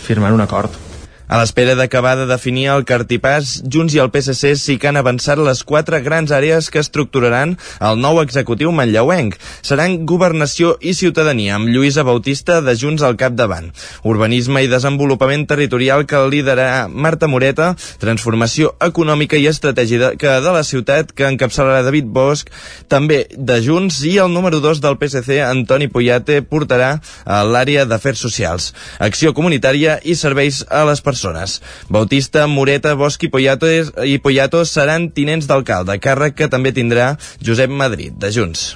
firmant 0.04 0.34
un 0.36 0.44
acord 0.44 0.93
a 1.28 1.40
l'espera 1.40 1.76
d'acabar 1.76 2.16
de 2.20 2.26
definir 2.28 2.68
el 2.74 2.84
cartipàs, 2.86 3.62
Junts 3.72 3.96
i 3.96 4.02
el 4.04 4.12
PSC 4.12 4.54
sí 4.60 4.76
que 4.80 4.90
han 4.90 5.00
avançat 5.00 5.40
les 5.40 5.64
quatre 5.64 6.02
grans 6.04 6.32
àrees 6.36 6.68
que 6.70 6.82
estructuraran 6.84 7.56
el 7.80 8.00
nou 8.02 8.20
executiu 8.22 8.74
manlleuenc. 8.76 9.38
Seran 9.64 10.04
Governació 10.10 10.76
i 10.82 10.94
Ciutadania, 10.94 11.56
amb 11.56 11.72
Lluïsa 11.72 12.04
Bautista 12.04 12.60
de 12.62 12.76
Junts 12.76 13.06
al 13.08 13.16
capdavant. 13.20 13.72
Urbanisme 14.04 14.66
i 14.66 14.72
Desenvolupament 14.72 15.48
Territorial 15.48 16.06
que 16.10 16.20
liderarà 16.28 16.90
Marta 16.90 17.30
Moreta, 17.32 17.72
Transformació 18.04 18.74
Econòmica 18.84 19.40
i 19.40 19.48
Estratègia 19.48 20.12
de 20.20 20.54
la 20.54 20.64
ciutat 20.68 21.16
que 21.16 21.28
encapçalarà 21.30 21.86
David 21.88 22.12
Bosch, 22.12 22.52
també 22.92 23.24
de 23.32 23.62
Junts 23.64 24.02
i 24.10 24.18
el 24.20 24.34
número 24.34 24.60
2 24.60 24.84
del 24.84 25.00
PSC, 25.00 25.40
Antoni 25.48 25.88
Puyate, 25.88 26.42
portarà 26.44 26.98
a 27.24 27.42
l'àrea 27.48 27.88
d'Afers 27.88 28.20
Socials, 28.28 28.74
Acció 29.00 29.34
Comunitària 29.34 30.00
i 30.04 30.18
Serveis 30.20 30.64
a 30.68 30.84
les 30.84 31.00
persones 31.00 31.13
persones. 31.14 31.62
Bautista, 31.90 32.48
Moreta, 32.48 32.96
Bosch 33.00 33.24
i 33.24 33.30
Poyato, 33.30 33.70
i 34.04 34.18
Poyato 34.20 34.66
seran 34.66 35.12
tinents 35.16 35.48
d'alcalde, 35.50 36.00
càrrec 36.04 36.42
que 36.42 36.52
també 36.52 36.74
tindrà 36.76 37.14
Josep 37.42 37.72
Madrid, 37.72 38.18
de 38.18 38.34
Junts. 38.34 38.74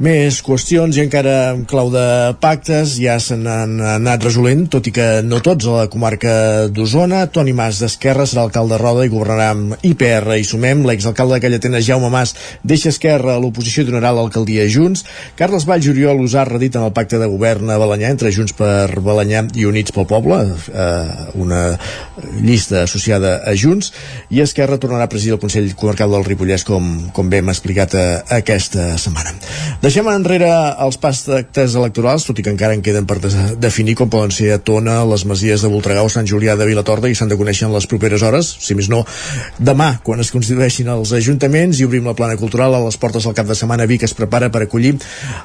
Més 0.00 0.38
qüestions 0.40 0.96
i 0.96 1.02
encara 1.02 1.52
en 1.52 1.66
clau 1.68 1.90
de 1.92 2.32
pactes 2.40 2.94
ja 2.96 3.18
se 3.20 3.36
n'han 3.36 3.76
anat 3.98 4.24
resolent, 4.24 4.64
tot 4.72 4.86
i 4.88 4.92
que 4.94 5.06
no 5.26 5.42
tots 5.44 5.66
a 5.68 5.74
la 5.82 5.90
comarca 5.92 6.68
d'Osona. 6.72 7.26
Toni 7.28 7.52
Mas 7.52 7.82
d'Esquerra 7.82 8.24
serà 8.26 8.46
alcalde 8.46 8.72
de 8.72 8.80
Roda 8.80 9.04
i 9.04 9.12
governarà 9.12 9.50
amb 9.52 9.76
IPR 9.84 10.38
i 10.40 10.46
Sumem. 10.48 10.86
L'exalcalde 10.88 11.36
de 11.36 11.44
Callatena, 11.44 11.82
Jaume 11.84 12.08
Mas, 12.10 12.32
deixa 12.64 12.88
Esquerra 12.88 13.36
a 13.36 13.42
l'oposició 13.42 13.84
i 13.84 13.90
donarà 13.90 14.14
l'alcaldia 14.16 14.64
Junts. 14.72 15.04
Carles 15.36 15.68
Valls 15.68 15.90
Oriol 15.92 16.24
us 16.24 16.34
ha 16.34 16.46
redit 16.48 16.80
en 16.80 16.88
el 16.88 16.94
pacte 16.96 17.20
de 17.20 17.28
govern 17.28 17.70
a 17.70 17.78
Balanyà 17.82 18.14
entre 18.14 18.32
Junts 18.32 18.56
per 18.56 18.88
Balanyà 18.96 19.44
i 19.60 19.68
Units 19.68 19.92
pel 19.92 20.08
Poble, 20.08 20.40
eh, 20.72 21.28
una 21.36 21.62
llista 22.40 22.82
associada 22.86 23.42
a 23.44 23.54
Junts, 23.54 23.92
i 24.32 24.40
Esquerra 24.40 24.80
tornarà 24.80 25.04
a 25.04 25.12
presidir 25.12 25.36
el 25.36 25.42
Consell 25.42 25.68
Comarcal 25.76 26.16
del 26.16 26.26
Ripollès, 26.26 26.64
com, 26.64 26.90
com 27.12 27.28
bé 27.28 27.42
hem 27.42 27.52
explicat 27.52 27.94
eh, 27.98 28.06
aquesta 28.40 28.94
setmana. 28.96 29.36
Deixem 29.82 30.06
enrere 30.06 30.46
els 30.78 30.94
pactes 31.02 31.72
electorals, 31.74 32.22
tot 32.28 32.38
i 32.38 32.42
que 32.46 32.52
encara 32.52 32.76
en 32.76 32.84
queden 32.86 33.02
per 33.10 33.16
definir 33.58 33.96
com 33.98 34.12
poden 34.12 34.30
ser 34.30 34.52
a 34.54 34.58
Tona, 34.62 35.00
les 35.10 35.24
masies 35.26 35.64
de 35.64 35.70
Voltregau, 35.72 36.06
Sant 36.06 36.28
Julià 36.30 36.54
de 36.54 36.68
Vilatorda 36.68 37.10
i 37.10 37.16
s'han 37.18 37.32
de 37.32 37.38
conèixer 37.40 37.66
en 37.66 37.74
les 37.74 37.88
properes 37.90 38.22
hores, 38.22 38.52
si 38.62 38.76
més 38.78 38.86
no 38.92 39.00
demà, 39.58 39.96
quan 40.06 40.22
es 40.22 40.30
constitueixin 40.30 40.92
els 40.94 41.10
ajuntaments 41.18 41.80
i 41.82 41.88
obrim 41.88 42.06
la 42.06 42.14
plana 42.14 42.38
cultural 42.38 42.78
a 42.78 42.84
les 42.84 42.94
portes 42.94 43.26
del 43.26 43.34
cap 43.34 43.50
de 43.50 43.58
setmana 43.58 43.88
Vic 43.90 44.06
es 44.06 44.14
prepara 44.14 44.52
per 44.54 44.62
acollir 44.68 44.94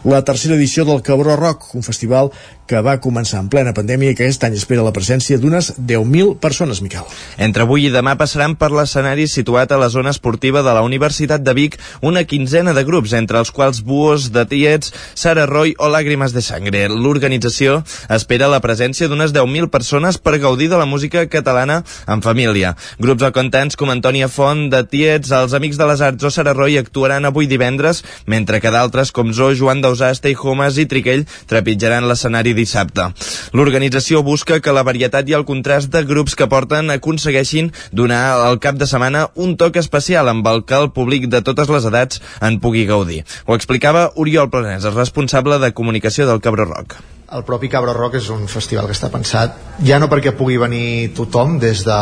la 0.05 0.21
tercera 0.21 0.53
edició 0.53 0.85
del 0.85 1.01
Cabró 1.01 1.33
Rock, 1.33 1.73
un 1.73 1.81
festival 1.81 2.29
que 2.67 2.81
va 2.83 2.97
començar 3.01 3.39
en 3.41 3.47
plena 3.49 3.73
pandèmia 3.73 4.11
i 4.11 4.17
que 4.17 4.25
aquest 4.27 4.43
any 4.43 4.57
espera 4.59 4.83
la 4.85 4.93
presència 4.95 5.39
d'unes 5.39 5.71
10.000 5.79 6.35
persones, 6.43 6.81
Miquel. 6.83 7.07
Entre 7.37 7.63
avui 7.63 7.87
i 7.87 7.93
demà 7.93 8.17
passaran 8.19 8.57
per 8.59 8.69
l'escenari 8.75 9.27
situat 9.31 9.71
a 9.71 9.79
la 9.79 9.89
zona 9.89 10.11
esportiva 10.11 10.61
de 10.65 10.73
la 10.75 10.83
Universitat 10.83 11.43
de 11.45 11.53
Vic 11.55 11.77
una 12.01 12.25
quinzena 12.27 12.73
de 12.75 12.83
grups, 12.83 13.13
entre 13.17 13.39
els 13.39 13.51
quals 13.55 13.81
Buos 13.87 14.31
de 14.35 14.43
Tiets, 14.45 14.93
Sara 15.15 15.45
Roy 15.47 15.73
o 15.79 15.87
Làgrimes 15.89 16.35
de 16.35 16.43
Sangre. 16.43 16.83
L'organització 16.91 17.79
espera 18.13 18.51
la 18.51 18.61
presència 18.63 19.07
d'unes 19.07 19.33
10.000 19.35 19.71
persones 19.71 20.19
per 20.19 20.37
gaudir 20.43 20.69
de 20.69 20.81
la 20.81 20.89
música 20.89 21.25
catalana 21.31 21.83
en 22.07 22.21
família. 22.25 22.75
Grups 22.99 23.23
o 23.23 23.31
cantants 23.31 23.79
com 23.79 23.91
Antònia 23.93 24.27
Font 24.27 24.67
de 24.73 24.83
Tiets, 24.83 25.31
els 25.31 25.55
Amics 25.55 25.79
de 25.79 25.87
les 25.87 26.03
Arts 26.03 26.27
o 26.27 26.33
Sara 26.33 26.55
Roy 26.57 26.77
actuaran 26.77 27.25
avui 27.25 27.47
divendres, 27.47 28.03
mentre 28.25 28.59
que 28.59 28.73
d'altres 28.73 29.13
com 29.15 29.31
Zo, 29.31 29.53
Joan 29.55 29.81
Dausà, 29.85 30.11
Stay 30.17 30.35
Homes 30.35 30.77
i 30.81 30.87
Triquell 30.89 31.25
trepitjaran 31.47 32.07
l'escenari 32.09 32.56
dissabte. 32.57 33.09
L'organització 33.53 34.23
busca 34.25 34.59
que 34.59 34.75
la 34.75 34.85
varietat 34.87 35.29
i 35.29 35.37
el 35.37 35.45
contrast 35.47 35.93
de 35.93 36.03
grups 36.09 36.35
que 36.35 36.49
porten 36.51 36.91
aconsegueixin 36.93 37.71
donar 37.91 38.23
al 38.47 38.59
cap 38.63 38.79
de 38.81 38.87
setmana 38.89 39.27
un 39.35 39.55
toc 39.57 39.77
especial 39.79 40.29
amb 40.31 40.47
el 40.51 40.65
que 40.65 40.77
el 40.77 40.91
públic 40.91 41.29
de 41.31 41.43
totes 41.45 41.69
les 41.71 41.85
edats 41.87 42.23
en 42.41 42.59
pugui 42.63 42.87
gaudir. 42.89 43.23
Ho 43.45 43.55
explicava 43.55 44.09
Oriol 44.15 44.49
Planès, 44.51 44.87
el 44.87 44.97
responsable 44.97 45.61
de 45.63 45.73
comunicació 45.77 46.27
del 46.27 46.41
Cabró 46.41 46.65
Rock. 46.65 46.97
El 47.27 47.43
propi 47.43 47.67
Cabra 47.67 47.91
Rock 47.91 48.21
és 48.21 48.29
un 48.31 48.45
festival 48.47 48.85
que 48.87 48.95
està 48.95 49.09
pensat 49.11 49.57
ja 49.83 49.97
no 49.99 50.07
perquè 50.07 50.31
pugui 50.37 50.55
venir 50.61 51.11
tothom 51.15 51.57
des 51.59 51.81
de 51.83 51.97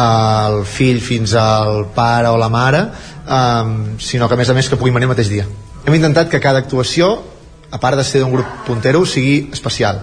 el 0.00 0.62
fill 0.64 1.00
fins 1.04 1.34
al 1.36 1.90
pare 1.94 2.30
o 2.30 2.38
la 2.40 2.48
mare 2.48 2.80
um, 3.26 3.98
sinó 3.98 4.28
que 4.28 4.38
a 4.38 4.40
més 4.40 4.48
a 4.48 4.56
més 4.56 4.70
que 4.70 4.78
pugui 4.80 4.94
venir 4.94 5.10
el 5.10 5.12
mateix 5.12 5.28
dia 5.28 5.44
hem 5.84 5.96
intentat 5.98 6.30
que 6.32 6.40
cada 6.40 6.62
actuació 6.64 7.10
a 7.70 7.78
part 7.78 7.96
de 7.96 8.04
ser 8.04 8.24
d'un 8.24 8.34
grup 8.34 8.66
puntero 8.66 9.04
sigui 9.06 9.48
especial 9.52 10.02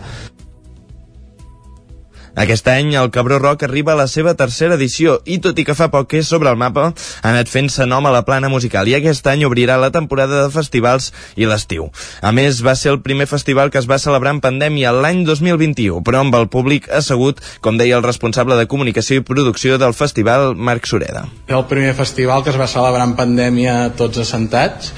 aquest 2.38 2.68
any 2.69 2.94
el 2.94 3.10
Cabró 3.10 3.39
Rock 3.39 3.64
arriba 3.65 3.94
a 3.94 3.98
la 3.98 4.06
seva 4.06 4.35
tercera 4.38 4.76
edició 4.77 5.15
i 5.26 5.39
tot 5.41 5.57
i 5.57 5.64
que 5.65 5.73
fa 5.73 5.88
poc 5.89 6.11
que 6.11 6.19
és 6.22 6.27
sobre 6.30 6.52
el 6.53 6.60
mapa, 6.61 6.91
ha 6.94 7.30
anat 7.31 7.49
fent-se 7.49 7.88
nom 7.89 8.06
a 8.06 8.11
la 8.14 8.22
plana 8.27 8.49
musical 8.53 8.85
i 8.85 8.94
aquest 8.94 9.26
any 9.31 9.41
obrirà 9.48 9.80
la 9.81 9.89
temporada 9.95 10.44
de 10.44 10.52
festivals 10.53 11.10
i 11.35 11.48
l'estiu. 11.49 11.88
A 12.22 12.31
més, 12.31 12.61
va 12.61 12.76
ser 12.77 12.91
el 12.94 13.02
primer 13.02 13.26
festival 13.26 13.72
que 13.73 13.81
es 13.81 13.89
va 13.89 13.98
celebrar 13.98 14.35
en 14.35 14.41
pandèmia 14.44 14.94
l'any 14.94 15.23
2021, 15.26 16.03
però 16.06 16.22
amb 16.22 16.38
el 16.38 16.45
públic 16.53 16.85
assegut, 16.94 17.41
com 17.61 17.81
deia 17.81 17.98
el 17.98 18.06
responsable 18.06 18.60
de 18.60 18.68
comunicació 18.69 19.18
i 19.18 19.26
producció 19.26 19.81
del 19.81 19.98
festival, 19.98 20.53
Marc 20.53 20.85
Sureda. 20.85 21.26
El 21.49 21.65
primer 21.65 21.95
festival 21.98 22.45
que 22.45 22.53
es 22.53 22.61
va 22.61 22.69
celebrar 22.69 23.10
en 23.10 23.18
pandèmia 23.18 23.80
tots 23.98 24.22
assentats 24.22 24.94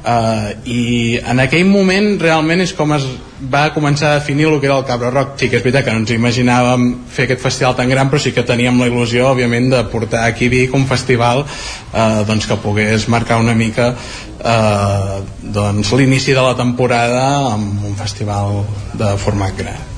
Uh, 0.00 0.54
i 0.64 1.18
en 1.20 1.42
aquell 1.42 1.66
moment 1.68 2.14
realment 2.22 2.62
és 2.64 2.72
com 2.72 2.94
es 2.96 3.04
va 3.52 3.66
començar 3.74 4.10
a 4.10 4.18
definir 4.18 4.46
el 4.48 4.56
que 4.60 4.68
era 4.68 4.78
el 4.80 4.86
Cabra 4.88 5.10
Rock. 5.12 5.34
Sí 5.40 5.50
que 5.50 5.60
és 5.60 5.64
veritat 5.64 5.84
que 5.84 5.92
no 5.92 6.00
ens 6.00 6.14
imaginàvem 6.14 6.86
fer 7.12 7.26
aquest 7.26 7.44
festival 7.44 7.76
tan 7.76 7.92
gran 7.92 8.08
però 8.08 8.20
sí 8.20 8.32
que 8.36 8.46
teníem 8.46 8.80
la 8.80 8.88
il·lusió 8.88 9.28
òbviament 9.34 9.70
de 9.74 9.84
portar 9.92 10.24
aquí 10.24 10.48
a 10.48 10.54
Vic 10.56 10.74
un 10.76 10.88
festival 10.88 11.44
uh, 11.44 12.24
doncs 12.28 12.48
que 12.48 12.60
pogués 12.64 13.08
marcar 13.12 13.40
una 13.44 13.54
mica 13.54 13.92
uh, 13.92 15.20
doncs 15.42 15.92
l'inici 15.92 16.32
de 16.32 16.48
la 16.48 16.56
temporada 16.56 17.54
amb 17.54 17.86
un 17.92 17.96
festival 18.00 18.62
de 18.96 19.16
format 19.20 19.56
gran 19.56 19.89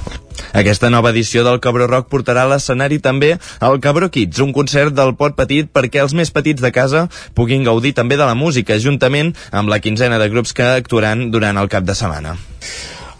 aquesta 0.52 0.90
nova 0.90 1.10
edició 1.10 1.44
del 1.46 1.60
Cabró 1.64 1.88
Rock 1.90 2.10
portarà 2.12 2.46
a 2.46 2.52
l'escenari 2.52 3.00
també 3.02 3.34
el 3.60 3.80
Cabró 3.84 4.10
Kids, 4.12 4.40
un 4.44 4.54
concert 4.56 4.94
del 4.96 5.14
Pot 5.18 5.36
Petit 5.38 5.70
perquè 5.72 6.02
els 6.04 6.14
més 6.14 6.32
petits 6.34 6.62
de 6.62 6.72
casa 6.74 7.08
puguin 7.34 7.64
gaudir 7.66 7.94
també 7.98 8.16
de 8.20 8.28
la 8.28 8.38
música, 8.38 8.78
juntament 8.78 9.34
amb 9.50 9.72
la 9.72 9.80
quinzena 9.80 10.18
de 10.22 10.30
grups 10.32 10.56
que 10.56 10.74
actuaran 10.82 11.30
durant 11.30 11.58
el 11.60 11.70
cap 11.72 11.86
de 11.88 11.96
setmana. 11.98 12.36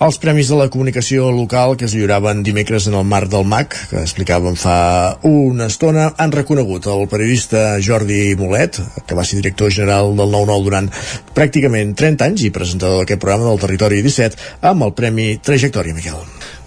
Els 0.03 0.17
premis 0.19 0.49
de 0.51 0.57
la 0.59 0.65
comunicació 0.67 1.29
local 1.31 1.77
que 1.79 1.85
es 1.87 1.93
lliuraven 1.95 2.41
dimecres 2.43 2.89
en 2.91 2.97
el 2.99 3.05
marc 3.07 3.29
del 3.31 3.45
MAC, 3.47 3.77
que 3.91 4.01
explicàvem 4.01 4.57
fa 4.59 4.79
una 5.29 5.69
estona, 5.71 6.09
han 6.19 6.35
reconegut 6.35 6.89
el 6.91 7.05
periodista 7.13 7.77
Jordi 7.87 8.35
Molet, 8.41 8.81
que 9.07 9.15
va 9.15 9.23
ser 9.23 9.39
director 9.39 9.71
general 9.71 10.11
del 10.19 10.35
9-9 10.35 10.65
durant 10.67 10.91
pràcticament 11.37 11.95
30 12.01 12.27
anys 12.33 12.43
i 12.49 12.51
presentador 12.57 13.05
d'aquest 13.05 13.23
programa 13.23 13.53
del 13.53 13.63
Territori 13.63 14.03
17, 14.03 14.51
amb 14.73 14.89
el 14.89 14.97
Premi 14.99 15.29
Trajectòria, 15.39 15.95
Miquel. 15.95 16.19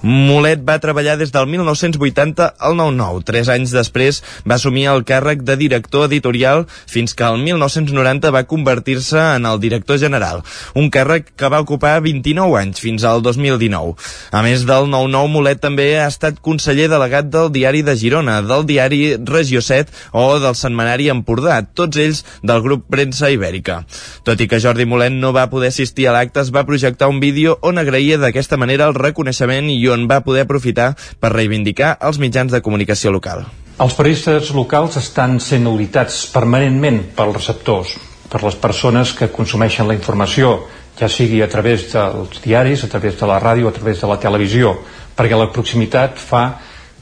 Molet 0.06 0.62
va 0.62 0.76
treballar 0.78 1.16
des 1.18 1.32
del 1.34 1.48
1980 1.50 2.46
al 2.62 2.76
9-9. 2.78 3.24
Tres 3.26 3.48
anys 3.50 3.72
després 3.74 4.20
va 4.46 4.60
assumir 4.60 4.84
el 4.92 5.02
càrrec 5.02 5.40
de 5.42 5.56
director 5.58 6.06
editorial 6.06 6.68
fins 6.86 7.16
que 7.18 7.26
el 7.26 7.40
1990 7.42 8.30
va 8.30 8.44
convertir-se 8.46 9.18
en 9.18 9.48
el 9.50 9.58
director 9.64 9.98
general. 9.98 10.44
Un 10.78 10.92
càrrec 10.94 11.32
que 11.34 11.50
va 11.50 11.64
ocupar 11.66 11.96
29 12.06 12.54
anys 12.60 12.84
fins 12.84 13.02
al 13.02 13.24
2019. 13.26 13.96
A 14.30 14.44
més 14.46 14.68
del 14.70 14.92
9-9, 14.94 15.32
Molet 15.34 15.64
també 15.64 15.88
ha 15.98 16.06
estat 16.06 16.38
conseller 16.38 16.86
delegat 16.92 17.34
del 17.34 17.50
Diari 17.56 17.82
de 17.82 17.98
Girona, 17.98 18.44
del 18.46 18.70
Diari 18.70 19.02
Regió 19.18 19.64
7 19.66 19.90
o 20.14 20.28
del 20.38 20.54
Setmanari 20.54 21.10
Empordà, 21.10 21.64
tots 21.74 21.98
ells 21.98 22.22
del 22.46 22.62
grup 22.62 22.86
Premsa 22.94 23.34
Ibèrica. 23.34 23.82
Tot 24.22 24.38
i 24.38 24.46
que 24.46 24.62
Jordi 24.62 24.86
Molet 24.86 25.18
no 25.18 25.34
va 25.34 25.50
poder 25.50 25.74
assistir 25.74 26.06
a 26.06 26.14
l'acte, 26.14 26.46
es 26.46 26.54
va 26.54 26.68
projectar 26.70 27.10
un 27.10 27.18
vídeo 27.26 27.58
on 27.66 27.82
agraïa 27.82 28.22
d'aquesta 28.22 28.62
manera 28.62 28.86
el 28.86 28.94
reconeixement 29.02 29.74
i 29.74 29.82
on 29.90 29.95
va 30.12 30.22
poder 30.26 30.44
aprofitar 30.44 30.92
per 31.20 31.32
reivindicar 31.34 31.96
els 32.04 32.20
mitjans 32.20 32.52
de 32.52 32.62
comunicació 32.62 33.14
local. 33.16 33.46
Els 33.80 33.96
periodistes 33.96 34.52
locals 34.56 35.00
estan 35.00 35.40
sent 35.44 35.66
auditats 35.68 36.26
permanentment 36.32 37.02
pels 37.16 37.40
receptors, 37.40 37.96
per 38.32 38.44
les 38.44 38.56
persones 38.60 39.12
que 39.16 39.32
consumeixen 39.32 39.88
la 39.88 39.96
informació, 39.98 40.58
ja 41.00 41.10
sigui 41.12 41.42
a 41.44 41.50
través 41.52 41.90
dels 41.92 42.40
diaris, 42.44 42.84
a 42.84 42.92
través 42.92 43.20
de 43.20 43.28
la 43.28 43.40
ràdio, 43.44 43.68
a 43.68 43.76
través 43.76 44.00
de 44.02 44.08
la 44.08 44.20
televisió, 44.20 44.76
perquè 45.16 45.36
la 45.36 45.52
proximitat 45.52 46.20
fa 46.20 46.46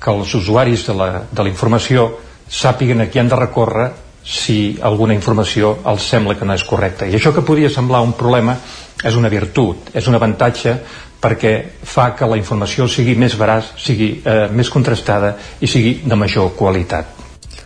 que 0.01 0.11
els 0.11 0.33
usuaris 0.35 0.87
de 0.87 0.95
la, 0.97 1.09
de 1.31 1.45
la 1.45 1.49
informació 1.51 2.09
sàpiguen 2.49 3.01
a 3.01 3.07
qui 3.09 3.21
han 3.21 3.29
de 3.31 3.39
recórrer 3.39 3.91
si 4.23 4.79
alguna 4.81 5.13
informació 5.13 5.77
els 5.89 6.05
sembla 6.09 6.35
que 6.39 6.45
no 6.47 6.55
és 6.55 6.63
correcta. 6.67 7.07
I 7.07 7.15
això 7.17 7.33
que 7.35 7.43
podia 7.45 7.69
semblar 7.69 8.01
un 8.03 8.15
problema 8.17 8.55
és 9.03 9.15
una 9.19 9.31
virtut, 9.31 9.91
és 9.93 10.07
un 10.07 10.15
avantatge 10.15 10.77
perquè 11.23 11.55
fa 11.87 12.11
que 12.17 12.27
la 12.27 12.37
informació 12.39 12.89
sigui 12.91 13.15
més 13.15 13.37
veraç, 13.39 13.73
sigui 13.79 14.13
eh, 14.19 14.47
més 14.51 14.69
contrastada 14.69 15.37
i 15.63 15.71
sigui 15.71 16.01
de 16.03 16.19
major 16.19 16.51
qualitat. 16.59 17.23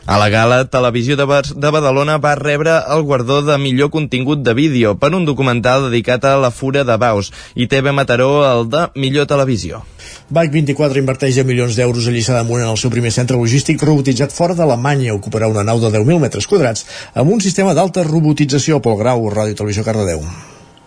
A 0.07 0.15
la 0.15 0.29
gala, 0.31 0.61
Televisió 0.71 1.17
de, 1.19 1.25
Bar 1.27 1.41
de 1.43 1.69
Badalona 1.69 2.15
va 2.23 2.37
rebre 2.39 2.77
el 2.95 3.01
guardó 3.03 3.41
de 3.43 3.57
millor 3.59 3.89
contingut 3.91 4.39
de 4.39 4.53
vídeo 4.55 4.93
per 4.95 5.09
un 5.17 5.25
documental 5.27 5.89
dedicat 5.89 6.23
a 6.23 6.37
la 6.39 6.47
fura 6.47 6.85
de 6.87 6.95
Baus 6.95 7.33
i 7.59 7.67
TV 7.67 7.91
Mataró 7.91 8.29
el 8.47 8.69
de 8.71 8.85
millor 8.95 9.27
televisió. 9.27 9.83
BAC 10.31 10.55
24 10.55 11.03
inverteix 11.03 11.35
10 11.35 11.51
milions 11.51 11.75
d'euros 11.75 12.07
a 12.07 12.15
Lliçà 12.15 12.39
d'Amunt 12.39 12.63
en 12.63 12.71
el 12.71 12.79
seu 12.79 12.93
primer 12.93 13.11
centre 13.11 13.35
logístic 13.35 13.83
robotitzat 13.83 14.31
fora 14.31 14.55
d'Alemanya. 14.55 15.11
Ocuparà 15.19 15.51
una 15.51 15.67
nau 15.67 15.83
de 15.83 15.91
10.000 15.91 16.23
metres 16.23 16.47
quadrats 16.47 16.87
amb 17.13 17.35
un 17.35 17.43
sistema 17.43 17.75
d'alta 17.75 18.07
robotització. 18.07 18.79
Pol 18.79 18.95
Grau, 19.03 19.27
Ràdio 19.27 19.59
Televisió 19.59 19.83
Cardedeu. 19.83 20.23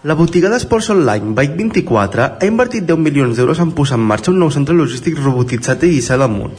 La 0.03 0.15
botiga 0.17 0.49
d'esports 0.49 0.87
online 0.95 1.35
Bike24 1.37 2.23
ha 2.41 2.47
invertit 2.49 2.87
10 2.89 3.03
milions 3.05 3.37
d'euros 3.37 3.59
en 3.61 3.75
posar 3.77 3.99
en 3.99 4.07
marxa 4.09 4.31
un 4.33 4.39
nou 4.41 4.49
centre 4.49 4.73
logístic 4.73 5.19
robotitzat 5.19 5.83
a 5.85 5.89
Lliçà 5.91 6.17
d'Amunt. 6.17 6.55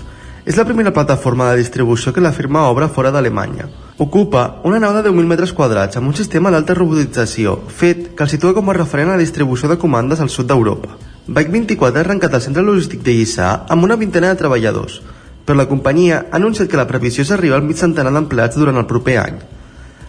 És 0.45 0.59
la 0.59 0.65
primera 0.67 0.91
plataforma 0.93 1.47
de 1.49 1.55
distribució 1.57 2.13
que 2.13 2.21
la 2.21 2.35
firma 2.35 2.67
obre 2.69 2.85
fora 2.93 3.09
d'Alemanya. 3.09 3.65
Ocupa 3.97 4.43
una 4.69 4.77
nau 4.83 4.93
de 4.93 5.01
10.000 5.07 5.25
metres 5.31 5.53
quadrats 5.57 5.97
amb 5.97 6.11
un 6.11 6.13
sistema 6.19 6.51
d'alta 6.53 6.75
robotització, 6.77 7.55
fet 7.65 8.11
que 8.13 8.27
el 8.27 8.29
situa 8.29 8.53
com 8.53 8.69
a 8.69 8.75
referent 8.77 9.09
a 9.09 9.15
la 9.17 9.23
distribució 9.25 9.71
de 9.71 9.79
comandes 9.81 10.21
al 10.21 10.29
sud 10.29 10.45
d'Europa. 10.51 10.99
Bike24 11.25 11.97
ha 11.97 12.03
arrencat 12.03 12.37
el 12.37 12.43
centre 12.45 12.65
logístic 12.67 13.01
de 13.01 13.15
Lliçà 13.17 13.55
amb 13.73 13.89
una 13.89 13.97
vintena 13.97 14.29
de 14.29 14.37
treballadors, 14.43 14.99
però 15.47 15.57
la 15.57 15.65
companyia 15.71 16.27
ha 16.29 16.37
anunciat 16.37 16.69
que 16.69 16.77
la 16.77 16.85
previsió 16.85 17.25
és 17.25 17.33
arribar 17.33 17.57
al 17.57 17.65
mig 17.65 17.81
centenar 17.81 18.13
d'empleats 18.13 18.61
durant 18.61 18.77
el 18.77 18.85
proper 18.85 19.17
any. 19.23 19.41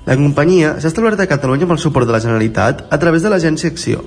La 0.02 0.16
companyia 0.18 0.72
s'ha 0.82 0.90
establert 0.90 1.20
a 1.22 1.28
Catalunya 1.30 1.62
amb 1.62 1.76
el 1.76 1.78
suport 1.78 2.08
de 2.08 2.14
la 2.14 2.18
Generalitat 2.22 2.88
a 2.90 2.98
través 2.98 3.22
de 3.22 3.30
l'agència 3.30 3.70
Acció. 3.70 4.00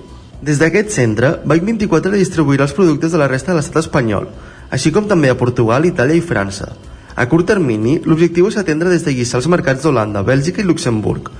Des 0.43 0.59
d'aquest 0.59 0.91
centre, 0.91 1.29
Bike24 1.47 2.11
distribuirà 2.19 2.65
els 2.67 2.73
productes 2.75 3.13
de 3.13 3.21
la 3.21 3.29
resta 3.31 3.53
de 3.53 3.61
l'estat 3.61 3.79
espanyol, 3.85 4.27
així 4.75 4.91
com 4.91 5.07
també 5.07 5.31
a 5.31 5.37
Portugal, 5.39 5.87
Itàlia 5.87 6.19
i 6.19 6.25
França. 6.25 6.73
A 7.15 7.25
curt 7.31 7.47
termini, 7.47 8.01
l'objectiu 8.03 8.49
és 8.51 8.57
atendre 8.59 8.91
des 8.91 9.07
de 9.07 9.15
Lliçà 9.15 9.39
els 9.39 9.47
mercats 9.47 9.87
d'Holanda, 9.87 10.25
Bèlgica 10.27 10.59
i 10.59 10.67
Luxemburg. 10.67 11.31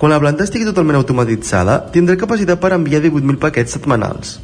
Quan 0.00 0.14
la 0.14 0.20
planta 0.22 0.48
estigui 0.48 0.64
totalment 0.64 0.96
automatitzada, 0.96 1.82
tindrà 1.92 2.16
capacitat 2.16 2.56
per 2.56 2.72
enviar 2.72 3.02
18.000 3.04 3.36
paquets 3.36 3.76
setmanals. 3.76 4.38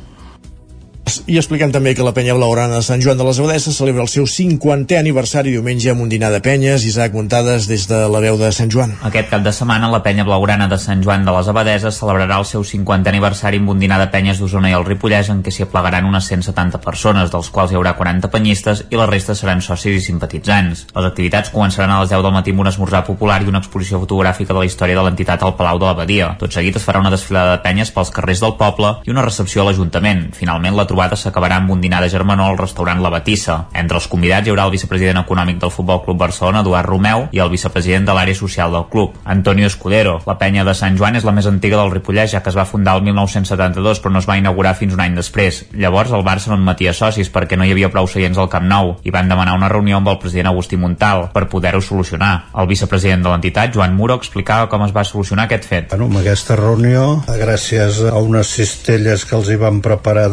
I 1.07 1.37
expliquem 1.39 1.71
també 1.71 1.93
que 1.95 2.03
la 2.03 2.11
penya 2.11 2.35
blaugrana 2.35 2.81
de 2.81 2.83
Sant 2.83 2.99
Joan 3.03 3.19
de 3.19 3.25
les 3.27 3.39
Abadesses 3.39 3.77
celebra 3.79 4.03
el 4.03 4.09
seu 4.11 4.25
50è 4.27 4.97
aniversari 4.99 5.53
diumenge 5.55 5.93
amb 5.93 6.03
un 6.03 6.09
dinar 6.11 6.33
de 6.35 6.41
penyes. 6.43 6.83
Isaac 6.83 7.15
Muntades 7.15 7.69
des 7.71 7.85
de 7.87 8.01
la 8.11 8.19
veu 8.25 8.35
de 8.41 8.49
Sant 8.51 8.73
Joan. 8.75 8.97
Aquest 9.07 9.31
cap 9.31 9.45
de 9.45 9.53
setmana 9.55 9.87
la 9.93 10.01
penya 10.03 10.25
blaugrana 10.27 10.67
de 10.67 10.79
Sant 10.83 11.05
Joan 11.07 11.23
de 11.23 11.35
les 11.37 11.47
Abadeses 11.53 12.01
celebrarà 12.03 12.41
el 12.43 12.47
seu 12.51 12.65
50è 12.67 13.13
aniversari 13.13 13.61
amb 13.63 13.71
un 13.71 13.79
dinar 13.79 14.01
de 14.03 14.09
penyes 14.11 14.41
d'Osona 14.43 14.73
i 14.73 14.75
el 14.75 14.87
Ripollès 14.89 15.31
en 15.31 15.45
què 15.47 15.55
s'hi 15.55 15.63
aplegaran 15.69 16.09
unes 16.11 16.27
170 16.27 16.83
persones, 16.83 17.31
dels 17.31 17.53
quals 17.55 17.71
hi 17.71 17.79
haurà 17.79 17.95
40 17.95 18.33
penyistes 18.35 18.83
i 18.91 18.99
la 18.99 19.07
resta 19.07 19.39
seran 19.39 19.63
socis 19.63 20.01
i 20.01 20.05
simpatitzants. 20.09 20.89
Les 20.91 21.09
activitats 21.13 21.55
començaran 21.55 21.95
a 21.95 22.01
les 22.03 22.11
10 22.11 22.27
del 22.27 22.35
matí 22.35 22.51
amb 22.51 22.67
un 22.67 22.73
esmorzar 22.73 23.05
popular 23.07 23.39
i 23.45 23.51
una 23.53 23.63
exposició 23.63 24.03
fotogràfica 24.03 24.51
de 24.51 24.59
la 24.59 24.67
història 24.67 24.99
de 24.99 25.07
l'entitat 25.07 25.47
al 25.47 25.55
Palau 25.55 25.79
de 25.79 25.87
l'Abadia. 25.87 26.35
Tot 26.43 26.59
seguit 26.59 26.83
es 26.83 26.91
farà 26.91 26.99
una 26.99 27.15
desfilada 27.15 27.55
de 27.55 27.63
penyes 27.63 27.95
pels 27.95 28.11
carrers 28.11 28.43
del 28.43 28.59
poble 28.59 28.97
i 29.07 29.15
una 29.15 29.23
recepció 29.23 29.63
a 29.63 29.71
l'Ajuntament. 29.71 30.33
Finalment, 30.35 30.75
la 30.75 30.91
trobada 30.97 31.17
s'acabarà 31.21 31.59
amb 31.61 31.75
un 31.75 31.81
dinar 31.85 31.99
de 32.01 32.09
germanor 32.09 32.55
al 32.55 32.57
restaurant 32.57 33.03
La 33.05 33.11
Batissa. 33.13 33.67
Entre 33.77 33.99
els 33.99 34.07
convidats 34.09 34.47
hi 34.47 34.53
haurà 34.53 34.65
el 34.65 34.73
vicepresident 34.73 35.19
econòmic 35.21 35.59
del 35.61 35.73
Futbol 35.75 36.01
Club 36.07 36.17
Barcelona, 36.23 36.63
Eduard 36.65 36.89
Romeu, 36.89 37.27
i 37.37 37.43
el 37.45 37.51
vicepresident 37.53 38.07
de 38.09 38.15
l'àrea 38.17 38.39
social 38.39 38.73
del 38.73 38.87
club, 38.89 39.19
Antonio 39.25 39.67
Escudero. 39.69 40.15
La 40.25 40.39
penya 40.41 40.65
de 40.65 40.73
Sant 40.73 40.97
Joan 40.97 41.19
és 41.21 41.27
la 41.29 41.35
més 41.37 41.45
antiga 41.51 41.77
del 41.77 41.93
Ripollès, 41.93 42.31
ja 42.33 42.41
que 42.41 42.49
es 42.49 42.57
va 42.57 42.65
fundar 42.65 42.95
el 42.97 43.05
1972, 43.05 44.01
però 44.01 44.15
no 44.15 44.23
es 44.23 44.29
va 44.31 44.39
inaugurar 44.41 44.73
fins 44.79 44.97
un 44.97 45.03
any 45.05 45.19
després. 45.19 45.67
Llavors 45.77 46.15
el 46.17 46.25
Barça 46.25 46.49
no 46.49 46.57
admetia 46.57 46.95
socis 46.97 47.29
perquè 47.35 47.61
no 47.61 47.69
hi 47.69 47.75
havia 47.75 47.93
prou 47.93 48.09
seients 48.09 48.41
al 48.41 48.49
Camp 48.49 48.65
Nou 48.65 48.95
i 49.05 49.13
van 49.13 49.29
demanar 49.29 49.59
una 49.59 49.69
reunió 49.69 50.01
amb 50.01 50.09
el 50.15 50.19
president 50.23 50.49
Agustí 50.55 50.81
Montal 50.81 51.27
per 51.37 51.45
poder-ho 51.53 51.83
solucionar. 51.85 52.49
El 52.57 52.71
vicepresident 52.73 53.21
de 53.21 53.35
l'entitat, 53.35 53.75
Joan 53.77 53.93
Muro, 54.01 54.17
explicava 54.17 54.71
com 54.73 54.89
es 54.89 54.97
va 54.97 55.05
solucionar 55.05 55.45
aquest 55.45 55.69
fet. 55.69 55.93
Bueno, 55.93 56.09
amb 56.09 56.23
aquesta 56.25 56.57
reunió, 56.57 57.21
gràcies 57.29 58.01
a 58.09 58.17
unes 58.17 58.57
cistelles 58.57 59.29
que 59.29 59.37
els 59.37 59.53
hi 59.53 59.61
van 59.61 59.85
preparar 59.85 60.31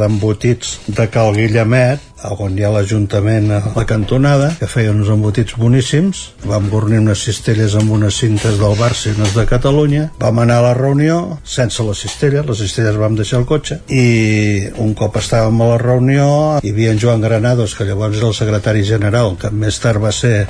d'embotits 0.54 0.80
de 0.88 1.08
Cal 1.10 1.34
Guillemet, 1.34 2.00
on 2.40 2.58
hi 2.58 2.64
ha 2.64 2.72
l'Ajuntament 2.72 3.52
a 3.52 3.60
la 3.76 3.86
cantonada, 3.86 4.54
que 4.60 4.68
feien 4.68 5.00
uns 5.02 5.10
embotits 5.10 5.56
boníssims. 5.58 6.34
Vam 6.46 6.70
gornir 6.70 7.00
unes 7.00 7.20
cistelles 7.20 7.76
amb 7.76 7.92
unes 7.92 8.16
cintes 8.16 8.60
del 8.60 8.78
unes 8.78 9.34
de 9.34 9.46
Catalunya. 9.46 10.12
Vam 10.20 10.40
anar 10.40 10.60
a 10.60 10.68
la 10.70 10.74
reunió 10.74 11.40
sense 11.44 11.84
les 11.84 11.98
cistelles, 11.98 12.46
les 12.46 12.58
cistelles 12.58 12.96
vam 12.96 13.16
deixar 13.16 13.40
el 13.40 13.46
cotxe, 13.46 13.82
i 13.90 14.70
un 14.78 14.94
cop 14.94 15.18
estàvem 15.18 15.62
a 15.62 15.72
la 15.74 15.78
reunió 15.78 16.60
hi 16.62 16.72
havia 16.72 16.92
en 16.92 17.00
Joan 17.00 17.22
Granados, 17.22 17.76
que 17.76 17.86
llavors 17.86 18.18
era 18.18 18.28
el 18.28 18.38
secretari 18.38 18.84
general, 18.84 19.36
que 19.38 19.52
més 19.52 19.80
tard 19.80 20.02
va 20.02 20.12
ser 20.12 20.48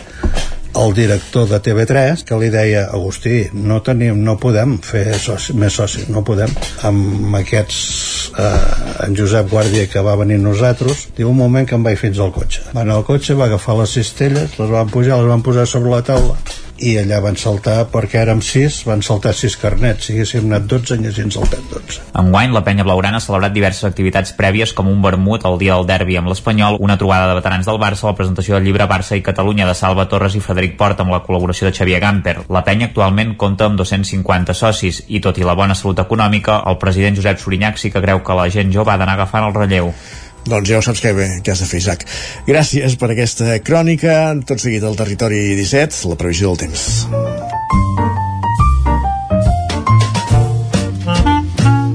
el 0.75 0.93
director 0.93 1.47
de 1.47 1.59
TV3 1.61 2.23
que 2.25 2.37
li 2.41 2.49
deia, 2.53 2.87
Agustí, 2.95 3.43
no 3.53 3.81
tenim, 3.85 4.23
no 4.25 4.37
podem 4.41 4.77
fer 4.83 5.05
soci, 5.21 5.53
més 5.57 5.77
socis, 5.77 6.09
no 6.09 6.23
podem. 6.25 6.51
Amb 6.87 7.37
aquests, 7.39 8.33
eh, 8.39 9.05
en 9.05 9.15
Josep 9.17 9.49
Guàrdia 9.51 9.87
que 9.91 10.01
va 10.01 10.17
venir 10.19 10.39
nosaltres, 10.41 11.07
diu 11.17 11.29
un 11.29 11.37
moment 11.37 11.67
que 11.67 11.75
em 11.75 11.85
vaig 11.85 11.99
fins 12.01 12.19
al 12.19 12.33
cotxe. 12.33 12.65
Va 12.73 12.81
anar 12.81 12.99
al 12.99 13.07
cotxe, 13.07 13.37
va 13.37 13.45
agafar 13.45 13.77
les 13.81 13.95
cistelles, 13.99 14.59
les 14.59 14.69
van 14.69 14.89
pujar, 14.89 15.21
les 15.21 15.29
van 15.29 15.45
posar 15.45 15.67
sobre 15.67 15.93
la 15.93 16.03
taula 16.03 16.37
i 16.83 16.93
allà 16.99 17.19
van 17.23 17.37
saltar, 17.39 17.85
perquè 17.93 18.19
érem 18.23 18.41
sis, 18.43 18.81
van 18.87 19.01
saltar 19.05 19.31
sis 19.37 19.55
carnets. 19.59 20.07
Si 20.07 20.15
haguéssim 20.15 20.49
anat 20.49 20.65
12, 20.67 20.97
haguéssim 20.97 21.29
saltat 21.31 21.63
12. 21.71 22.01
Enguany, 22.19 22.51
la 22.55 22.63
penya 22.65 22.83
blaugrana 22.83 23.21
ha 23.21 23.23
celebrat 23.23 23.55
diverses 23.55 23.87
activitats 23.87 24.33
prèvies 24.35 24.73
com 24.75 24.89
un 24.91 24.99
vermut 25.03 25.45
el 25.47 25.57
dia 25.61 25.77
del 25.77 25.87
derbi 25.87 26.17
amb 26.19 26.31
l'Espanyol, 26.31 26.79
una 26.83 26.97
trobada 26.99 27.29
de 27.29 27.37
veterans 27.39 27.69
del 27.69 27.79
Barça, 27.81 28.07
la 28.09 28.17
presentació 28.17 28.57
del 28.57 28.67
llibre 28.67 28.87
Barça 28.91 29.15
i 29.17 29.23
Catalunya 29.23 29.67
de 29.69 29.77
Salva 29.79 30.07
Torres 30.11 30.35
i 30.35 30.43
Frederic 30.43 30.75
Porta 30.79 31.05
amb 31.05 31.15
la 31.15 31.21
col·laboració 31.23 31.69
de 31.69 31.75
Xavier 31.77 32.01
Gamper. 32.03 32.35
La 32.51 32.65
penya 32.67 32.89
actualment 32.91 33.37
compta 33.39 33.69
amb 33.69 33.79
250 33.79 34.57
socis 34.57 35.03
i, 35.07 35.23
tot 35.23 35.39
i 35.39 35.47
la 35.47 35.55
bona 35.55 35.77
salut 35.79 36.03
econòmica, 36.03 36.59
el 36.67 36.79
president 36.81 37.15
Josep 37.19 37.39
Sorinyac 37.39 37.79
sí 37.79 37.93
que 37.93 38.03
creu 38.03 38.23
que 38.23 38.37
la 38.37 38.49
gent 38.51 38.73
jove 38.75 38.91
ha 38.91 38.99
d'anar 38.99 39.15
agafant 39.17 39.47
el 39.47 39.55
relleu. 39.55 39.93
Doncs 40.43 40.67
ja 40.67 40.79
ho 40.79 40.83
saps 40.83 40.99
que, 40.99 41.13
bé, 41.15 41.27
que 41.43 41.53
has 41.53 41.61
de 41.63 41.67
fer, 41.69 41.79
Isaac. 41.79 42.03
Gràcies 42.47 42.97
per 42.99 43.13
aquesta 43.13 43.55
crònica. 43.63 44.33
Tot 44.47 44.59
seguit 44.59 44.83
al 44.83 44.97
Territori 44.99 45.53
17, 45.55 46.03
la 46.11 46.17
previsió 46.19 46.51
del 46.51 46.65
temps. 46.65 46.83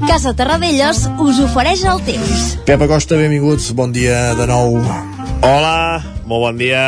Casa 0.09 0.33
Terradellos 0.33 1.05
us 1.21 1.43
ofereix 1.45 1.85
el 1.85 2.01
temps. 2.07 2.45
Pep 2.65 2.81
Acosta, 2.81 3.19
benvinguts. 3.19 3.69
Bon 3.77 3.93
dia 3.93 4.33
de 4.39 4.49
nou. 4.49 4.79
Hola, 5.45 6.01
molt 6.25 6.47
bon 6.47 6.57
dia. 6.57 6.83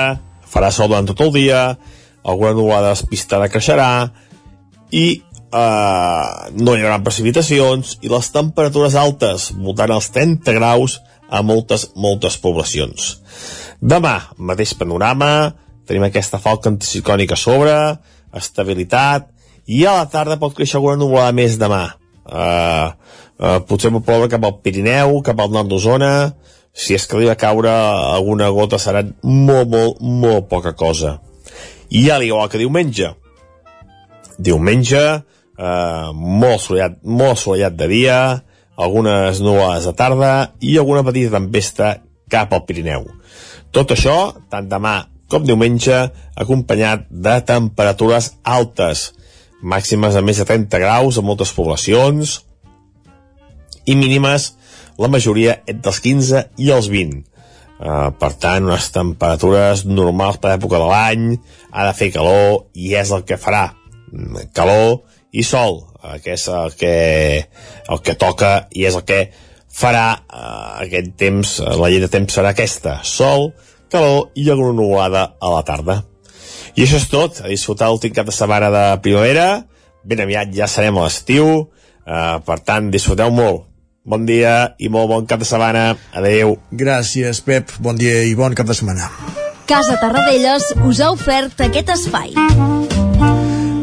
Farà 0.51 0.71
sol 0.73 0.89
durant 0.89 1.05
tot 1.07 1.21
el 1.23 1.29
dia, 1.37 1.61
alguna 2.27 2.55
nuvolada 2.57 2.89
despistada 2.91 3.47
creixerà 3.53 4.09
i 4.91 5.05
eh, 5.21 6.25
no 6.57 6.73
hi 6.75 6.83
haurà 6.83 6.97
precipitacions 7.05 7.95
i 8.03 8.11
les 8.11 8.29
temperatures 8.33 8.97
altes, 8.99 9.51
voltant 9.55 9.93
els 9.95 10.09
30 10.11 10.57
graus 10.57 10.97
a 11.31 11.41
moltes, 11.41 11.87
moltes 11.95 12.37
poblacions. 12.43 13.15
Demà, 13.81 14.17
mateix 14.37 14.75
panorama, 14.77 15.53
tenim 15.87 16.05
aquesta 16.05 16.39
falca 16.43 16.69
anticiclònica 16.69 17.37
a 17.37 17.39
sobre, 17.39 17.77
estabilitat, 18.37 19.31
i 19.71 19.85
a 19.87 19.95
la 20.01 20.07
tarda 20.11 20.39
pot 20.41 20.53
créixer 20.57 20.79
alguna 20.79 20.99
nuvolada 20.99 21.33
més 21.35 21.57
demà. 21.61 21.83
Uh, 22.21 22.91
uh, 23.39 23.59
potser 23.67 23.91
pot 23.93 24.05
ploure 24.05 24.29
cap 24.31 24.43
al 24.45 24.59
Pirineu, 24.63 25.17
cap 25.25 25.39
al 25.39 25.53
nord 25.55 25.71
d'Osona, 25.71 26.13
si 26.73 26.95
és 26.95 27.05
que 27.07 27.17
arriba 27.17 27.35
a 27.35 27.39
caure 27.39 27.71
alguna 27.71 28.49
gota 28.53 28.79
serà 28.79 29.03
molt, 29.23 29.71
molt, 29.71 29.99
molt 30.01 30.47
poca 30.51 30.75
cosa. 30.77 31.17
I 31.91 32.05
ja 32.07 32.21
igual 32.23 32.47
que 32.49 32.61
diumenge. 32.61 33.11
Diumenge, 34.39 35.03
eh, 35.57 36.07
molt, 36.13 36.61
assolellat, 36.61 37.01
molt 37.03 37.35
assolellat 37.35 37.75
de 37.75 37.89
dia, 37.91 38.19
algunes 38.81 39.39
nuvolades 39.43 39.87
de 39.87 39.95
tarda 39.97 40.33
i 40.59 40.77
alguna 40.77 41.05
petita 41.07 41.37
tempesta 41.37 41.93
cap 42.31 42.53
al 42.53 42.65
Pirineu. 42.67 43.07
Tot 43.71 43.93
això, 43.93 44.33
tant 44.51 44.67
demà 44.71 44.97
com 45.31 45.45
diumenge, 45.47 45.97
acompanyat 46.35 47.05
de 47.07 47.37
temperatures 47.47 48.33
altes, 48.43 49.11
màximes 49.63 50.17
a 50.17 50.23
més 50.25 50.41
de 50.41 50.45
30 50.49 50.81
graus 50.81 51.17
a 51.17 51.23
moltes 51.23 51.53
poblacions 51.55 52.41
i 53.85 53.95
mínimes 53.95 54.51
la 54.99 55.07
majoria 55.07 55.61
entre 55.69 55.93
els 55.93 56.01
15 56.03 56.41
i 56.59 56.71
els 56.75 56.89
20. 56.91 57.21
Uh, 57.81 58.11
per 58.13 58.33
tant, 58.37 58.67
unes 58.67 58.89
temperatures 58.93 59.85
normals 59.87 60.37
per 60.41 60.51
l'època 60.51 60.81
de 60.81 60.89
l'any, 60.89 61.23
ha 61.71 61.87
de 61.87 61.95
fer 61.97 62.11
calor 62.13 62.67
i 62.77 62.93
és 62.99 63.13
el 63.15 63.23
que 63.25 63.39
farà. 63.41 63.71
Calor 64.53 64.99
i 65.31 65.45
sol, 65.47 65.79
que 66.23 66.35
és 66.35 66.47
el 66.49 66.75
que, 66.77 66.95
el 67.89 68.03
que 68.05 68.17
toca 68.19 68.51
i 68.71 68.85
és 68.89 68.97
el 68.97 69.05
que 69.07 69.21
farà 69.71 70.05
uh, 70.17 70.83
aquest 70.83 71.13
temps, 71.19 71.57
uh, 71.63 71.73
la 71.79 71.89
llei 71.91 72.01
de 72.03 72.11
temps 72.11 72.33
serà 72.33 72.51
aquesta, 72.51 72.99
sol, 73.07 73.51
calor 73.91 74.31
i 74.35 74.49
alguna 74.49 74.75
nuvolada 74.77 75.25
a 75.39 75.51
la 75.55 75.63
tarda. 75.67 76.01
I 76.75 76.85
això 76.85 76.99
és 77.01 77.09
tot, 77.11 77.41
a 77.43 77.51
disfrutar 77.51 77.89
l'últim 77.91 78.13
cap 78.15 78.27
de 78.27 78.35
setmana 78.35 78.71
de 78.71 78.85
primavera, 79.03 79.65
ben 80.03 80.23
aviat 80.23 80.53
ja 80.55 80.69
serem 80.71 80.97
a 80.97 81.07
l'estiu, 81.07 81.51
uh, 81.67 82.37
per 82.45 82.59
tant, 82.65 82.91
disfruteu 82.93 83.33
molt. 83.35 83.67
Bon 84.01 84.23
dia 84.25 84.73
i 84.81 84.89
molt 84.89 85.11
bon 85.11 85.27
cap 85.29 85.43
de 85.43 85.45
setmana. 85.45 85.91
Adeu. 86.17 86.55
Gràcies, 86.73 87.43
Pep. 87.45 87.69
Bon 87.85 87.93
dia 87.93 88.23
i 88.25 88.33
bon 88.33 88.55
cap 88.57 88.65
de 88.65 88.73
setmana. 88.73 89.11
Casa 89.69 89.99
Tarradellas 90.01 90.71
us 90.89 91.03
ha 91.03 91.11
ofert 91.13 91.61
aquest 91.67 91.93
espai. 91.93 92.33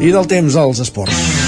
I 0.03 0.11
del 0.11 0.27
temps 0.31 0.59
als 0.59 0.83
esports. 0.83 1.48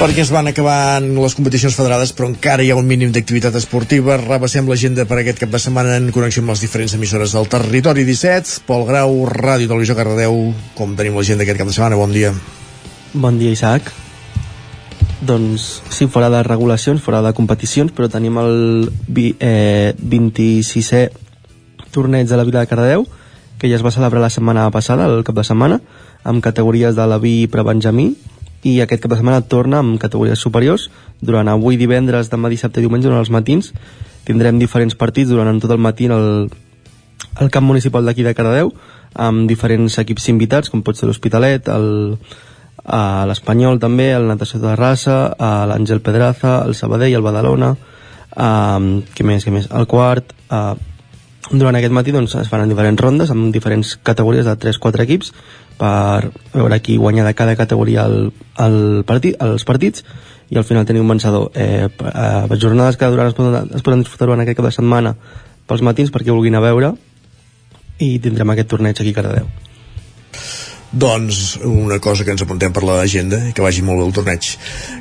Perquè 0.00 0.22
es 0.24 0.30
van 0.32 0.48
acabant 0.48 1.10
les 1.12 1.34
competicions 1.36 1.74
federades 1.76 2.14
però 2.16 2.30
encara 2.30 2.64
hi 2.64 2.70
ha 2.72 2.76
un 2.78 2.86
mínim 2.88 3.10
d'activitat 3.12 3.52
esportiva. 3.58 4.14
Rebassem 4.16 4.64
l'agenda 4.70 5.04
per 5.04 5.18
aquest 5.20 5.42
cap 5.42 5.50
de 5.52 5.58
setmana 5.60 5.98
en 6.00 6.06
connexió 6.14 6.40
amb 6.40 6.54
les 6.54 6.62
diferents 6.64 6.94
emissores 6.96 7.34
del 7.36 7.50
territori 7.52 8.06
17 8.08 8.62
Pol 8.64 8.86
Grau, 8.88 9.12
Ràdio 9.28 9.68
Televisió 9.68 9.98
Cardedeu. 9.98 10.38
Com 10.78 10.94
tenim 10.96 11.18
l'agenda 11.20 11.44
aquest 11.44 11.60
cap 11.60 11.68
de 11.68 11.76
setmana, 11.76 11.98
bon 12.00 12.16
dia. 12.16 12.32
Bon 13.12 13.36
dia 13.36 13.52
Isaac. 13.52 13.92
Doncs 15.20 15.68
sí, 15.92 16.08
fora 16.08 16.32
de 16.32 16.40
regulacions, 16.48 17.04
fora 17.04 17.20
de 17.20 17.34
competicions 17.36 17.92
però 17.92 18.08
tenim 18.08 18.40
el 18.40 18.88
eh, 19.36 19.92
26è 20.00 21.04
torneig 21.92 22.24
de 22.24 22.40
la 22.40 22.48
Vila 22.48 22.64
de 22.64 22.72
Cardedeu 22.72 23.04
que 23.60 23.68
ja 23.68 23.76
es 23.76 23.84
va 23.84 23.92
celebrar 23.92 24.24
la 24.24 24.32
setmana 24.32 24.64
passada, 24.72 25.12
el 25.12 25.28
cap 25.28 25.36
de 25.36 25.44
setmana 25.44 25.82
amb 26.24 26.40
categories 26.40 26.96
de 26.96 27.04
la 27.04 27.20
vi 27.20 27.44
pre-Benjamí 27.52 28.14
i 28.62 28.80
aquest 28.82 29.02
cap 29.02 29.12
de 29.12 29.18
setmana 29.20 29.40
torna 29.40 29.80
amb 29.80 29.98
categories 30.00 30.40
superiors. 30.40 30.88
Durant 31.20 31.48
avui 31.48 31.78
divendres, 31.80 32.30
demà 32.32 32.50
dissabte 32.52 32.80
i 32.80 32.84
diumenge, 32.84 33.08
durant 33.08 33.22
els 33.22 33.32
matins, 33.32 33.72
tindrem 34.28 34.58
diferents 34.60 34.96
partits 34.96 35.30
durant 35.32 35.60
tot 35.62 35.72
el 35.72 35.80
matí 35.80 36.10
al, 36.12 36.50
al 37.40 37.50
camp 37.50 37.66
municipal 37.66 38.04
d'aquí 38.04 38.26
de 38.26 38.34
Cardedeu, 38.36 38.72
amb 39.14 39.48
diferents 39.48 39.96
equips 40.02 40.28
invitats, 40.32 40.70
com 40.70 40.84
pot 40.86 40.98
ser 40.98 41.08
l'Hospitalet, 41.08 41.70
l'Espanyol 43.30 43.80
també, 43.80 44.10
el 44.16 44.28
Natació 44.28 44.60
de 44.62 44.76
Rassa, 44.76 45.18
l'Àngel 45.70 46.04
Pedraza, 46.04 46.60
el 46.66 46.76
Sabadell, 46.76 47.16
el 47.16 47.24
Badalona, 47.24 47.74
um, 48.36 48.92
què 49.16 49.26
més, 49.26 49.44
què 49.46 49.54
més, 49.54 49.68
el 49.72 49.88
quart, 49.90 50.34
uh, 50.52 50.76
durant 51.50 51.74
aquest 51.74 51.94
matí 51.96 52.12
doncs, 52.14 52.36
es 52.38 52.50
faran 52.50 52.70
diferents 52.70 53.00
rondes 53.00 53.30
amb 53.32 53.50
diferents 53.54 53.96
categories 54.06 54.46
de 54.46 54.54
3-4 54.54 55.02
equips 55.02 55.32
per 55.80 56.30
veure 56.52 56.80
qui 56.84 56.98
guanya 57.00 57.24
de 57.24 57.34
cada 57.34 57.56
categoria 57.56 58.04
el, 58.08 58.32
el 58.60 58.80
partit, 59.08 59.38
els 59.40 59.64
partits 59.64 60.04
i 60.50 60.58
al 60.58 60.66
final 60.66 60.84
tenir 60.86 61.00
un 61.00 61.08
vencedor 61.08 61.50
eh, 61.54 61.88
eh, 61.88 62.58
jornades 62.60 62.98
que 63.00 63.08
durant 63.08 63.30
es 63.30 63.38
poden, 63.38 63.70
es 63.74 63.86
poden 63.86 64.04
disfrutar 64.04 64.28
durant 64.28 64.44
aquest 64.44 64.60
cap 64.60 64.68
de 64.68 64.76
setmana 64.76 65.14
pels 65.70 65.84
matins 65.86 66.12
perquè 66.12 66.34
vulguin 66.34 66.58
a 66.58 66.64
veure 66.64 66.92
i 68.00 68.18
tindrem 68.20 68.52
aquest 68.52 68.72
torneig 68.74 69.00
aquí 69.00 69.14
a 69.14 69.20
Cardedeu 69.20 69.50
doncs 70.90 71.60
una 71.62 72.00
cosa 72.02 72.24
que 72.26 72.34
ens 72.34 72.42
apuntem 72.42 72.72
per 72.74 72.82
l'agenda 72.82 73.38
i 73.48 73.52
que 73.54 73.62
vagi 73.62 73.82
molt 73.86 74.00
bé 74.00 74.06
el 74.08 74.14
torneig. 74.14 74.48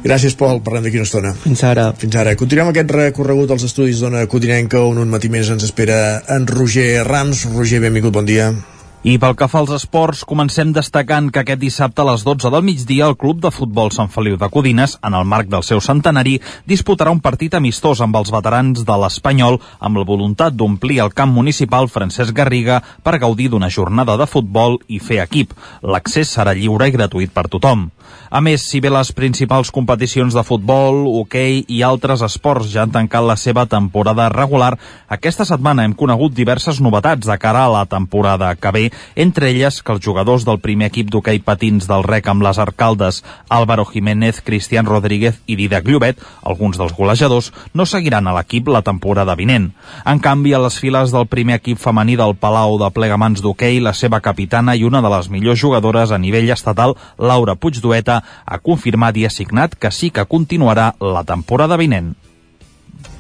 Gràcies, 0.04 0.36
Pol, 0.38 0.62
parlem 0.62 0.86
d'aquí 0.86 1.02
una 1.02 1.08
estona. 1.08 1.32
Fins 1.34 1.64
ara. 1.66 1.88
Fins 1.98 2.14
ara. 2.14 2.36
Continuem 2.38 2.70
aquest 2.70 2.94
recorregut 2.94 3.56
als 3.56 3.66
estudis 3.66 4.04
d'Ona 4.04 4.28
Codinenca 4.30 4.84
on 4.86 5.02
un 5.02 5.10
matí 5.10 5.34
més 5.34 5.50
ens 5.50 5.66
espera 5.66 6.22
en 6.30 6.46
Roger 6.46 7.02
Rams. 7.08 7.48
Roger, 7.56 7.82
benvingut, 7.82 8.14
bon 8.14 8.30
dia. 8.30 8.52
I 9.00 9.14
pel 9.16 9.32
que 9.40 9.48
fa 9.48 9.62
als 9.64 9.70
esports, 9.72 10.26
comencem 10.28 10.74
destacant 10.76 11.30
que 11.32 11.40
aquest 11.40 11.62
dissabte 11.62 12.04
a 12.04 12.06
les 12.10 12.26
12 12.28 12.50
del 12.52 12.66
migdia 12.68 13.06
el 13.08 13.16
Club 13.16 13.38
de 13.40 13.48
Futbol 13.56 13.94
Sant 13.96 14.10
Feliu 14.12 14.36
de 14.36 14.50
Codines, 14.52 14.98
en 15.08 15.14
el 15.16 15.24
marc 15.24 15.48
del 15.48 15.64
seu 15.64 15.80
centenari, 15.80 16.34
disputarà 16.68 17.14
un 17.16 17.22
partit 17.24 17.56
amistós 17.56 18.02
amb 18.04 18.18
els 18.20 18.28
veterans 18.36 18.84
de 18.84 18.98
l'Espanyol 19.00 19.62
amb 19.80 20.02
la 20.02 20.04
voluntat 20.04 20.58
d'omplir 20.60 21.00
el 21.00 21.14
camp 21.16 21.32
municipal 21.32 21.88
Francesc 21.88 22.36
Garriga 22.36 22.82
per 23.02 23.22
gaudir 23.24 23.48
d'una 23.54 23.72
jornada 23.72 24.18
de 24.20 24.28
futbol 24.28 24.76
i 24.90 25.00
fer 25.00 25.22
equip. 25.24 25.56
L'accés 25.80 26.36
serà 26.36 26.52
lliure 26.52 26.92
i 26.92 26.98
gratuït 26.98 27.32
per 27.32 27.48
tothom. 27.48 27.88
A 28.30 28.42
més, 28.46 28.62
si 28.70 28.78
bé 28.82 28.92
les 28.94 29.10
principals 29.16 29.72
competicions 29.74 30.36
de 30.38 30.44
futbol, 30.46 31.06
hoquei 31.22 31.64
i 31.70 31.80
altres 31.86 32.22
esports 32.26 32.70
ja 32.74 32.84
han 32.84 32.94
tancat 32.94 33.26
la 33.26 33.36
seva 33.38 33.66
temporada 33.70 34.28
regular, 34.34 34.76
aquesta 35.10 35.48
setmana 35.50 35.86
hem 35.86 35.96
conegut 35.98 36.36
diverses 36.38 36.82
novetats 36.82 37.26
de 37.30 37.38
cara 37.42 37.64
a 37.66 37.74
la 37.74 37.86
temporada 37.90 38.52
que 38.56 38.74
ve 38.76 38.89
entre 39.16 39.50
elles 39.50 39.82
que 39.84 39.94
els 39.96 40.04
jugadors 40.04 40.46
del 40.48 40.60
primer 40.64 40.90
equip 40.90 41.10
d'hoquei 41.12 41.42
patins 41.44 41.88
del 41.90 42.04
rec 42.04 42.28
amb 42.28 42.44
les 42.46 42.60
arcaldes 42.60 43.24
Álvaro 43.50 43.86
Jiménez, 43.86 44.42
Cristian 44.46 44.86
Rodríguez 44.86 45.42
i 45.48 45.58
Didac 45.60 45.88
Llobet, 45.88 46.22
alguns 46.44 46.78
dels 46.78 46.94
golejadors, 46.98 47.52
no 47.74 47.86
seguiran 47.86 48.28
a 48.28 48.36
l'equip 48.38 48.70
la 48.70 48.84
temporada 48.86 49.36
vinent. 49.36 49.72
En 50.06 50.20
canvi, 50.20 50.54
a 50.54 50.62
les 50.64 50.80
files 50.80 51.12
del 51.16 51.28
primer 51.28 51.60
equip 51.60 51.82
femení 51.82 52.18
del 52.20 52.36
Palau 52.36 52.78
de 52.82 52.92
Plegamans 52.94 53.44
d'hoquei, 53.44 53.82
la 53.84 53.94
seva 53.94 54.22
capitana 54.22 54.76
i 54.76 54.86
una 54.88 55.02
de 55.02 55.12
les 55.16 55.30
millors 55.30 55.60
jugadores 55.60 56.12
a 56.12 56.22
nivell 56.22 56.50
estatal, 56.54 56.96
Laura 57.18 57.56
Puigdueta, 57.56 58.22
ha 58.46 58.64
confirmat 58.64 59.18
i 59.18 59.26
ha 59.26 59.34
signat 59.34 59.76
que 59.76 59.92
sí 59.92 60.12
que 60.12 60.28
continuarà 60.30 60.94
la 61.00 61.24
temporada 61.28 61.78
vinent 61.78 62.16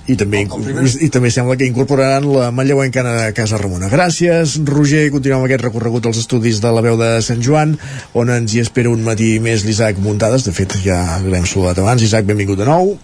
i 0.10 0.16
també, 0.18 0.42
i, 0.44 0.90
i 1.06 1.10
també 1.14 1.30
sembla 1.34 1.58
que 1.60 1.68
incorporaran 1.70 2.26
la 2.34 2.50
manlleuencana 2.56 3.16
de 3.20 3.28
Casa 3.38 3.60
Ramona. 3.62 3.92
Gràcies, 3.92 4.58
Roger. 4.68 5.06
Continuem 5.14 5.46
aquest 5.46 5.66
recorregut 5.68 6.10
als 6.10 6.22
estudis 6.24 6.62
de 6.64 6.74
la 6.74 6.84
veu 6.86 6.98
de 7.00 7.12
Sant 7.26 7.44
Joan, 7.46 7.78
on 8.18 8.34
ens 8.34 8.56
hi 8.56 8.64
espera 8.64 8.92
un 8.92 9.06
matí 9.06 9.36
més 9.44 9.66
l'Isaac 9.68 10.02
Muntades. 10.04 10.48
De 10.48 10.56
fet, 10.56 10.80
ja 10.86 11.00
l'hem 11.24 11.46
saludat 11.46 11.84
abans. 11.84 12.06
Isaac, 12.06 12.28
benvingut 12.30 12.60
de 12.60 12.70
nou. 12.70 12.96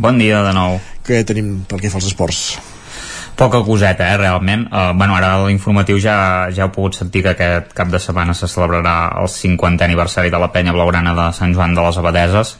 Bon 0.00 0.20
dia 0.20 0.44
de 0.46 0.54
nou. 0.56 0.78
Què 1.06 1.24
tenim 1.26 1.64
pel 1.68 1.82
que 1.82 1.90
fa 1.92 1.98
als 2.00 2.12
esports? 2.12 2.44
poca 3.40 3.62
coseta, 3.64 4.12
eh, 4.12 4.16
realment. 4.18 4.66
Uh, 4.68 4.92
bueno, 4.92 5.14
ara 5.16 5.30
l'informatiu 5.46 5.96
ja, 5.96 6.50
ja 6.52 6.66
heu 6.66 6.72
pogut 6.74 6.98
sentir 6.98 7.22
que 7.24 7.32
aquest 7.32 7.72
cap 7.72 7.88
de 7.88 7.96
setmana 7.96 8.34
se 8.36 8.44
celebrarà 8.44 9.14
el 9.22 9.30
50è 9.32 9.86
aniversari 9.86 10.28
de 10.28 10.40
la 10.42 10.50
penya 10.52 10.74
blaugrana 10.76 11.14
de 11.16 11.30
Sant 11.32 11.54
Joan 11.56 11.72
de 11.74 11.86
les 11.86 11.96
Abadeses. 11.96 12.50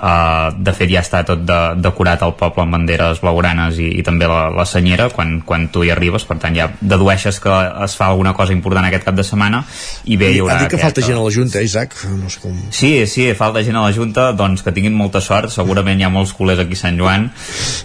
Uh, 0.00 0.48
de 0.56 0.72
fet 0.72 0.88
ja 0.88 1.02
està 1.04 1.18
tot 1.28 1.42
de, 1.44 1.58
decorat 1.76 2.22
al 2.24 2.32
poble 2.38 2.62
amb 2.64 2.72
banderes 2.72 3.18
blaugranes 3.20 3.76
i, 3.82 3.90
i 4.00 4.04
també 4.06 4.24
la, 4.30 4.46
la 4.54 4.64
senyera 4.64 5.10
quan, 5.12 5.42
quan 5.44 5.66
tu 5.68 5.82
hi 5.84 5.90
arribes, 5.92 6.24
per 6.24 6.38
tant 6.40 6.56
ja 6.56 6.70
dedueixes 6.80 7.36
que 7.44 7.56
es 7.84 7.96
fa 7.98 8.08
alguna 8.08 8.32
cosa 8.38 8.56
important 8.56 8.88
aquest 8.88 9.04
cap 9.04 9.18
de 9.18 9.26
setmana 9.28 9.60
i 10.04 10.16
bé, 10.16 10.30
hi 10.32 10.40
haurà 10.40 10.56
ha 10.56 10.62
dit 10.64 10.72
que 10.72 10.78
aquest, 10.80 10.86
falta 10.86 11.04
gent 11.04 11.20
a 11.20 11.26
la 11.26 11.34
Junta, 11.34 11.60
eh, 11.60 11.68
Isaac? 11.68 11.98
No 12.16 12.32
sé 12.32 12.40
com... 12.40 12.56
Sí, 12.72 12.94
sí, 13.10 13.28
falta 13.36 13.60
gent 13.66 13.76
a 13.76 13.84
la 13.84 13.92
Junta. 13.92 14.30
Doncs 14.36 14.64
que 14.64 14.72
tinguin 14.72 14.96
molta 14.96 15.20
sort, 15.20 15.52
segurament 15.52 16.00
hi 16.00 16.08
ha 16.08 16.12
molts 16.12 16.32
culers 16.38 16.64
aquí 16.64 16.78
a 16.78 16.80
Sant 16.80 16.96
Joan. 17.00 17.28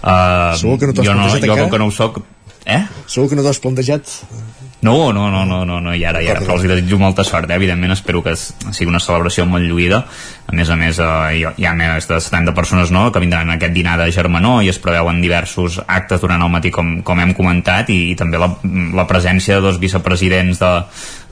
Uh, 0.00 0.56
Segur 0.56 0.80
que 0.80 0.88
no 0.88 0.96
t'has 0.96 1.10
jo 1.10 1.18
no, 1.20 1.28
jo 1.36 1.60
com 1.60 1.76
que 1.76 1.82
no 1.84 1.90
ho 1.90 1.94
soc 1.94 2.22
eh? 2.66 2.84
Segur 3.06 3.30
que 3.30 3.38
no 3.38 3.44
t'has 3.46 3.60
plantejat? 3.62 4.10
No, 4.82 5.12
no, 5.12 5.30
no, 5.30 5.44
no, 5.46 5.64
no, 5.64 5.80
no, 5.80 5.94
i 5.96 6.04
ara, 6.04 6.20
i 6.22 6.28
ara, 6.28 6.42
però 6.44 6.58
els 6.58 6.66
desitjo 6.68 6.98
molta 7.00 7.24
sort, 7.24 7.48
eh? 7.50 7.56
evidentment 7.56 7.94
espero 7.94 8.20
que 8.22 8.34
sigui 8.36 8.90
una 8.90 9.00
celebració 9.02 9.46
molt 9.48 9.64
lluïda 9.64 10.02
a 10.46 10.54
més 10.54 10.70
a 10.70 10.76
més 10.78 10.98
eh, 11.02 11.42
hi, 11.42 11.66
ha 11.66 11.74
més 11.74 12.06
de 12.06 12.18
70 12.22 12.54
persones 12.54 12.92
no, 12.94 13.08
que 13.12 13.22
vindran 13.22 13.50
a 13.50 13.56
aquest 13.58 13.74
dinar 13.74 13.96
de 13.98 14.06
germanor 14.14 14.62
i 14.62 14.70
es 14.70 14.78
preveuen 14.82 15.18
diversos 15.22 15.80
actes 15.82 16.22
durant 16.22 16.42
el 16.42 16.52
matí 16.52 16.70
com, 16.74 17.00
com 17.06 17.20
hem 17.22 17.32
comentat 17.34 17.90
i, 17.90 17.98
i 18.12 18.16
també 18.18 18.38
la, 18.38 18.52
la 18.94 19.06
presència 19.10 19.56
de 19.56 19.64
dos 19.64 19.80
vicepresidents 19.82 20.60
de, 20.62 20.72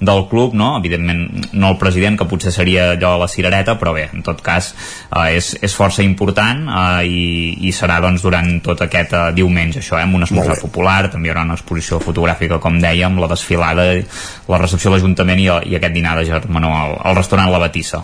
del 0.05 0.25
club, 0.31 0.57
no? 0.59 0.73
evidentment 0.81 1.53
no 1.55 1.71
el 1.71 1.79
president 1.79 2.19
que 2.19 2.27
potser 2.31 2.51
seria 2.55 2.91
allò 2.97 3.15
a 3.15 3.21
la 3.23 3.31
cirereta 3.31 3.77
però 3.79 3.95
bé, 3.95 4.09
en 4.11 4.25
tot 4.27 4.43
cas 4.43 4.73
eh, 4.75 5.37
és, 5.39 5.53
és 5.63 5.79
força 5.79 6.03
important 6.03 6.67
eh, 6.67 7.07
i, 7.07 7.23
i 7.69 7.75
serà 7.77 8.01
doncs 8.03 8.27
durant 8.27 8.51
tot 8.67 8.83
aquest 8.89 9.15
eh, 9.15 9.29
diumenge 9.37 9.79
això, 9.85 10.01
eh, 10.01 10.09
amb 10.09 10.19
un 10.19 10.27
esmorzar 10.27 10.59
popular 10.65 11.05
també 11.13 11.31
hi 11.31 11.35
haurà 11.35 11.47
una 11.47 11.59
exposició 11.59 12.03
fotogràfica 12.03 12.59
com 12.59 12.83
dèiem 12.83 13.23
la 13.23 13.31
desfilada, 13.31 13.87
la 14.51 14.61
recepció 14.61 14.91
a 14.91 14.97
l'Ajuntament 14.97 15.47
i, 15.47 15.49
i 15.71 15.79
aquest 15.79 15.95
dinar 15.95 16.19
de 16.19 16.27
germanor 16.33 16.75
al, 16.83 16.99
al 16.99 17.23
restaurant 17.23 17.55
La 17.55 17.63
Batissa 17.63 18.03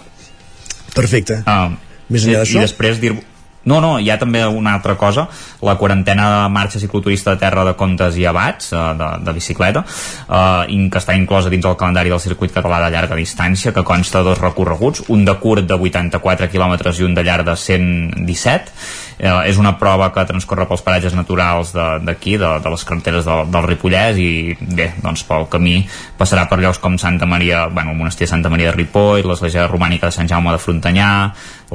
Perfecte. 0.95 1.43
Uh, 1.47 1.77
Més 2.11 2.27
enllà 2.27 2.45
d'això? 2.45 2.59
I 2.59 2.67
després 2.67 3.03
dir 3.03 3.15
no, 3.63 3.81
no, 3.85 3.99
hi 4.01 4.09
ha 4.09 4.17
també 4.17 4.41
una 4.47 4.73
altra 4.79 4.95
cosa, 4.97 5.27
la 5.61 5.75
quarantena 5.77 6.29
de 6.33 6.45
marxa 6.53 6.81
cicloturista 6.81 7.35
de 7.35 7.43
terra 7.43 7.65
de 7.67 7.75
Contes 7.77 8.17
i 8.17 8.25
Abats, 8.25 8.71
eh, 8.73 8.85
de, 8.97 9.09
de 9.27 9.35
bicicleta, 9.37 9.83
eh, 9.85 10.79
que 10.89 11.03
està 11.03 11.17
inclosa 11.17 11.53
dins 11.53 11.69
el 11.69 11.77
calendari 11.77 12.13
del 12.13 12.23
circuit 12.25 12.55
català 12.57 12.81
de 12.87 12.89
llarga 12.95 13.19
distància, 13.19 13.75
que 13.77 13.85
consta 13.85 14.23
de 14.23 14.31
dos 14.31 14.41
recorreguts, 14.41 15.05
un 15.13 15.27
de 15.29 15.37
curt 15.43 15.69
de 15.69 15.77
84 15.77 16.49
km 16.49 16.95
i 16.97 17.05
un 17.05 17.15
de 17.15 17.27
llarg 17.27 17.45
de 17.51 17.57
117, 17.57 18.73
eh, 19.21 19.51
és 19.51 19.59
una 19.61 19.75
prova 19.79 20.09
que 20.15 20.25
transcorre 20.29 20.67
pels 20.69 20.83
paratges 20.85 21.15
naturals 21.17 21.75
d'aquí, 21.77 22.37
de, 22.41 22.47
de, 22.47 22.65
de 22.65 22.73
les 22.73 22.85
carreteres 22.89 23.29
del, 23.29 23.45
del 23.53 23.69
Ripollès 23.69 24.21
i 24.21 24.31
bé, 24.61 24.91
doncs 25.05 25.27
pel 25.29 25.47
camí 25.53 25.77
passarà 26.19 26.47
per 26.49 26.61
llocs 26.63 26.81
com 26.81 26.97
Santa 26.99 27.29
Maria, 27.29 27.67
bueno, 27.69 27.93
el 27.93 28.01
monestir 28.01 28.27
de 28.27 28.33
Santa 28.33 28.53
Maria 28.53 28.71
de 28.71 28.79
Ripoll, 28.79 29.27
l'església 29.29 29.69
romànica 29.69 30.09
de 30.09 30.17
Sant 30.17 30.31
Jaume 30.31 30.55
de 30.57 30.63
Frontanyà, 30.63 31.11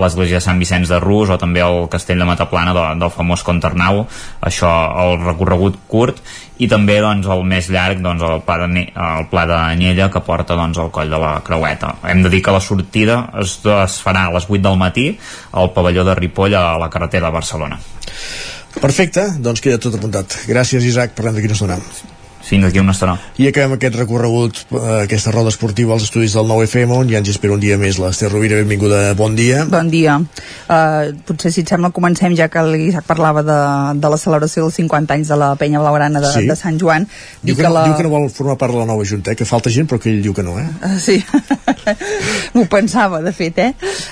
l'església 0.02 0.42
de 0.42 0.46
Sant 0.48 0.60
Vicenç 0.60 0.90
de 0.92 1.00
Rus 1.00 1.32
o 1.32 1.40
també 1.42 1.62
el 1.64 1.86
castell 1.92 2.20
de 2.20 2.28
Mataplana 2.28 2.74
de, 2.76 2.88
del 3.00 3.14
famós 3.14 3.46
Conternau 3.46 4.06
això 4.42 4.72
el 5.06 5.22
recorregut 5.24 5.80
curt 5.88 6.20
i 6.58 6.70
també 6.72 6.98
doncs, 7.04 7.28
el 7.32 7.44
més 7.48 7.68
llarg 7.74 8.02
doncs, 8.04 8.24
el, 8.24 8.42
pla 8.48 8.58
de, 8.64 8.86
el 8.88 9.28
pla 9.32 9.46
de 9.50 9.60
Nyella 9.82 10.10
que 10.14 10.24
porta 10.24 10.58
doncs, 10.58 10.80
el 10.82 10.92
coll 10.96 11.12
de 11.12 11.20
la 11.22 11.34
Creueta. 11.46 11.96
Hem 12.08 12.24
de 12.24 12.32
dir 12.32 12.42
que 12.46 12.56
la 12.56 12.64
sortida 12.64 13.22
es, 13.42 13.58
es 13.60 14.00
farà 14.04 14.28
a 14.30 14.36
les 14.36 14.48
8 14.50 14.62
del 14.64 14.80
matí 14.80 15.08
al 15.52 15.74
pavelló 15.76 16.08
de 16.08 16.16
Ripoll 16.16 16.56
a 16.56 16.68
la 16.82 16.90
carretera 16.90 17.28
de 17.28 17.40
Barcelona. 17.40 17.80
Perfecte, 18.76 19.30
doncs 19.40 19.64
queda 19.64 19.80
tot 19.82 19.96
apuntat. 20.00 20.44
Gràcies, 20.50 20.84
Isaac, 20.84 21.16
parlem 21.16 21.38
d'aquí 21.38 21.52
una 21.52 21.60
estona 21.60 21.80
fins 22.46 22.62
d'aquí 22.62 22.80
una 22.80 22.94
estona. 22.94 23.16
I 23.42 23.48
acabem 23.50 23.74
aquest 23.76 23.96
recorregut, 23.98 24.60
eh, 24.70 25.02
aquesta 25.04 25.32
roda 25.34 25.50
esportiva 25.50 25.96
als 25.96 26.06
estudis 26.06 26.36
del 26.38 26.46
9FM, 26.46 26.94
on 26.94 27.10
ja 27.10 27.18
ens 27.18 27.32
espera 27.34 27.56
un 27.56 27.60
dia 27.60 27.78
més 27.82 27.98
l'Ester 27.98 28.30
Rovira. 28.30 28.60
Benvinguda, 28.62 29.16
bon 29.18 29.36
dia. 29.36 29.64
Bon 29.66 29.90
dia. 29.90 30.20
Uh, 30.70 31.14
potser, 31.26 31.52
si 31.52 31.64
et 31.66 31.70
sembla, 31.70 31.90
comencem, 31.96 32.36
ja 32.38 32.48
que 32.54 32.62
l'Isaac 32.62 33.08
parlava 33.10 33.42
de, 33.46 33.58
de 34.02 34.12
la 34.14 34.20
celebració 34.22 34.66
dels 34.66 34.78
50 34.78 35.18
anys 35.18 35.32
de 35.34 35.40
la 35.42 35.50
penya 35.58 35.82
blaugrana 35.82 36.22
de, 36.22 36.32
sí. 36.34 36.46
de 36.46 36.58
Sant 36.60 36.78
Joan. 36.82 37.08
Diu 37.42 37.56
que, 37.56 37.64
que 37.64 37.68
no, 37.68 37.74
la... 37.74 37.88
diu 37.90 37.98
que 37.98 38.06
no 38.06 38.14
vol 38.14 38.30
formar 38.30 38.58
part 38.62 38.74
de 38.74 38.84
la 38.84 38.86
nova 38.86 39.06
Junta, 39.06 39.34
eh? 39.34 39.40
que 39.40 39.50
falta 39.50 39.74
gent, 39.74 39.90
però 39.90 40.02
que 40.02 40.12
ell 40.14 40.22
diu 40.22 40.38
que 40.38 40.46
no, 40.46 40.58
eh? 40.62 40.68
Uh, 40.86 41.00
sí, 41.02 41.18
m'ho 42.56 42.68
pensava, 42.70 43.24
de 43.26 43.34
fet, 43.34 43.58
eh? 43.66 43.72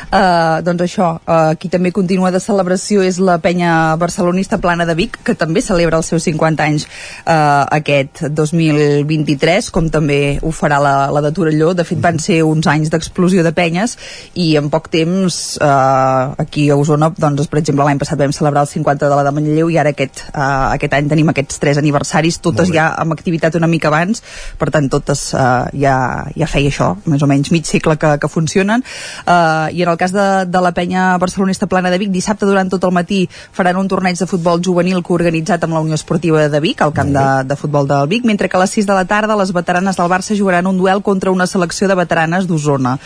Uh, 0.09 0.61
doncs 0.65 0.87
això, 0.87 1.11
uh, 1.21 1.53
aquí 1.53 1.69
també 1.69 1.93
continua 1.93 2.33
de 2.33 2.41
celebració 2.41 3.05
és 3.05 3.21
la 3.21 3.37
penya 3.43 3.93
barcelonista 4.01 4.57
Plana 4.63 4.89
de 4.89 4.97
Vic, 4.97 5.21
que 5.25 5.37
també 5.37 5.61
celebra 5.61 6.01
els 6.01 6.09
seus 6.09 6.25
50 6.25 6.65
anys 6.65 6.89
uh, 7.25 7.69
aquest 7.69 8.22
2023, 8.29 9.69
com 9.73 9.89
també 9.91 10.37
ho 10.41 10.51
farà 10.55 10.79
la, 10.83 10.95
la 11.13 11.21
de 11.25 11.31
Torelló. 11.35 11.73
De 11.73 11.85
fet, 11.87 11.99
van 12.03 12.19
ser 12.21 12.41
uns 12.47 12.67
anys 12.71 12.91
d'explosió 12.93 13.43
de 13.43 13.53
penyes 13.55 13.97
i 14.39 14.53
en 14.59 14.69
poc 14.73 14.89
temps 14.93 15.39
eh, 15.61 16.43
aquí 16.43 16.69
a 16.69 16.77
Osona, 16.79 17.11
doncs, 17.17 17.47
per 17.51 17.61
exemple, 17.61 17.85
l'any 17.87 18.01
passat 18.01 18.19
vam 18.19 18.33
celebrar 18.35 18.65
el 18.65 18.71
50 18.71 19.09
de 19.09 19.17
la 19.17 19.25
de 19.27 19.33
Manlleu 19.35 19.71
i 19.73 19.79
ara 19.81 19.93
aquest, 19.93 20.25
eh, 20.29 20.47
aquest 20.77 20.97
any 20.97 21.09
tenim 21.11 21.31
aquests 21.33 21.59
tres 21.61 21.79
aniversaris, 21.81 22.39
totes 22.43 22.71
ja 22.73 22.89
amb 22.99 23.15
activitat 23.15 23.55
una 23.59 23.69
mica 23.69 23.89
abans, 23.91 24.23
per 24.59 24.69
tant, 24.73 24.89
totes 24.91 25.29
eh, 25.33 25.79
ja, 25.83 25.95
ja 26.37 26.49
feia 26.49 26.71
això, 26.71 26.93
més 27.09 27.23
o 27.23 27.29
menys 27.29 27.51
mig 27.53 27.67
segle 27.69 27.97
que, 27.99 28.15
que 28.21 28.31
funcionen. 28.31 28.83
Eh, 29.25 29.67
I 29.73 29.83
en 29.85 29.93
el 29.93 29.99
cas 29.99 30.13
de, 30.15 30.27
de 30.49 30.63
la 30.63 30.73
penya 30.75 31.17
barcelonista 31.21 31.67
plana 31.67 31.91
de 31.91 31.99
Vic, 32.01 32.11
dissabte 32.13 32.47
durant 32.49 32.69
tot 32.71 32.83
el 32.87 32.93
matí 32.95 33.23
faran 33.29 33.79
un 33.81 33.89
torneig 33.91 34.19
de 34.19 34.29
futbol 34.29 34.61
juvenil 34.63 35.01
coorganitzat 35.05 35.63
amb 35.65 35.77
la 35.77 35.83
Unió 35.85 35.97
Esportiva 35.97 36.47
de 36.49 36.63
Vic, 36.63 36.81
al 36.81 36.93
camp 36.93 37.11
de, 37.13 37.25
de 37.49 37.57
futbol 37.59 37.87
del 37.89 38.07
Vic, 38.07 38.12
mentre 38.21 38.49
que 38.49 38.57
a 38.57 38.61
les 38.61 38.69
6 38.69 38.85
de 38.85 38.93
la 38.93 39.05
tarda 39.05 39.35
les 39.35 39.51
veteranes 39.53 39.97
del 39.97 40.09
Barça 40.11 40.37
jugaran 40.37 40.67
un 40.67 40.77
duel 40.77 41.01
contra 41.01 41.31
una 41.31 41.47
selecció 41.47 41.87
de 41.87 41.95
veteranes 41.95 42.45
d'Osona. 42.47 42.97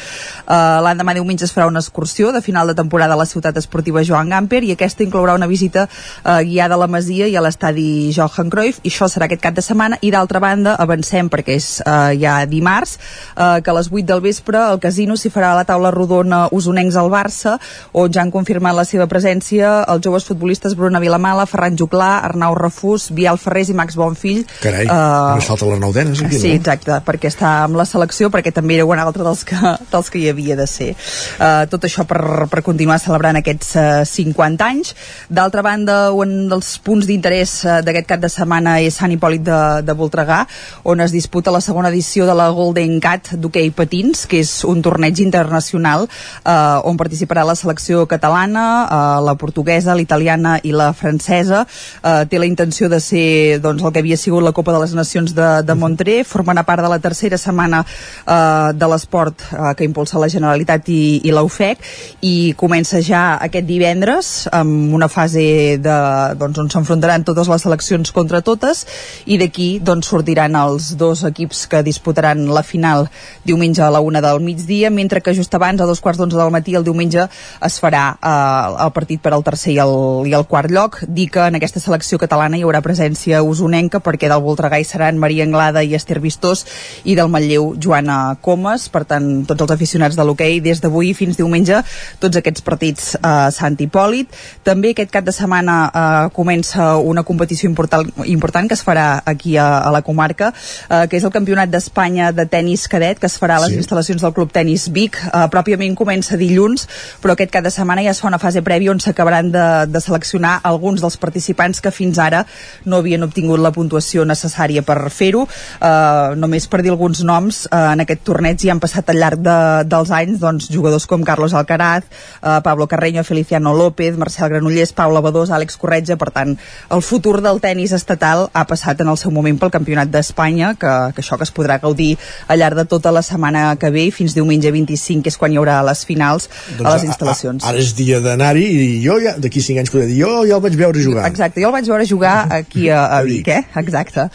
Uh, 0.43 0.81
L'endemà 0.84 1.13
diumenge 1.15 1.45
es 1.47 1.53
farà 1.55 1.67
una 1.67 1.79
excursió 1.79 2.34
de 2.35 2.41
final 2.41 2.67
de 2.67 2.75
temporada 2.75 3.13
a 3.15 3.17
la 3.17 3.25
ciutat 3.25 3.57
esportiva 3.57 4.03
Joan 4.03 4.29
Gamper 4.29 4.63
i 4.63 4.73
aquesta 4.75 5.05
inclourà 5.05 5.35
una 5.35 5.47
visita 5.47 5.88
uh, 5.88 6.41
guiada 6.43 6.75
a 6.75 6.81
la 6.81 6.89
Masia 6.91 7.27
i 7.27 7.35
a 7.35 7.43
l'estadi 7.45 8.11
Johan 8.15 8.51
Cruyff 8.51 8.81
i 8.84 8.91
això 8.91 9.07
serà 9.07 9.29
aquest 9.29 9.43
cap 9.43 9.55
de 9.55 9.63
setmana 9.63 9.99
i 10.01 10.11
d'altra 10.11 10.41
banda 10.43 10.75
avancem 10.75 11.29
perquè 11.31 11.57
és 11.57 11.69
uh, 11.85 12.11
ja 12.17 12.39
dimarts 12.49 12.97
uh, 12.97 13.59
que 13.63 13.71
a 13.71 13.77
les 13.77 13.91
8 13.93 14.05
del 14.11 14.23
vespre 14.25 14.59
al 14.59 14.81
casino 14.84 15.15
s'hi 15.15 15.31
farà 15.34 15.53
la 15.55 15.65
taula 15.67 15.91
rodona 15.95 16.47
usonencs 16.51 16.97
al 16.99 17.11
Barça 17.13 17.57
on 17.93 18.11
ja 18.11 18.23
han 18.23 18.34
confirmat 18.34 18.75
la 18.75 18.85
seva 18.88 19.07
presència 19.07 19.84
els 19.88 20.03
joves 20.03 20.25
futbolistes 20.27 20.75
Bruna 20.75 20.99
Vilamala, 21.03 21.45
Ferran 21.49 21.77
Juclà, 21.79 22.17
Arnau 22.27 22.55
Refús, 22.57 23.09
Bial 23.15 23.39
Ferrés 23.41 23.71
i 23.71 23.77
Max 23.77 23.95
Bonfill 23.99 24.43
Carai. 24.61 24.85
Uh, 24.88 24.96
Només 24.97 25.47
falta 25.49 25.69
les 25.69 25.81
noudenes 25.81 26.21
aquí, 26.23 26.39
sí, 26.39 26.51
no? 26.51 26.59
exacte, 26.59 26.97
perquè 27.07 27.31
està 27.31 27.51
amb 27.65 27.77
la 27.79 27.85
selecció, 27.87 28.29
perquè 28.33 28.53
també 28.55 28.77
era 28.77 28.87
un 28.87 28.99
altre 29.01 29.25
dels 29.25 29.43
que, 29.47 29.57
dels 29.91 30.11
que 30.13 30.21
hi 30.21 30.27
havia 30.31 30.57
de 30.59 30.67
ser. 30.69 30.89
Uh, 31.37 31.65
tot 31.71 31.85
això 31.87 32.05
per, 32.09 32.47
per 32.51 32.63
continuar 32.65 32.99
celebrant 33.03 33.39
aquests 33.39 33.73
uh, 33.77 33.85
50 34.07 34.67
anys. 34.67 34.93
D'altra 35.29 35.63
banda, 35.65 35.97
un 36.15 36.47
dels 36.51 36.73
punts 36.83 37.07
d'interès 37.09 37.57
uh, 37.65 37.79
d'aquest 37.85 38.09
cap 38.09 38.23
de 38.23 38.31
setmana 38.31 38.77
és 38.83 38.97
Sant 38.97 39.13
Hipòlit 39.13 39.45
de, 39.45 39.61
de 39.85 39.97
Voltregà, 39.97 40.43
on 40.87 41.03
es 41.03 41.13
disputa 41.15 41.53
la 41.53 41.61
segona 41.63 41.91
edició 41.93 42.25
de 42.27 42.35
la 42.37 42.49
Golden 42.55 42.97
Cat 43.03 43.33
d'hoquei 43.37 43.71
patins, 43.75 44.25
que 44.29 44.41
és 44.43 44.53
un 44.67 44.81
torneig 44.85 45.21
internacional 45.23 46.07
uh, 46.07 46.79
on 46.87 46.97
participarà 46.99 47.45
la 47.47 47.55
selecció 47.57 48.05
catalana, 48.09 48.65
uh, 48.85 49.19
la 49.25 49.35
portuguesa, 49.39 49.95
l'italiana 49.97 50.57
i 50.63 50.73
la 50.75 50.91
francesa. 50.97 51.63
Uh, 52.01 52.23
té 52.29 52.39
la 52.39 52.49
intenció 52.49 52.89
de 52.89 52.99
ser 53.03 53.59
doncs, 53.63 53.83
el 53.83 53.93
que 53.93 54.03
havia 54.03 54.17
sigut 54.19 54.43
la 54.43 54.55
Copa 54.55 54.73
de 54.75 54.81
les 54.83 54.86
Nacions 54.95 55.34
de, 55.35 55.47
de 55.68 55.76
Montré, 55.76 56.22
formarà 56.27 56.64
part 56.68 56.84
de 56.84 56.91
la 56.91 56.99
tercera 57.03 57.38
setmana 57.38 57.84
uh, 57.84 58.72
de 58.73 58.89
l'esport 58.91 59.43
uh, 59.51 59.73
que 59.77 59.88
impulsa 59.88 60.22
la 60.22 60.30
Generalitat 60.31 60.88
i, 60.93 61.01
i 61.27 61.34
l'UFEC 61.35 61.84
i 62.27 62.53
comença 62.57 63.01
ja 63.03 63.38
aquest 63.43 63.68
divendres 63.68 64.31
amb 64.55 64.93
una 64.95 65.09
fase 65.11 65.77
de, 65.84 65.97
doncs, 66.39 66.61
on 66.64 66.72
s'enfrontaran 66.72 67.26
totes 67.27 67.49
les 67.51 67.68
seleccions 67.68 68.14
contra 68.15 68.41
totes 68.45 68.85
i 69.26 69.38
d'aquí 69.41 69.69
doncs, 69.84 70.07
sortiran 70.07 70.55
els 70.55 70.93
dos 70.97 71.23
equips 71.27 71.65
que 71.68 71.84
disputaran 71.84 72.47
la 72.53 72.64
final 72.64 73.07
diumenge 73.43 73.81
a 73.84 73.91
la 73.91 73.99
una 73.99 74.22
del 74.22 74.39
migdia, 74.39 74.89
mentre 74.89 75.22
que 75.22 75.34
just 75.34 75.53
abans, 75.55 75.81
a 75.81 75.85
dos 75.85 76.01
quarts 76.01 76.19
d'onze 76.19 76.38
del 76.38 76.51
matí, 76.51 76.76
el 76.76 76.85
diumenge 76.88 77.27
es 77.68 77.80
farà 77.81 78.03
eh, 78.15 78.84
el 78.85 78.93
partit 78.95 79.22
per 79.22 79.34
al 79.35 79.43
tercer 79.43 79.76
i 79.76 79.80
el, 79.84 79.95
i 80.30 80.35
el 80.38 80.47
quart 80.49 80.72
lloc. 80.72 80.99
Dir 81.07 81.30
que 81.34 81.47
en 81.47 81.59
aquesta 81.59 81.84
selecció 81.84 82.19
catalana 82.22 82.57
hi 82.57 82.65
haurà 82.65 82.81
presència 82.85 83.43
usonenca 83.43 84.01
perquè 84.03 84.31
del 84.31 84.43
Voltregà 84.45 84.76
hi 84.79 84.85
seran 84.87 85.17
Maria 85.17 85.43
Anglada 85.47 85.83
i 85.83 85.93
Esther 85.97 86.19
Vistós 86.23 86.65
i 87.03 87.15
del 87.17 87.29
Manlleu 87.33 87.73
Joana 87.81 88.37
Comas. 88.41 88.87
Per 88.89 89.03
tant, 89.05 89.45
tots 89.47 89.61
els 89.65 89.71
aficionats 89.73 90.15
de 90.17 90.23
l'hoquei 90.25 90.59
des 90.61 90.81
d'avui 90.83 91.13
fins 91.17 91.37
diumenge, 91.37 91.81
tots 92.19 92.37
aquests 92.37 92.61
partits 92.61 93.15
a 93.21 93.49
Sant 93.51 93.77
Hipòlit. 93.79 94.27
També 94.63 94.91
aquest 94.93 95.11
cap 95.13 95.25
de 95.25 95.31
setmana 95.35 95.77
eh, 95.87 96.29
comença 96.35 96.97
una 96.97 97.23
competició 97.23 97.69
important, 97.69 98.07
important 98.25 98.67
que 98.67 98.75
es 98.77 98.83
farà 98.85 99.21
aquí 99.25 99.57
a, 99.57 99.79
a 99.79 99.91
la 99.91 100.01
comarca, 100.01 100.53
eh, 100.89 101.07
que 101.07 101.17
és 101.17 101.23
el 101.23 101.31
Campionat 101.31 101.69
d'Espanya 101.73 102.31
de 102.31 102.45
tennis 102.45 102.87
cadet, 102.87 103.19
que 103.19 103.27
es 103.27 103.39
farà 103.39 103.57
a 103.57 103.65
les 103.65 103.73
Sí. 103.73 103.81
instal·lacions 103.81 104.21
del 104.21 104.33
Club 104.33 104.51
Tenis 104.51 104.87
Vic. 104.93 105.17
Eh, 105.23 105.47
pròpiament 105.51 105.95
comença 105.95 106.37
dilluns, 106.37 106.87
però 107.21 107.33
aquest 107.33 107.51
cap 107.51 107.63
de 107.63 107.71
setmana 107.71 108.03
ja 108.03 108.11
es 108.11 108.19
fa 108.21 108.27
una 108.27 108.39
fase 108.39 108.61
prèvia 108.61 108.91
on 108.91 108.99
s'acabaran 108.99 109.51
de, 109.51 109.65
de 109.87 109.99
seleccionar 110.01 110.59
alguns 110.63 111.01
dels 111.01 111.17
participants 111.17 111.79
que 111.81 111.91
fins 111.91 112.17
ara 112.19 112.45
no 112.85 112.97
havien 112.97 113.23
obtingut 113.23 113.59
la 113.59 113.71
puntuació 113.71 114.25
necessària 114.25 114.66
per 114.85 115.10
fer-ho. 115.14 115.45
Eh, 115.48 116.35
només 116.35 116.68
per 116.68 116.81
dir 116.84 116.91
alguns 116.94 117.23
noms, 117.23 117.65
eh, 117.72 117.76
en 117.94 118.03
aquest 118.03 118.23
torneig 118.27 118.64
hi 118.64 118.72
han 118.73 118.81
passat 118.84 119.10
al 119.10 119.22
llarg 119.22 119.44
de, 119.44 119.57
dels 119.88 120.11
anys 120.11 120.39
doncs, 120.39 120.69
jugadors 120.73 121.07
com 121.07 121.23
Carlos 121.23 121.53
Alcaraz, 121.53 122.03
eh, 122.41 122.60
Pablo 122.64 122.88
Carreño, 122.88 123.23
Feliciano 123.23 123.73
López, 123.73 124.18
Marcel 124.18 124.49
Granollers, 124.49 124.94
Paula 124.94 125.22
Badós, 125.22 125.52
Àlex 125.52 125.77
Corretja, 125.77 126.18
per 126.18 126.31
tant, 126.31 126.57
el 126.91 127.02
futur 127.02 127.41
del 127.41 127.61
tennis 127.61 127.94
estatal 127.94 128.49
ha 128.53 128.65
passat 128.68 129.02
en 129.02 129.11
el 129.11 129.18
seu 129.18 129.31
moment 129.31 129.57
pel 129.60 129.72
Campionat 129.72 130.11
d'Espanya, 130.11 130.73
que, 130.80 130.94
que 131.15 131.23
això 131.23 131.38
que 131.38 131.48
es 131.48 131.53
podrà 131.53 131.80
gaudir 131.81 132.15
al 132.48 132.60
llarg 132.60 132.77
de 132.77 132.85
tota 132.85 133.11
la 133.11 133.23
setmana 133.26 133.76
que 133.80 133.91
ve 133.94 134.07
fins 134.11 134.35
diumenge 134.38 134.72
25, 134.72 135.23
que 135.23 135.34
és 135.34 135.38
quan 135.39 135.53
hi 135.53 135.60
haurà 135.61 135.80
les 135.85 136.03
finals 136.07 136.49
a 136.84 136.94
les 136.94 137.07
instal·lacions. 137.07 137.65
Ara 137.68 137.81
és 137.81 137.94
dia 137.98 138.19
d'anar-hi 138.23 138.65
i 138.68 138.88
jo 139.03 139.18
ja, 139.23 139.35
d'aquí 139.41 139.61
5 139.64 139.84
anys 139.84 139.94
podré 139.94 140.07
dir, 140.10 140.19
jo 140.23 140.45
ja 140.48 140.57
el 140.57 140.64
vaig 140.64 140.77
veure 140.80 141.03
jugar. 141.03 141.27
Exacte, 141.30 141.61
jo 141.64 141.72
el 141.72 141.76
vaig 141.77 141.89
veure 141.89 142.07
jugar 142.10 142.35
aquí 142.60 142.89
a, 142.89 143.06
a 143.18 143.22
Vic, 143.27 143.48
eh? 143.53 143.64
Exacte. 143.81 144.27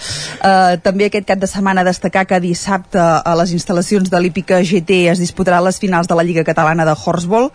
Uh, 0.42 0.78
també 0.82 1.08
aquest 1.08 1.28
cap 1.28 1.40
de 1.42 1.48
setmana 1.50 1.84
destacar 1.86 2.24
que 2.28 2.40
dissabte 2.42 3.00
a 3.00 3.34
les 3.38 3.54
instal·lacions 3.56 4.10
de 4.10 4.20
l'Hípica 4.20 4.60
GT 4.62 5.06
es 5.12 5.22
disputaran 5.22 5.64
les 5.64 5.78
finals 5.82 6.10
de 6.10 6.18
la 6.18 6.24
Lliga 6.26 6.44
Catalana 6.44 6.86
de 6.88 6.96
Horseball, 6.96 7.50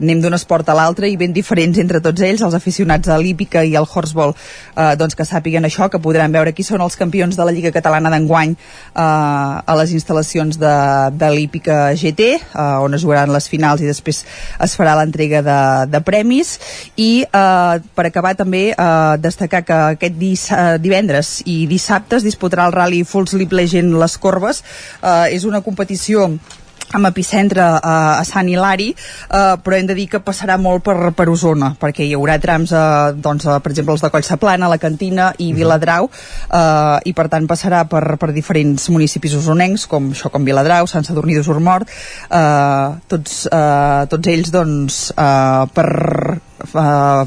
anem 0.00 0.20
d'un 0.22 0.34
esport 0.36 0.68
a 0.68 0.76
l'altre 0.76 1.08
i 1.10 1.16
ben 1.20 1.34
diferents 1.36 1.78
entre 1.78 2.00
tots 2.02 2.22
ells, 2.24 2.42
els 2.42 2.56
aficionats 2.56 3.08
a 3.08 3.18
l'hípica 3.20 3.62
i 3.64 3.76
al 3.76 3.88
horseball, 3.88 4.34
eh, 4.74 4.94
doncs 5.00 5.16
que 5.16 5.26
sàpiguen 5.28 5.66
això, 5.68 5.90
que 5.90 6.00
podran 6.02 6.32
veure 6.32 6.54
qui 6.56 6.64
són 6.66 6.80
els 6.80 6.96
campions 6.96 7.36
de 7.36 7.46
la 7.46 7.54
Lliga 7.54 7.72
Catalana 7.74 8.10
d'enguany 8.12 8.54
eh, 8.56 9.02
a 9.02 9.76
les 9.80 9.94
instal·lacions 9.96 10.58
de, 10.60 10.74
de 11.20 11.30
l'hípica 11.34 11.80
GT, 11.94 12.30
eh, 12.40 12.66
on 12.84 12.94
es 12.96 13.04
jugaran 13.04 13.32
les 13.34 13.48
finals 13.50 13.82
i 13.84 13.88
després 13.88 14.24
es 14.60 14.76
farà 14.78 14.96
l'entrega 14.98 15.42
de, 15.44 15.60
de 15.92 16.02
premis. 16.04 16.56
I 16.96 17.24
eh, 17.26 17.80
per 17.94 18.06
acabar 18.08 18.34
també 18.38 18.70
eh, 18.72 19.16
destacar 19.20 19.64
que 19.66 19.80
aquest 19.96 20.16
dis, 20.20 20.46
eh, 20.52 20.78
divendres 20.82 21.40
i 21.46 21.64
dissabte 21.70 22.18
es 22.20 22.26
disputarà 22.26 22.68
el 22.68 22.76
Rally 22.76 23.04
Full 23.04 23.28
Sleep 23.30 23.52
Legend 23.52 23.98
Les 24.00 24.16
Corbes, 24.18 24.64
eh, 25.02 25.36
és 25.36 25.46
una 25.48 25.62
competició 25.64 26.30
amb 26.92 27.06
epicentre 27.06 27.62
a, 27.62 28.18
a 28.18 28.24
Sant 28.26 28.48
Hilari, 28.50 28.90
eh, 28.90 29.54
però 29.62 29.76
hem 29.76 29.86
de 29.90 29.96
dir 29.98 30.08
que 30.10 30.22
passarà 30.24 30.56
molt 30.58 30.84
per, 30.86 31.12
per 31.16 31.28
Osona, 31.30 31.72
perquè 31.78 32.06
hi 32.06 32.14
haurà 32.18 32.38
trams, 32.42 32.72
eh, 32.74 33.14
doncs, 33.22 33.46
eh, 33.46 33.58
per 33.62 33.72
exemple, 33.72 33.94
els 33.94 34.04
de 34.04 34.10
Collsaplana, 34.10 34.70
la 34.70 34.80
Cantina 34.82 35.30
i 35.38 35.52
Viladrau, 35.56 36.10
eh, 36.10 36.98
i 37.06 37.14
per 37.16 37.28
tant 37.32 37.46
passarà 37.50 37.84
per, 37.90 38.02
per 38.20 38.32
diferents 38.34 38.90
municipis 38.90 39.38
osonencs, 39.38 39.86
com 39.90 40.10
això 40.14 40.32
com 40.34 40.46
Viladrau, 40.46 40.88
Sant 40.90 41.06
Sadurní 41.06 41.38
d'Osormort, 41.38 41.90
eh, 42.30 43.00
tots, 43.10 43.44
eh, 43.46 44.06
tots 44.10 44.34
ells, 44.34 44.54
doncs, 44.54 45.02
eh, 45.14 45.66
per 45.74 45.90
eh, 46.74 47.24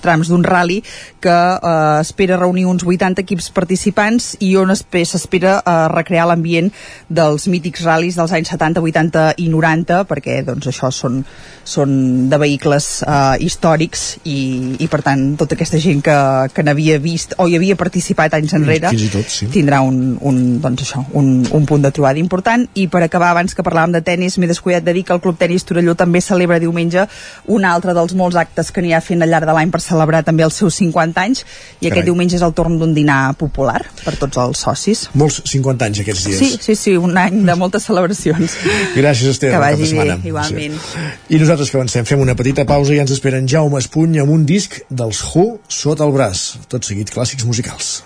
trams 0.00 0.28
d'un 0.28 0.44
rally 0.44 0.82
que 1.20 1.30
eh, 1.30 2.00
espera 2.00 2.38
reunir 2.40 2.66
uns 2.66 2.84
80 2.84 3.22
equips 3.24 3.50
participants 3.54 4.34
i 4.40 4.54
on 4.60 4.72
espe- 4.74 5.04
s'espera 5.08 5.58
eh, 5.60 5.76
recrear 5.92 6.26
l'ambient 6.28 6.70
dels 7.08 7.46
mítics 7.48 7.84
ral·lis 7.86 8.18
dels 8.18 8.32
anys 8.32 8.52
70, 8.54 8.82
80 8.82 8.93
i 9.38 9.48
90 9.50 10.04
perquè 10.08 10.40
doncs 10.46 10.68
això 10.70 10.90
són, 10.92 11.22
són 11.64 12.28
de 12.30 12.38
vehicles 12.38 13.02
eh, 13.02 13.36
històrics 13.44 14.04
i, 14.24 14.76
i 14.78 14.88
per 14.90 15.00
tant 15.06 15.36
tota 15.40 15.56
aquesta 15.56 15.80
gent 15.82 16.02
que, 16.04 16.16
que 16.54 16.64
n'havia 16.66 16.98
vist 17.02 17.34
o 17.38 17.48
hi 17.48 17.56
havia 17.56 17.76
participat 17.76 18.34
anys 18.38 18.54
enrere 18.58 18.90
Fins 18.92 19.06
i 19.06 19.10
tot, 19.12 19.30
sí. 19.30 19.48
tindrà 19.52 19.80
un, 19.84 20.16
un, 20.20 20.40
doncs 20.62 20.84
això, 20.86 21.04
un, 21.12 21.46
un 21.50 21.66
punt 21.66 21.82
de 21.84 21.92
trobada 21.94 22.20
important 22.22 22.66
i 22.74 22.86
per 22.88 23.02
acabar 23.04 23.32
abans 23.34 23.54
que 23.54 23.64
parlàvem 23.66 23.96
de 23.96 24.02
tennis 24.04 24.38
m'he 24.38 24.50
descuidat 24.50 24.84
de 24.84 24.94
dir 24.96 25.04
que 25.04 25.14
el 25.16 25.22
Club 25.24 25.38
Tenis 25.40 25.64
Torelló 25.64 25.96
també 25.98 26.22
celebra 26.24 26.60
diumenge 26.62 27.06
un 27.46 27.64
altre 27.64 27.94
dels 27.96 28.14
molts 28.14 28.36
actes 28.36 28.70
que 28.70 28.84
n'hi 28.84 28.94
ha 28.94 29.02
fent 29.04 29.24
al 29.24 29.32
llarg 29.32 29.48
de 29.48 29.56
l'any 29.56 29.72
per 29.74 29.82
celebrar 29.82 30.24
també 30.24 30.46
els 30.46 30.60
seus 30.60 30.78
50 30.82 31.24
anys 31.24 31.44
i 31.44 31.44
Carai. 31.46 31.90
aquest 31.90 32.10
diumenge 32.10 32.38
és 32.38 32.46
el 32.46 32.54
torn 32.54 32.78
d'un 32.78 32.94
dinar 32.94 33.34
popular 33.40 33.80
per 34.04 34.16
tots 34.20 34.40
els 34.42 34.64
socis 34.64 35.08
Molts 35.14 35.40
50 35.46 35.86
anys 35.86 36.00
aquests 36.02 36.24
dies. 36.26 36.38
Sí, 36.38 36.58
sí, 36.60 36.74
sí, 36.78 36.96
un 36.96 37.16
any 37.18 37.42
de 37.46 37.54
moltes 37.58 37.86
celebracions. 37.88 38.56
Gràcies, 38.94 39.30
Esther. 39.34 39.52
Que 39.54 39.62
vagi 39.62 39.90
bé, 39.90 40.18
igualment. 40.28 40.78
Sí. 40.78 41.04
I 41.34 41.40
nosaltres 41.42 41.70
que 41.70 41.78
avancem, 41.80 42.06
fem 42.08 42.20
una 42.20 42.36
petita 42.38 42.66
pausa 42.68 42.94
i 42.94 43.00
ens 43.02 43.14
esperen 43.14 43.48
Jaume 43.50 43.80
Espuny 43.82 44.20
amb 44.22 44.34
un 44.34 44.44
disc 44.46 44.80
dels 44.90 45.22
Who 45.32 45.58
sota 45.68 46.04
el 46.06 46.12
braç. 46.14 46.54
Tot 46.68 46.86
seguit, 46.86 47.10
clàssics 47.14 47.46
musicals. 47.48 48.02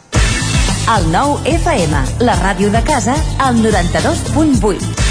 El 0.89 1.11
nou 1.13 1.37
FM, 1.45 1.99
la 2.25 2.39
ràdio 2.41 2.71
de 2.73 2.81
casa, 2.87 3.19
al 3.45 3.61
92.8. 3.61 5.09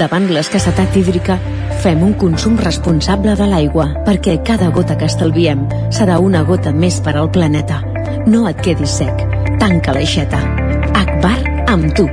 Davant 0.00 0.30
l'escassetat 0.32 0.96
hídrica, 0.96 1.36
fem 1.84 2.00
un 2.06 2.14
consum 2.16 2.56
responsable 2.56 3.34
de 3.36 3.50
l'aigua, 3.50 3.90
perquè 4.06 4.38
cada 4.46 4.70
gota 4.72 4.96
que 4.96 5.10
estalviem 5.10 5.66
serà 5.92 6.16
una 6.24 6.42
gota 6.48 6.72
més 6.72 7.02
per 7.04 7.18
al 7.20 7.28
planeta. 7.30 7.82
No 8.24 8.46
et 8.48 8.64
quedis 8.64 8.96
sec. 9.02 9.22
Tanca 9.60 9.92
l'aixeta. 9.92 10.40
Akbar 11.04 11.36
amb 11.68 11.92
tu. 11.92 12.08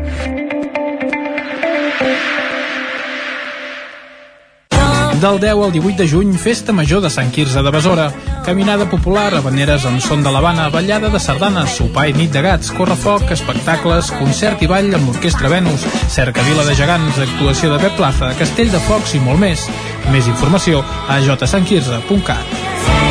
Del 5.22 5.39
10 5.39 5.52
al 5.52 5.72
18 5.72 5.98
de 6.02 6.07
juny, 6.10 6.34
Festa 6.34 6.73
Major 6.73 6.99
de 6.99 7.10
Sant 7.11 7.30
Quirze 7.31 7.61
de 7.61 7.69
Besora. 7.69 8.07
Caminada 8.43 8.88
popular, 8.89 9.35
habaneres 9.38 9.85
amb 9.85 10.02
son 10.02 10.23
de 10.26 10.31
l'Havana, 10.34 10.65
ballada 10.73 11.11
de 11.14 11.22
sardanes, 11.22 11.76
sopar 11.77 12.07
i 12.10 12.15
nit 12.18 12.34
de 12.34 12.41
gats, 12.41 12.72
correfoc, 12.73 13.30
espectacles, 13.30 14.10
concert 14.18 14.65
i 14.65 14.72
ball 14.72 14.89
amb 14.98 15.11
l'Orquestra 15.11 15.53
Venus, 15.53 15.85
cercavila 16.10 16.65
de 16.65 16.73
gegants, 16.73 17.22
actuació 17.22 17.69
de 17.76 17.77
Pep 17.85 18.02
Plaza, 18.02 18.34
castell 18.41 18.73
de 18.73 18.81
focs 18.89 19.14
i 19.14 19.22
molt 19.22 19.45
més. 19.45 19.69
Més 20.10 20.26
informació 20.26 20.81
a 21.06 21.22
jsantquirze.cat. 21.22 23.10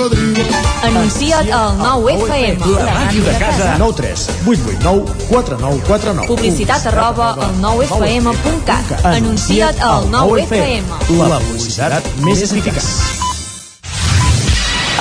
Anuncia't 0.00 1.50
al 1.52 1.76
9FM. 1.76 2.64
La 2.72 2.94
màquina 2.94 3.24
de 3.26 3.38
casa. 3.38 3.74
9 3.78 3.94
3 3.96 4.26
8 4.46 4.70
8 4.70 4.78
9 4.80 5.04
4 5.28 5.58
9 5.60 5.82
4 5.86 6.14
9. 6.14 6.26
Publicitat 6.30 6.86
arroba 6.86 7.34
al 7.34 7.54
9FM.cat. 7.60 9.04
Anuncia't 9.04 9.80
al 9.84 10.08
9FM. 10.08 10.84
La 11.20 11.40
publicitat 11.44 12.08
més 12.24 12.44
eficaç. 12.48 12.88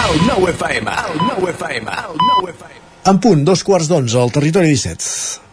El 0.04 0.20
9 0.28 0.52
FM, 0.58 0.92
el 0.92 1.20
9 1.30 1.52
FM, 1.56 1.92
el 1.92 2.18
9 2.42 2.56
FM. 2.58 2.80
En 3.10 3.20
punt, 3.24 3.46
dos 3.48 3.64
quarts 3.64 3.88
d'onze, 3.88 4.20
al 4.20 4.34
territori 4.36 4.76
17. 4.76 5.49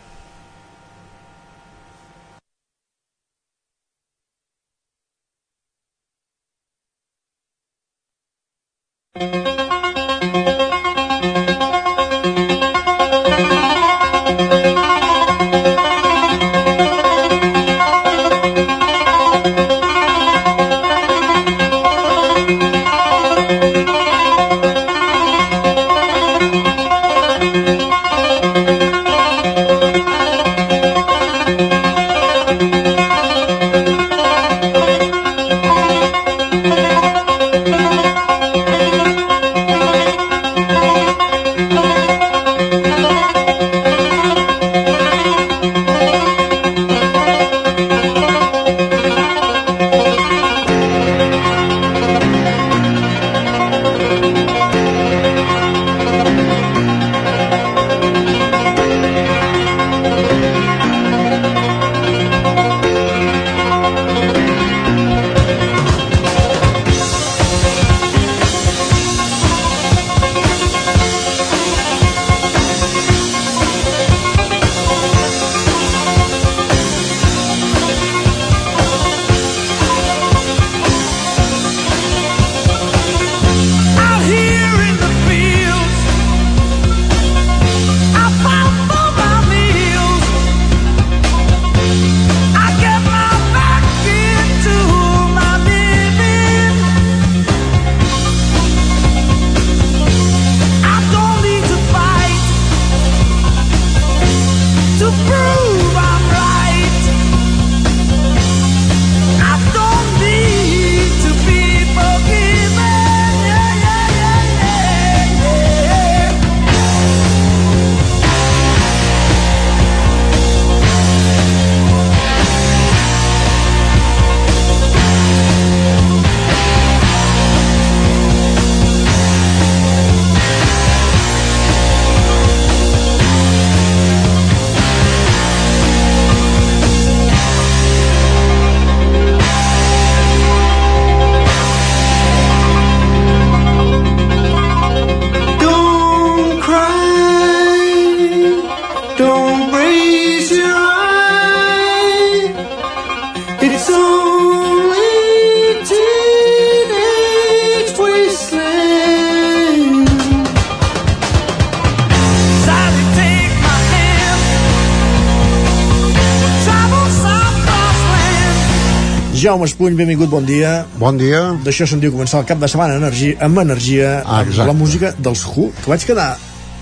Espuny, 169.76 169.92
benvingut, 169.92 170.30
bon 170.32 170.40
dia. 170.48 170.86
Bon 170.96 171.18
dia. 171.20 171.50
D'això 171.60 171.84
se'n 171.84 172.00
diu 172.00 172.08
començar 172.14 172.38
el 172.40 172.46
cap 172.48 172.56
de 172.62 172.68
setmana 172.72 172.94
energia, 172.96 173.34
amb 173.44 173.58
energia, 173.60 174.22
Ah, 174.24 174.38
amb 174.40 174.70
la 174.70 174.72
música 174.72 175.10
dels 175.18 175.42
Who, 175.44 175.66
que 175.82 175.90
vaig 175.92 176.06
quedar 176.08 176.38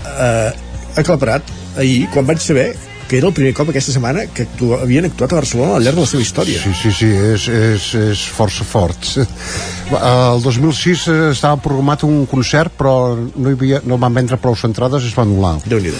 eh, 0.07 0.51
aclaparat 0.95 1.43
ahir, 1.75 2.07
quan 2.13 2.23
vaig 2.23 2.39
saber 2.39 2.69
que 3.07 3.17
era 3.19 3.27
el 3.29 3.33
primer 3.37 3.53
cop 3.53 3.69
aquesta 3.69 3.93
setmana 3.93 4.25
que 4.33 4.47
actua, 4.47 4.81
havien 4.81 5.05
actuat 5.05 5.33
a 5.33 5.39
Barcelona 5.39 5.75
al 5.77 5.85
llarg 5.85 5.99
de 5.99 6.05
la 6.05 6.09
seva 6.09 6.23
història. 6.25 6.61
Sí, 6.61 6.73
sí, 6.79 6.91
sí, 6.91 7.09
és, 7.33 7.47
és, 7.47 7.89
és 8.11 8.23
força 8.33 8.65
fort. 8.65 9.11
El 9.95 10.41
2006 10.41 11.03
estava 11.29 11.59
programat 11.61 12.01
un 12.07 12.23
concert, 12.25 12.73
però 12.73 13.13
no, 13.13 13.51
hi 13.51 13.53
havia, 13.53 13.81
no 13.85 13.99
van 14.01 14.15
vendre 14.17 14.39
prou 14.41 14.57
entrades 14.65 15.05
i 15.05 15.11
es 15.11 15.17
va 15.17 15.25
anul·lar. 15.27 15.59
déu 15.65 15.81
nhi 15.81 15.93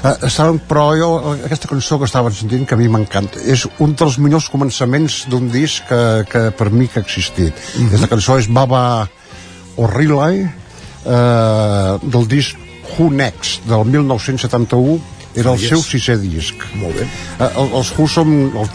Uh, 0.00 0.14
estaven, 0.24 0.56
però 0.64 0.94
jo, 0.96 1.08
aquesta 1.44 1.68
cançó 1.68 1.98
que 2.00 2.06
estaven 2.08 2.32
sentint, 2.32 2.62
que 2.64 2.72
a 2.72 2.78
mi 2.80 2.86
m'encanta, 2.88 3.36
és 3.44 3.66
un 3.84 3.92
dels 3.92 4.14
millors 4.16 4.46
començaments 4.48 5.26
d'un 5.28 5.50
disc 5.52 5.84
que, 5.90 5.98
que 6.24 6.40
per 6.56 6.70
mi 6.72 6.86
que 6.88 7.00
ha 7.00 7.04
existit. 7.04 7.52
Mm 7.52 7.88
-hmm. 7.88 8.00
La 8.00 8.08
cançó 8.08 8.38
és 8.38 8.48
Baba 8.48 9.10
O'Reilly, 9.76 10.48
eh, 11.04 11.98
del 12.02 12.26
disc 12.28 12.56
Who 12.96 13.10
Next, 13.10 13.64
del 13.68 13.84
1971, 13.84 15.00
era 15.34 15.52
el 15.52 15.58
Yes. 15.60 15.68
seu 15.68 15.82
sisè 15.82 16.16
disc. 16.20 16.54
Molt 16.74 16.96
bé. 16.96 17.06
Eh, 17.38 17.48
el- 17.56 17.72
els 17.78 17.92
Who 17.98 18.08
són... 18.08 18.52
Els, 18.56 18.70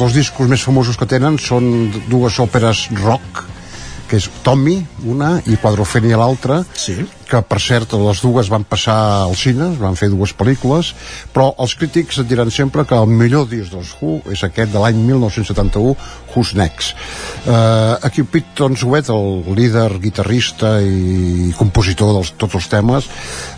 els 0.00 0.12
discos 0.14 0.46
més 0.48 0.62
famosos 0.62 0.96
que 0.96 1.06
tenen 1.06 1.38
són 1.38 1.90
dues 2.08 2.38
òperes 2.38 2.88
rock, 3.02 3.44
que 4.08 4.16
és 4.16 4.28
Tommy, 4.44 4.76
una, 5.04 5.42
i 5.46 5.56
Quadrophenia 5.56 6.16
l'altra, 6.16 6.64
sí. 6.74 6.94
Que 7.28 7.40
per 7.44 7.60
cert 7.60 7.92
les 8.00 8.22
dues 8.24 8.48
van 8.50 8.64
passar 8.68 8.96
al 9.24 9.34
cine, 9.38 9.70
van 9.80 9.96
fer 9.98 10.08
dues 10.12 10.32
pel·lícules, 10.36 10.92
però 11.34 11.50
els 11.60 11.74
crítics 11.78 12.20
et 12.22 12.28
diran 12.30 12.50
sempre 12.54 12.84
que 12.88 12.96
el 12.96 13.08
millor 13.10 13.48
disc 13.50 13.72
dels 13.74 13.94
Who 13.98 14.20
és 14.32 14.44
aquest 14.46 14.72
de 14.72 14.82
l'any 14.82 14.98
1971, 15.04 15.94
Who's 16.32 16.54
Next. 16.58 16.96
Uh, 17.46 17.96
aquí 18.04 18.24
Pete 18.24 18.54
Tonswet, 18.58 19.10
el 19.12 19.48
líder, 19.56 19.88
guitarrista 20.02 20.78
i 20.84 21.52
compositor 21.58 22.14
de 22.16 22.24
tots 22.40 22.58
els 22.58 22.68
temes, 22.72 23.08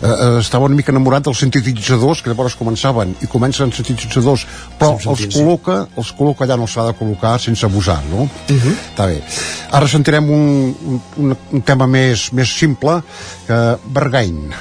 uh, 0.01 0.39
estava 0.39 0.67
una 0.69 0.77
mica 0.77 0.93
enamorat 0.93 1.27
dels 1.27 1.41
sintetitzadors 1.43 2.21
que 2.21 2.31
llavors 2.31 2.57
començaven 2.59 3.15
i 3.21 3.29
comencen 3.31 3.73
sintetitzadors, 3.75 4.45
però 4.79 4.97
Sí, 5.01 5.09
els 5.09 5.35
col·loca, 5.35 5.77
els 5.97 6.11
col·loca 6.17 6.45
allà 6.45 6.57
on 6.59 6.69
s'ha 6.69 6.85
de 6.89 6.95
col·locar 6.97 7.35
sense 7.41 7.65
abusar, 7.65 7.99
no? 8.11 8.27
Uh 8.27 8.55
-huh. 8.55 8.75
Està 8.91 9.07
bé. 9.07 9.21
Ara 9.71 9.87
sentirem 9.87 10.29
un, 10.29 10.75
un, 11.17 11.35
un 11.51 11.61
tema 11.61 11.87
més, 11.87 12.31
més 12.33 12.49
simple 12.49 13.01
que 13.47 13.60
Bergain. 13.85 14.53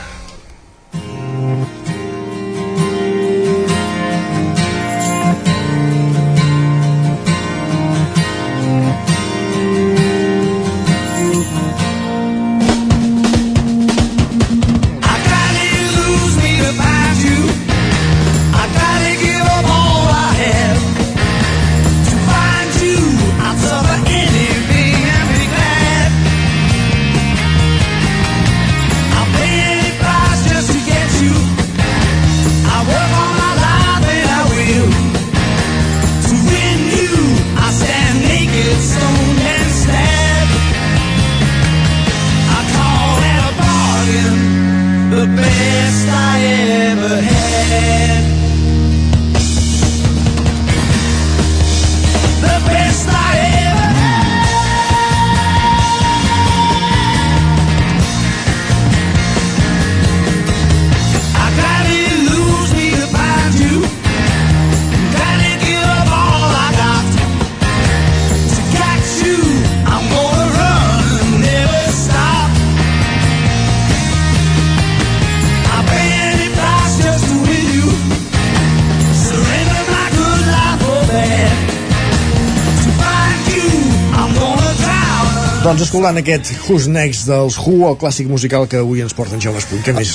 Escoltant 85.91 86.21
aquest 86.21 86.53
Who's 86.69 86.85
Next 86.87 87.27
dels 87.27 87.57
Who, 87.59 87.89
el 87.89 87.97
clàssic 87.99 88.29
musical 88.31 88.69
que 88.71 88.79
avui 88.79 89.01
ens 89.03 89.11
porta 89.11 89.35
en 89.35 89.41
Jaume 89.43 89.59
Espuny. 89.59 89.81
Què 89.83 89.91
més? 89.91 90.13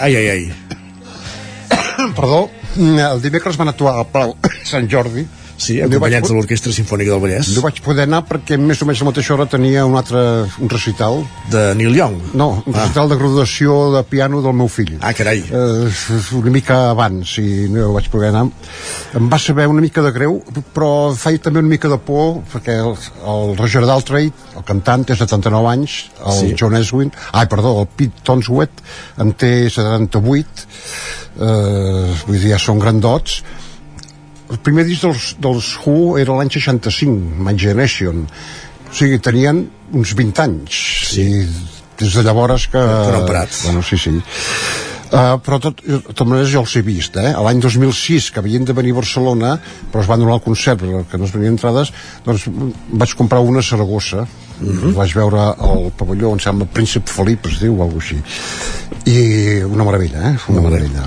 Ai, 0.00 0.14
ai, 0.16 0.28
ai. 0.32 2.06
Perdó, 2.16 2.46
el 2.80 3.20
dimecres 3.20 3.58
van 3.60 3.68
actuar 3.68 3.98
al 4.00 4.06
Palau 4.08 4.32
Sant 4.64 4.88
Jordi. 4.88 5.26
Sí, 5.62 5.78
acompanyats 5.84 6.30
de 6.30 6.34
l'Orquestra 6.34 6.72
Sinfònica 6.74 7.12
del 7.12 7.20
Vallès. 7.22 7.52
No 7.54 7.62
vaig 7.62 7.78
poder 7.84 8.06
anar 8.08 8.22
perquè 8.26 8.58
més 8.58 8.80
o 8.82 8.88
menys 8.88 9.02
a 9.02 9.04
la 9.04 9.10
mateixa 9.12 9.34
hora 9.36 9.46
tenia 9.50 9.84
un 9.86 9.94
altre 9.98 10.22
un 10.58 10.70
recital. 10.72 11.20
De 11.52 11.62
Neil 11.78 11.94
Young? 11.94 12.18
No, 12.38 12.48
un 12.66 12.74
recital 12.74 13.12
de 13.12 13.18
graduació 13.20 13.76
de 13.94 14.02
piano 14.10 14.42
del 14.42 14.56
meu 14.58 14.70
fill. 14.72 14.96
Ah, 15.00 15.12
carai. 15.14 15.44
Eh, 15.46 16.18
una 16.40 16.54
mica 16.54 16.80
abans 16.90 17.36
i 17.42 17.68
no 17.70 17.92
vaig 17.94 18.10
poder 18.10 18.32
anar. 18.32 18.48
Em 19.18 19.30
va 19.30 19.38
saber 19.42 19.68
una 19.70 19.84
mica 19.84 20.02
de 20.02 20.12
greu, 20.14 20.40
però 20.74 20.90
feia 21.18 21.42
també 21.42 21.62
una 21.62 21.70
mica 21.70 21.90
de 21.92 22.00
por 22.02 22.42
perquè 22.52 22.78
el, 22.82 22.98
el 23.34 23.56
Roger 23.60 23.84
Daltrey, 23.86 24.32
el 24.58 24.66
cantant, 24.66 25.06
té 25.06 25.16
79 25.18 25.72
anys, 25.76 25.98
el 26.26 26.38
sí. 26.40 26.52
John 26.58 26.76
Eswin, 26.78 27.12
ai, 27.32 27.46
perdó, 27.50 27.76
el 27.82 27.90
Pete 27.96 28.26
Tonswet 28.26 28.82
en 29.22 29.34
té 29.38 29.52
78, 29.70 30.66
eh, 31.38 32.22
vull 32.26 32.38
dir, 32.38 32.50
ja 32.54 32.60
són 32.62 32.82
grandots, 32.82 33.42
el 34.52 34.60
primer 34.60 34.84
disc 34.88 35.06
dels, 35.06 35.32
dels 35.40 35.72
Who 35.82 36.18
era 36.20 36.36
l'any 36.36 36.52
65, 36.52 37.42
My 37.42 37.56
Generation. 37.58 38.26
O 38.90 38.94
sigui, 38.96 39.18
tenien 39.24 39.64
uns 39.96 40.12
20 40.18 40.44
anys. 40.44 40.80
Sí. 41.12 41.28
I 41.32 41.82
des 42.02 42.16
de 42.16 42.24
llavors 42.26 42.66
que... 42.68 42.80
Que 42.80 43.18
han 43.18 43.28
parat. 43.28 43.60
Bueno, 43.64 43.82
sí, 43.86 43.98
sí. 44.00 44.12
Uh, 45.12 45.36
però 45.44 45.58
tot, 45.60 45.82
de 45.84 45.98
totes 46.06 46.24
maneres 46.24 46.48
jo 46.48 46.62
els 46.62 46.72
he 46.78 46.80
vist 46.80 47.18
eh? 47.20 47.34
l'any 47.44 47.58
2006 47.60 48.30
que 48.32 48.40
havien 48.40 48.64
de 48.64 48.72
venir 48.72 48.94
a 48.94 48.96
Barcelona 48.96 49.50
però 49.92 50.00
es 50.00 50.06
van 50.08 50.22
donar 50.22 50.38
el 50.38 50.40
concert 50.40 50.80
perquè 50.80 51.20
no 51.20 51.26
es 51.28 51.34
venien 51.34 51.52
entrades 51.52 51.90
doncs 52.24 52.46
vaig 52.48 53.12
comprar 53.18 53.42
una 53.44 53.60
a 53.60 53.66
Saragossa 53.66 54.22
mm 54.24 54.70
-hmm. 54.70 54.94
vaig 54.96 55.12
veure 55.12 55.42
el 55.68 55.92
pavelló 55.98 56.32
em 56.32 56.40
sembla 56.40 56.64
Príncep 56.64 57.12
Felip 57.12 57.44
es 57.44 57.60
diu 57.60 57.76
o 57.76 57.82
alguna 57.84 58.00
així 58.00 58.22
i 59.04 59.62
una 59.68 59.84
meravella 59.84 60.30
eh? 60.30 60.34
una 60.48 60.62
meravella 60.62 61.04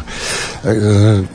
eh, 0.70 1.26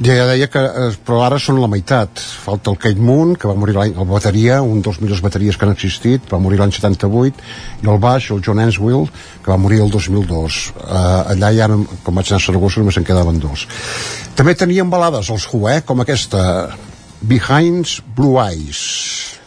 ja, 0.00 0.14
ja 0.16 0.26
deia 0.28 0.48
que, 0.50 0.60
eh, 0.60 0.92
però 1.06 1.20
ara 1.26 1.38
són 1.38 1.60
la 1.60 1.68
meitat. 1.70 2.20
Falta 2.44 2.72
el 2.72 2.78
Kate 2.80 3.00
Moon, 3.00 3.34
que 3.36 3.48
va 3.48 3.56
morir 3.58 3.76
l'any, 3.76 3.94
el 3.96 4.08
bateria, 4.08 4.60
un 4.62 4.80
dels 4.84 5.00
millors 5.02 5.22
bateries 5.24 5.56
que 5.56 5.66
han 5.66 5.74
existit, 5.74 6.28
va 6.32 6.40
morir 6.42 6.60
l'any 6.60 6.72
78, 6.76 7.44
i 7.84 7.90
el 7.90 8.00
baix, 8.02 8.30
el 8.34 8.42
John 8.44 8.62
Answell, 8.62 9.08
que 9.44 9.52
va 9.52 9.58
morir 9.60 9.82
el 9.84 9.90
2002. 9.92 10.60
Uh, 10.76 11.34
allà 11.34 11.52
ja, 11.56 11.68
com 12.04 12.20
vaig 12.20 12.32
anar 12.32 12.40
a 12.40 12.46
Saragossa, 12.46 12.80
només 12.80 13.00
en 13.00 13.08
quedaven 13.08 13.40
dos. 13.42 13.66
També 14.38 14.56
tenien 14.56 14.90
balades, 14.90 15.30
els 15.30 15.48
Who, 15.50 15.66
eh, 15.68 15.82
com 15.84 16.00
aquesta, 16.00 16.70
Behind 17.20 18.00
Blue 18.16 18.40
Eyes. 18.40 19.39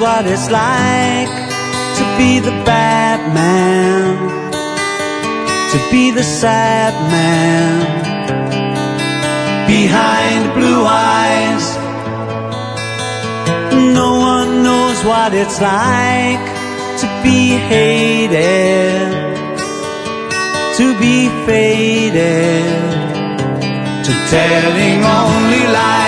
What 0.00 0.26
it's 0.26 0.48
like 0.50 1.28
to 1.98 2.04
be 2.16 2.38
the 2.38 2.52
bad 2.64 3.18
man, 3.34 4.50
to 5.72 5.78
be 5.90 6.12
the 6.12 6.22
sad 6.22 6.94
man 7.10 7.74
behind 9.66 10.54
blue 10.54 10.84
eyes. 10.86 11.66
No 13.94 14.20
one 14.20 14.62
knows 14.62 15.04
what 15.04 15.34
it's 15.34 15.60
like 15.60 16.46
to 17.00 17.06
be 17.24 17.58
hated, 17.72 19.10
to 20.78 20.86
be 21.00 21.28
faded, 21.44 22.64
to 24.06 24.12
telling 24.30 25.02
only 25.04 25.64
lies. 25.72 26.07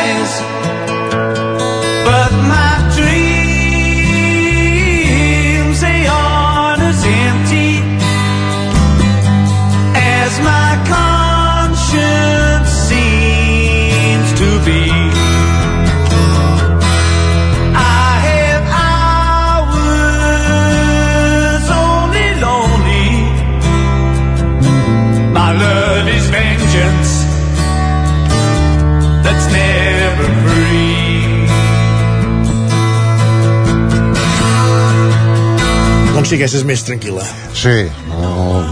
Sigui, 36.30 36.44
aquesta 36.44 36.60
és 36.60 36.66
més 36.68 36.82
tranquil·la. 36.86 37.24
Sí, 37.58 37.74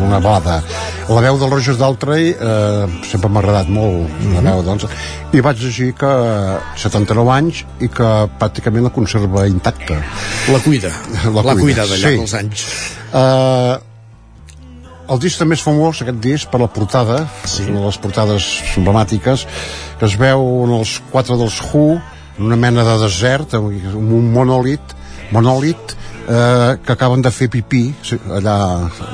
una 0.05 0.21
balada. 0.23 0.61
La 1.09 1.23
veu 1.25 1.39
del 1.41 1.51
Rogers 1.51 1.79
Daltrey 1.81 2.31
eh, 2.31 2.99
sempre 3.09 3.31
m'ha 3.33 3.43
agradat 3.43 3.71
molt, 3.73 4.13
la 4.35 4.45
veu, 4.45 4.63
doncs. 4.67 4.87
I 5.35 5.43
vaig 5.45 5.59
llegir 5.65 5.91
que 5.99 6.13
79 6.79 7.35
anys 7.35 7.65
i 7.85 7.91
que 7.93 8.13
pràcticament 8.39 8.87
la 8.87 8.95
conserva 8.95 9.47
intacta. 9.51 9.99
La 10.53 10.63
cuida. 10.63 10.93
L'ha 11.35 11.59
cuidat 11.59 11.89
al 11.89 11.99
llarg 12.05 12.23
dels 12.23 12.37
anys. 12.39 12.67
Uh, 13.09 13.79
el 15.09 15.23
disc 15.25 15.41
també 15.41 15.57
és 15.57 15.65
famós, 15.65 16.03
aquest 16.05 16.23
disc, 16.23 16.51
per 16.53 16.61
la 16.63 16.69
portada, 16.71 17.23
sí. 17.49 17.65
una 17.67 17.81
de 17.81 17.87
les 17.89 17.99
portades 18.03 18.49
emblemàtiques, 18.77 19.47
que 19.99 20.07
es 20.07 20.19
veu 20.21 20.45
en 20.67 20.77
els 20.79 20.99
quatre 21.11 21.39
dels 21.41 21.59
Who, 21.65 21.97
en 22.37 22.51
una 22.53 22.61
mena 22.61 22.85
de 22.87 22.99
desert, 23.03 23.57
amb 23.59 24.13
un 24.21 24.29
monòlit, 24.35 24.95
monòlit, 25.33 25.97
eh, 26.29 26.77
que 26.85 26.93
acaben 26.93 27.23
de 27.25 27.33
fer 27.33 27.49
pipí 27.53 27.83
sí, 28.05 28.19
allà 28.37 28.57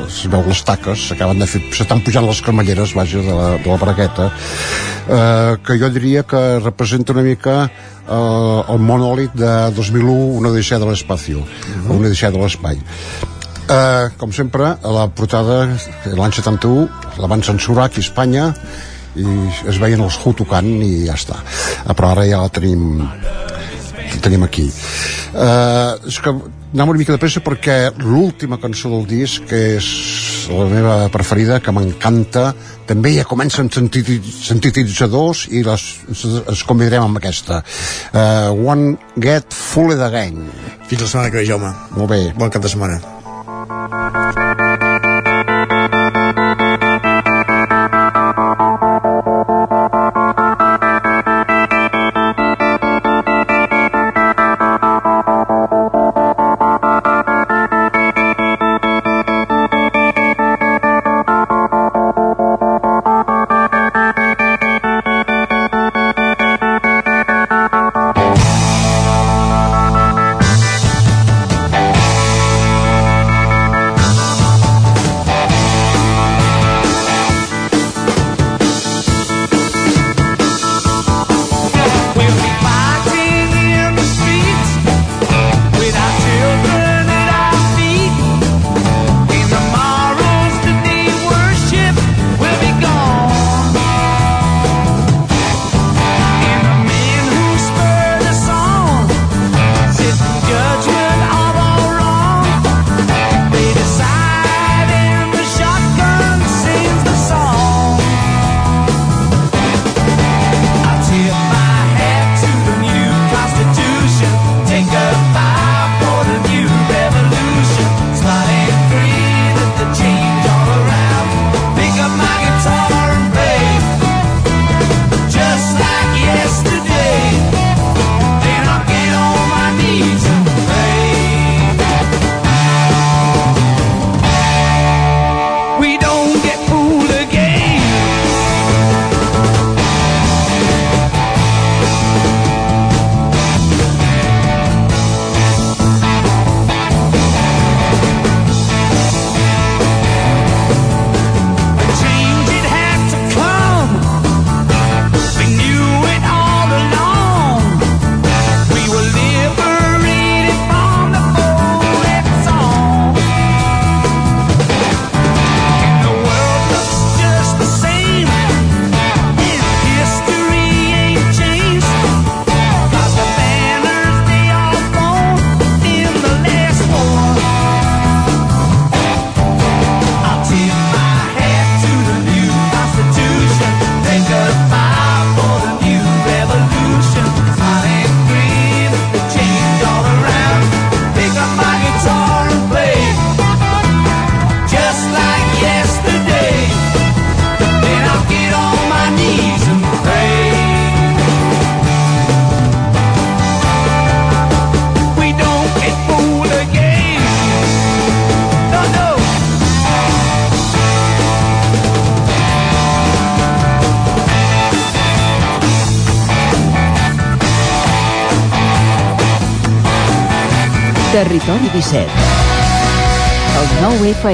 es 0.06 0.20
veu 0.30 0.44
les 0.48 0.62
taques 0.66 1.06
acaben 1.14 1.40
de 1.40 1.48
fer, 1.48 1.62
s'estan 1.76 2.02
pujant 2.04 2.26
les 2.26 2.42
cremalleres 2.42 2.94
vaja, 2.98 3.22
de 3.22 3.34
la, 3.38 3.48
de 3.62 3.70
la 3.70 3.78
bragueta 3.80 4.30
eh, 4.30 5.56
que 5.64 5.78
jo 5.80 5.90
diria 5.94 6.24
que 6.26 6.42
representa 6.58 7.14
una 7.14 7.26
mica 7.26 7.56
eh, 7.64 8.72
el 8.74 8.82
monòlit 8.82 9.36
de 9.38 9.54
2001 9.76 10.16
una 10.40 10.50
odissea 10.50 10.78
de 10.82 10.90
l'espacio 10.90 11.38
uh 11.38 11.44
-huh. 11.46 11.96
una 11.96 12.08
odissea 12.08 12.30
de 12.30 12.38
l'espai. 12.38 12.80
Eh, 13.64 14.08
com 14.20 14.32
sempre 14.32 14.64
a 14.82 14.90
la 14.92 15.08
portada 15.08 15.68
l'any 16.04 16.32
71 16.32 16.88
la 17.16 17.26
van 17.26 17.42
censurar 17.42 17.86
aquí 17.86 18.00
a 18.00 18.04
Espanya 18.04 18.54
i 19.16 19.24
es 19.70 19.78
veien 19.78 20.02
els 20.04 20.18
Who 20.20 20.34
tocant 20.34 20.82
i 20.82 21.06
ja 21.06 21.14
està. 21.14 21.38
Però 21.94 22.10
ara 22.10 22.26
ja 22.26 22.42
la 22.42 22.50
tenim 22.52 23.00
la 23.00 24.20
tenim 24.20 24.44
aquí. 24.46 24.66
Uh, 25.34 25.96
és 26.08 26.18
que 26.22 26.32
anem 26.74 26.90
una 26.90 26.98
mica 26.98 27.14
de 27.14 27.20
pressa 27.22 27.38
perquè 27.38 27.92
l'última 28.02 28.58
cançó 28.58 28.90
del 28.90 29.04
disc 29.06 29.44
que 29.46 29.60
és 29.76 29.86
la 30.50 30.66
meva 30.66 30.96
preferida 31.14 31.60
que 31.62 31.72
m'encanta 31.72 32.48
també 32.88 33.14
ja 33.14 33.24
comença 33.30 33.62
amb 33.62 33.70
sintetitzadors 33.70 35.46
i 35.54 35.62
les, 35.64 35.86
es 36.10 36.66
convidarem 36.66 37.06
amb 37.06 37.22
aquesta. 37.22 37.62
Uh, 38.10 38.50
One 38.66 38.96
Get 39.14 39.54
Full 39.54 39.94
Again 39.94 40.42
fins 40.90 41.06
la 41.06 41.12
setmana 41.12 41.30
que 41.30 41.44
ve 41.44 41.48
Jaume. 41.48 41.70
Molt 41.94 42.10
bé. 42.10 42.24
Bon 42.34 42.50
cap 42.50 42.66
de 42.66 42.74
setmana 42.74 42.98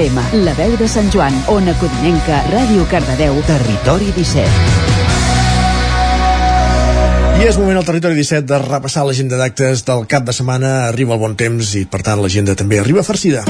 9 0.01 0.09
FM, 0.09 0.43
la 0.45 0.53
veu 0.57 0.73
de 0.79 0.87
Sant 0.89 1.11
Joan, 1.13 1.35
Ona 1.53 1.75
Codinenca, 1.77 2.39
Ràdio 2.49 2.87
Cardedeu, 2.89 3.35
Territori 3.45 4.07
17. 4.15 4.49
I 7.37 7.45
és 7.45 7.57
moment 7.61 7.77
al 7.77 7.85
territori 7.85 8.17
17 8.17 8.47
de 8.49 8.57
repassar 8.63 9.03
l'agenda 9.05 9.37
d'actes 9.37 9.85
del 9.85 10.07
cap 10.09 10.25
de 10.25 10.33
setmana. 10.33 10.87
Arriba 10.87 11.13
el 11.13 11.21
bon 11.21 11.35
temps 11.37 11.75
i, 11.77 11.85
per 11.85 12.01
tant, 12.07 12.17
l'agenda 12.17 12.57
també 12.57 12.79
arriba 12.81 13.05
farcida. 13.05 13.45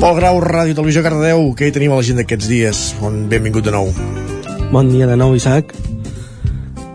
Pol 0.00 0.16
Grau, 0.16 0.40
Ràdio 0.40 0.78
Televisió 0.80 1.04
Cardedeu, 1.04 1.52
què 1.52 1.68
hi 1.68 1.76
tenim 1.76 1.92
a 1.92 2.00
l'agenda 2.00 2.24
aquests 2.24 2.48
dies? 2.48 2.82
On 3.04 3.28
benvingut 3.28 3.68
de 3.68 3.76
nou. 3.76 3.92
Bon 4.72 4.88
dia 4.88 5.04
de 5.10 5.20
nou, 5.20 5.36
Isaac. 5.36 5.76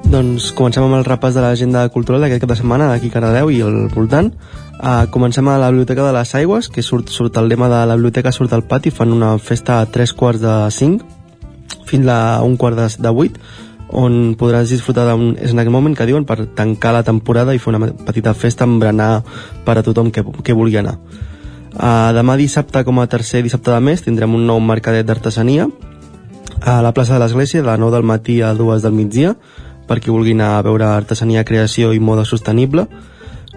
Doncs 0.10 0.52
comencem 0.58 0.86
amb 0.86 0.98
el 0.98 1.06
repàs 1.06 1.38
de 1.38 1.46
l'agenda 1.46 1.86
cultural 1.94 2.26
d'aquest 2.26 2.42
cap 2.42 2.50
de 2.56 2.62
setmana 2.64 2.90
d'aquí 2.90 3.14
a 3.14 3.20
Cardedeu 3.20 3.54
i 3.54 3.62
al 3.62 3.94
voltant. 3.94 4.34
Uh, 4.86 5.10
comencem 5.10 5.48
a 5.50 5.58
la 5.58 5.72
Biblioteca 5.72 6.04
de 6.06 6.14
les 6.14 6.36
Aigües, 6.38 6.68
que 6.70 6.84
surt, 6.86 7.10
surt 7.10 7.38
el 7.42 7.48
lema 7.50 7.66
de 7.72 7.80
la 7.90 7.96
biblioteca 7.96 8.30
surt 8.32 8.52
al 8.54 8.62
pati, 8.70 8.92
fan 8.94 9.10
una 9.10 9.32
festa 9.42 9.80
a 9.82 9.88
tres 9.90 10.12
quarts 10.14 10.44
de 10.44 10.58
cinc 10.70 11.02
fins 11.90 12.06
a 12.06 12.44
un 12.46 12.54
quart 12.56 12.78
de, 12.78 12.86
de 13.02 13.10
vuit. 13.10 13.40
on 13.90 14.36
podràs 14.38 14.70
disfrutar 14.70 15.06
d'un 15.08 15.36
snack 15.38 15.70
moment 15.70 15.96
que 15.98 16.06
diuen 16.06 16.26
per 16.26 16.46
tancar 16.58 16.92
la 16.94 17.04
temporada 17.06 17.54
i 17.54 17.62
fer 17.62 17.74
una 17.74 17.88
petita 18.06 18.34
festa 18.34 18.66
amb 18.66 18.82
berenar 18.82 19.24
per 19.66 19.78
a 19.78 19.84
tothom 19.86 20.12
que, 20.12 20.22
que 20.44 20.54
vulgui 20.54 20.78
anar. 20.78 21.00
Uh, 21.74 22.14
demà 22.14 22.38
dissabte, 22.38 22.84
com 22.86 23.00
a 23.00 23.08
tercer 23.08 23.42
dissabte 23.42 23.72
de 23.74 23.80
mes, 23.82 24.06
tindrem 24.06 24.38
un 24.38 24.46
nou 24.46 24.62
mercadet 24.62 25.06
d'artesania 25.06 25.66
a 26.62 26.78
la 26.86 26.94
plaça 26.94 27.14
de 27.14 27.24
l'Església 27.24 27.66
de 27.66 27.78
9 27.78 27.98
del 27.98 28.06
matí 28.06 28.42
a 28.42 28.54
2 28.54 28.86
del 28.86 28.94
migdia 28.94 29.36
per 29.88 30.00
qui 30.00 30.14
vulgui 30.14 30.38
anar 30.38 30.56
a 30.60 30.64
veure 30.66 30.86
artesania, 30.86 31.46
creació 31.46 31.94
i 31.94 32.00
moda 32.00 32.26
sostenible. 32.26 32.88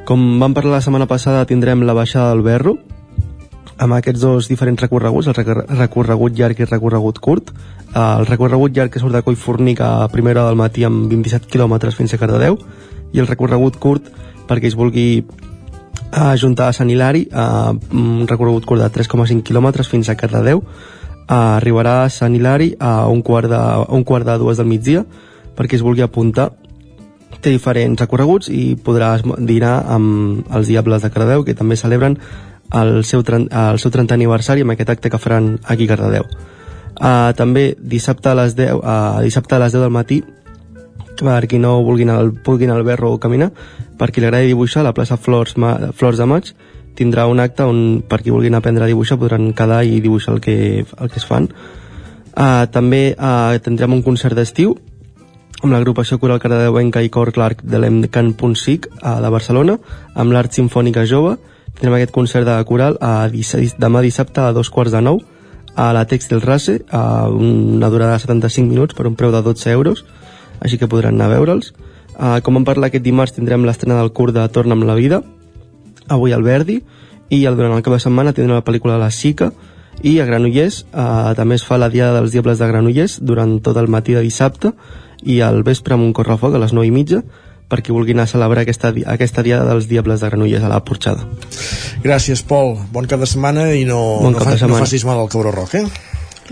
Com 0.09 0.39
vam 0.41 0.55
parlar 0.57 0.79
la 0.79 0.85
setmana 0.85 1.07
passada, 1.11 1.45
tindrem 1.45 1.83
la 1.85 1.93
baixada 1.97 2.31
del 2.33 2.41
Berro, 2.47 2.79
amb 3.79 3.95
aquests 3.95 4.23
dos 4.25 4.49
diferents 4.49 4.81
recorreguts, 4.81 5.29
el 5.29 5.37
recor- 5.37 5.67
recorregut 5.69 6.39
llarg 6.39 6.59
i 6.59 6.65
el 6.65 6.71
recorregut 6.71 7.19
curt. 7.21 7.53
Eh, 7.95 7.99
El 8.19 8.27
recorregut 8.27 8.73
llarg 8.77 8.91
que 8.91 8.99
surt 9.01 9.13
de 9.15 9.23
Collfornic 9.23 9.81
a 9.81 10.09
primera 10.09 10.41
hora 10.41 10.49
del 10.51 10.59
matí 10.59 10.85
amb 10.85 11.09
27 11.11 11.47
quilòmetres 11.49 11.95
fins 11.95 12.15
a 12.15 12.19
Cardedeu 12.19 12.59
i 13.13 13.21
el 13.21 13.27
recorregut 13.27 13.77
curt 13.79 14.09
perquè 14.49 14.67
es 14.67 14.75
vulgui 14.77 15.25
a 16.13 16.35
juntar 16.37 16.69
a 16.69 16.73
Sant 16.73 16.91
Hilari 16.91 17.29
a 17.33 17.73
un 17.93 18.27
recorregut 18.27 18.65
curt 18.65 18.81
de 18.81 18.91
3,5 18.91 19.43
quilòmetres 19.43 19.89
fins 19.89 20.09
a 20.09 20.17
Cardedeu 20.17 20.63
arribarà 21.29 22.05
a 22.05 22.09
Sant 22.09 22.35
Hilari 22.35 22.75
a 22.81 23.07
un 23.09 23.23
quart 23.23 23.49
de, 23.49 23.57
a 23.57 23.85
un 23.93 24.05
quart 24.05 24.25
de 24.27 24.39
dues 24.39 24.57
del 24.57 24.67
migdia 24.67 25.05
perquè 25.57 25.77
es 25.77 25.83
vulgui 25.83 26.03
apuntar 26.03 26.53
té 27.43 27.53
diferents 27.55 28.01
recorreguts 28.01 28.51
i 28.53 28.77
podràs 28.77 29.25
dinar 29.39 29.83
amb 29.87 30.47
els 30.55 30.71
Diables 30.71 31.03
de 31.05 31.11
Cardedeu 31.15 31.45
que 31.47 31.57
també 31.59 31.77
celebren 31.77 32.19
el 32.75 33.05
seu, 33.05 33.23
el 33.25 33.79
seu 33.81 33.91
30 33.91 34.15
aniversari 34.15 34.65
amb 34.65 34.75
aquest 34.75 34.91
acte 34.97 35.11
que 35.11 35.21
faran 35.23 35.57
aquí 35.65 35.87
a 35.89 35.95
Cardedeu 35.95 36.27
uh, 36.29 37.33
també 37.37 37.71
dissabte 37.79 38.33
a 38.33 38.37
les 38.43 38.57
10 38.59 38.75
uh, 38.75 39.23
dissabte 39.25 39.57
a 39.57 39.63
les 39.65 39.73
10 39.73 39.87
del 39.87 39.95
matí 39.95 40.23
per 41.19 41.47
qui 41.51 41.59
no 41.59 41.83
vulgui 41.83 42.07
anar, 42.07 42.19
al, 42.23 42.33
vulgui 42.45 42.69
anar 42.69 42.79
al 42.79 42.87
Berro 42.87 43.13
o 43.13 43.19
caminar, 43.19 43.51
per 43.99 44.11
qui 44.13 44.23
li 44.23 44.29
agradi 44.29 44.53
dibuixar, 44.53 44.85
la 44.87 44.95
plaça 44.95 45.17
Flors, 45.19 45.57
Ma, 45.59 45.93
Flors 45.93 46.19
de 46.19 46.27
Maig 46.31 46.53
tindrà 46.99 47.29
un 47.31 47.41
acte 47.41 47.63
on 47.63 48.03
per 48.09 48.21
qui 48.23 48.31
vulgui 48.35 48.51
anar 48.51 48.59
a 48.59 48.65
aprendre 48.65 48.85
a 48.85 48.91
dibuixar 48.91 49.19
podran 49.19 49.53
quedar 49.55 49.85
i 49.87 50.01
dibuixar 50.03 50.35
el 50.35 50.41
que, 50.43 50.85
el 50.85 51.11
que 51.11 51.21
es 51.21 51.27
fan. 51.27 51.49
Uh, 52.39 52.67
també 52.71 53.15
uh, 53.15 53.59
tindrem 53.63 53.95
un 53.95 54.03
concert 54.03 54.35
d'estiu 54.39 54.77
amb 55.63 55.73
l'agrupació 55.75 56.21
coral 56.23 56.39
cardedeuenca 56.39 57.03
i 57.03 57.11
cor 57.11 57.33
Clark 57.35 57.65
de 57.67 57.81
l'Emcan.sic 57.83 58.87
uh, 58.93 59.19
de 59.23 59.31
Barcelona, 59.31 59.79
amb 60.15 60.33
l'Art 60.33 60.55
Simfònica 60.55 61.07
Jove. 61.07 61.37
Tindrem 61.75 61.99
aquest 61.99 62.15
concert 62.15 62.47
de 62.47 62.55
coral 62.67 62.99
a 63.01 63.29
demà 63.31 64.03
dissabte 64.03 64.43
a 64.43 64.53
dos 64.53 64.71
quarts 64.71 64.95
de 64.95 65.03
nou 65.03 65.21
a 65.79 65.93
la 65.95 66.07
Textil 66.11 66.41
Race, 66.43 66.81
a 66.91 67.29
una 67.31 67.91
durada 67.91 68.17
de 68.17 68.23
75 68.27 68.67
minuts 68.71 68.95
per 68.99 69.07
un 69.07 69.15
preu 69.15 69.31
de 69.35 69.43
12 69.43 69.71
euros 69.71 70.05
així 70.61 70.79
que 70.79 70.89
podran 70.91 71.15
anar 71.15 71.29
a 71.29 71.37
veure'ls. 71.37 71.73
Uh, 72.19 72.39
com 72.43 72.59
vam 72.59 72.67
parlar 72.67 72.91
aquest 72.91 73.05
dimarts 73.05 73.37
tindrem 73.37 73.67
l'estrena 73.67 73.99
del 74.01 74.13
curt 74.15 74.35
de 74.35 74.47
Torna 74.51 74.75
amb 74.75 74.87
la 74.89 74.97
vida, 74.99 75.23
avui 76.09 76.35
al 76.35 76.43
Verdi, 76.43 76.81
i 77.31 77.45
el, 77.45 77.59
durant 77.59 77.77
el 77.77 77.85
cap 77.87 77.95
de 77.95 78.03
setmana 78.03 78.33
tindrem 78.35 78.59
la 78.59 78.67
pel·lícula 78.67 78.99
La 78.99 79.11
Xica, 79.15 79.53
i 80.03 80.19
a 80.23 80.27
Granollers 80.27 80.85
uh, 80.93 81.35
també 81.35 81.59
es 81.59 81.67
fa 81.67 81.79
la 81.79 81.91
Diada 81.91 82.21
dels 82.21 82.35
Diables 82.35 82.59
de 82.61 82.67
Granollers 82.71 83.19
durant 83.23 83.59
tot 83.63 83.79
el 83.79 83.91
matí 83.91 84.15
de 84.15 84.23
dissabte 84.23 84.73
i 85.23 85.41
al 85.43 85.63
vespre 85.67 85.95
amb 85.95 86.05
un 86.07 86.13
correfoc 86.17 86.55
a 86.55 86.63
les 86.63 86.73
9 86.77 86.87
i 86.87 86.95
mitja 86.95 87.23
per 87.69 87.83
qui 87.85 87.93
vulgui 87.93 88.15
anar 88.17 88.25
a 88.25 88.31
celebrar 88.31 88.63
aquesta, 88.65 88.95
aquesta 89.13 89.43
Diada 89.45 89.67
dels 89.69 89.89
Diables 89.91 90.23
de 90.23 90.29
Granollers 90.31 90.65
a 90.65 90.71
la 90.73 90.79
Porxada. 90.85 91.27
Gràcies, 92.01 92.41
Pol. 92.49 92.79
Bon 92.95 93.05
cap 93.11 93.21
de 93.21 93.29
setmana 93.29 93.67
i 93.77 93.85
no, 93.85 93.99
Bon 94.23 94.33
no, 94.33 94.41
fa, 94.41 94.55
de 94.55 94.57
no 94.57 94.63
setmana. 94.63 94.87
facis 94.87 95.05
mal 95.05 95.21
al 95.21 95.29
cabró 95.29 95.53
roc, 95.53 95.75
eh? 95.77 95.85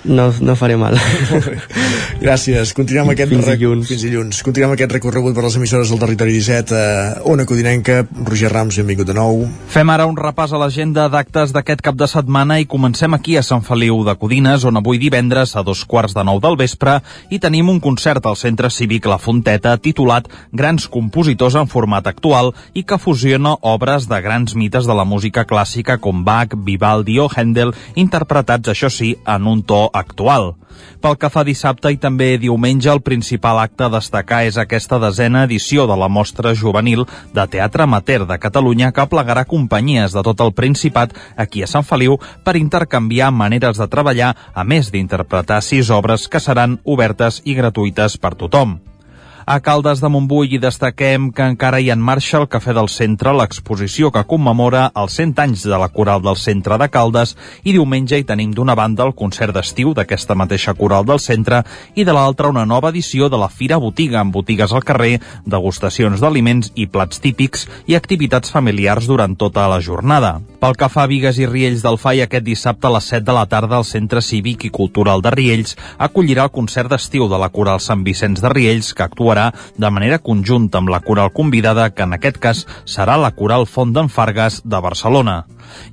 No, 0.05 0.29
no 0.41 0.55
faré 0.57 0.77
mal. 0.77 0.95
Gràcies. 2.21 2.73
Continuem 2.77 3.11
aquest 3.13 3.31
Fins 3.33 3.47
rec- 3.47 3.63
Fins 3.89 4.03
dilluns. 4.05 4.43
Continuem 4.45 4.73
aquest 4.75 4.93
recorregut 4.93 5.35
per 5.37 5.45
les 5.45 5.57
emissores 5.59 5.91
del 5.91 5.99
territori 6.01 6.33
17 6.37 6.75
a 6.77 7.23
Ona 7.25 7.47
Codinenca. 7.49 8.03
Roger 8.25 8.51
Rams, 8.53 8.77
benvingut 8.81 9.07
de 9.09 9.15
nou. 9.17 9.45
Fem 9.73 9.91
ara 9.91 10.07
un 10.07 10.17
repàs 10.17 10.53
a 10.53 10.61
l'agenda 10.61 11.09
d'actes 11.13 11.53
d'aquest 11.53 11.81
cap 11.85 11.97
de 11.97 12.07
setmana 12.09 12.59
i 12.61 12.67
comencem 12.67 13.15
aquí 13.15 13.37
a 13.37 13.43
Sant 13.43 13.63
Feliu 13.67 14.03
de 14.07 14.15
Codines, 14.17 14.65
on 14.65 14.77
avui 14.77 14.99
divendres 14.99 15.57
a 15.57 15.63
dos 15.67 15.85
quarts 15.85 16.15
de 16.17 16.25
nou 16.25 16.41
del 16.41 16.57
vespre 16.57 16.99
hi 17.31 17.39
tenim 17.43 17.69
un 17.73 17.81
concert 17.81 18.25
al 18.27 18.37
Centre 18.37 18.71
Cívic 18.71 19.07
La 19.07 19.19
Fonteta 19.19 19.77
titulat 19.79 20.29
Grans 20.53 20.89
compositors 20.89 21.55
en 21.57 21.67
format 21.69 22.07
actual 22.07 22.53
i 22.75 22.85
que 22.85 22.99
fusiona 22.99 23.57
obres 23.63 24.09
de 24.09 24.21
grans 24.23 24.55
mites 24.55 24.87
de 24.87 24.95
la 24.95 25.05
música 25.05 25.45
clàssica 25.47 25.99
com 25.99 26.25
Bach, 26.25 26.55
Vivaldi 26.57 27.19
o 27.21 27.29
Händel, 27.29 27.73
interpretats, 27.95 28.69
això 28.73 28.91
sí, 28.91 29.17
en 29.27 29.47
un 29.47 29.63
to 29.63 29.86
actual. 29.93 30.55
Pel 31.01 31.17
que 31.21 31.31
fa 31.33 31.45
dissabte 31.47 31.93
i 31.93 31.99
també 32.01 32.37
diumenge, 32.41 32.89
el 32.93 33.03
principal 33.05 33.61
acte 33.63 33.87
a 33.87 33.93
destacar 33.93 34.43
és 34.49 34.59
aquesta 34.61 34.99
desena 35.03 35.45
edició 35.49 35.87
de 35.89 35.97
la 35.97 36.09
Mostra 36.09 36.55
Juvenil 36.55 37.07
de 37.35 37.47
Teatre 37.53 37.87
Amateur 37.87 38.27
de 38.27 38.39
Catalunya 38.43 38.93
que 38.93 39.07
plegarà 39.11 39.47
companyies 39.49 40.17
de 40.17 40.25
tot 40.27 40.43
el 40.45 40.53
Principat 40.57 41.15
aquí 41.37 41.63
a 41.63 41.71
Sant 41.71 41.87
Feliu 41.87 42.19
per 42.45 42.57
intercanviar 42.57 43.31
maneres 43.31 43.79
de 43.81 43.89
treballar, 43.89 44.35
a 44.55 44.65
més 44.65 44.91
d'interpretar 44.93 45.63
sis 45.63 45.91
obres 45.91 46.29
que 46.29 46.41
seran 46.41 46.81
obertes 46.85 47.43
i 47.45 47.55
gratuïtes 47.55 48.19
per 48.21 48.35
tothom. 48.35 48.79
A 49.49 49.61
Caldes 49.61 50.01
de 50.03 50.09
Montbui 50.11 50.49
hi 50.51 50.59
destaquem 50.59 51.29
que 51.31 51.45
encara 51.47 51.79
hi 51.79 51.93
ha 51.93 51.95
en 51.95 52.01
marxa 52.03 52.41
al 52.41 52.49
Cafè 52.51 52.73
del 52.75 52.89
Centre 52.91 53.31
l'exposició 53.31 54.09
que 54.11 54.25
commemora 54.27 54.89
els 55.03 55.15
100 55.21 55.39
anys 55.45 55.63
de 55.71 55.79
la 55.79 55.87
Coral 55.95 56.25
del 56.25 56.35
Centre 56.35 56.75
de 56.83 56.89
Caldes 56.91 57.37
i 57.63 57.77
diumenge 57.77 58.19
hi 58.19 58.27
tenim 58.27 58.51
d'una 58.57 58.75
banda 58.75 59.07
el 59.07 59.15
concert 59.15 59.55
d'estiu 59.55 59.95
d'aquesta 59.95 60.35
mateixa 60.35 60.75
Coral 60.75 61.07
del 61.07 61.23
Centre 61.23 61.63
i 61.95 62.03
de 62.03 62.19
l'altra 62.19 62.51
una 62.51 62.67
nova 62.67 62.91
edició 62.91 63.31
de 63.31 63.39
la 63.39 63.47
Fira 63.47 63.79
Botiga 63.79 64.19
amb 64.25 64.35
botigues 64.35 64.75
al 64.75 64.83
carrer, 64.83 65.21
degustacions 65.47 66.19
d'aliments 66.19 66.75
i 66.75 66.91
plats 66.91 67.23
típics 67.23 67.69
i 67.87 67.95
activitats 67.95 68.51
familiars 68.51 69.07
durant 69.07 69.39
tota 69.39 69.71
la 69.71 69.79
jornada. 69.79 70.41
Pel 70.57 70.73
que 70.79 70.89
fa 70.89 71.03
a 71.05 71.09
Vigues 71.11 71.37
i 71.37 71.47
Riells 71.49 71.83
del 71.85 71.99
FAI 72.01 72.23
aquest 72.25 72.45
dissabte 72.47 72.89
a 72.89 72.93
les 72.95 73.09
7 73.13 73.27
de 73.29 73.35
la 73.37 73.45
tarda 73.51 73.77
el 73.77 73.85
Centre 73.85 74.23
Cívic 74.25 74.65
i 74.65 74.71
Cultural 74.73 75.21
de 75.25 75.33
Riells 75.35 75.77
acollirà 76.07 76.47
el 76.49 76.55
concert 76.55 76.89
d'estiu 76.93 77.29
de 77.29 77.41
la 77.43 77.51
Coral 77.53 77.83
Sant 77.85 78.05
Vicenç 78.07 78.41
de 78.41 78.53
Riells 78.55 78.95
que 78.97 79.05
actuarà 79.05 79.51
de 79.77 79.91
manera 79.93 80.19
conjunta 80.19 80.81
amb 80.81 80.95
la 80.95 81.03
coral 81.05 81.33
convidada, 81.37 81.91
que 81.91 82.07
en 82.09 82.17
aquest 82.17 82.41
cas 82.41 82.65
serà 82.89 83.19
la 83.21 83.35
Coral 83.37 83.67
Font 83.67 83.93
d'en 83.93 84.09
de 84.65 84.81
Barcelona. 84.81 85.45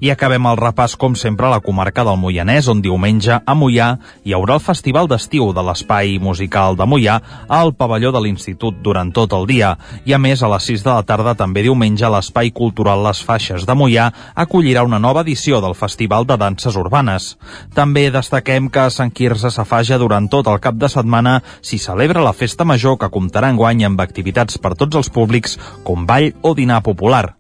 I 0.04 0.12
acabem 0.14 0.46
el 0.48 0.58
repàs, 0.60 0.96
com 1.00 1.16
sempre, 1.18 1.48
a 1.48 1.54
la 1.54 1.62
comarca 1.64 2.04
del 2.06 2.18
Moianès, 2.20 2.68
on 2.72 2.82
diumenge 2.84 3.40
a 3.40 3.56
Moià 3.58 3.90
hi 4.24 4.34
haurà 4.36 4.58
el 4.58 4.64
Festival 4.64 5.10
d'Estiu 5.10 5.52
de 5.56 5.64
l'Espai 5.66 6.18
Musical 6.24 6.78
de 6.80 6.88
Moià 6.90 7.20
al 7.48 7.74
pavelló 7.78 8.12
de 8.14 8.22
l'Institut 8.24 8.80
durant 8.86 9.12
tot 9.12 9.34
el 9.34 9.48
dia. 9.50 9.74
I 10.06 10.14
a 10.14 10.20
més, 10.22 10.44
a 10.44 10.52
les 10.54 10.70
6 10.70 10.86
de 10.86 10.92
la 10.92 11.04
tarda, 11.08 11.36
també 11.40 11.64
diumenge, 11.66 12.10
l'Espai 12.10 12.52
Cultural 12.52 13.04
Les 13.08 13.24
Faixes 13.26 13.68
de 13.68 13.76
Moià 13.78 14.10
acollirà 14.36 14.63
una 14.64 15.00
nova 15.00 15.22
edició 15.22 15.60
del 15.60 15.76
Festival 15.76 16.24
de 16.26 16.38
Danses 16.40 16.78
Urbanes. 16.80 17.34
També 17.76 18.06
destaquem 18.12 18.70
que 18.72 18.80
a 18.80 18.90
Sant 18.90 19.12
Quirze 19.12 19.52
Safaja 19.52 19.98
durant 20.00 20.30
tot 20.32 20.48
el 20.48 20.62
cap 20.64 20.78
de 20.80 20.88
setmana 20.88 21.42
s'hi 21.60 21.78
celebra 21.78 22.24
la 22.24 22.32
Festa 22.32 22.64
Major 22.64 22.96
que 22.98 23.12
comptarà 23.12 23.50
enguany 23.52 23.84
amb 23.84 24.00
activitats 24.00 24.58
per 24.58 24.72
tots 24.80 24.96
els 24.96 25.10
públics 25.12 25.58
com 25.84 26.06
ball 26.08 26.32
o 26.42 26.54
dinar 26.56 26.80
popular. 26.82 27.36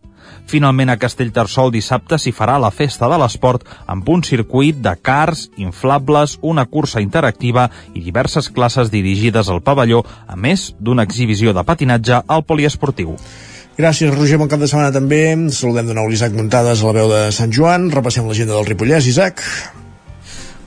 Finalment 0.51 0.91
a 0.91 0.97
Castellterçol 0.99 1.71
dissabte 1.71 2.19
s'hi 2.19 2.33
farà 2.35 2.57
la 2.59 2.73
festa 2.75 3.07
de 3.07 3.21
l'esport 3.21 3.63
amb 3.87 4.09
un 4.09 4.25
circuit 4.27 4.83
de 4.83 4.93
cars, 4.99 5.45
inflables, 5.55 6.35
una 6.41 6.65
cursa 6.65 6.99
interactiva 6.99 7.69
i 7.93 8.03
diverses 8.03 8.51
classes 8.51 8.91
dirigides 8.91 9.47
al 9.47 9.63
pavelló, 9.63 10.03
a 10.27 10.35
més 10.35 10.73
d'una 10.79 11.07
exhibició 11.07 11.55
de 11.55 11.63
patinatge 11.63 12.19
al 12.27 12.43
poliesportiu. 12.43 13.15
Gràcies, 13.73 14.11
Roger. 14.13 14.37
Bon 14.37 14.49
cap 14.49 14.61
de 14.61 14.67
setmana 14.69 14.93
també. 14.93 15.23
Saludem 15.49 15.87
de 15.89 15.95
nou 15.97 16.09
l'Isaac 16.09 16.35
Muntades 16.37 16.83
a 16.83 16.91
la 16.91 16.97
veu 16.99 17.09
de 17.09 17.21
Sant 17.33 17.53
Joan. 17.57 17.89
Repassem 17.95 18.27
l'agenda 18.29 18.53
del 18.53 18.69
Ripollès. 18.69 19.09
Isaac. 19.09 19.41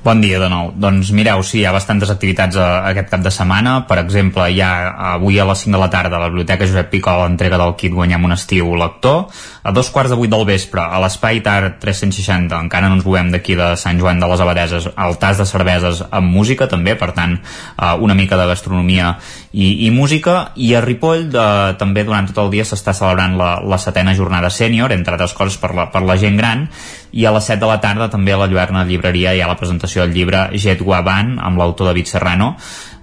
Bon 0.07 0.21
dia 0.23 0.39
de 0.39 0.47
nou. 0.47 0.69
Doncs 0.79 1.09
mireu, 1.11 1.41
sí, 1.43 1.57
hi 1.59 1.65
ha 1.67 1.73
bastantes 1.75 2.13
activitats 2.13 2.55
a, 2.63 2.67
aquest 2.93 3.09
cap 3.11 3.25
de 3.25 3.31
setmana. 3.35 3.73
Per 3.91 3.97
exemple, 3.99 4.45
hi 4.55 4.61
ha 4.63 4.69
avui 5.17 5.41
a 5.43 5.47
les 5.49 5.65
5 5.65 5.75
de 5.75 5.81
la 5.83 5.89
tarda 5.91 6.15
a 6.15 6.21
la 6.23 6.29
Biblioteca 6.31 6.69
Josep 6.69 6.93
Picó 6.93 7.17
l'entrega 7.25 7.59
del 7.59 7.75
kit 7.75 7.91
Guanyem 7.91 8.29
un 8.29 8.37
estiu 8.37 8.69
lector. 8.79 9.25
A 9.67 9.73
dos 9.75 9.91
quarts 9.91 10.15
de 10.15 10.19
vuit 10.21 10.31
del 10.31 10.45
vespre, 10.47 10.79
a 10.79 11.01
l'Espai 11.03 11.41
Tar 11.43 11.73
360, 11.83 12.55
encara 12.55 12.87
no 12.87 13.01
ens 13.01 13.09
movem 13.09 13.33
d'aquí 13.35 13.57
de 13.59 13.73
Sant 13.83 13.99
Joan 13.99 14.23
de 14.23 14.29
les 14.31 14.45
Abadeses, 14.45 14.87
el 14.95 15.19
tas 15.19 15.43
de 15.43 15.49
cerveses 15.51 16.05
amb 16.07 16.31
música 16.31 16.71
també, 16.71 16.95
per 16.95 17.11
tant, 17.17 17.35
eh, 17.75 17.91
una 17.99 18.15
mica 18.15 18.39
de 18.39 18.47
gastronomia 18.47 19.17
i, 19.51 19.89
i 19.89 19.91
música. 19.91 20.53
I 20.55 20.71
a 20.79 20.85
Ripoll 20.87 21.27
de, 21.35 21.49
també 21.83 22.07
durant 22.07 22.31
tot 22.31 22.45
el 22.45 22.55
dia 22.55 22.69
s'està 22.69 22.95
celebrant 22.95 23.35
la, 23.43 23.57
la 23.59 23.81
setena 23.83 24.15
jornada 24.15 24.55
sènior, 24.55 24.95
entre 24.95 25.19
altres 25.19 25.35
coses 25.35 25.59
per 25.59 25.75
la, 25.75 25.91
per 25.91 26.07
la 26.07 26.15
gent 26.15 26.39
gran, 26.39 26.69
i 27.17 27.25
a 27.25 27.33
les 27.33 27.47
7 27.49 27.59
de 27.63 27.69
la 27.71 27.81
tarda 27.81 28.11
també 28.13 28.35
a 28.35 28.39
la 28.39 28.47
Lluerna 28.51 28.85
Llibreria 28.85 29.33
hi 29.33 29.41
ha 29.41 29.49
la 29.49 29.57
presentació 29.57 29.96
presentació 29.97 30.05
del 30.05 30.15
llibre 30.15 30.51
Jet 30.59 30.83
Guaban 30.83 31.39
amb 31.41 31.59
l'autor 31.59 31.89
David 31.89 32.07
Serrano. 32.07 32.57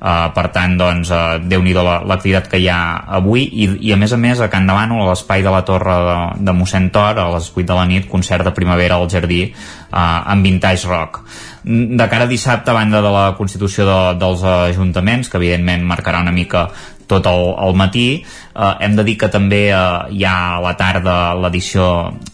Uh, 0.04 0.34
per 0.36 0.50
tant, 0.52 0.74
doncs, 0.76 1.08
uh, 1.16 1.40
déu-n'hi-do 1.40 1.80
la- 1.82 2.02
l'activitat 2.04 2.50
que 2.52 2.60
hi 2.60 2.68
ha 2.68 3.06
avui. 3.08 3.46
I, 3.48 3.70
i 3.88 3.94
a 3.94 3.96
més 3.96 4.12
a 4.12 4.18
més 4.18 4.42
a 4.42 4.50
Can 4.52 4.68
Davant 4.68 4.92
a 4.92 5.06
l'espai 5.08 5.42
de 5.42 5.50
la 5.50 5.62
Torre 5.64 5.96
de, 5.96 6.44
de 6.44 6.52
mossèn 6.52 6.90
Tor 6.92 7.18
a 7.18 7.30
les 7.32 7.48
8 7.56 7.64
de 7.64 7.74
la 7.74 7.86
nit, 7.88 8.10
concert 8.12 8.44
de 8.44 8.52
primavera 8.52 8.98
al 9.00 9.08
jardí 9.08 9.46
uh, 9.54 9.96
amb 10.28 10.44
Vintage 10.44 10.90
Rock. 10.90 11.22
De 11.64 12.08
cara 12.12 12.26
a 12.26 12.28
dissabte, 12.28 12.72
a 12.72 12.76
banda 12.76 13.00
de 13.02 13.14
la 13.16 13.34
constitució 13.38 13.86
de, 13.88 14.00
dels 14.20 14.44
ajuntaments, 14.44 15.30
que 15.32 15.40
evidentment 15.40 15.88
marcarà 15.88 16.20
una 16.20 16.36
mica 16.36 16.68
tot 17.14 17.30
el, 17.32 17.48
el 17.68 17.78
matí, 17.80 18.08
eh, 18.20 18.74
hem 18.84 18.98
de 19.00 19.08
dir 19.08 19.18
que 19.22 19.32
també 19.32 19.66
eh, 19.70 19.82
hi 20.18 20.28
ha 20.28 20.38
a 20.58 20.62
la 20.64 20.76
tarda 20.80 21.18
l'edició 21.40 21.90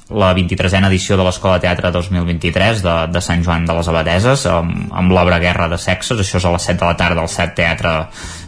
la 0.10 0.32
23a 0.34 0.88
edició 0.88 1.18
de 1.18 1.26
l'Escola 1.26 1.60
de 1.60 1.68
Teatre 1.68 1.92
2023 1.94 2.82
de, 2.82 2.96
de 3.14 3.22
Sant 3.22 3.44
Joan 3.46 3.68
de 3.70 3.76
les 3.78 3.90
Abadeses 3.92 4.46
amb, 4.50 4.90
amb 4.90 5.14
l'obra 5.14 5.38
Guerra 5.42 5.68
de 5.70 5.78
Sexes 5.78 6.18
això 6.18 6.40
és 6.42 6.48
a 6.50 6.54
les 6.56 6.66
7 6.66 6.80
de 6.82 6.88
la 6.90 6.98
tarda 6.98 7.22
al 7.22 7.30
7 7.30 7.54
Teatre 7.60 7.94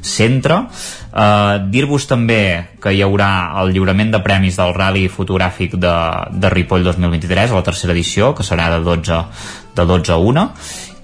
Centre. 0.01 0.63
Uh, 1.11 1.59
dir-vos 1.69 2.07
també 2.09 2.41
que 2.81 2.93
hi 2.95 3.03
haurà 3.05 3.29
el 3.61 3.73
lliurament 3.75 4.13
de 4.13 4.21
premis 4.23 4.57
del 4.57 4.73
Rally 4.73 5.05
Fotogràfic 5.11 5.75
de, 5.77 5.95
de 6.31 6.53
Ripoll 6.53 6.87
2023 6.87 7.51
a 7.51 7.59
la 7.59 7.65
tercera 7.67 7.93
edició, 7.93 8.31
que 8.33 8.47
serà 8.47 8.71
de 8.73 8.79
12, 8.87 9.19
de 9.77 9.85
12 9.85 10.15
a 10.15 10.17
1 10.17 10.47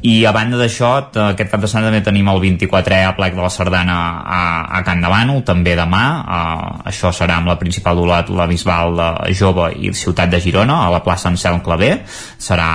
i 0.07 0.13
a 0.23 0.31
banda 0.31 0.55
d'això, 0.59 0.89
aquest 1.33 1.49
cap 1.51 1.59
de 1.59 1.67
setmana 1.67 1.89
també 1.89 1.99
tenim 2.05 2.29
el 2.31 2.39
24è 2.39 2.99
plec 3.17 3.35
de 3.35 3.43
la 3.43 3.51
Sardana 3.51 3.97
a, 4.23 4.41
a 4.77 4.81
Can 4.87 5.03
Bànol, 5.03 5.41
també 5.47 5.73
demà. 5.75 6.03
Uh, 6.21 6.87
això 6.87 7.11
serà 7.15 7.39
amb 7.41 7.51
la 7.51 7.57
principal 7.59 7.99
dolat 7.99 8.31
la 8.31 8.47
Bisbal 8.47 8.95
de 8.95 9.09
Jove 9.35 9.71
i 9.75 9.91
Ciutat 9.97 10.31
de 10.31 10.39
Girona 10.43 10.79
a 10.85 10.91
la 10.93 11.03
plaça 11.03 11.27
Anselm 11.31 11.59
Clavé 11.65 11.91
serà 12.07 12.69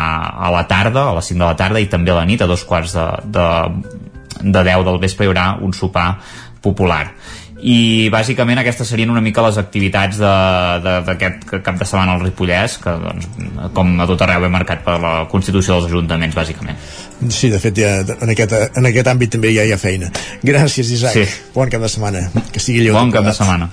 a 0.45 0.53
la 0.53 0.67
tarda, 0.69 1.09
a 1.09 1.17
les 1.17 1.33
5 1.33 1.41
de 1.41 1.47
la 1.47 1.57
tarda 1.57 1.81
i 1.81 1.89
també 1.89 2.13
a 2.13 2.21
la 2.21 2.29
nit, 2.29 2.43
a 2.43 2.51
dos 2.51 2.67
quarts 2.69 2.97
de, 2.99 3.09
de, 3.39 3.49
de 4.43 4.65
10 4.69 4.85
del 4.91 5.01
vespre 5.01 5.25
hi 5.25 5.33
haurà 5.33 5.47
un 5.65 5.73
sopar 5.77 6.11
popular 6.63 7.07
i 7.63 8.09
bàsicament 8.11 8.59
aquestes 8.59 8.89
serien 8.91 9.11
una 9.13 9.23
mica 9.23 9.45
les 9.47 9.59
activitats 9.61 10.19
d'aquest 10.19 11.45
cap 11.63 11.79
de 11.79 11.87
setmana 11.87 12.17
al 12.17 12.25
Ripollès 12.25 12.75
que 12.83 12.95
doncs, 12.99 13.29
com 13.77 13.95
a 14.03 14.07
tot 14.11 14.25
arreu 14.27 14.43
ve 14.43 14.51
marcat 14.51 14.83
per 14.83 14.99
la 15.03 15.13
Constitució 15.31 15.77
dels 15.77 15.87
Ajuntaments 15.93 16.35
bàsicament 16.35 16.81
Sí, 17.31 17.51
de 17.53 17.59
fet, 17.63 17.77
ja, 17.79 18.01
en, 18.03 18.31
aquest, 18.33 18.55
en 18.75 18.89
aquest 18.89 19.11
àmbit 19.13 19.31
també 19.37 19.53
ja 19.55 19.63
hi 19.63 19.71
ha 19.71 19.79
feina. 19.79 20.09
Gràcies, 20.43 20.89
Isaac. 20.97 21.15
Sí. 21.15 21.53
Bon 21.55 21.71
cap 21.71 21.85
de 21.85 21.91
setmana. 21.93 22.25
Que 22.51 22.59
sigui 22.59 22.83
lleu. 22.83 22.97
Bon 22.97 23.13
cap 23.15 23.29
de 23.29 23.35
setmana. 23.37 23.69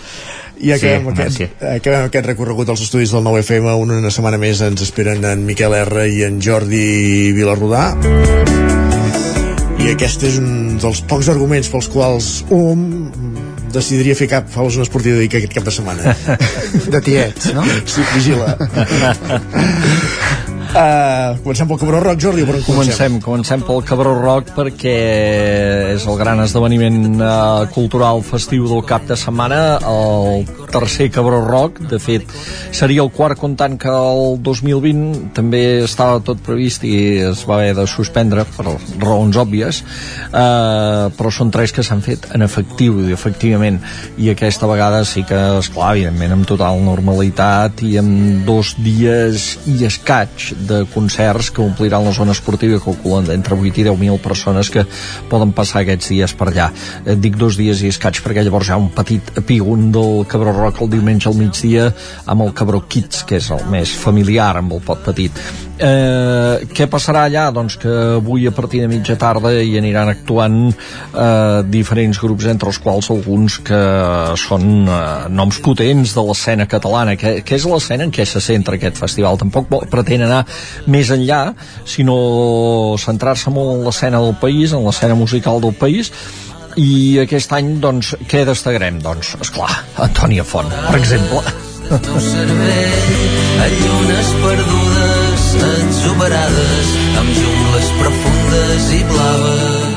I 0.60 0.74
acabem, 0.76 1.07
Sí, 1.32 1.48
aquest, 1.48 1.64
acabem 1.72 2.10
aquest 2.10 2.28
recorregut 2.28 2.70
als 2.70 2.84
estudis 2.86 3.14
del 3.16 3.24
9FM. 3.26 3.74
Una, 3.80 3.98
una 4.03 4.11
setmana 4.14 4.38
més 4.38 4.61
ens 4.61 4.84
esperen 4.86 5.26
en 5.26 5.45
Miquel 5.48 5.74
R 5.80 6.06
i 6.11 6.22
en 6.28 6.41
Jordi 6.44 7.32
Vilarrodà. 7.34 7.94
I 9.80 9.94
aquest 9.94 10.28
és 10.28 10.38
un 10.41 10.78
dels 10.78 10.99
pocs 11.07 11.32
arguments 11.32 11.72
pels 11.72 11.88
quals 11.90 12.30
un 12.52 13.28
decidiria 13.73 14.15
fer 14.17 14.29
cap 14.31 14.49
a 14.55 14.65
la 14.65 14.73
zona 14.73 14.85
esportiva 14.87 15.17
de 15.19 15.27
aquest 15.29 15.53
cap 15.53 15.65
de 15.65 15.73
setmana. 15.73 16.15
De 16.93 17.01
tiets, 17.01 17.51
no? 17.53 17.63
Sí, 17.85 18.03
vigila. 18.15 18.55
Uh, 20.69 21.37
comencem 21.43 21.69
pel 21.69 21.79
Cabró 21.81 22.01
Rock, 22.03 22.21
Jordi, 22.21 22.45
per 22.47 22.55
on 22.59 22.63
comencem? 22.65 23.19
Comencem, 23.19 23.19
comencem 23.25 23.65
pel 23.67 23.83
Cabró 23.87 24.13
Rock 24.19 24.53
perquè 24.57 24.95
és 25.95 26.05
el 26.05 26.19
gran 26.19 26.41
esdeveniment 26.45 27.19
uh, 27.19 27.65
cultural 27.73 28.23
festiu 28.25 28.69
del 28.69 28.85
cap 28.89 29.05
de 29.09 29.17
setmana, 29.19 29.61
el 29.89 30.45
tercer 30.71 31.09
Cabró 31.11 31.41
Rock, 31.45 31.81
de 31.89 31.99
fet 32.01 32.29
seria 32.71 33.03
el 33.03 33.11
quart 33.13 33.39
comptant 33.39 33.77
que 33.81 33.91
el 33.91 34.39
2020 34.45 35.33
també 35.37 35.63
estava 35.83 36.21
tot 36.25 36.41
previst 36.45 36.85
i 36.87 36.95
es 37.29 37.43
va 37.49 37.59
haver 37.59 37.73
de 37.77 37.85
suspendre 37.89 38.45
per 38.55 38.75
raons 39.01 39.39
òbvies, 39.39 39.81
uh, 40.29 41.09
però 41.17 41.33
són 41.33 41.51
tres 41.53 41.73
que 41.75 41.85
s'han 41.85 42.03
fet 42.05 42.29
en 42.35 42.45
efectiu 42.45 42.99
i 43.07 43.13
efectivament, 43.15 43.79
i 44.17 44.29
aquesta 44.33 44.69
vegada 44.69 45.01
sí 45.07 45.25
que, 45.27 45.39
esclar, 45.59 45.93
evidentment 45.95 46.37
amb 46.37 46.49
total 46.49 46.81
normalitat 46.85 47.83
i 47.85 47.95
amb 48.01 48.45
dos 48.47 48.75
dies 48.79 49.49
i 49.69 49.83
escaig 49.87 50.51
de 50.69 50.83
concerts 50.93 51.51
que 51.55 51.63
ompliran 51.63 52.05
la 52.05 52.13
zona 52.15 52.35
esportiva 52.35 52.79
calculen 52.83 53.29
entre 53.33 53.57
8 53.57 53.81
i 53.81 53.87
10.000 53.89 54.19
persones 54.23 54.69
que 54.73 54.85
poden 55.29 55.53
passar 55.55 55.83
aquests 55.83 56.11
dies 56.13 56.35
per 56.37 56.49
allà. 56.51 56.69
Eh, 57.05 57.15
dic 57.19 57.37
dos 57.39 57.57
dies 57.59 57.83
i 57.83 57.91
escaig 57.93 58.21
perquè 58.23 58.43
llavors 58.45 58.69
hi 58.69 58.75
ha 58.75 58.79
un 58.81 58.89
petit 58.95 59.33
epígon 59.39 59.89
del 59.95 60.25
Cabró 60.29 60.53
Rock 60.60 60.84
el 60.84 60.91
diumenge 60.91 61.30
al 61.30 61.40
migdia 61.40 61.90
amb 62.30 62.45
el 62.45 62.53
Cabró 62.53 62.84
Kids 62.91 63.23
que 63.30 63.40
és 63.40 63.49
el 63.56 63.65
més 63.72 63.95
familiar 63.95 64.52
amb 64.60 64.76
el 64.76 64.86
pot 64.86 65.02
petit 65.07 65.40
eh, 65.80 66.68
què 66.76 66.88
passarà 66.91 67.26
allà? 67.27 67.48
Doncs 67.56 67.77
que 67.81 67.91
avui 68.18 68.48
a 68.48 68.53
partir 68.56 68.81
de 68.84 68.90
mitja 68.91 69.18
tarda 69.19 69.52
hi 69.56 69.77
aniran 69.80 70.11
actuant 70.11 70.57
eh, 70.69 71.61
diferents 71.72 72.19
grups 72.22 72.49
entre 72.52 72.72
els 72.72 72.80
quals 72.84 73.10
alguns 73.14 73.60
que 73.65 73.80
són 74.40 74.68
eh, 74.86 75.30
noms 75.31 75.61
potents 75.65 76.15
de 76.15 76.26
l'escena 76.27 76.68
catalana 76.69 77.15
que, 77.19 77.40
que 77.45 77.60
és 77.60 77.68
l'escena 77.69 78.07
en 78.07 78.14
què 78.15 78.27
se 78.27 78.44
centra 78.44 78.76
aquest 78.80 78.99
festival 78.99 79.40
tampoc 79.41 79.72
pretén 79.91 80.26
anar 80.27 80.44
més 80.88 81.11
enllà 81.15 81.41
sinó 81.88 82.19
centrar-se 82.99 83.53
molt 83.53 83.77
en 83.77 83.88
l'escena 83.88 84.22
del 84.23 84.38
país 84.41 84.76
en 84.76 84.86
l'escena 84.86 85.18
musical 85.19 85.64
del 85.64 85.76
país 85.80 86.11
i 86.80 87.19
aquest 87.26 87.51
any, 87.57 87.73
doncs, 87.84 88.14
què 88.30 88.45
destacarem? 88.47 89.01
Doncs, 89.03 89.35
esclar, 89.43 89.69
Antònia 90.06 90.45
Font, 90.47 90.69
per 90.88 90.95
exemple. 90.99 91.43
a 91.89 93.68
llunes 93.73 94.27
perdudes 94.43 95.45
exuberades 95.73 96.91
amb 97.18 97.31
jungles 97.34 97.88
profundes 97.97 98.91
i 98.93 99.01
blaves 99.10 99.88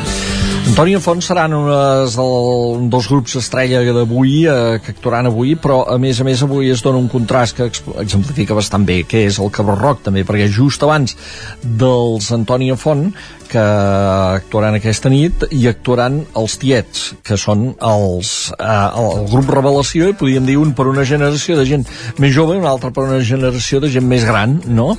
Antònia 0.73 1.01
Font 1.05 1.21
seran 1.21 1.53
unes 1.53 2.15
del, 2.17 2.37
un 2.79 2.87
dels 2.89 3.09
grups 3.11 3.35
estrella 3.43 3.83
d'avui 3.93 4.47
eh, 4.49 4.79
que 4.81 4.95
actuaran 4.95 5.29
avui, 5.29 5.53
però 5.61 5.83
a 5.91 5.99
més 6.01 6.23
a 6.23 6.25
més 6.25 6.41
avui 6.47 6.71
es 6.73 6.81
dona 6.81 6.97
un 7.03 7.11
contrast 7.13 7.59
que 7.59 7.67
ex- 7.69 7.83
exemplifica 8.01 8.57
bastant 8.57 8.87
bé, 8.89 9.03
que 9.05 9.27
és 9.27 9.37
el 9.43 9.51
Cabró 9.53 9.75
Rock 9.77 10.07
també, 10.07 10.23
perquè 10.25 10.47
just 10.49 10.81
abans 10.87 11.13
dels 11.61 12.31
Antònia 12.33 12.79
Font 12.81 13.11
que 13.53 13.63
actuaran 13.63 14.79
aquesta 14.79 15.11
nit 15.13 15.45
i 15.53 15.67
actuaran 15.71 16.23
els 16.39 16.57
Tiets, 16.63 17.05
que 17.27 17.37
són 17.41 17.69
els, 17.77 18.33
eh, 18.57 18.89
el 19.03 19.27
grup 19.31 19.53
Revelació 19.53 20.09
i 20.09 20.17
podríem 20.19 20.49
dir 20.49 20.59
un 20.61 20.73
per 20.77 20.89
una 20.91 21.05
generació 21.09 21.59
de 21.59 21.67
gent 21.69 21.87
més 22.23 22.35
jove 22.35 22.57
i 22.57 22.63
un 22.63 22.69
altre 22.69 22.93
per 22.95 23.07
una 23.09 23.21
generació 23.21 23.83
de 23.85 23.93
gent 23.93 24.09
més 24.09 24.25
gran, 24.29 24.59
no? 24.67 24.93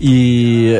I, 0.00 0.16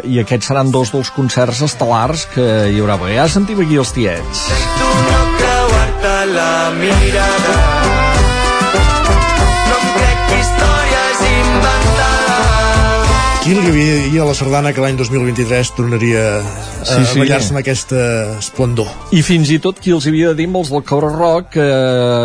i 0.05 0.21
aquests 0.23 0.53
seran 0.53 0.73
dos 0.75 0.93
dels 0.95 1.13
concerts 1.17 1.65
estel·lars 1.65 2.29
que 2.35 2.49
hi 2.71 2.81
haurà. 2.83 3.01
Bé, 3.01 3.15
ja 3.17 3.29
sentim 3.29 3.65
aquí 3.65 3.81
els 3.81 3.93
Tiets. 3.97 4.49
tu 4.79 4.91
no 5.11 5.21
creuar-te 5.39 6.17
la 6.35 6.51
mirada 6.81 7.64
inventades 13.45 13.45
Qui 13.45 13.53
li 13.53 13.61
havia 13.69 13.97
dir 14.09 14.21
a 14.23 14.25
la 14.25 14.33
Sardana 14.33 14.71
que 14.73 14.81
l'any 14.81 14.97
2023 14.97 15.71
tornaria 15.77 16.23
a 16.41 16.85
Sí, 16.85 17.01
sí, 17.09 17.19
ballar-se 17.21 17.53
amb 17.53 17.61
aquesta 17.63 17.99
esplendor? 18.39 18.89
I 19.17 19.23
fins 19.25 19.49
i 19.53 19.57
tot 19.63 19.79
qui 19.81 19.93
els 19.95 20.05
havia 20.09 20.33
de 20.33 20.39
dir 20.41 20.47
amb 20.51 20.59
els 20.61 20.71
del 20.73 20.83
Cabra 20.85 21.11
Rock 21.13 21.55
que 21.55 21.67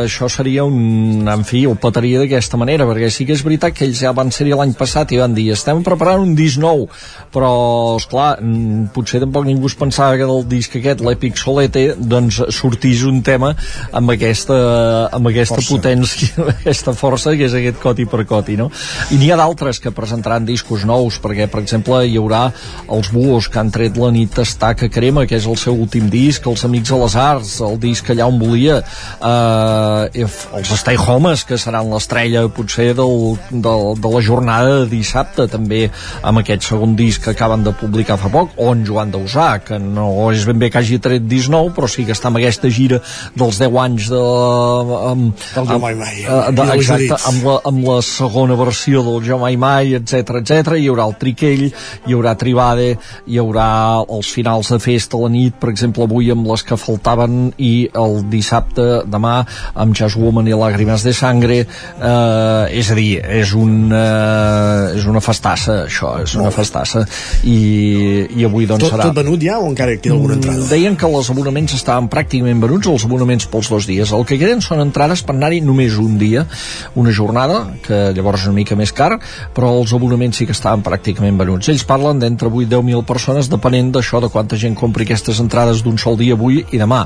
això 0.03 0.27
seria 0.31 0.65
un... 0.67 1.27
En 1.29 1.45
fi, 1.47 1.61
ho 1.67 1.75
petaria 1.79 2.19
d'aquesta 2.19 2.59
manera, 2.59 2.87
perquè 2.89 3.07
sí 3.13 3.27
que 3.27 3.35
és 3.37 3.43
veritat 3.45 3.75
que 3.75 3.85
ells 3.87 4.01
ja 4.03 4.11
van 4.15 4.33
ser 4.35 4.49
l'any 4.49 4.73
passat 4.79 5.13
i 5.15 5.19
van 5.21 5.35
dir 5.35 5.49
estem 5.53 5.79
preparant 5.85 6.23
un 6.23 6.33
disc 6.35 6.59
nou, 6.59 6.87
però, 7.31 7.51
esclar, 7.99 8.29
potser 8.95 9.21
tampoc 9.23 9.47
ningú 9.47 9.69
es 9.69 9.77
pensava 9.79 10.17
que 10.19 10.27
del 10.27 10.43
disc 10.49 10.75
aquest, 10.79 11.03
l'Epic 11.05 11.39
Solete, 11.39 11.85
doncs 11.99 12.41
sortís 12.55 13.05
un 13.07 13.21
tema 13.23 13.53
amb 13.95 14.15
aquesta, 14.15 14.59
amb 15.15 15.31
aquesta 15.31 15.59
Força. 15.61 15.75
potència, 15.75 16.31
amb 16.35 16.51
aquesta 16.57 16.95
força 16.97 17.35
que 17.39 17.47
és 17.47 17.55
aquest 17.61 17.79
coti 17.83 18.07
per 18.09 18.25
coti, 18.27 18.59
no? 18.59 18.67
I 19.15 19.21
n'hi 19.21 19.31
ha 19.31 19.39
d'altres 19.39 19.79
que 19.79 19.95
presentaran 19.95 20.47
discos 20.47 20.83
nous, 20.89 21.08
perquè, 21.17 21.47
per 21.49 21.63
exemple, 21.63 22.03
hi 22.05 22.17
haurà 22.19 22.43
els 22.91 23.09
Buos 23.13 23.47
que 23.49 23.59
han 23.61 23.71
tret 23.73 23.97
la 23.97 24.11
nit 24.13 24.37
està 24.43 24.75
que 24.77 24.91
crema, 24.93 25.25
que 25.25 25.39
és 25.39 25.47
el 25.49 25.57
seu 25.57 25.77
últim 25.79 26.09
disc, 26.13 26.45
els 26.45 26.65
Amics 26.67 26.93
de 26.93 26.99
les 27.01 27.15
Arts, 27.19 27.55
el 27.65 27.79
disc 27.81 28.11
allà 28.13 28.27
on 28.29 28.37
volia, 28.41 28.79
eh, 28.81 30.27
els 30.59 30.73
Stay 30.83 30.99
Homes, 30.99 31.45
que 31.47 31.57
seran 31.57 31.89
l'estrella 31.89 32.45
potser 32.53 32.91
del, 32.97 33.37
del, 33.49 33.93
de 33.99 34.13
la 34.13 34.21
jornada 34.25 34.79
de 34.81 34.89
dissabte, 34.91 35.47
també 35.49 35.87
amb 36.21 36.43
aquest 36.43 36.67
segon 36.69 36.95
disc 36.99 37.23
que 37.23 37.33
acaben 37.33 37.63
de 37.65 37.73
publicar 37.79 38.19
fa 38.21 38.31
poc, 38.33 38.53
o 38.57 38.71
en 38.73 38.85
Joan 38.87 39.13
Dausà, 39.13 39.49
que 39.65 39.79
no 39.81 40.29
és 40.33 40.45
ben 40.49 40.59
bé 40.61 40.69
que 40.69 40.81
hagi 40.81 40.99
tret 41.03 41.25
disc 41.29 41.51
nou, 41.51 41.71
però 41.75 41.89
sí 41.89 42.05
que 42.07 42.15
està 42.15 42.29
amb 42.29 42.39
aquesta 42.41 42.69
gira 42.73 43.01
dels 43.37 43.59
10 43.61 43.79
anys 43.85 44.09
de... 44.13 44.23
Amb, 45.09 45.45
Del 45.55 45.69
Jo 45.69 45.79
Mai 45.81 45.95
Mai. 45.97 46.23
de, 46.25 46.65
exacte, 46.75 47.17
amb 47.29 47.45
la, 47.47 47.57
amb 47.69 47.85
la 47.87 47.99
segona 48.05 48.57
versió 48.59 49.03
del 49.05 49.23
Jo 49.25 49.39
Mai 49.41 49.57
Mai, 49.59 49.95
etc 49.99 50.39
etc 50.41 50.75
hi 50.79 50.89
haurà 50.91 50.98
haurà 50.99 51.07
el 51.07 51.15
Triquell, 51.19 51.65
hi 52.07 52.15
haurà 52.15 52.35
Tribade, 52.39 52.93
hi 53.27 53.39
haurà 53.39 53.69
els 54.03 54.29
finals 54.33 54.71
de 54.73 54.79
festa 54.83 55.17
a 55.17 55.23
la 55.23 55.31
nit, 55.33 55.55
per 55.59 55.71
exemple, 55.71 56.03
avui 56.03 56.31
amb 56.33 56.47
les 56.49 56.63
que 56.63 56.77
faltaven 56.79 57.53
i 57.57 57.89
el 57.97 58.19
dissabte, 58.29 59.05
demà, 59.09 59.39
amb 59.79 59.95
Jazz 59.95 60.19
Woman 60.19 60.47
i 60.49 60.57
Làgrimes 60.57 61.03
de 61.05 61.13
Sangre, 61.15 61.61
eh, 61.63 62.79
és 62.79 62.91
a 62.91 62.97
dir, 62.97 63.21
és, 63.39 63.53
un, 63.55 63.91
eh, 63.93 64.97
és 64.99 65.07
una 65.09 65.23
festassa, 65.23 65.83
això, 65.87 66.15
és 66.23 66.35
una 66.39 66.51
festassa, 66.51 67.05
i, 67.43 67.59
i 68.35 68.47
avui 68.47 68.67
doncs 68.69 68.87
Tot, 68.87 68.95
serà... 68.95 69.09
tot 69.09 69.21
venut 69.21 69.41
ja 69.43 69.59
o 69.59 69.67
encara 69.69 69.95
queda 69.99 70.15
alguna 70.17 70.37
entrada? 70.39 70.59
Mm, 70.63 70.69
Deien 70.73 70.97
que 70.99 71.07
els 71.09 71.31
abonaments 71.31 71.75
estaven 71.77 72.09
pràcticament 72.11 72.63
venuts, 72.63 72.89
els 72.91 73.05
abonaments 73.07 73.47
pels 73.51 73.71
dos 73.71 73.87
dies. 73.89 74.13
El 74.15 74.25
que 74.27 74.39
queden 74.41 74.63
són 74.65 74.83
entrades 74.83 75.23
per 75.25 75.35
anar-hi 75.35 75.61
només 75.65 75.97
un 75.99 76.17
dia, 76.21 76.45
una 76.99 77.13
jornada, 77.15 77.61
que 77.85 78.09
llavors 78.15 78.43
és 78.43 78.51
una 78.51 78.59
mica 78.61 78.77
més 78.79 78.93
car, 78.95 79.11
però 79.55 79.71
els 79.79 79.93
abonaments 79.95 80.39
sí 80.39 80.47
que 80.47 80.55
estaven 80.55 80.83
pràcticament 80.89 81.37
venuts. 81.39 81.69
Ells 81.71 81.85
parlen 81.87 82.19
d'entre 82.21 82.49
8 82.49 82.65
i 82.65 82.69
10.000 82.73 83.05
persones, 83.07 83.49
depenent 83.53 83.93
d'això, 83.95 84.19
de 84.25 84.31
quanta 84.33 84.57
gent 84.59 84.75
compri 84.75 85.05
aquestes 85.07 85.39
entrades 85.39 85.83
d'un 85.85 85.97
sol 86.01 86.17
dia 86.19 86.33
avui 86.37 86.63
i 86.73 86.81
demà. 86.81 87.05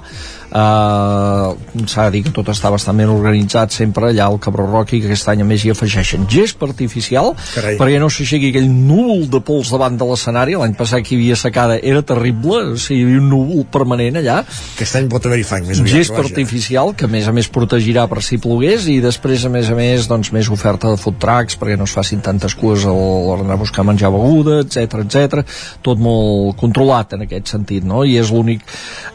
Uh, 0.53 1.55
S'ha 1.89 2.03
de 2.07 2.11
dir 2.13 2.19
que 2.27 2.31
tot 2.35 2.45
està 2.53 2.69
bastant 2.69 2.99
ben 2.99 3.09
organitzat 3.09 3.73
sempre 3.73 4.11
allà 4.11 4.27
al 4.29 4.37
Cabró 4.37 4.67
i 4.83 4.99
que 5.01 5.07
aquest 5.07 5.31
any 5.31 5.41
a 5.41 5.47
més 5.49 5.63
hi 5.65 5.71
afegeixen 5.73 6.27
gest 6.29 6.61
artificial 6.61 7.31
Carai. 7.55 7.79
perquè 7.79 7.97
no 8.01 8.09
s'aixequi 8.13 8.51
aquell 8.51 8.67
núvol 8.69 9.23
de 9.33 9.41
pols 9.41 9.71
davant 9.73 9.97
de 9.97 10.05
l'escenari 10.05 10.53
l'any 10.59 10.75
passat 10.77 11.01
que 11.01 11.15
hi 11.15 11.17
havia 11.17 11.37
secada 11.41 11.79
era 11.81 12.03
terrible 12.05 12.59
o 12.75 12.77
sigui, 12.77 12.99
hi 13.01 13.07
havia 13.07 13.23
un 13.23 13.31
núvol 13.31 13.65
permanent 13.73 14.19
allà 14.21 14.37
Aquest 14.75 14.99
any 14.99 15.09
pot 15.09 15.25
haver-hi 15.25 15.47
fang 15.47 15.65
més 15.65 15.81
aviat. 15.81 16.13
vaja. 16.13 16.27
artificial 16.29 16.93
que 16.93 17.09
a 17.09 17.11
més 17.15 17.25
a 17.27 17.33
més 17.33 17.49
protegirà 17.49 18.05
per 18.11 18.21
si 18.21 18.37
plogués 18.37 18.85
i 18.93 18.99
després 19.01 19.47
a 19.49 19.49
més 19.49 19.73
a 19.73 19.79
més 19.79 20.05
doncs 20.11 20.29
més 20.37 20.53
oferta 20.53 20.93
de 20.93 21.01
food 21.01 21.17
trucks 21.17 21.57
perquè 21.57 21.79
no 21.81 21.89
es 21.89 21.97
facin 21.97 22.21
tantes 22.21 22.53
cues 22.53 22.85
a 22.85 22.93
l'hora 22.93 23.41
d'anar 23.41 23.57
a 23.57 23.63
buscar 23.65 23.72
menjar 23.81 24.11
beguda, 24.13 24.59
etc 24.61 25.01
etc. 25.01 25.41
tot 25.81 25.97
molt 25.97 26.53
controlat 26.59 27.15
en 27.17 27.25
aquest 27.25 27.49
sentit 27.55 27.87
no? 27.87 28.03
i 28.05 28.19
és 28.21 28.29
l'únic 28.29 28.61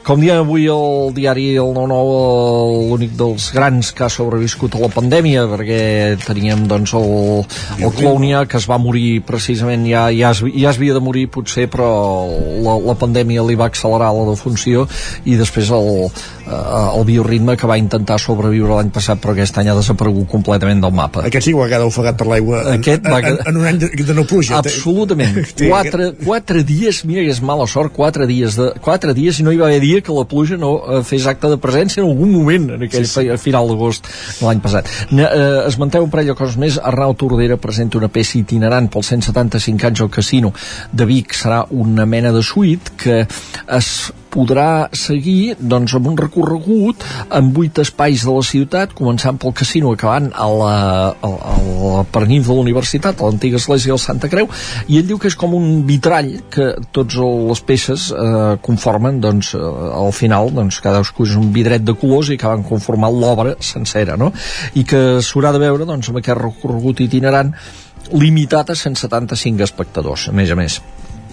com 0.02 0.18
dia 0.18 0.40
avui 0.42 0.66
el 0.72 1.14
diari 1.14 1.52
el 1.54 1.70
9-9 1.76 2.88
l'únic 2.90 3.14
dels 3.18 3.50
grans 3.54 3.92
que 3.94 4.06
ha 4.06 4.10
sobreviscut 4.10 4.74
a 4.74 4.82
la 4.82 4.90
pandèmia 4.90 5.46
perquè 5.52 5.80
teníem 6.24 6.66
doncs 6.70 6.96
el, 6.98 7.44
el 7.78 7.94
Clownia 7.94 8.44
que 8.50 8.58
es 8.58 8.66
va 8.68 8.80
morir 8.82 9.20
precisament 9.28 9.86
ja, 9.86 10.08
ja, 10.10 10.32
es, 10.34 10.42
ja 10.42 10.72
es 10.72 10.80
havia 10.80 10.98
de 10.98 11.04
morir 11.04 11.28
potser 11.30 11.68
però 11.70 11.90
la, 12.64 12.74
la 12.90 12.98
pandèmia 12.98 13.46
li 13.46 13.58
va 13.58 13.70
accelerar 13.70 14.10
la 14.16 14.26
defunció 14.32 14.88
i 15.28 15.38
després 15.38 15.70
el, 15.70 16.08
eh, 16.08 16.37
el 16.48 17.04
bioritme 17.08 17.56
que 17.56 17.68
va 17.68 17.78
intentar 17.80 18.18
sobreviure 18.22 18.76
l'any 18.78 18.90
passat 18.94 19.20
però 19.22 19.34
aquest 19.34 19.58
any 19.60 19.70
ha 19.72 19.76
desaparegut 19.78 20.28
completament 20.30 20.80
del 20.84 20.94
mapa 20.94 21.24
Aquest 21.28 21.48
sí 21.48 21.54
que 21.54 21.60
va 21.60 21.68
quedar 21.70 21.88
ofegat 21.88 22.18
per 22.18 22.28
l'aigua 22.30 22.62
en, 22.62 22.80
Aquest 22.80 23.04
en, 23.04 23.12
va 23.12 23.20
en, 23.20 23.38
en, 23.50 23.60
un 23.60 23.68
any 23.68 23.80
de, 23.82 23.90
de 24.08 24.16
no 24.16 24.24
pluja. 24.28 24.58
Absolutament. 24.58 25.38
Quatre, 25.58 26.10
quatre 26.22 26.62
dies, 26.66 27.02
mira 27.08 27.24
que 27.26 27.32
és 27.34 27.40
mala 27.44 27.66
sort, 27.70 27.92
quatre 27.94 28.26
dies, 28.30 28.56
de, 28.58 28.70
quatre 28.84 29.14
dies 29.16 29.40
i 29.40 29.46
no 29.46 29.52
hi 29.54 29.60
va 29.60 29.68
haver 29.68 29.80
dia 29.84 30.02
que 30.04 30.14
la 30.14 30.24
pluja 30.28 30.58
no 30.60 30.72
eh, 30.78 31.00
fes 31.06 31.26
acte 31.30 31.50
de 31.52 31.58
presència 31.60 32.02
en 32.02 32.10
algun 32.10 32.32
moment 32.32 32.68
en 32.76 32.86
aquell 32.88 33.06
sí, 33.08 33.26
sí. 33.26 33.38
final 33.42 33.70
d'agost 33.70 34.08
de 34.38 34.46
l'any 34.46 34.62
passat. 34.64 34.90
Ne, 35.12 35.26
eh, 35.26 35.64
esmenteu 35.68 36.06
un 36.06 36.12
parell 36.12 36.32
de 36.32 36.38
coses 36.38 36.58
més. 36.60 36.78
Arnau 36.78 37.16
Tordera 37.18 37.58
presenta 37.60 38.00
una 38.00 38.10
peça 38.12 38.38
itinerant 38.40 38.90
pels 38.92 39.12
175 39.14 39.90
anys 39.90 40.04
al 40.04 40.12
casino 40.14 40.54
de 40.92 41.08
Vic. 41.08 41.36
Serà 41.38 41.64
una 41.70 42.06
mena 42.06 42.32
de 42.34 42.42
suite 42.44 42.96
que 42.98 43.20
es 43.24 43.92
podrà 44.32 44.88
seguir 44.96 45.56
doncs, 45.58 45.94
amb 45.96 46.10
un 46.10 46.18
recorregut 46.18 47.04
en 47.34 47.50
vuit 47.56 47.78
espais 47.82 48.24
de 48.26 48.34
la 48.34 48.44
ciutat, 48.46 48.92
començant 48.96 49.38
pel 49.40 49.54
casino, 49.56 49.92
acabant 49.96 50.30
a 50.34 50.48
la, 50.52 50.74
a, 51.12 51.30
a 51.52 51.56
la 51.96 52.04
pernif 52.12 52.46
de 52.48 52.56
la 52.56 52.64
universitat, 52.66 53.18
a 53.20 53.30
l'antiga 53.30 53.60
església 53.60 53.94
del 53.94 54.02
Santa 54.02 54.30
Creu, 54.32 54.50
i 54.88 55.00
ell 55.00 55.08
diu 55.08 55.20
que 55.20 55.30
és 55.30 55.38
com 55.38 55.56
un 55.56 55.82
vitrall 55.88 56.30
que 56.52 56.70
tots 56.94 57.18
les 57.18 57.64
peces 57.68 58.08
eh, 58.12 58.54
conformen, 58.64 59.20
doncs, 59.24 59.54
eh, 59.58 59.64
al 60.02 60.14
final, 60.16 60.52
doncs, 60.54 60.80
cadascú 60.84 61.26
és 61.28 61.36
un 61.40 61.50
vidret 61.54 61.84
de 61.86 61.96
colors 61.98 62.30
i 62.32 62.38
acaben 62.38 62.66
conformant 62.68 63.14
l'obra 63.18 63.56
sencera, 63.64 64.16
no? 64.20 64.32
I 64.78 64.84
que 64.88 65.02
s'haurà 65.24 65.52
de 65.54 65.62
veure, 65.62 65.88
doncs, 65.88 66.12
amb 66.12 66.22
aquest 66.22 66.40
recorregut 66.40 67.04
itinerant 67.04 67.54
limitat 68.12 68.70
a 68.70 68.78
175 68.78 69.64
espectadors, 69.66 70.28
a 70.30 70.36
més 70.36 70.50
a 70.50 70.56
més. 70.58 70.80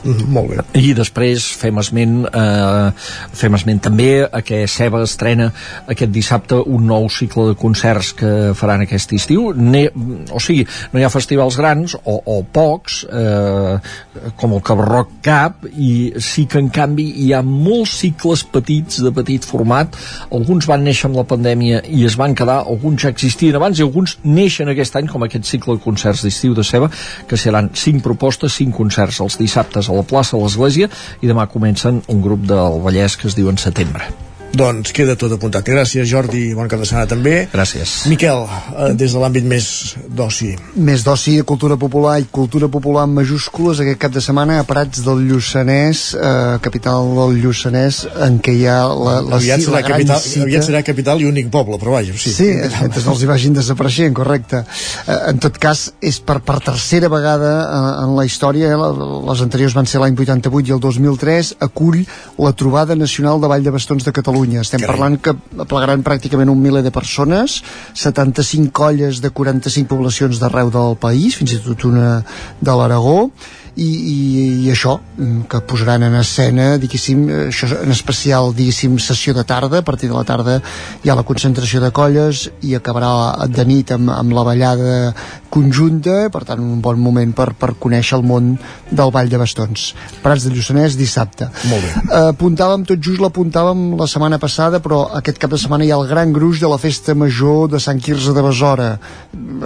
Molt 0.05 0.51
bé. 0.51 0.63
I 0.77 0.93
després 0.97 1.47
fem 1.57 1.79
esment, 1.81 2.17
eh, 2.29 2.89
fem 3.33 3.55
esment 3.57 3.81
també 3.81 4.09
a 4.25 4.41
que 4.45 4.65
Ceba 4.69 5.01
estrena 5.03 5.47
aquest 5.89 6.11
dissabte 6.13 6.59
un 6.61 6.85
nou 6.85 7.07
cicle 7.09 7.47
de 7.49 7.55
concerts 7.57 8.13
que 8.13 8.53
faran 8.57 8.85
aquest 8.85 9.13
estiu. 9.17 9.51
Ne, 9.55 9.87
o 10.31 10.39
sigui, 10.39 10.65
no 10.93 10.99
hi 10.99 11.05
ha 11.05 11.09
festivals 11.09 11.57
grans 11.57 11.95
o, 12.03 12.19
o 12.21 12.43
pocs, 12.43 13.01
eh, 13.09 14.31
com 14.37 14.53
el 14.53 14.61
Cabarroc 14.65 15.17
Cap, 15.25 15.65
i 15.73 16.13
sí 16.21 16.45
que 16.45 16.61
en 16.61 16.69
canvi 16.69 17.07
hi 17.25 17.31
ha 17.33 17.41
molts 17.45 17.97
cicles 18.03 18.45
petits, 18.45 19.01
de 19.01 19.11
petit 19.15 19.45
format. 19.45 19.97
Alguns 20.31 20.69
van 20.69 20.85
néixer 20.85 21.09
amb 21.09 21.19
la 21.19 21.25
pandèmia 21.27 21.81
i 21.89 22.05
es 22.05 22.17
van 22.19 22.35
quedar, 22.37 22.61
alguns 22.65 23.01
ja 23.01 23.13
existien 23.13 23.57
abans 23.57 23.79
i 23.79 23.85
alguns 23.85 24.19
neixen 24.23 24.69
aquest 24.69 24.95
any, 24.99 25.09
com 25.09 25.25
aquest 25.25 25.49
cicle 25.49 25.77
de 25.77 25.83
concerts 25.83 26.23
d'estiu 26.25 26.53
de 26.53 26.63
Ceba, 26.63 26.91
que 27.27 27.37
seran 27.37 27.71
cinc 27.73 28.03
propostes, 28.05 28.53
cinc 28.61 28.75
concerts 28.77 29.21
els 29.23 29.39
dissabtes 29.41 29.89
a 29.95 30.03
la 30.03 30.07
plaça 30.07 30.35
de 30.37 30.43
l'Església 30.43 30.91
i 31.21 31.31
demà 31.31 31.47
comencen 31.51 32.03
un 32.11 32.21
grup 32.21 32.45
del 32.45 32.79
Vallès 32.85 33.17
que 33.17 33.29
es 33.31 33.39
diu 33.39 33.49
en 33.51 33.61
setembre. 33.61 34.11
Doncs 34.55 34.93
queda 34.95 35.17
tot 35.19 35.33
apuntat. 35.35 35.65
Gràcies, 35.67 36.07
Jordi. 36.07 36.53
Bon 36.55 36.69
cap 36.71 36.79
de 36.79 36.85
setmana 36.87 37.07
també. 37.11 37.33
Gràcies. 37.51 38.05
Miquel, 38.07 38.45
eh, 38.47 38.93
des 38.95 39.11
de 39.11 39.19
l'àmbit 39.19 39.43
més 39.43 39.95
d'oci. 40.07 40.53
Més 40.75 41.03
d'oci, 41.03 41.41
cultura 41.43 41.75
popular 41.77 42.19
i 42.21 42.27
cultura 42.31 42.69
popular 42.71 43.03
en 43.03 43.13
majúscules 43.17 43.81
aquest 43.83 43.99
cap 43.99 44.13
de 44.15 44.21
setmana 44.21 44.59
a 44.61 44.63
Prats 44.63 45.03
del 45.03 45.25
Lluçanès, 45.27 46.13
eh, 46.15 46.59
capital 46.61 47.09
del 47.17 47.41
Lluçanès, 47.43 48.05
en 48.27 48.39
què 48.39 48.53
hi 48.55 48.63
ha 48.71 48.77
la, 48.87 49.17
la, 49.21 49.35
aviat, 49.41 49.59
la 49.59 49.65
serà 49.65 49.81
gran 49.81 49.91
capital, 49.97 50.19
cita... 50.21 50.43
aviat 50.47 50.63
serà 50.69 50.83
capital 50.87 51.19
i 51.21 51.25
únic 51.25 51.49
poble, 51.51 51.77
però 51.81 51.91
vaja, 51.97 52.13
sí. 52.15 52.31
Sí, 52.31 52.47
mentre 52.79 53.03
no 53.03 53.11
els 53.11 53.23
hi 53.25 53.29
vagin 53.33 53.53
desapareixent, 53.59 54.13
correcte. 54.15 54.63
Eh, 55.07 55.19
en 55.33 55.37
tot 55.43 55.57
cas, 55.59 55.91
és 55.99 56.21
per, 56.23 56.39
per 56.39 56.61
tercera 56.63 57.09
vegada 57.11 57.51
eh, 57.65 58.05
en 58.05 58.15
la 58.15 58.23
història, 58.25 58.71
eh, 58.71 58.79
la- 58.79 58.93
les 59.33 59.41
anteriors 59.41 59.75
van 59.75 59.85
ser 59.85 59.99
l'any 59.99 60.15
88 60.15 60.69
i 60.69 60.71
el 60.71 60.79
2003, 60.79 61.55
acull 61.59 62.05
la 62.39 62.53
trobada 62.53 62.95
nacional 62.95 63.41
de 63.41 63.47
Vall 63.51 63.63
de 63.67 63.71
Bastons 63.75 64.05
de 64.05 64.11
Catalunya. 64.15 64.44
Estem 64.53 64.79
Carai. 64.79 64.93
parlant 64.93 65.17
que 65.17 65.33
plegaran 65.65 66.03
pràcticament 66.05 66.49
un 66.51 66.61
miler 66.61 66.83
de 66.85 66.91
persones, 66.91 67.61
75 67.93 68.71
colles 68.71 69.21
de 69.21 69.29
45 69.29 69.89
poblacions 69.89 70.39
d'arreu 70.39 70.69
del 70.69 70.97
país, 71.01 71.35
fins 71.39 71.55
i 71.55 71.61
tot 71.65 71.85
una 71.89 72.23
de 72.61 72.75
l'Aragó, 72.77 73.31
i, 73.75 73.85
i, 73.85 74.17
i 74.65 74.69
això, 74.71 74.95
mm, 75.17 75.47
que 75.51 75.59
posaran 75.67 76.05
en 76.07 76.15
escena, 76.15 76.75
diguéssim, 76.79 77.25
eh, 77.27 77.39
això 77.49 77.67
en 77.81 77.91
especial, 77.91 78.53
diguéssim, 78.55 78.95
sessió 79.03 79.33
de 79.35 79.43
tarda, 79.43 79.79
a 79.79 79.85
partir 79.85 80.09
de 80.09 80.15
la 80.15 80.23
tarda 80.23 80.61
hi 81.03 81.11
ha 81.11 81.15
la 81.15 81.25
concentració 81.27 81.81
de 81.83 81.91
colles 81.91 82.45
i 82.63 82.75
acabarà 82.77 83.47
de 83.51 83.65
nit 83.67 83.91
amb, 83.91 84.13
amb 84.15 84.35
la 84.35 84.45
ballada 84.47 85.13
conjunta, 85.55 86.29
per 86.31 86.43
tant 86.47 86.59
un 86.59 86.79
bon 86.83 86.99
moment 86.99 87.31
per, 87.35 87.49
per 87.59 87.73
conèixer 87.79 88.17
el 88.17 88.25
món 88.27 88.53
del 88.91 89.11
Vall 89.11 89.31
de 89.31 89.39
Bastons. 89.39 89.89
Prats 90.23 90.47
de 90.47 90.53
Lluçanès 90.55 90.95
dissabte. 90.99 91.47
Molt 91.71 91.83
bé. 91.83 91.91
Apuntàvem, 92.31 92.83
tot 92.87 93.03
just 93.03 93.23
l'apuntàvem 93.23 93.93
la 93.99 94.07
setmana 94.11 94.39
passada, 94.41 94.81
però 94.83 95.05
aquest 95.19 95.39
cap 95.41 95.51
de 95.51 95.59
setmana 95.59 95.87
hi 95.87 95.91
ha 95.91 95.99
el 95.99 96.09
gran 96.11 96.33
gruix 96.35 96.63
de 96.63 96.71
la 96.71 96.79
festa 96.79 97.15
major 97.15 97.69
de 97.71 97.79
Sant 97.83 97.99
Quirze 98.03 98.35
de 98.35 98.43
Besora. 98.43 98.89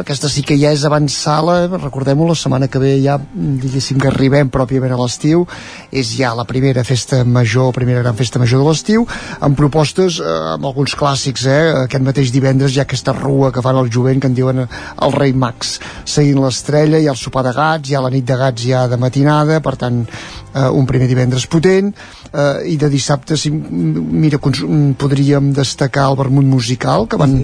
Aquesta 0.02 0.30
sí 0.30 0.46
que 0.46 0.58
ja 0.62 0.74
és 0.74 0.86
avançada, 0.86 1.62
recordem-ho, 1.78 2.30
la 2.30 2.38
setmana 2.38 2.70
que 2.70 2.82
ve 2.82 2.96
ja, 3.02 3.18
diguéssim 3.34 3.99
que 4.02 4.10
arribem 4.10 4.50
pròpiament 4.54 4.94
a 4.96 5.00
l'estiu, 5.00 5.46
és 5.92 6.14
ja 6.18 6.34
la 6.38 6.46
primera 6.50 6.84
festa 6.88 7.24
major, 7.26 7.74
primera 7.76 8.04
gran 8.04 8.18
festa 8.18 8.40
major 8.42 8.64
de 8.64 8.68
l'estiu, 8.70 9.06
amb 9.40 9.58
propostes, 9.58 10.20
eh, 10.20 10.38
amb 10.56 10.66
alguns 10.66 10.96
clàssics, 10.96 11.46
eh? 11.46 11.86
Aquest 11.86 12.06
mateix 12.06 12.34
divendres 12.36 12.76
hi 12.76 12.80
ha 12.82 12.88
aquesta 12.88 13.14
rua 13.14 13.52
que 13.52 13.64
fan 13.66 13.78
el 13.80 13.92
jovent 13.92 14.22
que 14.22 14.32
en 14.32 14.38
diuen 14.38 14.66
el 14.66 15.18
rei 15.18 15.34
Max, 15.34 15.80
seguint 16.06 16.42
l'estrella, 16.44 17.00
hi 17.00 17.08
ha 17.08 17.16
el 17.16 17.22
sopar 17.22 17.44
de 17.48 17.54
gats, 17.56 17.90
hi 17.90 17.96
ha 17.96 18.04
la 18.06 18.14
nit 18.14 18.26
de 18.26 18.38
gats 18.40 18.66
ja 18.66 18.88
de 18.88 18.98
matinada, 18.98 19.60
per 19.62 19.76
tant, 19.76 20.06
eh, 20.54 20.70
un 20.70 20.86
primer 20.90 21.08
divendres 21.08 21.48
potent, 21.48 21.94
eh, 22.34 22.72
i 22.74 22.78
de 22.78 22.90
dissabte, 22.90 23.38
si, 23.38 23.52
mira, 23.52 24.38
mm, 24.38 24.94
podríem 25.00 25.52
destacar 25.54 26.10
el 26.12 26.18
vermut 26.20 26.46
musical, 26.46 27.08
que 27.08 27.18
van, 27.18 27.36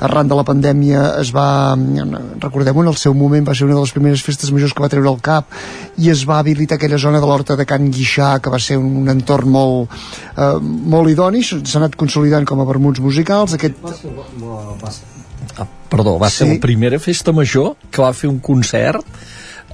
arran 0.00 0.28
de 0.28 0.38
la 0.38 0.44
pandèmia 0.44 1.04
es 1.20 1.32
va, 1.34 1.76
recordem-ho, 2.40 2.82
en 2.82 2.88
el 2.92 2.96
seu 2.96 3.14
moment 3.14 3.46
va 3.48 3.54
ser 3.54 3.66
una 3.66 3.76
de 3.76 3.84
les 3.84 3.92
primeres 3.92 4.22
festes 4.22 4.50
majors 4.52 4.74
que 4.74 4.82
va 4.82 4.90
treure 4.92 5.10
el 5.10 5.20
cap 5.20 5.46
i 5.98 6.10
es 6.10 6.24
va 6.28 6.38
habilitar 6.38 6.76
aquella 6.76 6.98
zona 6.98 7.20
de 7.20 7.26
l'Horta 7.26 7.56
de 7.56 7.66
Can 7.66 7.90
Guixà, 7.92 8.38
que 8.42 8.50
va 8.50 8.58
ser 8.58 8.78
un, 8.80 8.90
un 9.02 9.08
entorn 9.12 9.50
molt, 9.52 9.92
eh, 10.36 10.58
molt 10.62 11.10
idoni, 11.12 11.42
s'ha 11.42 11.78
anat 11.80 11.96
consolidant 11.96 12.46
com 12.48 12.60
a 12.60 12.68
vermuts 12.68 13.00
musicals, 13.00 13.54
aquest... 13.58 13.78
Ah, 15.58 15.66
perdó, 15.90 16.16
va 16.18 16.30
ser 16.30 16.46
Sí. 16.46 16.54
la 16.54 16.60
primera 16.60 16.98
festa 16.98 17.32
major 17.32 17.74
que 17.90 18.00
va 18.02 18.12
fer 18.16 18.30
un 18.30 18.38
concert 18.40 19.04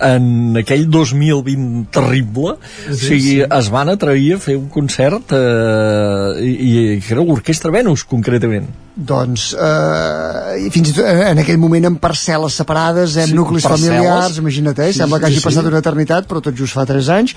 en 0.04 0.58
aquell 0.60 0.86
2020 0.90 1.86
terrible 1.94 2.56
sí, 2.60 2.90
o 2.92 2.98
sigui, 2.98 3.36
sí. 3.38 3.46
es 3.58 3.70
van 3.74 3.92
atrevir 3.94 4.34
a 4.36 4.42
fer 4.42 4.58
un 4.58 4.68
concert 4.72 5.32
eh, 5.36 6.34
i, 6.44 6.52
i 6.98 7.00
era 7.00 7.24
l'Orquestra 7.24 7.72
Venus 7.74 8.04
concretament 8.08 8.68
doncs 8.98 9.52
eh, 9.54 10.66
i 10.66 10.70
fins 10.74 10.90
i 10.90 10.94
tot 10.96 11.06
eh, 11.06 11.28
en 11.30 11.38
aquell 11.38 11.60
moment 11.62 11.86
amb 11.92 12.00
parcel·les 12.02 12.56
separades, 12.62 13.14
amb 13.14 13.28
Sí, 13.28 13.30
sí, 13.30 13.36
nuclis 13.38 13.66
parcel·les. 13.66 13.94
familiars, 13.94 14.38
imagina't, 14.42 14.80
eh? 14.82 14.88
Sí, 14.90 14.98
sembla 14.98 15.20
que 15.22 15.28
sí, 15.28 15.36
hagi 15.36 15.42
sí. 15.42 15.46
passat 15.46 15.68
una 15.70 15.78
eternitat, 15.84 16.26
però 16.26 16.42
tot 16.42 16.56
just 16.58 16.74
fa 16.74 16.82
3 16.88 17.10
anys. 17.14 17.36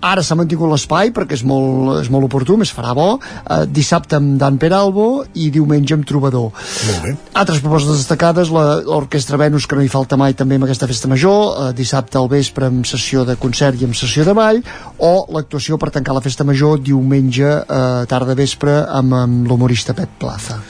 Ara 0.00 0.22
s'ha 0.22 0.36
mantingut 0.38 0.70
l'espai 0.70 1.10
perquè 1.14 1.34
és 1.38 1.44
molt, 1.46 1.98
és 2.02 2.10
molt 2.12 2.28
oportú, 2.28 2.56
més 2.60 2.70
farà 2.74 2.94
bo. 2.94 3.08
Eh, 3.18 3.64
dissabte 3.66 4.18
amb 4.18 4.36
Dan 4.40 4.58
Peralbo 4.62 5.24
i 5.34 5.48
diumenge 5.54 5.96
amb 5.96 6.06
Trobador. 6.06 6.52
Molt 6.54 7.02
bé. 7.02 7.14
Altres 7.38 7.62
propostes 7.64 7.98
destacades, 8.02 8.52
l'Orquestra 8.54 9.40
Venus, 9.40 9.66
que 9.66 9.78
no 9.78 9.82
hi 9.82 9.90
falta 9.92 10.18
mai 10.20 10.36
també 10.38 10.58
amb 10.58 10.68
aquesta 10.68 10.86
festa 10.90 11.10
major, 11.10 11.68
eh, 11.68 11.72
dissabte 11.74 12.18
al 12.18 12.30
vespre 12.30 12.70
amb 12.70 12.86
sessió 12.86 13.24
de 13.28 13.36
concert 13.36 13.80
i 13.80 13.88
amb 13.88 13.98
sessió 13.98 14.24
de 14.24 14.34
ball, 14.38 14.62
o 14.98 15.26
l'actuació 15.34 15.78
per 15.78 15.90
tancar 15.94 16.14
la 16.14 16.24
festa 16.24 16.46
major 16.46 16.78
diumenge 16.78 17.48
eh, 17.48 18.04
tarda 18.08 18.38
vespre 18.38 18.84
amb, 18.86 19.14
amb 19.14 19.50
l'humorista 19.50 19.96
Pep 19.98 20.18
Plaza. 20.18 20.62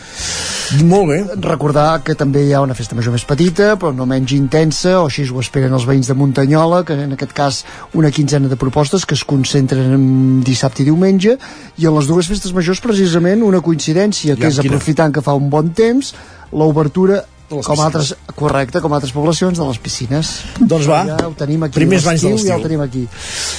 Molt 0.84 1.08
bé. 1.08 1.18
Recordar 1.44 2.02
que 2.04 2.14
també 2.18 2.42
hi 2.44 2.52
ha 2.52 2.60
una 2.64 2.74
festa 2.76 2.96
major 2.98 3.14
més 3.14 3.24
petita, 3.28 3.70
però 3.80 3.92
no 3.96 4.06
menys 4.08 4.34
intensa, 4.36 4.98
o 5.00 5.06
així 5.08 5.24
ho 5.28 5.40
esperen 5.40 5.72
els 5.72 5.86
veïns 5.88 6.10
de 6.10 6.16
Muntanyola, 6.18 6.82
que 6.84 6.96
en 7.06 7.16
aquest 7.16 7.32
cas 7.36 7.62
una 7.96 8.10
quinzena 8.12 8.50
de 8.50 8.58
propostes 8.60 9.06
que 9.08 9.16
es 9.16 9.24
concentren 9.24 9.94
en 9.96 10.04
dissabte 10.44 10.84
i 10.84 10.88
diumenge, 10.90 11.38
i 11.78 11.88
en 11.88 11.96
les 11.96 12.10
dues 12.10 12.28
festes 12.28 12.52
majors 12.56 12.82
precisament 12.84 13.42
una 13.46 13.62
coincidència, 13.64 14.36
que 14.36 14.48
Ja, 14.48 14.52
és 14.52 14.60
quina? 14.60 14.74
aprofitant 14.74 15.14
que 15.14 15.24
fa 15.24 15.34
un 15.38 15.48
bon 15.50 15.72
temps, 15.72 16.12
l'obertura 16.52 17.22
com 17.48 17.80
altres, 17.80 18.12
correcte, 18.36 18.80
com 18.84 18.92
altres 18.92 19.12
poblacions 19.16 19.56
de 19.58 19.64
les 19.64 19.78
piscines. 19.80 20.32
Doncs 20.60 20.88
va. 20.88 21.00
Ja 21.08 21.16
ho 21.26 21.32
tenim 21.38 21.64
aquí. 21.64 21.74
Primers 21.78 22.04
banys 22.04 22.24
de 22.24 22.32
l'estiu, 22.32 22.50
Ja 22.50 22.58
ho 22.58 22.64
tenim 22.64 22.82
aquí. 22.84 23.06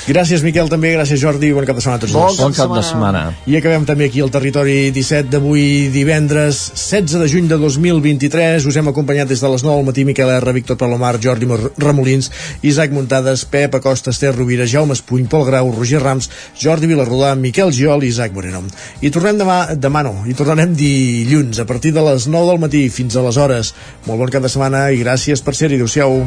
Gràcies, 0.10 0.44
Miquel, 0.45 0.70
també. 0.70 0.94
Gràcies, 0.94 1.20
Jordi. 1.22 1.52
Bon 1.56 1.66
cap 1.66 1.80
de 1.80 1.84
setmana 1.84 1.98
a 1.98 2.03
tots 2.03 2.14
Bon 2.14 2.28
dos. 2.28 2.38
Bon 2.40 2.53
cap 2.53 2.76
de 2.76 2.84
setmana. 2.86 3.24
I 3.49 3.57
acabem 3.57 3.88
també 3.90 4.10
aquí 4.10 4.22
el 4.22 4.32
territori 4.34 4.78
17 4.95 5.34
d'avui 5.34 5.90
divendres 5.94 6.61
16 6.76 7.18
de 7.24 7.30
juny 7.32 7.49
de 7.49 7.57
2023. 7.57 8.68
Us 8.70 8.78
hem 8.78 8.91
acompanyat 8.94 9.30
des 9.32 9.41
de 9.41 9.49
les 9.49 9.66
9 9.66 9.82
del 9.82 9.90
matí 9.90 10.06
Miquel 10.06 10.30
R, 10.38 10.53
Víctor 10.53 10.78
Palomar, 10.78 11.16
Jordi 11.22 11.49
Remolins, 11.78 12.32
Isaac 12.61 12.94
Muntades, 12.94 13.45
Pep 13.49 13.76
Acosta, 13.76 14.14
Esther 14.14 14.36
Rovira, 14.36 14.68
Jaume 14.70 14.94
Espuny, 14.94 15.26
Pol 15.26 15.45
Grau, 15.49 15.74
Roger 15.74 16.03
Rams, 16.03 16.30
Jordi 16.60 16.88
Vilarrodà, 16.88 17.34
Miquel 17.36 17.74
Giol 17.74 18.06
i 18.06 18.14
Isaac 18.14 18.34
Moreno. 18.38 18.64
I 19.02 19.10
tornem 19.10 19.38
demà, 19.40 19.60
demà 19.76 20.03
no, 20.06 20.16
i 20.30 20.36
tornarem 20.38 20.76
dilluns 20.78 21.60
a 21.60 21.66
partir 21.66 21.94
de 21.95 22.03
les 22.06 22.28
9 22.28 22.53
del 22.53 22.61
matí 22.61 22.86
fins 22.94 23.16
a 23.16 23.26
les 23.26 23.38
hores. 23.38 23.74
Molt 24.07 24.19
bon 24.19 24.34
cap 24.34 24.43
de 24.45 24.51
setmana 24.51 24.89
i 24.91 25.01
gràcies 25.03 25.43
per 25.45 25.56
ser-hi. 25.57 25.80
Adéu-siau. 25.80 26.23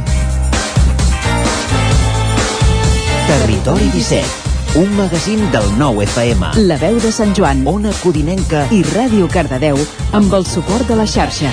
Territori 3.29 3.89
17, 3.95 4.81
un 4.83 4.97
magazín 4.97 5.47
del 5.55 5.69
nou 5.79 6.03
FM. 6.05 6.53
La 6.69 6.77
veu 6.81 6.99
de 7.01 7.13
Sant 7.15 7.33
Joan, 7.37 7.65
Ona 7.67 7.95
Codinenca 8.03 8.67
i 8.75 8.83
Ràdio 8.93 9.31
Cardedeu 9.33 9.81
amb 10.13 10.35
el 10.37 10.49
suport 10.49 10.89
de 10.91 11.01
la 11.01 11.09
xarxa. 11.09 11.53